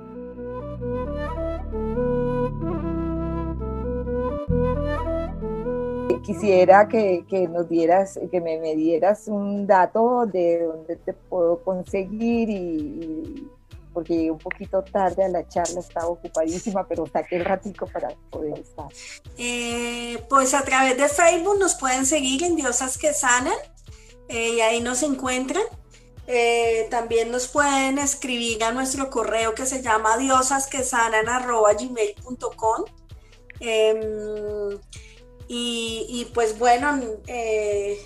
Quisiera 6.23 6.87
que, 6.87 7.23
nos 7.49 7.69
dieras, 7.69 8.19
que 8.31 8.41
me, 8.41 8.75
dieras 8.75 9.27
un 9.27 9.67
dato 9.67 10.25
de 10.25 10.63
dónde 10.63 10.95
te 10.95 11.13
puedo 11.13 11.63
conseguir 11.63 12.49
y, 12.49 13.47
porque 13.93 14.15
llegué 14.15 14.31
un 14.31 14.39
poquito 14.39 14.83
tarde 14.83 15.23
a 15.23 15.27
la 15.27 15.47
charla, 15.47 15.79
estaba 15.79 16.07
ocupadísima, 16.07 16.87
pero 16.87 17.05
saqué 17.05 17.35
el 17.35 17.45
ratico 17.45 17.85
para 17.85 18.09
poder 18.31 18.57
estar. 18.59 18.87
Eh, 19.37 20.17
pues 20.29 20.55
a 20.55 20.63
través 20.63 20.97
de 20.97 21.07
Facebook 21.07 21.59
nos 21.59 21.75
pueden 21.75 22.05
seguir 22.05 22.43
en 22.43 22.55
Diosas 22.55 22.97
que 22.97 23.13
Sanan 23.13 23.53
eh, 24.29 24.53
y 24.55 24.61
ahí 24.61 24.81
nos 24.81 25.03
encuentran. 25.03 25.63
Eh, 26.25 26.87
también 26.89 27.31
nos 27.31 27.49
pueden 27.49 27.99
escribir 27.99 28.63
a 28.63 28.71
nuestro 28.71 29.09
correo 29.09 29.53
que 29.53 29.65
se 29.65 29.81
llama 29.81 30.17
diosasquesanan.gmail.com 30.17 32.85
eh, 33.59 34.62
y, 35.55 36.31
pues 36.33 36.57
bueno, 36.57 36.99
eh, 37.27 37.99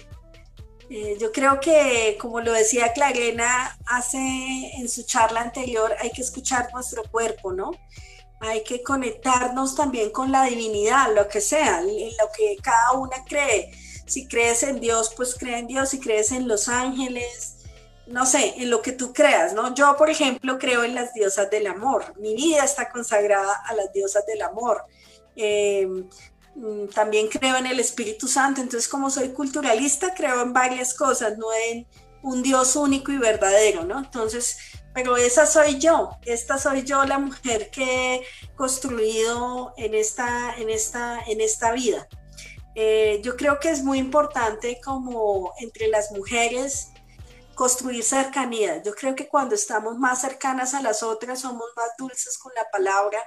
eh, 0.90 1.18
yo 1.20 1.32
creo 1.32 1.60
que, 1.60 2.18
como 2.20 2.42
lo 2.42 2.52
decía 2.52 2.92
Clarena 2.94 3.78
hace 3.86 4.18
en 4.18 4.90
su 4.90 5.04
charla 5.04 5.42
anterior, 5.42 5.96
hay 6.00 6.12
que 6.12 6.22
escuchar 6.22 6.70
nuestro 6.74 7.04
cuerpo, 7.04 7.54
¿no? 7.54 7.72
Hay 8.40 8.64
que 8.64 8.84
conectarnos 8.84 9.76
también 9.76 10.12
con 10.12 10.32
la 10.32 10.44
divinidad, 10.44 11.14
lo 11.16 11.28
que 11.28 11.42
sea, 11.42 11.80
en 11.80 11.88
lo 11.88 12.30
que 12.36 12.58
cada 12.62 12.92
una 12.94 13.24
cree. 13.26 13.72
Si 14.06 14.28
crees 14.28 14.64
en 14.64 14.80
Dios, 14.80 15.14
pues 15.16 15.36
cree 15.36 15.60
en 15.60 15.68
Dios. 15.68 15.90
Si 15.90 16.00
crees 16.00 16.32
en 16.32 16.48
los 16.48 16.68
ángeles, 16.68 17.58
no 18.06 18.26
sé, 18.26 18.56
en 18.58 18.70
lo 18.70 18.82
que 18.82 18.92
tú 18.92 19.14
creas, 19.14 19.54
¿no? 19.54 19.74
Yo, 19.74 19.96
por 19.98 20.10
ejemplo, 20.10 20.60
creo 20.60 20.84
en 20.84 20.96
las 20.96 21.14
diosas 21.14 21.50
del 21.50 21.68
amor. 21.68 22.14
Mi 22.20 22.36
vida 22.36 22.64
está 22.64 22.90
consagrada 22.90 23.54
a 23.66 23.74
las 23.74 23.92
diosas 23.94 24.26
del 24.26 24.42
amor. 24.42 24.86
Eh, 25.36 25.88
también 26.94 27.28
creo 27.28 27.56
en 27.58 27.68
el 27.68 27.80
Espíritu 27.80 28.28
Santo, 28.28 28.62
entonces 28.62 28.90
como 28.90 29.10
soy 29.10 29.30
culturalista, 29.30 30.14
creo 30.16 30.42
en 30.42 30.54
varias 30.54 30.94
cosas, 30.94 31.38
no 31.38 31.48
en 31.70 31.88
un 32.24 32.42
Dios 32.42 32.76
único 32.76 33.12
y 33.12 33.18
verdadero, 33.18 33.84
¿no? 33.84 34.00
Entonces, 34.00 34.58
pero 34.94 35.16
esa 35.18 35.46
soy 35.46 35.78
yo, 35.78 36.18
esta 36.26 36.58
soy 36.58 36.84
yo 36.84 37.06
la 37.06 37.20
mujer 37.20 37.70
que 37.70 38.16
he 38.16 38.24
construido 38.56 39.74
en 39.78 39.94
esta, 39.94 40.56
en 40.58 40.70
esta, 40.70 41.22
en 41.28 41.42
esta 41.42 41.72
vida. 41.72 42.08
Eh, 42.74 43.22
yo 43.24 43.36
creo 43.36 43.60
que 43.60 43.70
es 43.70 43.84
muy 43.84 44.00
importante 44.00 44.80
como 44.84 45.54
entre 45.60 45.88
las 45.88 46.12
mujeres 46.12 46.90
construir 47.56 48.04
cercanía. 48.04 48.84
Yo 48.84 48.94
creo 48.94 49.16
que 49.16 49.28
cuando 49.28 49.56
estamos 49.56 49.98
más 49.98 50.22
cercanas 50.22 50.76
a 50.76 50.82
las 50.82 51.02
otras 51.02 51.42
somos 51.42 51.68
más 51.76 51.90
dulces 51.98 52.38
con 52.38 52.52
la 52.56 52.70
palabra, 52.72 53.20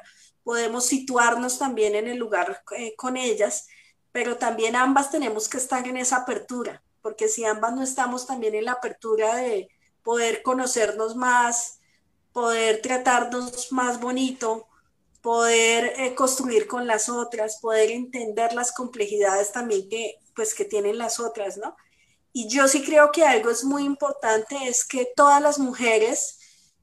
podemos 0.45 0.87
situarnos 0.87 1.59
también 1.59 1.95
en 1.95 2.09
el 2.09 2.19
lugar 2.19 2.63
eh, 2.77 2.95
con 2.97 3.17
ellas, 3.17 3.69
pero 4.13 4.37
también 4.37 4.77
ambas 4.77 5.11
tenemos 5.11 5.49
que 5.49 5.59
estar 5.59 5.87
en 5.87 5.97
esa 5.97 6.19
apertura, 6.19 6.83
porque 7.03 7.29
si 7.29 7.45
ambas 7.45 7.75
no 7.75 7.83
estamos 7.83 8.27
también 8.27 8.55
en 8.55 8.65
la 8.65 8.73
apertura 8.73 9.37
de 9.37 9.69
poder 10.03 10.43
conocernos 10.43 11.17
más, 11.17 11.81
poder 12.33 12.81
tratarnos 12.81 13.73
más 13.73 14.01
bonito, 14.01 14.69
poder 15.23 15.93
eh, 15.99 16.15
construir 16.15 16.67
con 16.67 16.87
las 16.87 17.09
otras, 17.09 17.59
poder 17.61 17.91
entender 17.91 18.53
las 18.55 18.73
complejidades 18.73 19.53
también 19.53 19.89
que, 19.89 20.17
pues, 20.35 20.55
que 20.55 20.65
tienen 20.65 20.99
las 20.99 21.21
otras, 21.21 21.59
¿no? 21.59 21.77
Y 22.33 22.49
yo 22.49 22.69
sí 22.69 22.85
creo 22.85 23.11
que 23.13 23.25
algo 23.25 23.51
es 23.51 23.65
muy 23.65 23.85
importante, 23.85 24.57
es 24.69 24.85
que 24.85 25.13
todas 25.17 25.43
las 25.43 25.59
mujeres, 25.59 26.39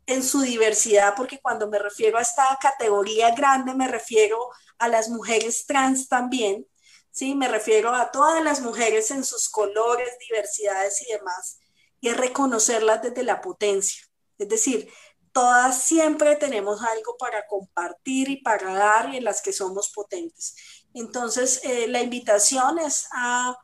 en 0.07 0.23
su 0.23 0.41
diversidad, 0.41 1.13
porque 1.15 1.39
cuando 1.39 1.67
me 1.67 1.77
refiero 1.77 2.17
a 2.17 2.21
esta 2.21 2.57
categoría 2.61 3.35
grande, 3.35 3.75
me 3.75 3.87
refiero 3.87 4.49
a 4.79 4.87
las 4.87 5.09
mujeres 5.09 5.65
trans 5.67 6.07
también, 6.07 6.65
¿sí? 7.11 7.35
Me 7.35 7.47
refiero 7.47 7.93
a 7.93 8.09
todas 8.11 8.43
las 8.43 8.61
mujeres 8.61 9.11
en 9.11 9.23
sus 9.23 9.49
colores, 9.49 10.09
diversidades 10.27 11.01
y 11.07 11.11
demás, 11.11 11.59
y 11.99 12.09
es 12.09 12.17
reconocerlas 12.17 13.01
desde 13.01 13.23
la 13.23 13.41
potencia. 13.41 14.01
Es 14.37 14.47
decir, 14.47 14.89
todas 15.33 15.83
siempre 15.83 16.35
tenemos 16.37 16.81
algo 16.81 17.17
para 17.17 17.45
compartir 17.47 18.29
y 18.29 18.41
para 18.41 18.73
dar 18.73 19.13
y 19.13 19.17
en 19.17 19.25
las 19.25 19.41
que 19.41 19.51
somos 19.51 19.89
potentes. 19.89 20.55
Entonces, 20.93 21.59
eh, 21.63 21.87
la 21.87 22.01
invitación 22.01 22.79
es 22.79 23.07
a 23.11 23.57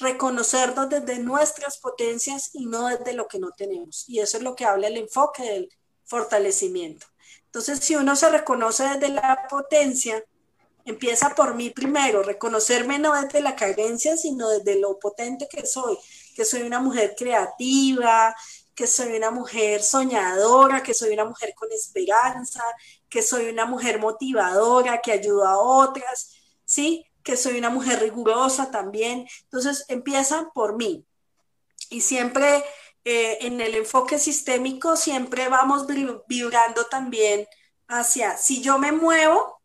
reconocernos 0.00 0.88
desde 0.88 1.18
nuestras 1.18 1.78
potencias 1.78 2.50
y 2.54 2.66
no 2.66 2.88
desde 2.88 3.12
lo 3.12 3.28
que 3.28 3.38
no 3.38 3.52
tenemos. 3.52 4.04
Y 4.08 4.20
eso 4.20 4.38
es 4.38 4.42
lo 4.42 4.56
que 4.56 4.64
habla 4.64 4.88
el 4.88 4.96
enfoque 4.96 5.42
del 5.42 5.68
fortalecimiento. 6.04 7.06
Entonces, 7.46 7.80
si 7.80 7.96
uno 7.96 8.16
se 8.16 8.30
reconoce 8.30 8.84
desde 8.84 9.08
la 9.08 9.46
potencia, 9.48 10.24
empieza 10.84 11.34
por 11.34 11.54
mí 11.54 11.70
primero, 11.70 12.22
reconocerme 12.22 12.98
no 12.98 13.20
desde 13.20 13.40
la 13.40 13.56
carencia, 13.56 14.16
sino 14.16 14.48
desde 14.48 14.78
lo 14.78 14.98
potente 14.98 15.48
que 15.48 15.66
soy, 15.66 15.98
que 16.34 16.44
soy 16.44 16.62
una 16.62 16.80
mujer 16.80 17.14
creativa, 17.16 18.34
que 18.74 18.86
soy 18.86 19.16
una 19.16 19.30
mujer 19.30 19.82
soñadora, 19.82 20.82
que 20.82 20.94
soy 20.94 21.12
una 21.12 21.24
mujer 21.26 21.54
con 21.54 21.70
esperanza, 21.72 22.62
que 23.08 23.20
soy 23.20 23.48
una 23.48 23.66
mujer 23.66 23.98
motivadora, 23.98 25.00
que 25.02 25.12
ayuda 25.12 25.50
a 25.50 25.58
otras, 25.58 26.30
¿sí? 26.64 27.04
Que 27.22 27.36
soy 27.36 27.58
una 27.58 27.70
mujer 27.70 28.00
rigurosa 28.00 28.70
también. 28.70 29.26
Entonces 29.44 29.84
empiezan 29.88 30.50
por 30.52 30.76
mí. 30.76 31.04
Y 31.90 32.02
siempre 32.02 32.64
eh, 33.04 33.38
en 33.40 33.60
el 33.60 33.74
enfoque 33.74 34.18
sistémico, 34.18 34.96
siempre 34.96 35.48
vamos 35.48 35.86
vibrando 36.26 36.86
también 36.86 37.46
hacia, 37.88 38.36
si 38.36 38.62
yo 38.62 38.78
me 38.78 38.92
muevo, 38.92 39.60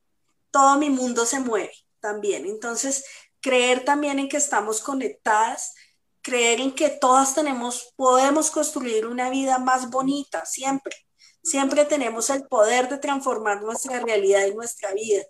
todo 0.52 0.78
mi 0.78 0.90
mundo 0.90 1.26
se 1.26 1.40
mueve 1.40 1.74
también. 2.00 2.46
Entonces, 2.46 3.04
creer 3.42 3.84
también 3.84 4.20
en 4.20 4.30
que 4.30 4.38
estamos 4.38 4.80
conectadas, 4.82 5.76
creer 6.22 6.62
en 6.62 6.74
que 6.74 6.90
todas 6.90 7.36
tenemos, 7.36 7.94
podemos 7.96 8.50
construir 8.50 9.06
una 9.06 9.30
vida 9.30 9.60
más 9.60 9.90
bonita, 9.90 10.46
siempre. 10.46 10.96
Siempre 11.44 11.86
tenemos 11.86 12.30
el 12.32 12.48
poder 12.48 12.90
de 12.90 12.98
transformar 12.98 13.62
nuestra 13.62 14.00
realidad 14.00 14.46
y 14.48 14.56
nuestra 14.56 14.94
vida 14.94 15.24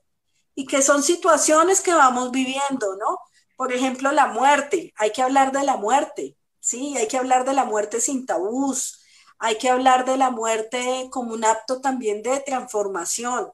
y 0.56 0.66
que 0.66 0.82
son 0.82 1.04
situaciones 1.04 1.82
que 1.82 1.94
vamos 1.94 2.32
viviendo, 2.32 2.96
¿no? 2.98 3.20
Por 3.58 3.74
ejemplo, 3.74 4.12
la 4.12 4.28
muerte, 4.28 4.94
hay 4.98 5.12
que 5.12 5.22
hablar 5.22 5.52
de 5.52 5.64
la 5.64 5.78
muerte, 5.78 6.38
¿sí? 6.60 6.96
Hay 6.98 7.08
que 7.08 7.18
hablar 7.18 7.46
de 7.46 7.54
la 7.54 7.66
muerte 7.66 8.02
sin 8.02 8.26
tabús, 8.26 9.02
hay 9.38 9.58
que 9.58 9.70
hablar 9.70 10.06
de 10.06 10.18
la 10.18 10.32
muerte 10.32 11.10
como 11.12 11.34
un 11.34 11.46
acto 11.46 11.82
también 11.82 12.24
de 12.24 12.40
transformación, 12.40 13.52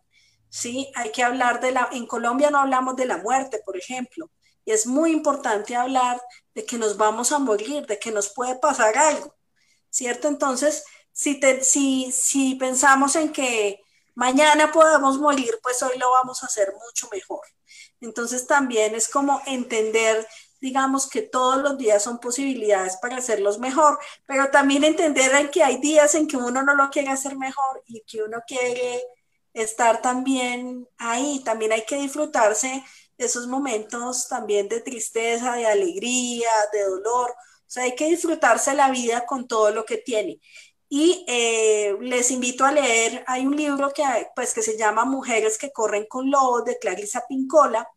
¿sí? 0.49 0.91
Hay 0.95 1.11
que 1.11 1.23
hablar 1.23 1.59
de 1.59 1.71
la, 1.71 1.89
en 1.91 2.05
Colombia 2.05 2.51
no 2.51 2.59
hablamos 2.59 2.95
de 2.95 3.05
la 3.05 3.17
muerte, 3.17 3.61
por 3.65 3.77
ejemplo, 3.77 4.29
y 4.65 4.71
es 4.71 4.85
muy 4.85 5.11
importante 5.11 5.75
hablar 5.75 6.21
de 6.53 6.65
que 6.65 6.77
nos 6.77 6.97
vamos 6.97 7.31
a 7.31 7.39
morir, 7.39 7.85
de 7.87 7.99
que 7.99 8.11
nos 8.11 8.29
puede 8.29 8.55
pasar 8.57 8.97
algo, 8.97 9.35
¿cierto? 9.89 10.27
Entonces, 10.27 10.83
si, 11.11 11.39
te, 11.39 11.63
si, 11.63 12.11
si 12.11 12.55
pensamos 12.55 13.15
en 13.15 13.31
que 13.31 13.81
mañana 14.15 14.71
podemos 14.71 15.17
morir, 15.17 15.59
pues 15.61 15.81
hoy 15.83 15.97
lo 15.97 16.11
vamos 16.11 16.43
a 16.43 16.47
hacer 16.47 16.73
mucho 16.73 17.07
mejor. 17.11 17.41
Entonces 17.99 18.47
también 18.47 18.95
es 18.95 19.09
como 19.09 19.41
entender 19.45 20.27
digamos 20.61 21.09
que 21.09 21.23
todos 21.23 21.61
los 21.61 21.77
días 21.77 22.03
son 22.03 22.19
posibilidades 22.19 22.95
para 22.97 23.17
hacerlos 23.17 23.57
mejor, 23.59 23.99
pero 24.27 24.51
también 24.51 24.83
entender 24.83 25.49
que 25.49 25.63
hay 25.63 25.77
días 25.77 26.13
en 26.13 26.27
que 26.27 26.37
uno 26.37 26.61
no 26.61 26.75
lo 26.75 26.89
quiere 26.91 27.09
hacer 27.09 27.35
mejor 27.35 27.83
y 27.87 28.03
que 28.05 28.21
uno 28.21 28.37
quiere 28.47 29.01
estar 29.53 30.01
también 30.01 30.87
ahí, 30.97 31.41
también 31.43 31.71
hay 31.73 31.83
que 31.83 31.97
disfrutarse 31.97 32.83
de 33.17 33.25
esos 33.25 33.47
momentos 33.47 34.27
también 34.27 34.69
de 34.69 34.81
tristeza, 34.81 35.53
de 35.55 35.65
alegría, 35.65 36.49
de 36.71 36.83
dolor, 36.83 37.31
o 37.31 37.73
sea, 37.73 37.83
hay 37.83 37.95
que 37.95 38.05
disfrutarse 38.05 38.73
la 38.75 38.91
vida 38.91 39.25
con 39.25 39.47
todo 39.47 39.71
lo 39.71 39.85
que 39.85 39.97
tiene. 39.97 40.39
Y 40.93 41.23
eh, 41.29 41.95
les 42.01 42.31
invito 42.31 42.65
a 42.65 42.71
leer, 42.73 43.23
hay 43.25 43.47
un 43.47 43.55
libro 43.55 43.93
que, 43.93 44.03
pues, 44.35 44.53
que 44.53 44.61
se 44.61 44.77
llama 44.77 45.05
Mujeres 45.05 45.57
que 45.57 45.71
corren 45.71 46.05
con 46.05 46.29
lobos 46.29 46.65
de 46.65 46.77
Clarisa 46.79 47.23
Pincola, 47.29 47.87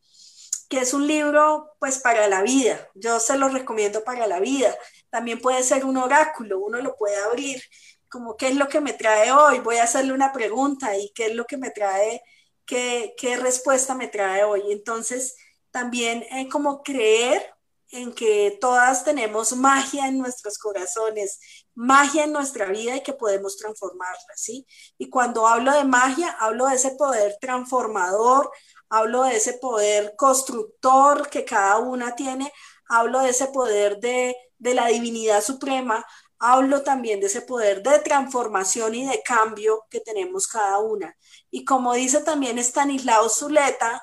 que 0.69 0.79
es 0.79 0.95
un 0.95 1.05
libro 1.09 1.73
pues 1.81 1.99
para 1.99 2.29
la 2.29 2.43
vida. 2.43 2.89
Yo 2.95 3.19
se 3.19 3.37
lo 3.37 3.49
recomiendo 3.49 4.05
para 4.05 4.29
la 4.29 4.39
vida. 4.39 4.73
También 5.11 5.41
puede 5.41 5.65
ser 5.65 5.85
un 5.85 5.97
oráculo, 5.97 6.61
uno 6.61 6.81
lo 6.81 6.95
puede 6.95 7.17
abrir 7.17 7.61
como 8.09 8.37
qué 8.37 8.47
es 8.51 8.55
lo 8.55 8.69
que 8.69 8.81
me 8.81 8.93
trae 8.93 9.33
hoy, 9.33 9.59
voy 9.59 9.79
a 9.79 9.85
hacerle 9.85 10.13
una 10.13 10.33
pregunta 10.33 10.97
y 10.97 11.11
qué 11.17 11.27
es 11.27 11.35
lo 11.35 11.47
que 11.47 11.57
me 11.57 11.71
trae, 11.71 12.23
qué, 12.65 13.13
qué 13.19 13.37
respuesta 13.39 13.97
me 13.97 14.07
trae 14.07 14.45
hoy. 14.45 14.63
Entonces, 14.71 15.35
también 15.73 16.23
eh, 16.31 16.49
como 16.49 16.85
creer 16.85 17.43
en 17.91 18.13
que 18.15 18.57
todas 18.61 19.05
tenemos 19.05 19.57
magia 19.57 20.07
en 20.07 20.19
nuestros 20.19 20.59
corazones, 20.59 21.41
magia 21.75 22.25
en 22.25 22.33
nuestra 22.33 22.67
vida 22.67 22.97
y 22.97 23.03
que 23.03 23.13
podemos 23.13 23.57
transformarla, 23.57 24.35
¿sí? 24.37 24.67
Y 24.99 25.11
cuando 25.11 25.47
hablo 25.47 25.73
de 25.73 25.85
magia, 25.85 26.37
hablo 26.39 26.67
de 26.67 26.77
ese 26.77 26.93
poder 26.93 27.37
transformador, 27.41 28.51
hablo 28.89 29.25
de 29.25 29.37
ese 29.37 29.55
poder 29.55 30.15
constructor 30.17 31.29
que 31.29 31.45
cada 31.45 31.79
una 31.79 32.15
tiene, 32.15 32.53
hablo 32.89 33.21
de 33.21 33.31
ese 33.31 33.49
poder 33.49 33.99
de, 33.99 34.37
de 34.59 34.75
la 34.75 34.87
divinidad 34.89 35.43
suprema, 35.43 36.05
hablo 36.39 36.83
también 36.83 37.21
de 37.21 37.27
ese 37.27 37.43
poder 37.43 37.83
de 37.83 37.99
transformación 38.01 38.95
y 38.95 39.07
de 39.07 39.23
cambio 39.23 39.85
que 39.91 40.01
tenemos 40.01 40.47
cada 40.47 40.79
una. 40.79 41.17
Y 41.51 41.65
como 41.65 41.95
dice 41.95 42.23
también 42.23 42.59
Stanislao 42.59 43.29
Zuleta, 43.29 44.03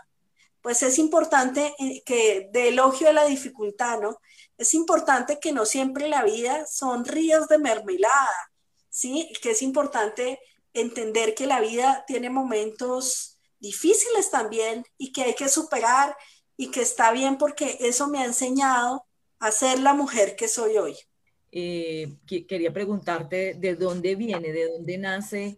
pues 0.62 0.84
es 0.84 1.00
importante 1.00 1.74
eh, 1.80 2.04
que 2.06 2.50
de 2.52 2.70
elogio 2.70 3.10
a 3.10 3.14
la 3.14 3.26
dificultad, 3.26 4.00
¿no? 4.00 4.20
Es 4.62 4.76
importante 4.76 5.40
que 5.40 5.54
no 5.54 5.66
siempre 5.66 6.08
la 6.08 6.24
vida 6.24 6.68
son 6.68 7.04
ríos 7.04 7.48
de 7.48 7.58
mermelada, 7.58 8.52
¿sí? 8.92 9.34
Que 9.42 9.52
es 9.52 9.64
importante 9.64 10.40
entender 10.72 11.34
que 11.34 11.48
la 11.48 11.60
vida 11.60 12.06
tiene 12.06 12.30
momentos 12.30 13.40
difíciles 13.60 14.30
también 14.30 14.86
y 15.00 15.14
que 15.14 15.24
hay 15.24 15.34
que 15.34 15.50
superar 15.50 16.16
y 16.58 16.70
que 16.70 16.82
está 16.82 17.12
bien 17.12 17.40
porque 17.40 17.80
eso 17.80 18.08
me 18.08 18.20
ha 18.20 18.26
enseñado 18.26 19.04
a 19.40 19.52
ser 19.52 19.80
la 19.80 19.96
mujer 19.96 20.36
que 20.36 20.48
soy 20.48 20.78
hoy. 20.78 20.96
Eh, 21.52 22.20
quería 22.28 22.72
preguntarte 22.72 23.56
de 23.56 23.76
dónde 23.76 24.14
viene, 24.14 24.54
de 24.54 24.70
dónde 24.70 24.98
nace 25.00 25.58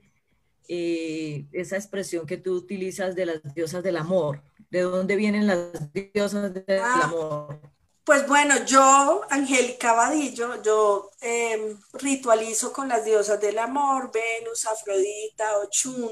eh, 0.70 1.46
esa 1.52 1.76
expresión 1.76 2.26
que 2.26 2.38
tú 2.38 2.54
utilizas 2.54 3.16
de 3.16 3.26
las 3.26 3.54
diosas 3.54 3.84
del 3.84 3.98
amor. 3.98 4.42
¿De 4.72 4.80
dónde 4.80 5.18
vienen 5.18 5.46
las 5.46 5.92
diosas 5.92 6.54
del 6.54 6.80
ah, 6.80 7.02
amor? 7.04 7.73
Pues 8.06 8.28
bueno, 8.28 8.66
yo, 8.66 9.22
Angélica 9.30 9.94
Vadillo, 9.94 10.62
yo 10.62 11.10
em, 11.22 11.80
ritualizo 11.94 12.74
con 12.74 12.90
las 12.90 13.06
diosas 13.06 13.40
del 13.40 13.58
amor, 13.58 14.12
Venus, 14.12 14.66
Afrodita, 14.66 15.60
Ochun, 15.60 16.12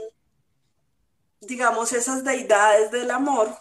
digamos 1.41 1.91
esas 1.91 2.23
deidades 2.23 2.91
del 2.91 3.11
amor, 3.11 3.53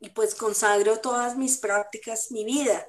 y 0.00 0.10
pues 0.10 0.34
consagro 0.34 0.98
todas 0.98 1.36
mis 1.36 1.58
prácticas, 1.58 2.32
mi 2.32 2.44
vida, 2.44 2.84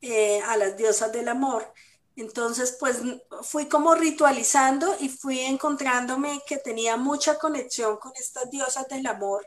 eh, 0.00 0.40
a 0.42 0.56
las 0.56 0.76
diosas 0.76 1.12
del 1.12 1.28
amor. 1.28 1.72
Entonces, 2.16 2.76
pues 2.80 2.98
fui 3.42 3.68
como 3.68 3.94
ritualizando 3.94 4.96
y 4.98 5.08
fui 5.08 5.38
encontrándome 5.40 6.42
que 6.48 6.58
tenía 6.58 6.96
mucha 6.96 7.38
conexión 7.38 7.96
con 7.98 8.12
estas 8.16 8.50
diosas 8.50 8.88
del 8.88 9.06
amor 9.06 9.46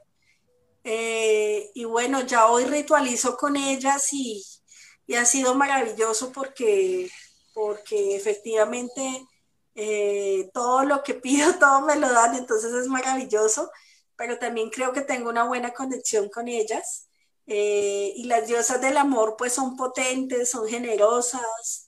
eh, 0.84 1.72
y 1.74 1.84
bueno, 1.86 2.22
ya 2.22 2.48
hoy 2.48 2.66
ritualizo 2.66 3.38
con 3.38 3.56
ellas 3.56 4.08
y, 4.14 4.44
ha 5.18 5.26
sido 5.26 5.56
maravilloso 5.56 6.32
porque, 6.32 7.10
porque 7.54 8.16
efectivamente 8.16 9.28
eh, 9.76 10.50
todo 10.54 10.84
lo 10.86 11.04
que 11.04 11.16
pido, 11.16 11.54
todo 11.60 11.82
me 11.82 11.98
lo 11.98 12.12
dan, 12.12 12.36
entonces 12.36 12.74
es 12.74 12.88
maravilloso, 12.88 13.70
pero 14.16 14.40
también 14.40 14.70
creo 14.70 14.94
que 14.94 15.02
tengo 15.02 15.30
una 15.30 15.44
buena 15.44 15.74
conexión 15.74 16.30
con 16.30 16.48
ellas. 16.48 17.08
Eh, 17.48 18.14
y 18.16 18.26
las 18.26 18.48
diosas 18.48 18.80
del 18.82 18.98
amor 18.98 19.36
pues 19.38 19.54
son 19.54 19.76
potentes, 19.76 20.52
son 20.52 20.68
generosas, 20.68 21.88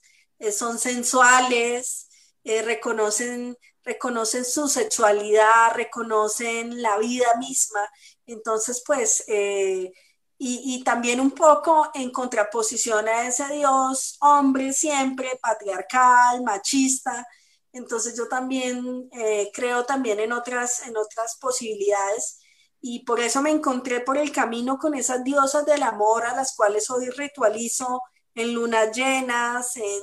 son 0.52 0.78
sensuales, 0.78 2.08
reconocen, 2.44 3.56
reconocen 3.84 4.44
su 4.44 4.68
sexualidad, 4.68 5.72
reconocen 5.74 6.82
la 6.82 6.98
vida 6.98 7.26
misma 7.38 7.88
entonces, 8.26 8.82
pues, 8.86 9.24
eh, 9.28 9.92
y, 10.38 10.82
también 10.84 11.20
un 11.20 11.30
poco 11.30 11.90
en 11.94 12.10
contraposición 12.10 13.08
a 13.08 13.26
ese 13.26 13.48
Dios 13.48 14.16
hombre 14.20 14.72
siempre, 14.72 15.38
patriarcal, 15.40 16.42
machista. 16.42 17.26
Entonces 17.72 18.16
yo 18.16 18.28
también 18.28 19.08
eh, 19.12 19.50
creo 19.54 19.84
también 19.84 20.20
en 20.20 20.32
otras, 20.32 20.86
en 20.86 20.96
otras 20.96 21.36
posibilidades 21.40 22.40
y 22.80 23.04
por 23.04 23.20
eso 23.20 23.40
me 23.40 23.50
encontré 23.50 24.00
por 24.00 24.18
el 24.18 24.32
camino 24.32 24.78
con 24.78 24.94
esas 24.94 25.24
diosas 25.24 25.64
del 25.64 25.82
amor 25.82 26.24
a 26.26 26.36
las 26.36 26.54
cuales 26.54 26.90
hoy 26.90 27.08
ritualizo 27.10 28.02
en 28.34 28.52
lunas 28.52 28.94
llenas, 28.94 29.76
en, 29.76 30.02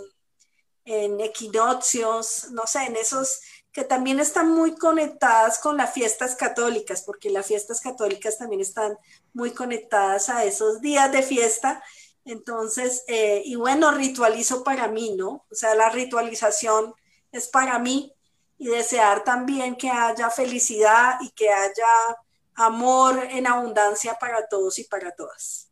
en 0.85 1.21
equinoccios, 1.21 2.47
no 2.51 2.65
sé, 2.65 2.85
en 2.85 2.95
esos, 2.95 3.39
que 3.71 3.83
también 3.83 4.19
están 4.19 4.49
muy 4.49 4.75
conectadas 4.75 5.59
con 5.59 5.77
las 5.77 5.93
fiestas 5.93 6.35
católicas, 6.35 7.03
porque 7.03 7.29
las 7.29 7.47
fiestas 7.47 7.79
católicas 7.79 8.37
también 8.37 8.61
están 8.61 8.97
muy 9.33 9.51
conectadas 9.51 10.29
a 10.29 10.43
esos 10.43 10.81
días 10.81 11.11
de 11.11 11.23
fiesta. 11.23 11.81
Entonces, 12.25 13.03
eh, 13.07 13.41
y 13.45 13.55
bueno, 13.55 13.91
ritualizo 13.91 14.63
para 14.63 14.87
mí, 14.87 15.15
¿no? 15.15 15.45
O 15.49 15.55
sea, 15.55 15.73
la 15.75 15.89
ritualización 15.89 16.93
es 17.31 17.47
para 17.47 17.79
mí 17.79 18.13
y 18.57 18.67
desear 18.67 19.23
también 19.23 19.75
que 19.75 19.89
haya 19.89 20.29
felicidad 20.29 21.15
y 21.21 21.29
que 21.31 21.49
haya 21.49 22.17
amor 22.55 23.25
en 23.31 23.47
abundancia 23.47 24.17
para 24.19 24.47
todos 24.47 24.77
y 24.79 24.83
para 24.83 25.15
todas. 25.15 25.69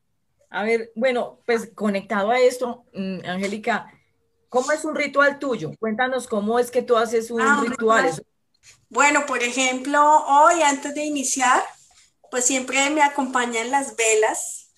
A 0.49 0.63
ver, 0.63 0.91
bueno, 0.95 1.39
pues 1.45 1.69
conectado 1.75 2.31
a 2.31 2.39
esto, 2.39 2.85
mm, 2.93 3.19
Angélica, 3.25 3.93
¿Cómo 4.49 4.71
es 4.71 4.83
un 4.83 4.95
ritual 4.95 5.39
tuyo? 5.39 5.71
Cuéntanos 5.79 6.27
cómo 6.27 6.59
es 6.59 6.71
que 6.71 6.81
tú 6.81 6.97
haces 6.97 7.29
un 7.31 7.41
ah, 7.41 7.61
ritual. 7.61 8.11
Bueno, 8.89 9.25
por 9.27 9.43
ejemplo, 9.43 10.01
hoy 10.25 10.61
antes 10.63 10.95
de 10.95 11.05
iniciar, 11.05 11.63
pues 12.31 12.45
siempre 12.45 12.89
me 12.89 13.03
acompañan 13.03 13.69
las 13.69 13.95
velas. 13.95 14.71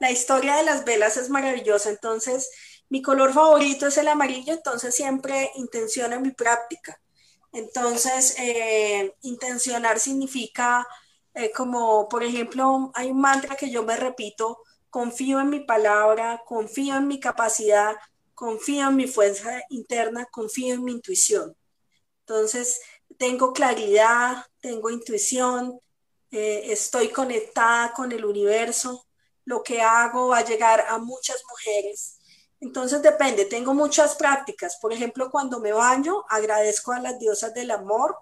La 0.00 0.10
historia 0.10 0.56
de 0.56 0.64
las 0.64 0.84
velas 0.84 1.16
es 1.16 1.30
maravillosa, 1.30 1.90
entonces 1.90 2.50
mi 2.88 3.00
color 3.00 3.32
favorito 3.32 3.86
es 3.86 3.96
el 3.98 4.08
amarillo, 4.08 4.52
entonces 4.52 4.94
siempre 4.94 5.50
intenciono 5.54 6.20
mi 6.20 6.32
práctica. 6.32 7.00
Entonces, 7.52 8.34
eh, 8.38 9.14
intencionar 9.22 9.98
significa 9.98 10.86
eh, 11.34 11.52
como, 11.52 12.08
por 12.08 12.24
ejemplo, 12.24 12.90
hay 12.94 13.10
un 13.10 13.20
mantra 13.20 13.56
que 13.56 13.70
yo 13.70 13.82
me 13.82 13.96
repito, 13.96 14.58
confío 14.90 15.40
en 15.40 15.50
mi 15.50 15.60
palabra, 15.60 16.42
confío 16.46 16.96
en 16.96 17.08
mi 17.08 17.20
capacidad, 17.20 17.94
confío 18.36 18.88
en 18.88 18.96
mi 18.96 19.06
fuerza 19.08 19.62
interna, 19.70 20.26
confío 20.30 20.74
en 20.74 20.84
mi 20.84 20.92
intuición. 20.92 21.56
Entonces, 22.20 22.80
tengo 23.18 23.52
claridad, 23.52 24.44
tengo 24.60 24.90
intuición, 24.90 25.80
eh, 26.30 26.64
estoy 26.66 27.08
conectada 27.08 27.92
con 27.92 28.12
el 28.12 28.24
universo, 28.24 29.06
lo 29.46 29.62
que 29.62 29.80
hago 29.80 30.28
va 30.28 30.38
a 30.38 30.44
llegar 30.44 30.84
a 30.88 30.98
muchas 30.98 31.42
mujeres. 31.48 32.18
Entonces 32.60 33.00
depende, 33.00 33.46
tengo 33.46 33.72
muchas 33.72 34.16
prácticas. 34.16 34.76
Por 34.76 34.92
ejemplo, 34.92 35.30
cuando 35.30 35.58
me 35.58 35.72
baño, 35.72 36.24
agradezco 36.28 36.92
a 36.92 37.00
las 37.00 37.18
diosas 37.18 37.54
del 37.54 37.70
amor 37.70 38.18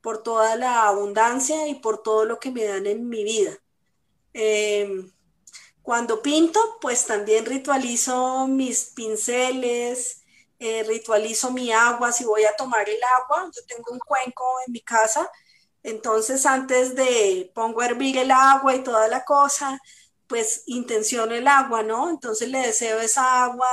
por 0.00 0.22
toda 0.22 0.56
la 0.56 0.88
abundancia 0.88 1.68
y 1.68 1.74
por 1.74 2.02
todo 2.02 2.24
lo 2.24 2.38
que 2.38 2.50
me 2.50 2.64
dan 2.64 2.86
en 2.86 3.08
mi 3.08 3.24
vida. 3.24 3.58
Eh, 4.32 5.10
cuando 5.82 6.22
pinto, 6.22 6.60
pues 6.80 7.06
también 7.06 7.46
ritualizo 7.46 8.46
mis 8.46 8.86
pinceles, 8.94 10.22
eh, 10.58 10.84
ritualizo 10.84 11.50
mi 11.50 11.72
agua, 11.72 12.12
si 12.12 12.24
voy 12.24 12.44
a 12.44 12.56
tomar 12.56 12.88
el 12.88 13.00
agua, 13.20 13.50
yo 13.54 13.62
tengo 13.66 13.92
un 13.92 13.98
cuenco 13.98 14.44
en 14.66 14.72
mi 14.72 14.82
casa, 14.82 15.30
entonces 15.82 16.44
antes 16.46 16.94
de 16.94 17.50
pongo 17.54 17.80
a 17.80 17.86
hervir 17.86 18.18
el 18.18 18.30
agua 18.30 18.74
y 18.74 18.84
toda 18.84 19.08
la 19.08 19.24
cosa, 19.24 19.80
pues 20.26 20.62
intenciono 20.66 21.34
el 21.34 21.48
agua, 21.48 21.82
¿no? 21.82 22.10
Entonces 22.10 22.48
le 22.48 22.60
deseo 22.60 23.00
esa 23.00 23.44
agua 23.44 23.66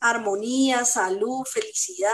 armonía, 0.00 0.84
salud, 0.84 1.44
felicidad. 1.44 2.12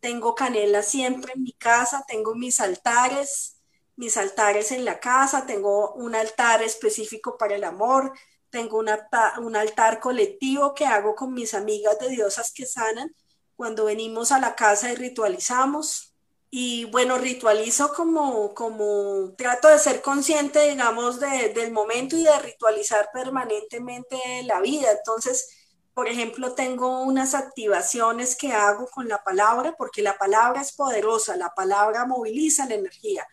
Tengo 0.00 0.34
canela 0.34 0.82
siempre 0.82 1.32
en 1.34 1.42
mi 1.42 1.52
casa, 1.52 2.04
tengo 2.08 2.34
mis 2.34 2.60
altares, 2.60 3.60
mis 3.96 4.16
altares 4.16 4.72
en 4.72 4.84
la 4.84 5.00
casa, 5.00 5.46
tengo 5.46 5.92
un 5.94 6.14
altar 6.14 6.62
específico 6.62 7.36
para 7.38 7.54
el 7.56 7.64
amor, 7.64 8.12
tengo 8.52 8.78
un 8.78 9.56
altar 9.56 9.98
colectivo 9.98 10.74
que 10.74 10.86
hago 10.86 11.16
con 11.16 11.32
mis 11.32 11.54
amigas 11.54 11.98
de 11.98 12.10
diosas 12.10 12.52
que 12.52 12.66
sanan 12.66 13.12
cuando 13.56 13.86
venimos 13.86 14.30
a 14.30 14.38
la 14.38 14.54
casa 14.54 14.92
y 14.92 14.94
ritualizamos. 14.94 16.14
Y 16.50 16.84
bueno, 16.84 17.16
ritualizo 17.16 17.94
como, 17.94 18.52
como 18.52 19.32
trato 19.38 19.68
de 19.68 19.78
ser 19.78 20.02
consciente, 20.02 20.68
digamos, 20.68 21.18
del 21.18 21.72
momento 21.72 22.14
y 22.14 22.24
de 22.24 22.38
ritualizar 22.40 23.08
permanentemente 23.10 24.18
la 24.44 24.60
vida. 24.60 24.92
Entonces, 24.92 25.48
por 25.94 26.08
ejemplo, 26.08 26.54
tengo 26.54 27.00
unas 27.00 27.34
activaciones 27.34 28.36
que 28.36 28.52
hago 28.52 28.86
con 28.88 29.08
la 29.08 29.24
palabra, 29.24 29.74
porque 29.78 30.02
la 30.02 30.18
palabra 30.18 30.60
es 30.60 30.72
poderosa, 30.72 31.36
la 31.36 31.54
palabra 31.54 32.04
moviliza 32.04 32.66
la 32.66 32.74
energía. 32.74 33.26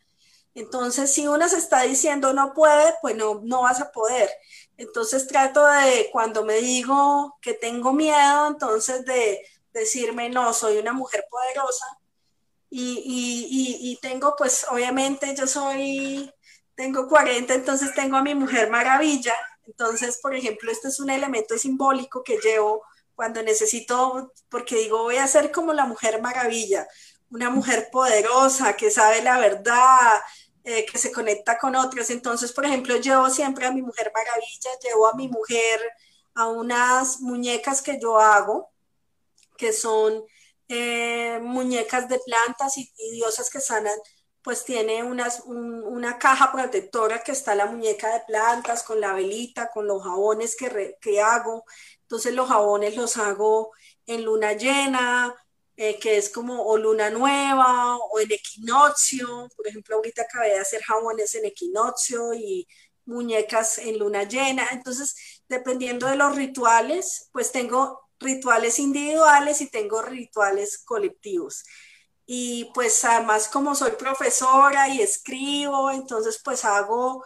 Entonces, 0.55 1.13
si 1.13 1.27
una 1.27 1.47
se 1.47 1.57
está 1.57 1.81
diciendo 1.83 2.33
no 2.33 2.53
puede, 2.53 2.93
pues 3.01 3.15
no, 3.15 3.41
no 3.43 3.61
vas 3.63 3.81
a 3.81 3.91
poder. 3.91 4.29
Entonces 4.79 5.27
trato 5.27 5.65
de, 5.67 6.09
cuando 6.09 6.45
me 6.45 6.61
digo 6.61 7.37
que 7.41 7.53
tengo 7.53 7.91
miedo, 7.91 8.47
entonces 8.47 9.03
de 9.03 9.45
decirme, 9.73 10.29
no, 10.29 10.53
soy 10.53 10.77
una 10.77 10.93
mujer 10.93 11.25
poderosa. 11.29 11.85
Y, 12.69 13.03
y, 13.03 13.91
y, 13.91 13.97
tengo, 13.97 14.35
pues, 14.37 14.65
obviamente 14.69 15.35
yo 15.35 15.47
soy, 15.47 16.33
tengo 16.75 17.09
40, 17.09 17.53
entonces 17.55 17.93
tengo 17.93 18.15
a 18.15 18.23
mi 18.23 18.35
mujer 18.35 18.69
maravilla. 18.69 19.35
Entonces, 19.67 20.17
por 20.21 20.33
ejemplo, 20.33 20.71
este 20.71 20.87
es 20.87 21.01
un 21.01 21.09
elemento 21.09 21.57
simbólico 21.57 22.23
que 22.23 22.37
llevo 22.37 22.83
cuando 23.15 23.43
necesito, 23.43 24.31
porque 24.47 24.77
digo, 24.77 25.03
voy 25.03 25.17
a 25.17 25.27
ser 25.27 25.51
como 25.51 25.73
la 25.73 25.85
mujer 25.85 26.21
maravilla, 26.21 26.87
una 27.31 27.49
mujer 27.49 27.89
poderosa 27.91 28.77
que 28.77 28.91
sabe 28.91 29.21
la 29.21 29.39
verdad, 29.39 30.21
eh, 30.69 30.85
que 30.85 30.99
se 30.99 31.11
conecta 31.11 31.57
con 31.57 31.75
otros. 31.75 32.11
Entonces, 32.11 32.51
por 32.53 32.63
ejemplo, 32.63 32.95
llevo 32.97 33.27
siempre 33.31 33.65
a 33.65 33.71
mi 33.71 33.81
mujer 33.81 34.11
maravilla, 34.13 34.69
llevo 34.83 35.07
a 35.07 35.15
mi 35.15 35.27
mujer 35.27 35.81
a 36.35 36.45
unas 36.45 37.21
muñecas 37.21 37.81
que 37.81 37.99
yo 37.99 38.19
hago, 38.19 38.69
que 39.57 39.73
son 39.73 40.23
eh, 40.67 41.39
muñecas 41.41 42.07
de 42.07 42.19
plantas 42.19 42.77
y, 42.77 42.87
diosas 43.13 43.49
que 43.49 43.59
sanan, 43.59 43.97
pues 44.43 44.63
tiene 44.63 45.01
unas, 45.03 45.41
una 45.47 46.19
caja 46.19 46.51
protectora 46.51 47.23
que 47.23 47.31
está 47.31 47.55
la 47.55 47.65
muñeca 47.65 48.13
de 48.13 48.21
plantas 48.27 48.83
con 48.83 49.01
la 49.01 49.13
velita, 49.13 49.71
con 49.73 49.87
los 49.87 50.03
jabones 50.03 50.55
que, 50.55 50.97
que 51.01 51.19
hago. 51.19 51.63
Entonces 52.03 52.35
los 52.35 52.47
jabones 52.47 52.95
los 52.95 53.17
hago 53.17 53.71
en 54.05 54.23
luna 54.23 54.53
llena, 54.53 55.35
eh, 55.81 55.97
que 55.97 56.17
es 56.17 56.29
como 56.29 56.63
o 56.63 56.77
luna 56.77 57.09
nueva 57.09 57.95
o 57.95 58.19
en 58.19 58.29
equinoccio. 58.33 59.47
Por 59.55 59.65
ejemplo, 59.65 59.95
ahorita 59.95 60.23
acabé 60.23 60.49
de 60.49 60.59
hacer 60.59 60.81
jabones 60.83 61.35
en 61.35 61.45
equinoccio 61.45 62.33
y 62.33 62.67
muñecas 63.05 63.77
en 63.77 63.97
luna 63.97 64.25
llena. 64.25 64.67
Entonces, 64.73 65.15
dependiendo 65.47 66.07
de 66.07 66.17
los 66.17 66.35
rituales, 66.35 67.29
pues 67.31 67.53
tengo 67.53 68.01
rituales 68.19 68.77
individuales 68.77 69.61
y 69.61 69.69
tengo 69.69 70.01
rituales 70.01 70.79
colectivos. 70.79 71.63
Y 72.25 72.65
pues 72.73 73.05
además 73.05 73.47
como 73.47 73.73
soy 73.73 73.91
profesora 73.91 74.89
y 74.89 75.01
escribo, 75.01 75.91
entonces 75.91 76.41
pues 76.43 76.65
hago 76.65 77.23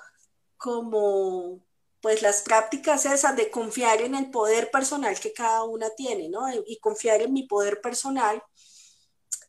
como 0.57 1.65
pues 2.03 2.21
las 2.21 2.41
prácticas 2.41 3.05
esas 3.05 3.37
de 3.37 3.49
confiar 3.49 4.01
en 4.01 4.13
el 4.13 4.29
poder 4.29 4.69
personal 4.71 5.17
que 5.21 5.31
cada 5.31 5.63
una 5.63 5.89
tiene, 5.91 6.27
¿no? 6.27 6.41
Y 6.67 6.77
confiar 6.79 7.21
en 7.21 7.31
mi 7.31 7.47
poder 7.47 7.79
personal. 7.79 8.43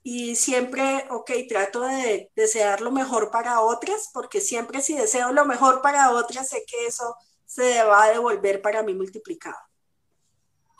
Y 0.04 0.36
siempre, 0.36 1.04
ok, 1.10 1.32
trato 1.48 1.80
de 1.80 2.30
desear 2.36 2.80
lo 2.80 2.92
mejor 2.92 3.32
para 3.32 3.60
otras, 3.60 4.08
porque 4.14 4.40
siempre 4.40 4.82
si 4.82 4.94
deseo 4.94 5.32
lo 5.32 5.44
mejor 5.44 5.82
para 5.82 6.12
otras, 6.12 6.48
sé 6.48 6.62
que 6.64 6.86
eso 6.86 7.16
se 7.44 7.82
va 7.82 8.04
a 8.04 8.10
devolver 8.10 8.62
para 8.62 8.84
mí 8.84 8.94
multiplicado. 8.94 9.58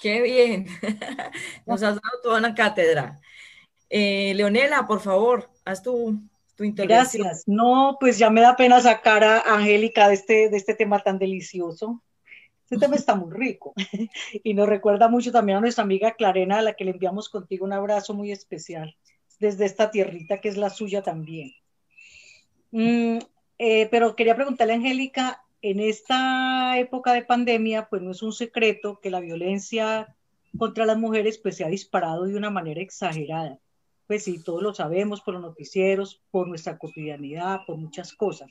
Qué 0.01 0.23
bien. 0.23 0.69
Nos 1.67 1.83
has 1.83 1.97
dado 1.97 2.21
toda 2.23 2.39
una 2.39 2.55
cátedra. 2.55 3.21
Eh, 3.91 4.33
Leonela, 4.37 4.87
por 4.87 5.01
favor, 5.01 5.51
haz 5.65 5.83
tu, 5.83 6.21
Gracias. 6.57 7.45
No, 7.47 7.97
pues 7.99 8.19
ya 8.19 8.31
me 8.31 8.41
da 8.41 8.57
pena 8.57 8.81
sacar 8.81 9.25
a 9.25 9.41
Angélica 9.41 10.09
de 10.09 10.15
este, 10.15 10.49
de 10.49 10.57
este 10.57 10.75
tema 10.75 11.01
tan 11.01 11.19
delicioso. 11.19 12.03
Este 12.65 12.79
tema 12.79 12.97
está 12.97 13.15
muy 13.15 13.33
rico 13.33 13.75
y 14.43 14.55
nos 14.55 14.69
recuerda 14.69 15.09
mucho 15.09 15.31
también 15.31 15.59
a 15.59 15.61
nuestra 15.61 15.85
amiga 15.85 16.15
Clarena, 16.15 16.59
a 16.59 16.63
la 16.63 16.75
que 16.75 16.85
le 16.85 16.93
enviamos 16.93 17.29
contigo 17.29 17.65
un 17.65 17.73
abrazo 17.73 18.15
muy 18.15 18.33
especial 18.33 18.97
desde 19.39 19.67
esta 19.67 19.91
tierrita 19.91 20.41
que 20.41 20.49
es 20.49 20.57
la 20.57 20.71
suya 20.71 21.03
también. 21.03 21.53
Mm, 22.71 23.19
eh, 23.59 23.89
pero 23.91 24.17
quería 24.17 24.35
preguntarle 24.35 24.73
a 24.73 24.77
Angélica, 24.77 25.45
en 25.61 25.81
esta 25.81 26.79
época 26.79 27.15
de 27.15 27.23
pandemia, 27.23 27.89
pues 27.89 28.03
no 28.03 28.11
es 28.11 28.23
un 28.23 28.33
secreto 28.33 29.01
que 29.01 29.11
la 29.11 29.21
violencia 29.21 30.15
contra 30.59 30.85
las 30.85 30.99
mujeres 30.99 31.39
pues 31.39 31.57
se 31.57 31.65
ha 31.65 31.69
disparado 31.69 32.25
de 32.25 32.37
una 32.37 32.51
manera 32.51 32.83
exagerada 32.83 33.59
pues 34.07 34.25
sí, 34.25 34.43
todos 34.43 34.63
lo 34.63 34.75
sabemos 34.75 35.21
por 35.21 35.35
los 35.35 35.43
noticieros, 35.43 36.23
por 36.31 36.49
nuestra 36.49 36.79
cotidianidad, 36.79 37.61
por 37.67 37.77
muchas 37.77 38.13
cosas. 38.13 38.51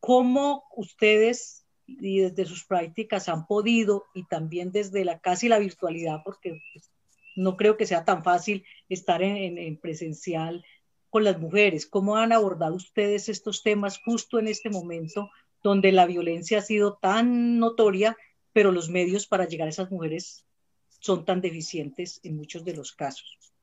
¿Cómo 0.00 0.64
ustedes 0.76 1.66
y 1.86 2.20
desde 2.20 2.44
sus 2.46 2.64
prácticas 2.64 3.28
han 3.28 3.46
podido 3.46 4.04
y 4.14 4.24
también 4.24 4.72
desde 4.72 5.04
la 5.04 5.20
casi 5.20 5.48
la 5.48 5.58
virtualidad, 5.58 6.22
porque 6.24 6.60
pues, 6.72 6.90
no 7.36 7.56
creo 7.56 7.76
que 7.76 7.86
sea 7.86 8.04
tan 8.04 8.24
fácil 8.24 8.64
estar 8.88 9.22
en, 9.22 9.58
en 9.58 9.76
presencial 9.76 10.64
con 11.10 11.24
las 11.24 11.38
mujeres, 11.38 11.86
¿cómo 11.86 12.16
han 12.16 12.32
abordado 12.32 12.74
ustedes 12.74 13.28
estos 13.28 13.62
temas 13.62 13.98
justo 13.98 14.38
en 14.38 14.48
este 14.48 14.68
momento 14.68 15.30
donde 15.62 15.92
la 15.92 16.06
violencia 16.06 16.58
ha 16.58 16.62
sido 16.62 16.98
tan 17.00 17.58
notoria, 17.58 18.16
pero 18.52 18.72
los 18.72 18.90
medios 18.90 19.26
para 19.26 19.46
llegar 19.46 19.66
a 19.66 19.70
esas 19.70 19.90
mujeres 19.90 20.44
son 21.00 21.24
tan 21.24 21.40
deficientes 21.40 22.20
en 22.22 22.36
muchos 22.36 22.64
de 22.64 22.74
los 22.74 22.92
casos? 22.92 23.55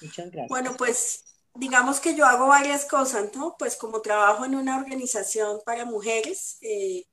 Muchas 0.00 0.30
gracias. 0.30 0.48
Bueno, 0.48 0.76
pues 0.76 1.24
digamos 1.54 2.00
que 2.00 2.14
yo 2.14 2.26
hago 2.26 2.46
varias 2.48 2.84
cosas, 2.84 3.34
¿no? 3.34 3.56
Pues 3.58 3.76
como 3.76 4.00
trabajo 4.00 4.44
en 4.44 4.54
una 4.54 4.78
organización 4.78 5.60
para 5.64 5.84
mujeres, 5.84 6.58
eh, 6.62 7.06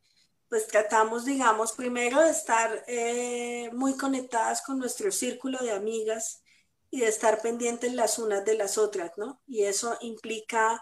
pues 0.49 0.67
tratamos, 0.67 1.25
digamos, 1.25 1.73
primero 1.73 2.21
de 2.21 2.29
estar 2.29 2.83
eh, 2.87 3.69
muy 3.73 3.97
conectadas 3.97 4.61
con 4.61 4.79
nuestro 4.79 5.11
círculo 5.11 5.59
de 5.59 5.71
amigas 5.71 6.43
y 6.89 7.01
de 7.01 7.07
estar 7.07 7.41
pendientes 7.41 7.93
las 7.93 8.17
unas 8.19 8.45
de 8.45 8.55
las 8.55 8.77
otras, 8.77 9.11
¿no? 9.17 9.41
Y 9.45 9.63
eso 9.63 9.97
implica, 10.01 10.81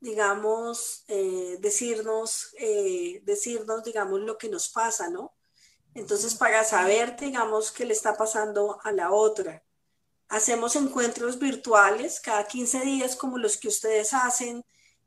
digamos, 0.00 1.04
eh, 1.08 1.56
decirnos, 1.60 2.52
decirnos, 3.22 3.84
digamos, 3.84 4.20
lo 4.20 4.38
que 4.38 4.48
nos 4.48 4.68
pasa, 4.70 5.08
¿no? 5.08 5.34
Entonces, 5.94 6.34
para 6.34 6.64
saber, 6.64 7.16
digamos, 7.16 7.70
qué 7.72 7.84
le 7.86 7.92
está 7.92 8.16
pasando 8.16 8.78
a 8.82 8.92
la 8.92 9.12
otra. 9.12 9.65
Hacemos 10.28 10.76
encuentros 10.76 11.38
virtuales 11.38 12.20
cada 12.20 12.46
15 12.46 12.80
días 12.80 13.16
como 13.16 13.38
los 13.38 13.56
que 13.56 13.68
ustedes 13.68 14.12
hacen, 14.12 14.64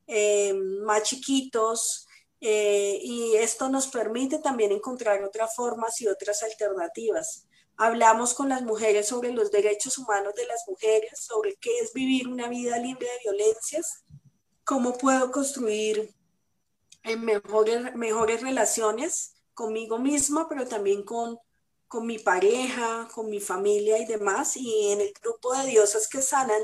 eh, 0.07 0.53
más 0.53 1.03
chiquitos, 1.03 2.07
eh, 2.41 2.99
y 3.03 3.35
esto 3.35 3.69
nos 3.69 3.87
permite 3.87 4.39
también 4.39 4.71
encontrar 4.71 5.23
otras 5.23 5.55
formas 5.55 5.99
y 6.01 6.07
otras 6.07 6.41
alternativas. 6.43 7.45
Hablamos 7.75 8.33
con 8.33 8.49
las 8.49 8.61
mujeres 8.61 9.07
sobre 9.07 9.31
los 9.31 9.51
derechos 9.51 9.97
humanos 9.97 10.33
de 10.35 10.45
las 10.45 10.63
mujeres, 10.67 11.19
sobre 11.19 11.55
qué 11.57 11.79
es 11.79 11.93
vivir 11.93 12.27
una 12.27 12.47
vida 12.47 12.77
libre 12.77 13.07
de 13.07 13.19
violencias, 13.31 14.03
cómo 14.63 14.97
puedo 14.97 15.31
construir 15.31 16.13
mejores, 17.17 17.95
mejores 17.95 18.41
relaciones 18.41 19.33
conmigo 19.53 19.99
misma, 19.99 20.47
pero 20.47 20.67
también 20.67 21.03
con 21.03 21.39
con 21.89 22.05
mi 22.05 22.19
pareja, 22.19 23.09
con 23.13 23.29
mi 23.29 23.41
familia 23.41 23.97
y 23.97 24.05
demás. 24.05 24.55
Y 24.55 24.91
en 24.91 25.01
el 25.01 25.13
grupo 25.21 25.53
de 25.53 25.65
diosas 25.67 26.07
que 26.07 26.21
sanan 26.21 26.61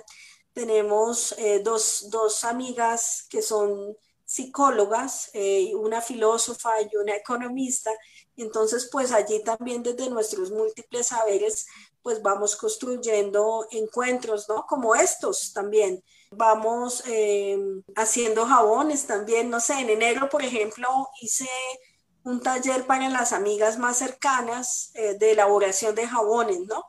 tenemos 0.54 1.36
eh, 1.38 1.60
dos, 1.62 2.44
amigas 2.46 3.28
que 3.30 3.42
son 3.42 3.98
psicólogas, 4.24 5.30
eh, 5.34 5.74
una 5.76 6.02
filósofa 6.02 6.82
y 6.82 6.96
una 6.96 7.16
economista. 7.16 7.92
Entonces, 8.38 8.90
pues 8.92 9.12
allí 9.12 9.44
también 9.44 9.84
desde 9.84 10.10
nuestros 10.10 10.52
múltiples 10.52 11.08
saberes, 11.08 11.66
pues 12.02 12.22
vamos 12.22 12.56
construyendo 12.56 13.68
encuentros, 13.72 14.48
¿no? 14.48 14.66
Como 14.66 14.96
estos 14.96 15.52
también. 15.54 16.02
Vamos 16.32 17.04
eh, 17.08 17.60
haciendo 17.96 18.46
jabones 18.46 19.06
también, 19.06 19.50
no 19.50 19.60
sé, 19.60 19.74
en 19.80 19.90
enero, 19.90 20.30
por 20.30 20.44
ejemplo, 20.44 20.88
hice 21.22 21.50
un 22.26 22.42
taller 22.42 22.86
para 22.88 23.08
las 23.10 23.34
amigas 23.34 23.78
más 23.78 23.98
cercanas 23.98 24.92
eh, 24.96 25.14
de 25.14 25.32
elaboración 25.32 25.94
de 25.94 26.08
jabones, 26.08 26.62
¿no? 26.62 26.86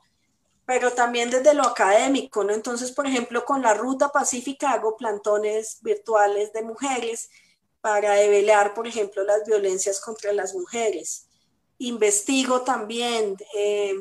Pero 0.65 0.93
también 0.95 1.31
desde 1.31 1.53
lo 1.53 1.63
académico, 1.63 2.43
¿no? 2.43 2.55
Entonces, 2.55 2.91
por 2.91 3.07
ejemplo, 3.07 3.45
con 3.45 3.61
la 3.61 3.75
Ruta 3.75 4.11
Pacífica 4.11 4.73
hago 4.73 4.97
plantones 4.97 5.79
virtuales 5.83 6.53
de 6.55 6.63
mujeres 6.63 7.29
para 7.83 8.15
develar, 8.15 8.73
por 8.73 8.87
ejemplo, 8.87 9.25
las 9.25 9.45
violencias 9.45 10.01
contra 10.01 10.33
las 10.33 10.55
mujeres. 10.55 11.29
Investigo 11.79 12.63
también, 12.63 13.37
eh, 13.55 13.95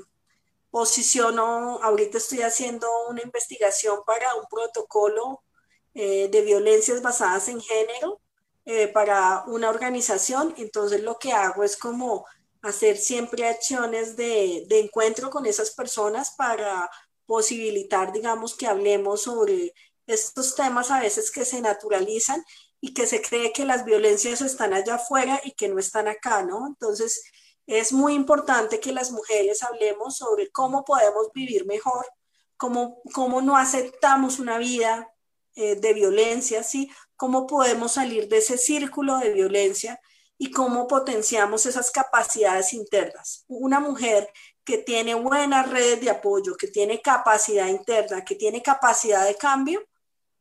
posiciono, 0.72 1.80
ahorita 1.84 2.18
estoy 2.18 2.44
haciendo 2.44 2.88
una 3.10 3.22
investigación 3.22 3.99
para 4.06 4.34
un 4.36 4.45
protocolo 4.49 5.44
eh, 5.94 6.30
de 6.30 6.41
violencias 6.41 7.02
basadas 7.02 7.49
en 7.49 7.60
género 7.60 8.22
eh, 8.66 8.88
para 8.88 9.44
una 9.48 9.70
organización, 9.70 10.54
entonces 10.58 11.04
lo 11.04 11.20
que 11.20 11.32
hago 11.32 11.64
es 11.64 11.78
como 11.78 12.26
hacer 12.64 12.98
siempre 12.98 13.48
acciones 13.48 14.16
de, 14.16 14.66
encuentro 14.72 15.30
con 15.30 15.46
esas 15.46 15.72
personas 15.72 16.32
para 16.36 16.90
posibilitar, 17.28 18.12
digamos, 18.12 18.56
que 18.56 18.66
hablemos 18.66 19.24
sobre 19.24 19.74
estos 20.08 20.56
temas 20.56 20.90
a 20.92 21.00
veces 21.00 21.32
que 21.32 21.46
se 21.46 21.62
naturalizan 21.62 22.44
y 22.82 22.94
que 22.94 23.06
se 23.08 23.22
cree 23.22 23.54
que 23.54 23.66
las 23.66 23.86
violencias 23.86 24.42
están 24.42 24.74
allá 24.74 24.96
afuera 24.96 25.40
y 25.44 25.52
que 25.52 25.68
no 25.68 25.80
están 25.80 26.08
acá, 26.08 26.44
¿no? 26.44 26.68
Entonces, 26.68 27.24
es 27.68 27.94
muy 27.94 28.14
importante 28.14 28.80
que 28.80 28.94
las 28.94 29.12
mujeres 29.12 29.64
hablemos 29.64 30.18
sobre 30.18 30.52
cómo 30.52 30.84
podemos 30.86 31.32
vivir 31.34 31.66
mejor, 31.66 32.06
cómo, 32.58 33.02
cómo 33.14 33.42
no 33.42 33.58
aceptamos 33.58 34.40
una 34.40 34.58
vida 34.58 35.12
eh, 35.56 35.76
de 35.76 35.94
violencia, 35.94 36.64
¿sí? 36.64 36.90
Cómo 37.16 37.48
podemos 37.48 37.94
salir 37.94 38.28
de 38.28 38.38
ese 38.38 38.58
círculo 38.58 39.18
de 39.18 39.32
violencia 39.32 40.00
y 40.38 40.52
cómo 40.52 40.88
potenciamos 40.88 41.66
esas 41.66 41.92
capacidades 41.92 42.74
internas. 42.74 43.46
Una 43.48 43.80
mujer 43.80 44.30
que 44.64 44.80
tiene 44.80 45.16
buenas 45.16 45.70
redes 45.70 46.02
de 46.02 46.10
apoyo, 46.10 46.56
que 46.58 46.68
tiene 46.68 47.02
capacidad 47.02 47.68
interna, 47.68 48.26
que 48.26 48.36
tiene 48.36 48.62
capacidad 48.62 49.26
de 49.26 49.36
cambio, 49.36 49.82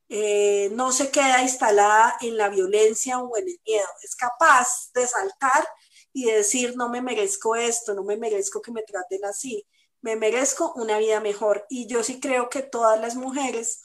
eh, 0.09 0.71
no 0.73 0.93
se 0.93 1.11
queda 1.11 1.43
instalada 1.43 2.17
en 2.21 2.37
la 2.37 2.49
violencia 2.49 3.21
o 3.21 3.37
en 3.37 3.49
el 3.49 3.61
miedo, 3.67 3.87
es 4.03 4.15
capaz 4.17 4.91
de 4.93 5.07
saltar 5.07 5.67
y 6.13 6.27
decir, 6.27 6.77
no 6.77 6.89
me 6.89 7.03
merezco 7.03 7.57
esto, 7.57 7.95
no 7.95 8.05
me 8.05 8.17
merezco 8.17 8.61
que 8.63 8.71
me 8.71 8.83
traten 8.83 9.25
así, 9.25 9.67
me 10.01 10.17
merezco 10.17 10.73
una 10.77 10.99
vida 10.99 11.21
mejor. 11.21 11.67
Y 11.69 11.87
yo 11.87 12.05
sí 12.05 12.21
creo 12.21 12.49
que 12.51 12.63
todas 12.63 13.01
las 13.01 13.17
mujeres 13.17 13.83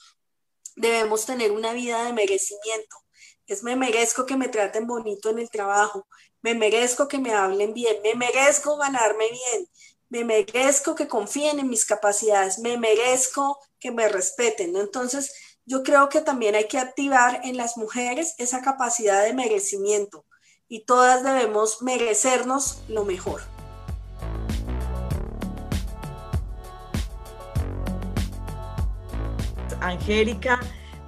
debemos 0.79 1.25
tener 1.25 1.51
una 1.51 1.73
vida 1.73 2.03
de 2.05 2.13
merecimiento. 2.13 2.95
Es 3.47 3.63
me 3.63 3.75
merezco 3.75 4.25
que 4.25 4.37
me 4.37 4.47
traten 4.47 4.87
bonito 4.87 5.29
en 5.29 5.39
el 5.39 5.49
trabajo, 5.49 6.07
me 6.41 6.55
merezco 6.55 7.07
que 7.07 7.19
me 7.19 7.33
hablen 7.33 7.73
bien, 7.73 7.97
me 8.01 8.15
merezco 8.15 8.77
ganarme 8.77 9.25
bien, 9.29 9.67
me 10.09 10.23
merezco 10.23 10.95
que 10.95 11.07
confíen 11.07 11.59
en 11.59 11.69
mis 11.69 11.85
capacidades, 11.85 12.59
me 12.59 12.77
merezco 12.77 13.59
que 13.79 13.91
me 13.91 14.07
respeten. 14.07 14.75
Entonces, 14.77 15.33
yo 15.65 15.83
creo 15.83 16.09
que 16.09 16.21
también 16.21 16.55
hay 16.55 16.67
que 16.67 16.79
activar 16.79 17.41
en 17.43 17.57
las 17.57 17.75
mujeres 17.75 18.35
esa 18.37 18.61
capacidad 18.61 19.23
de 19.23 19.33
merecimiento 19.33 20.25
y 20.67 20.85
todas 20.85 21.23
debemos 21.23 21.81
merecernos 21.81 22.81
lo 22.87 23.03
mejor. 23.03 23.41
Angélica, 29.81 30.59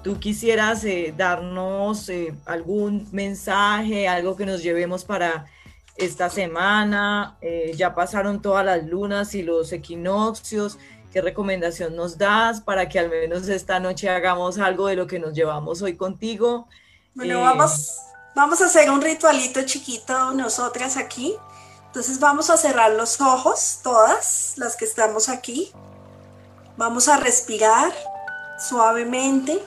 tú 0.03 0.19
quisieras 0.19 0.83
eh, 0.83 1.13
darnos 1.15 2.09
eh, 2.09 2.33
algún 2.45 3.07
mensaje, 3.11 4.07
algo 4.07 4.35
que 4.35 4.45
nos 4.45 4.63
llevemos 4.63 5.03
para 5.03 5.45
esta 5.97 6.29
semana. 6.29 7.37
Eh, 7.41 7.73
ya 7.75 7.93
pasaron 7.93 8.41
todas 8.41 8.65
las 8.65 8.85
lunas 8.85 9.35
y 9.35 9.43
los 9.43 9.71
equinoccios. 9.71 10.77
¿Qué 11.11 11.21
recomendación 11.21 11.95
nos 11.95 12.17
das 12.17 12.61
para 12.61 12.87
que 12.87 12.97
al 12.97 13.09
menos 13.09 13.47
esta 13.49 13.79
noche 13.79 14.09
hagamos 14.09 14.59
algo 14.59 14.87
de 14.87 14.95
lo 14.95 15.07
que 15.07 15.19
nos 15.19 15.33
llevamos 15.33 15.81
hoy 15.81 15.97
contigo? 15.97 16.67
Bueno, 17.13 17.41
vamos, 17.41 17.97
vamos 18.33 18.61
a 18.61 18.65
hacer 18.65 18.89
un 18.89 19.01
ritualito 19.01 19.61
chiquito 19.63 20.31
nosotras 20.31 20.95
aquí. 20.95 21.35
Entonces 21.87 22.21
vamos 22.21 22.49
a 22.49 22.55
cerrar 22.55 22.91
los 22.93 23.19
ojos, 23.19 23.81
todas 23.83 24.53
las 24.55 24.77
que 24.77 24.85
estamos 24.85 25.27
aquí. 25.27 25.73
Vamos 26.77 27.09
a 27.09 27.17
respirar 27.17 27.91
suavemente. 28.67 29.61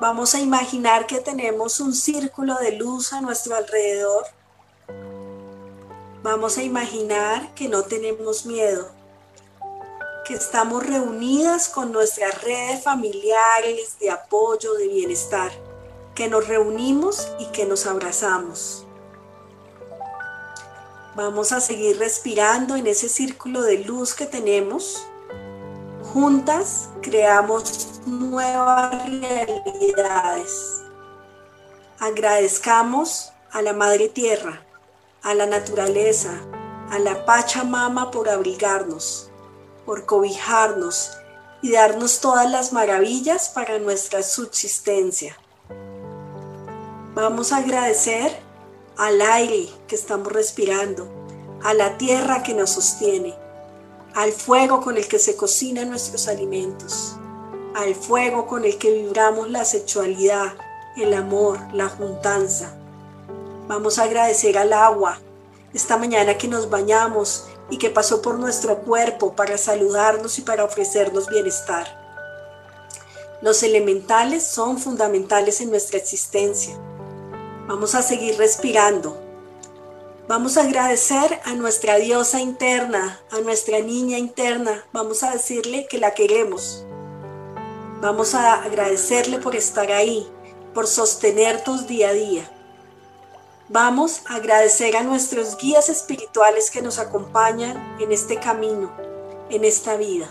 Vamos 0.00 0.34
a 0.34 0.40
imaginar 0.40 1.06
que 1.06 1.20
tenemos 1.20 1.80
un 1.80 1.94
círculo 1.94 2.54
de 2.56 2.72
luz 2.72 3.12
a 3.12 3.20
nuestro 3.20 3.56
alrededor. 3.56 4.26
Vamos 6.22 6.58
a 6.58 6.62
imaginar 6.62 7.54
que 7.54 7.68
no 7.68 7.84
tenemos 7.84 8.46
miedo, 8.46 8.90
que 10.26 10.34
estamos 10.34 10.84
reunidas 10.84 11.68
con 11.68 11.92
nuestras 11.92 12.42
redes 12.42 12.82
familiares 12.82 13.98
de 14.00 14.10
apoyo, 14.10 14.74
de 14.74 14.88
bienestar, 14.88 15.52
que 16.14 16.28
nos 16.28 16.48
reunimos 16.48 17.28
y 17.38 17.46
que 17.46 17.64
nos 17.64 17.86
abrazamos. 17.86 18.84
Vamos 21.14 21.52
a 21.52 21.60
seguir 21.60 21.98
respirando 21.98 22.76
en 22.76 22.86
ese 22.86 23.08
círculo 23.08 23.62
de 23.62 23.78
luz 23.78 24.12
que 24.12 24.26
tenemos. 24.26 25.06
Juntas 26.16 26.88
creamos 27.02 28.00
nuevas 28.06 28.90
realidades. 29.04 30.82
Agradezcamos 31.98 33.34
a 33.52 33.60
la 33.60 33.74
Madre 33.74 34.08
Tierra, 34.08 34.62
a 35.22 35.34
la 35.34 35.44
naturaleza, 35.44 36.30
a 36.90 36.98
la 37.00 37.26
Pachamama 37.26 38.10
por 38.10 38.30
abrigarnos, 38.30 39.30
por 39.84 40.06
cobijarnos 40.06 41.10
y 41.60 41.72
darnos 41.72 42.22
todas 42.22 42.50
las 42.50 42.72
maravillas 42.72 43.50
para 43.50 43.78
nuestra 43.78 44.22
subsistencia. 44.22 45.36
Vamos 47.14 47.52
a 47.52 47.58
agradecer 47.58 48.34
al 48.96 49.20
aire 49.20 49.68
que 49.86 49.96
estamos 49.96 50.32
respirando, 50.32 51.10
a 51.62 51.74
la 51.74 51.98
tierra 51.98 52.42
que 52.42 52.54
nos 52.54 52.70
sostiene, 52.70 53.36
al 54.16 54.32
fuego 54.32 54.80
con 54.80 54.96
el 54.96 55.06
que 55.08 55.18
se 55.18 55.36
cocinan 55.36 55.90
nuestros 55.90 56.26
alimentos, 56.26 57.16
al 57.74 57.94
fuego 57.94 58.46
con 58.46 58.64
el 58.64 58.78
que 58.78 58.90
vibramos 58.90 59.50
la 59.50 59.62
sexualidad, 59.66 60.54
el 60.96 61.12
amor, 61.12 61.60
la 61.74 61.90
juntanza. 61.90 62.72
Vamos 63.68 63.98
a 63.98 64.04
agradecer 64.04 64.56
al 64.56 64.72
agua, 64.72 65.18
esta 65.74 65.98
mañana 65.98 66.38
que 66.38 66.48
nos 66.48 66.70
bañamos 66.70 67.46
y 67.68 67.76
que 67.76 67.90
pasó 67.90 68.22
por 68.22 68.38
nuestro 68.38 68.78
cuerpo 68.78 69.36
para 69.36 69.58
saludarnos 69.58 70.38
y 70.38 70.42
para 70.42 70.64
ofrecernos 70.64 71.28
bienestar. 71.28 71.86
Los 73.42 73.62
elementales 73.62 74.46
son 74.46 74.78
fundamentales 74.78 75.60
en 75.60 75.68
nuestra 75.68 75.98
existencia. 75.98 76.74
Vamos 77.68 77.94
a 77.94 78.00
seguir 78.00 78.38
respirando. 78.38 79.25
Vamos 80.28 80.56
a 80.56 80.62
agradecer 80.62 81.40
a 81.44 81.54
nuestra 81.54 81.98
diosa 81.98 82.40
interna, 82.40 83.20
a 83.30 83.38
nuestra 83.42 83.78
niña 83.78 84.18
interna. 84.18 84.84
Vamos 84.92 85.22
a 85.22 85.30
decirle 85.30 85.86
que 85.88 85.98
la 85.98 86.14
queremos. 86.14 86.84
Vamos 88.00 88.34
a 88.34 88.54
agradecerle 88.54 89.38
por 89.38 89.54
estar 89.54 89.92
ahí, 89.92 90.26
por 90.74 90.88
sostenernos 90.88 91.86
día 91.86 92.08
a 92.08 92.12
día. 92.12 92.50
Vamos 93.68 94.22
a 94.26 94.34
agradecer 94.34 94.96
a 94.96 95.04
nuestros 95.04 95.56
guías 95.58 95.88
espirituales 95.88 96.72
que 96.72 96.82
nos 96.82 96.98
acompañan 96.98 97.96
en 98.00 98.10
este 98.10 98.40
camino, 98.40 98.90
en 99.48 99.64
esta 99.64 99.96
vida. 99.96 100.28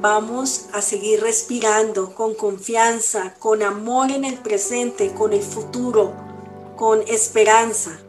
Vamos 0.00 0.66
a 0.72 0.82
seguir 0.82 1.20
respirando 1.22 2.12
con 2.12 2.34
confianza, 2.34 3.34
con 3.38 3.62
amor 3.62 4.10
en 4.10 4.24
el 4.24 4.38
presente, 4.38 5.14
con 5.14 5.32
el 5.32 5.42
futuro, 5.42 6.12
con 6.74 7.02
esperanza. 7.02 8.00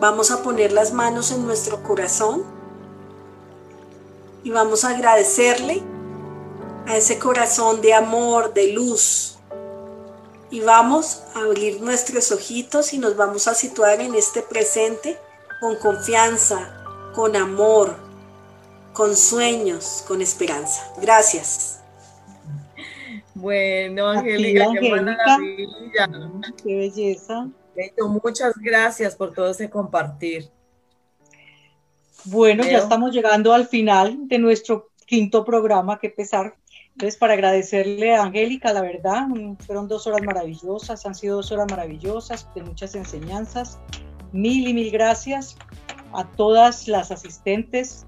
Vamos 0.00 0.30
a 0.30 0.42
poner 0.42 0.72
las 0.72 0.92
manos 0.92 1.30
en 1.30 1.46
nuestro 1.46 1.82
corazón 1.82 2.42
y 4.42 4.50
vamos 4.50 4.84
a 4.84 4.90
agradecerle 4.90 5.82
a 6.86 6.96
ese 6.96 7.18
corazón 7.18 7.82
de 7.82 7.92
amor, 7.92 8.54
de 8.54 8.72
luz, 8.72 9.38
y 10.50 10.60
vamos 10.60 11.22
a 11.34 11.40
abrir 11.40 11.80
nuestros 11.80 12.32
ojitos 12.32 12.92
y 12.92 12.98
nos 12.98 13.16
vamos 13.16 13.46
a 13.46 13.54
situar 13.54 14.00
en 14.00 14.14
este 14.14 14.42
presente 14.42 15.18
con 15.60 15.76
confianza, 15.76 16.84
con 17.14 17.36
amor, 17.36 17.94
con 18.92 19.16
sueños, 19.16 20.04
con 20.08 20.20
esperanza. 20.20 20.92
Gracias. 21.00 21.80
Bueno, 23.34 24.08
Angélica, 24.08 24.66
qué 24.80 24.90
maravilla. 24.90 26.10
Qué 26.62 26.76
belleza. 26.76 27.46
Muchas 28.08 28.54
gracias 28.56 29.16
por 29.16 29.32
todo 29.32 29.50
ese 29.50 29.70
compartir. 29.70 30.50
Bueno, 32.24 32.64
ya 32.64 32.78
estamos 32.78 33.12
llegando 33.12 33.52
al 33.52 33.66
final 33.66 34.28
de 34.28 34.38
nuestro 34.38 34.90
quinto 35.06 35.44
programa, 35.44 35.98
que 35.98 36.10
pesar 36.10 36.56
entonces, 36.94 37.18
para 37.18 37.34
agradecerle 37.34 38.14
a 38.14 38.24
Angélica, 38.24 38.72
la 38.72 38.82
verdad, 38.82 39.26
fueron 39.64 39.88
dos 39.88 40.06
horas 40.06 40.22
maravillosas, 40.22 41.06
han 41.06 41.14
sido 41.14 41.36
dos 41.36 41.50
horas 41.50 41.66
maravillosas, 41.70 42.46
de 42.54 42.62
muchas 42.62 42.94
enseñanzas. 42.94 43.78
Mil 44.32 44.68
y 44.68 44.74
mil 44.74 44.90
gracias 44.90 45.56
a 46.12 46.28
todas 46.32 46.88
las 46.88 47.10
asistentes, 47.10 48.06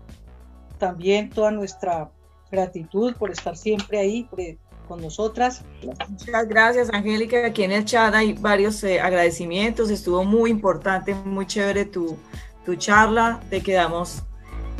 también 0.79 1.31
toda 1.31 1.51
nuestra 1.53 2.11
gratitud 2.51 3.15
por 3.17 3.31
estar 3.31 3.57
siempre 3.57 3.99
ahí 3.99 4.29
nosotras. 5.01 5.62
Muchas 6.09 6.48
gracias, 6.48 6.90
Angélica. 6.93 7.47
Aquí 7.47 7.62
en 7.64 7.73
el 7.73 7.85
chat 7.85 8.14
hay 8.14 8.32
varios 8.35 8.82
eh, 8.85 9.01
agradecimientos. 9.01 9.90
Estuvo 9.90 10.24
muy 10.24 10.51
importante, 10.51 11.14
muy 11.14 11.47
chévere 11.47 11.85
tu, 11.85 12.16
tu 12.64 12.77
charla. 12.77 13.40
Te 13.51 13.62
quedamos 13.62 14.23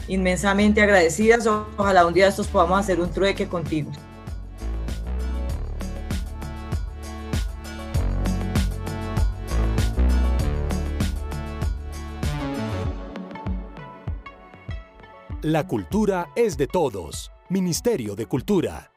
inmensamente 0.09 0.82
agradecidas. 0.82 1.47
Ojalá 1.47 2.06
un 2.06 2.14
día 2.14 2.28
estos 2.28 2.48
podamos 2.48 2.80
hacer 2.80 3.01
un 3.01 3.10
trueque 3.10 3.48
contigo. 3.48 3.90
La 15.43 15.66
cultura 15.66 16.28
es 16.36 16.56
de 16.56 16.68
todos. 16.68 17.32
Ministerio 17.48 18.14
de 18.14 18.26
Cultura. 18.26 18.91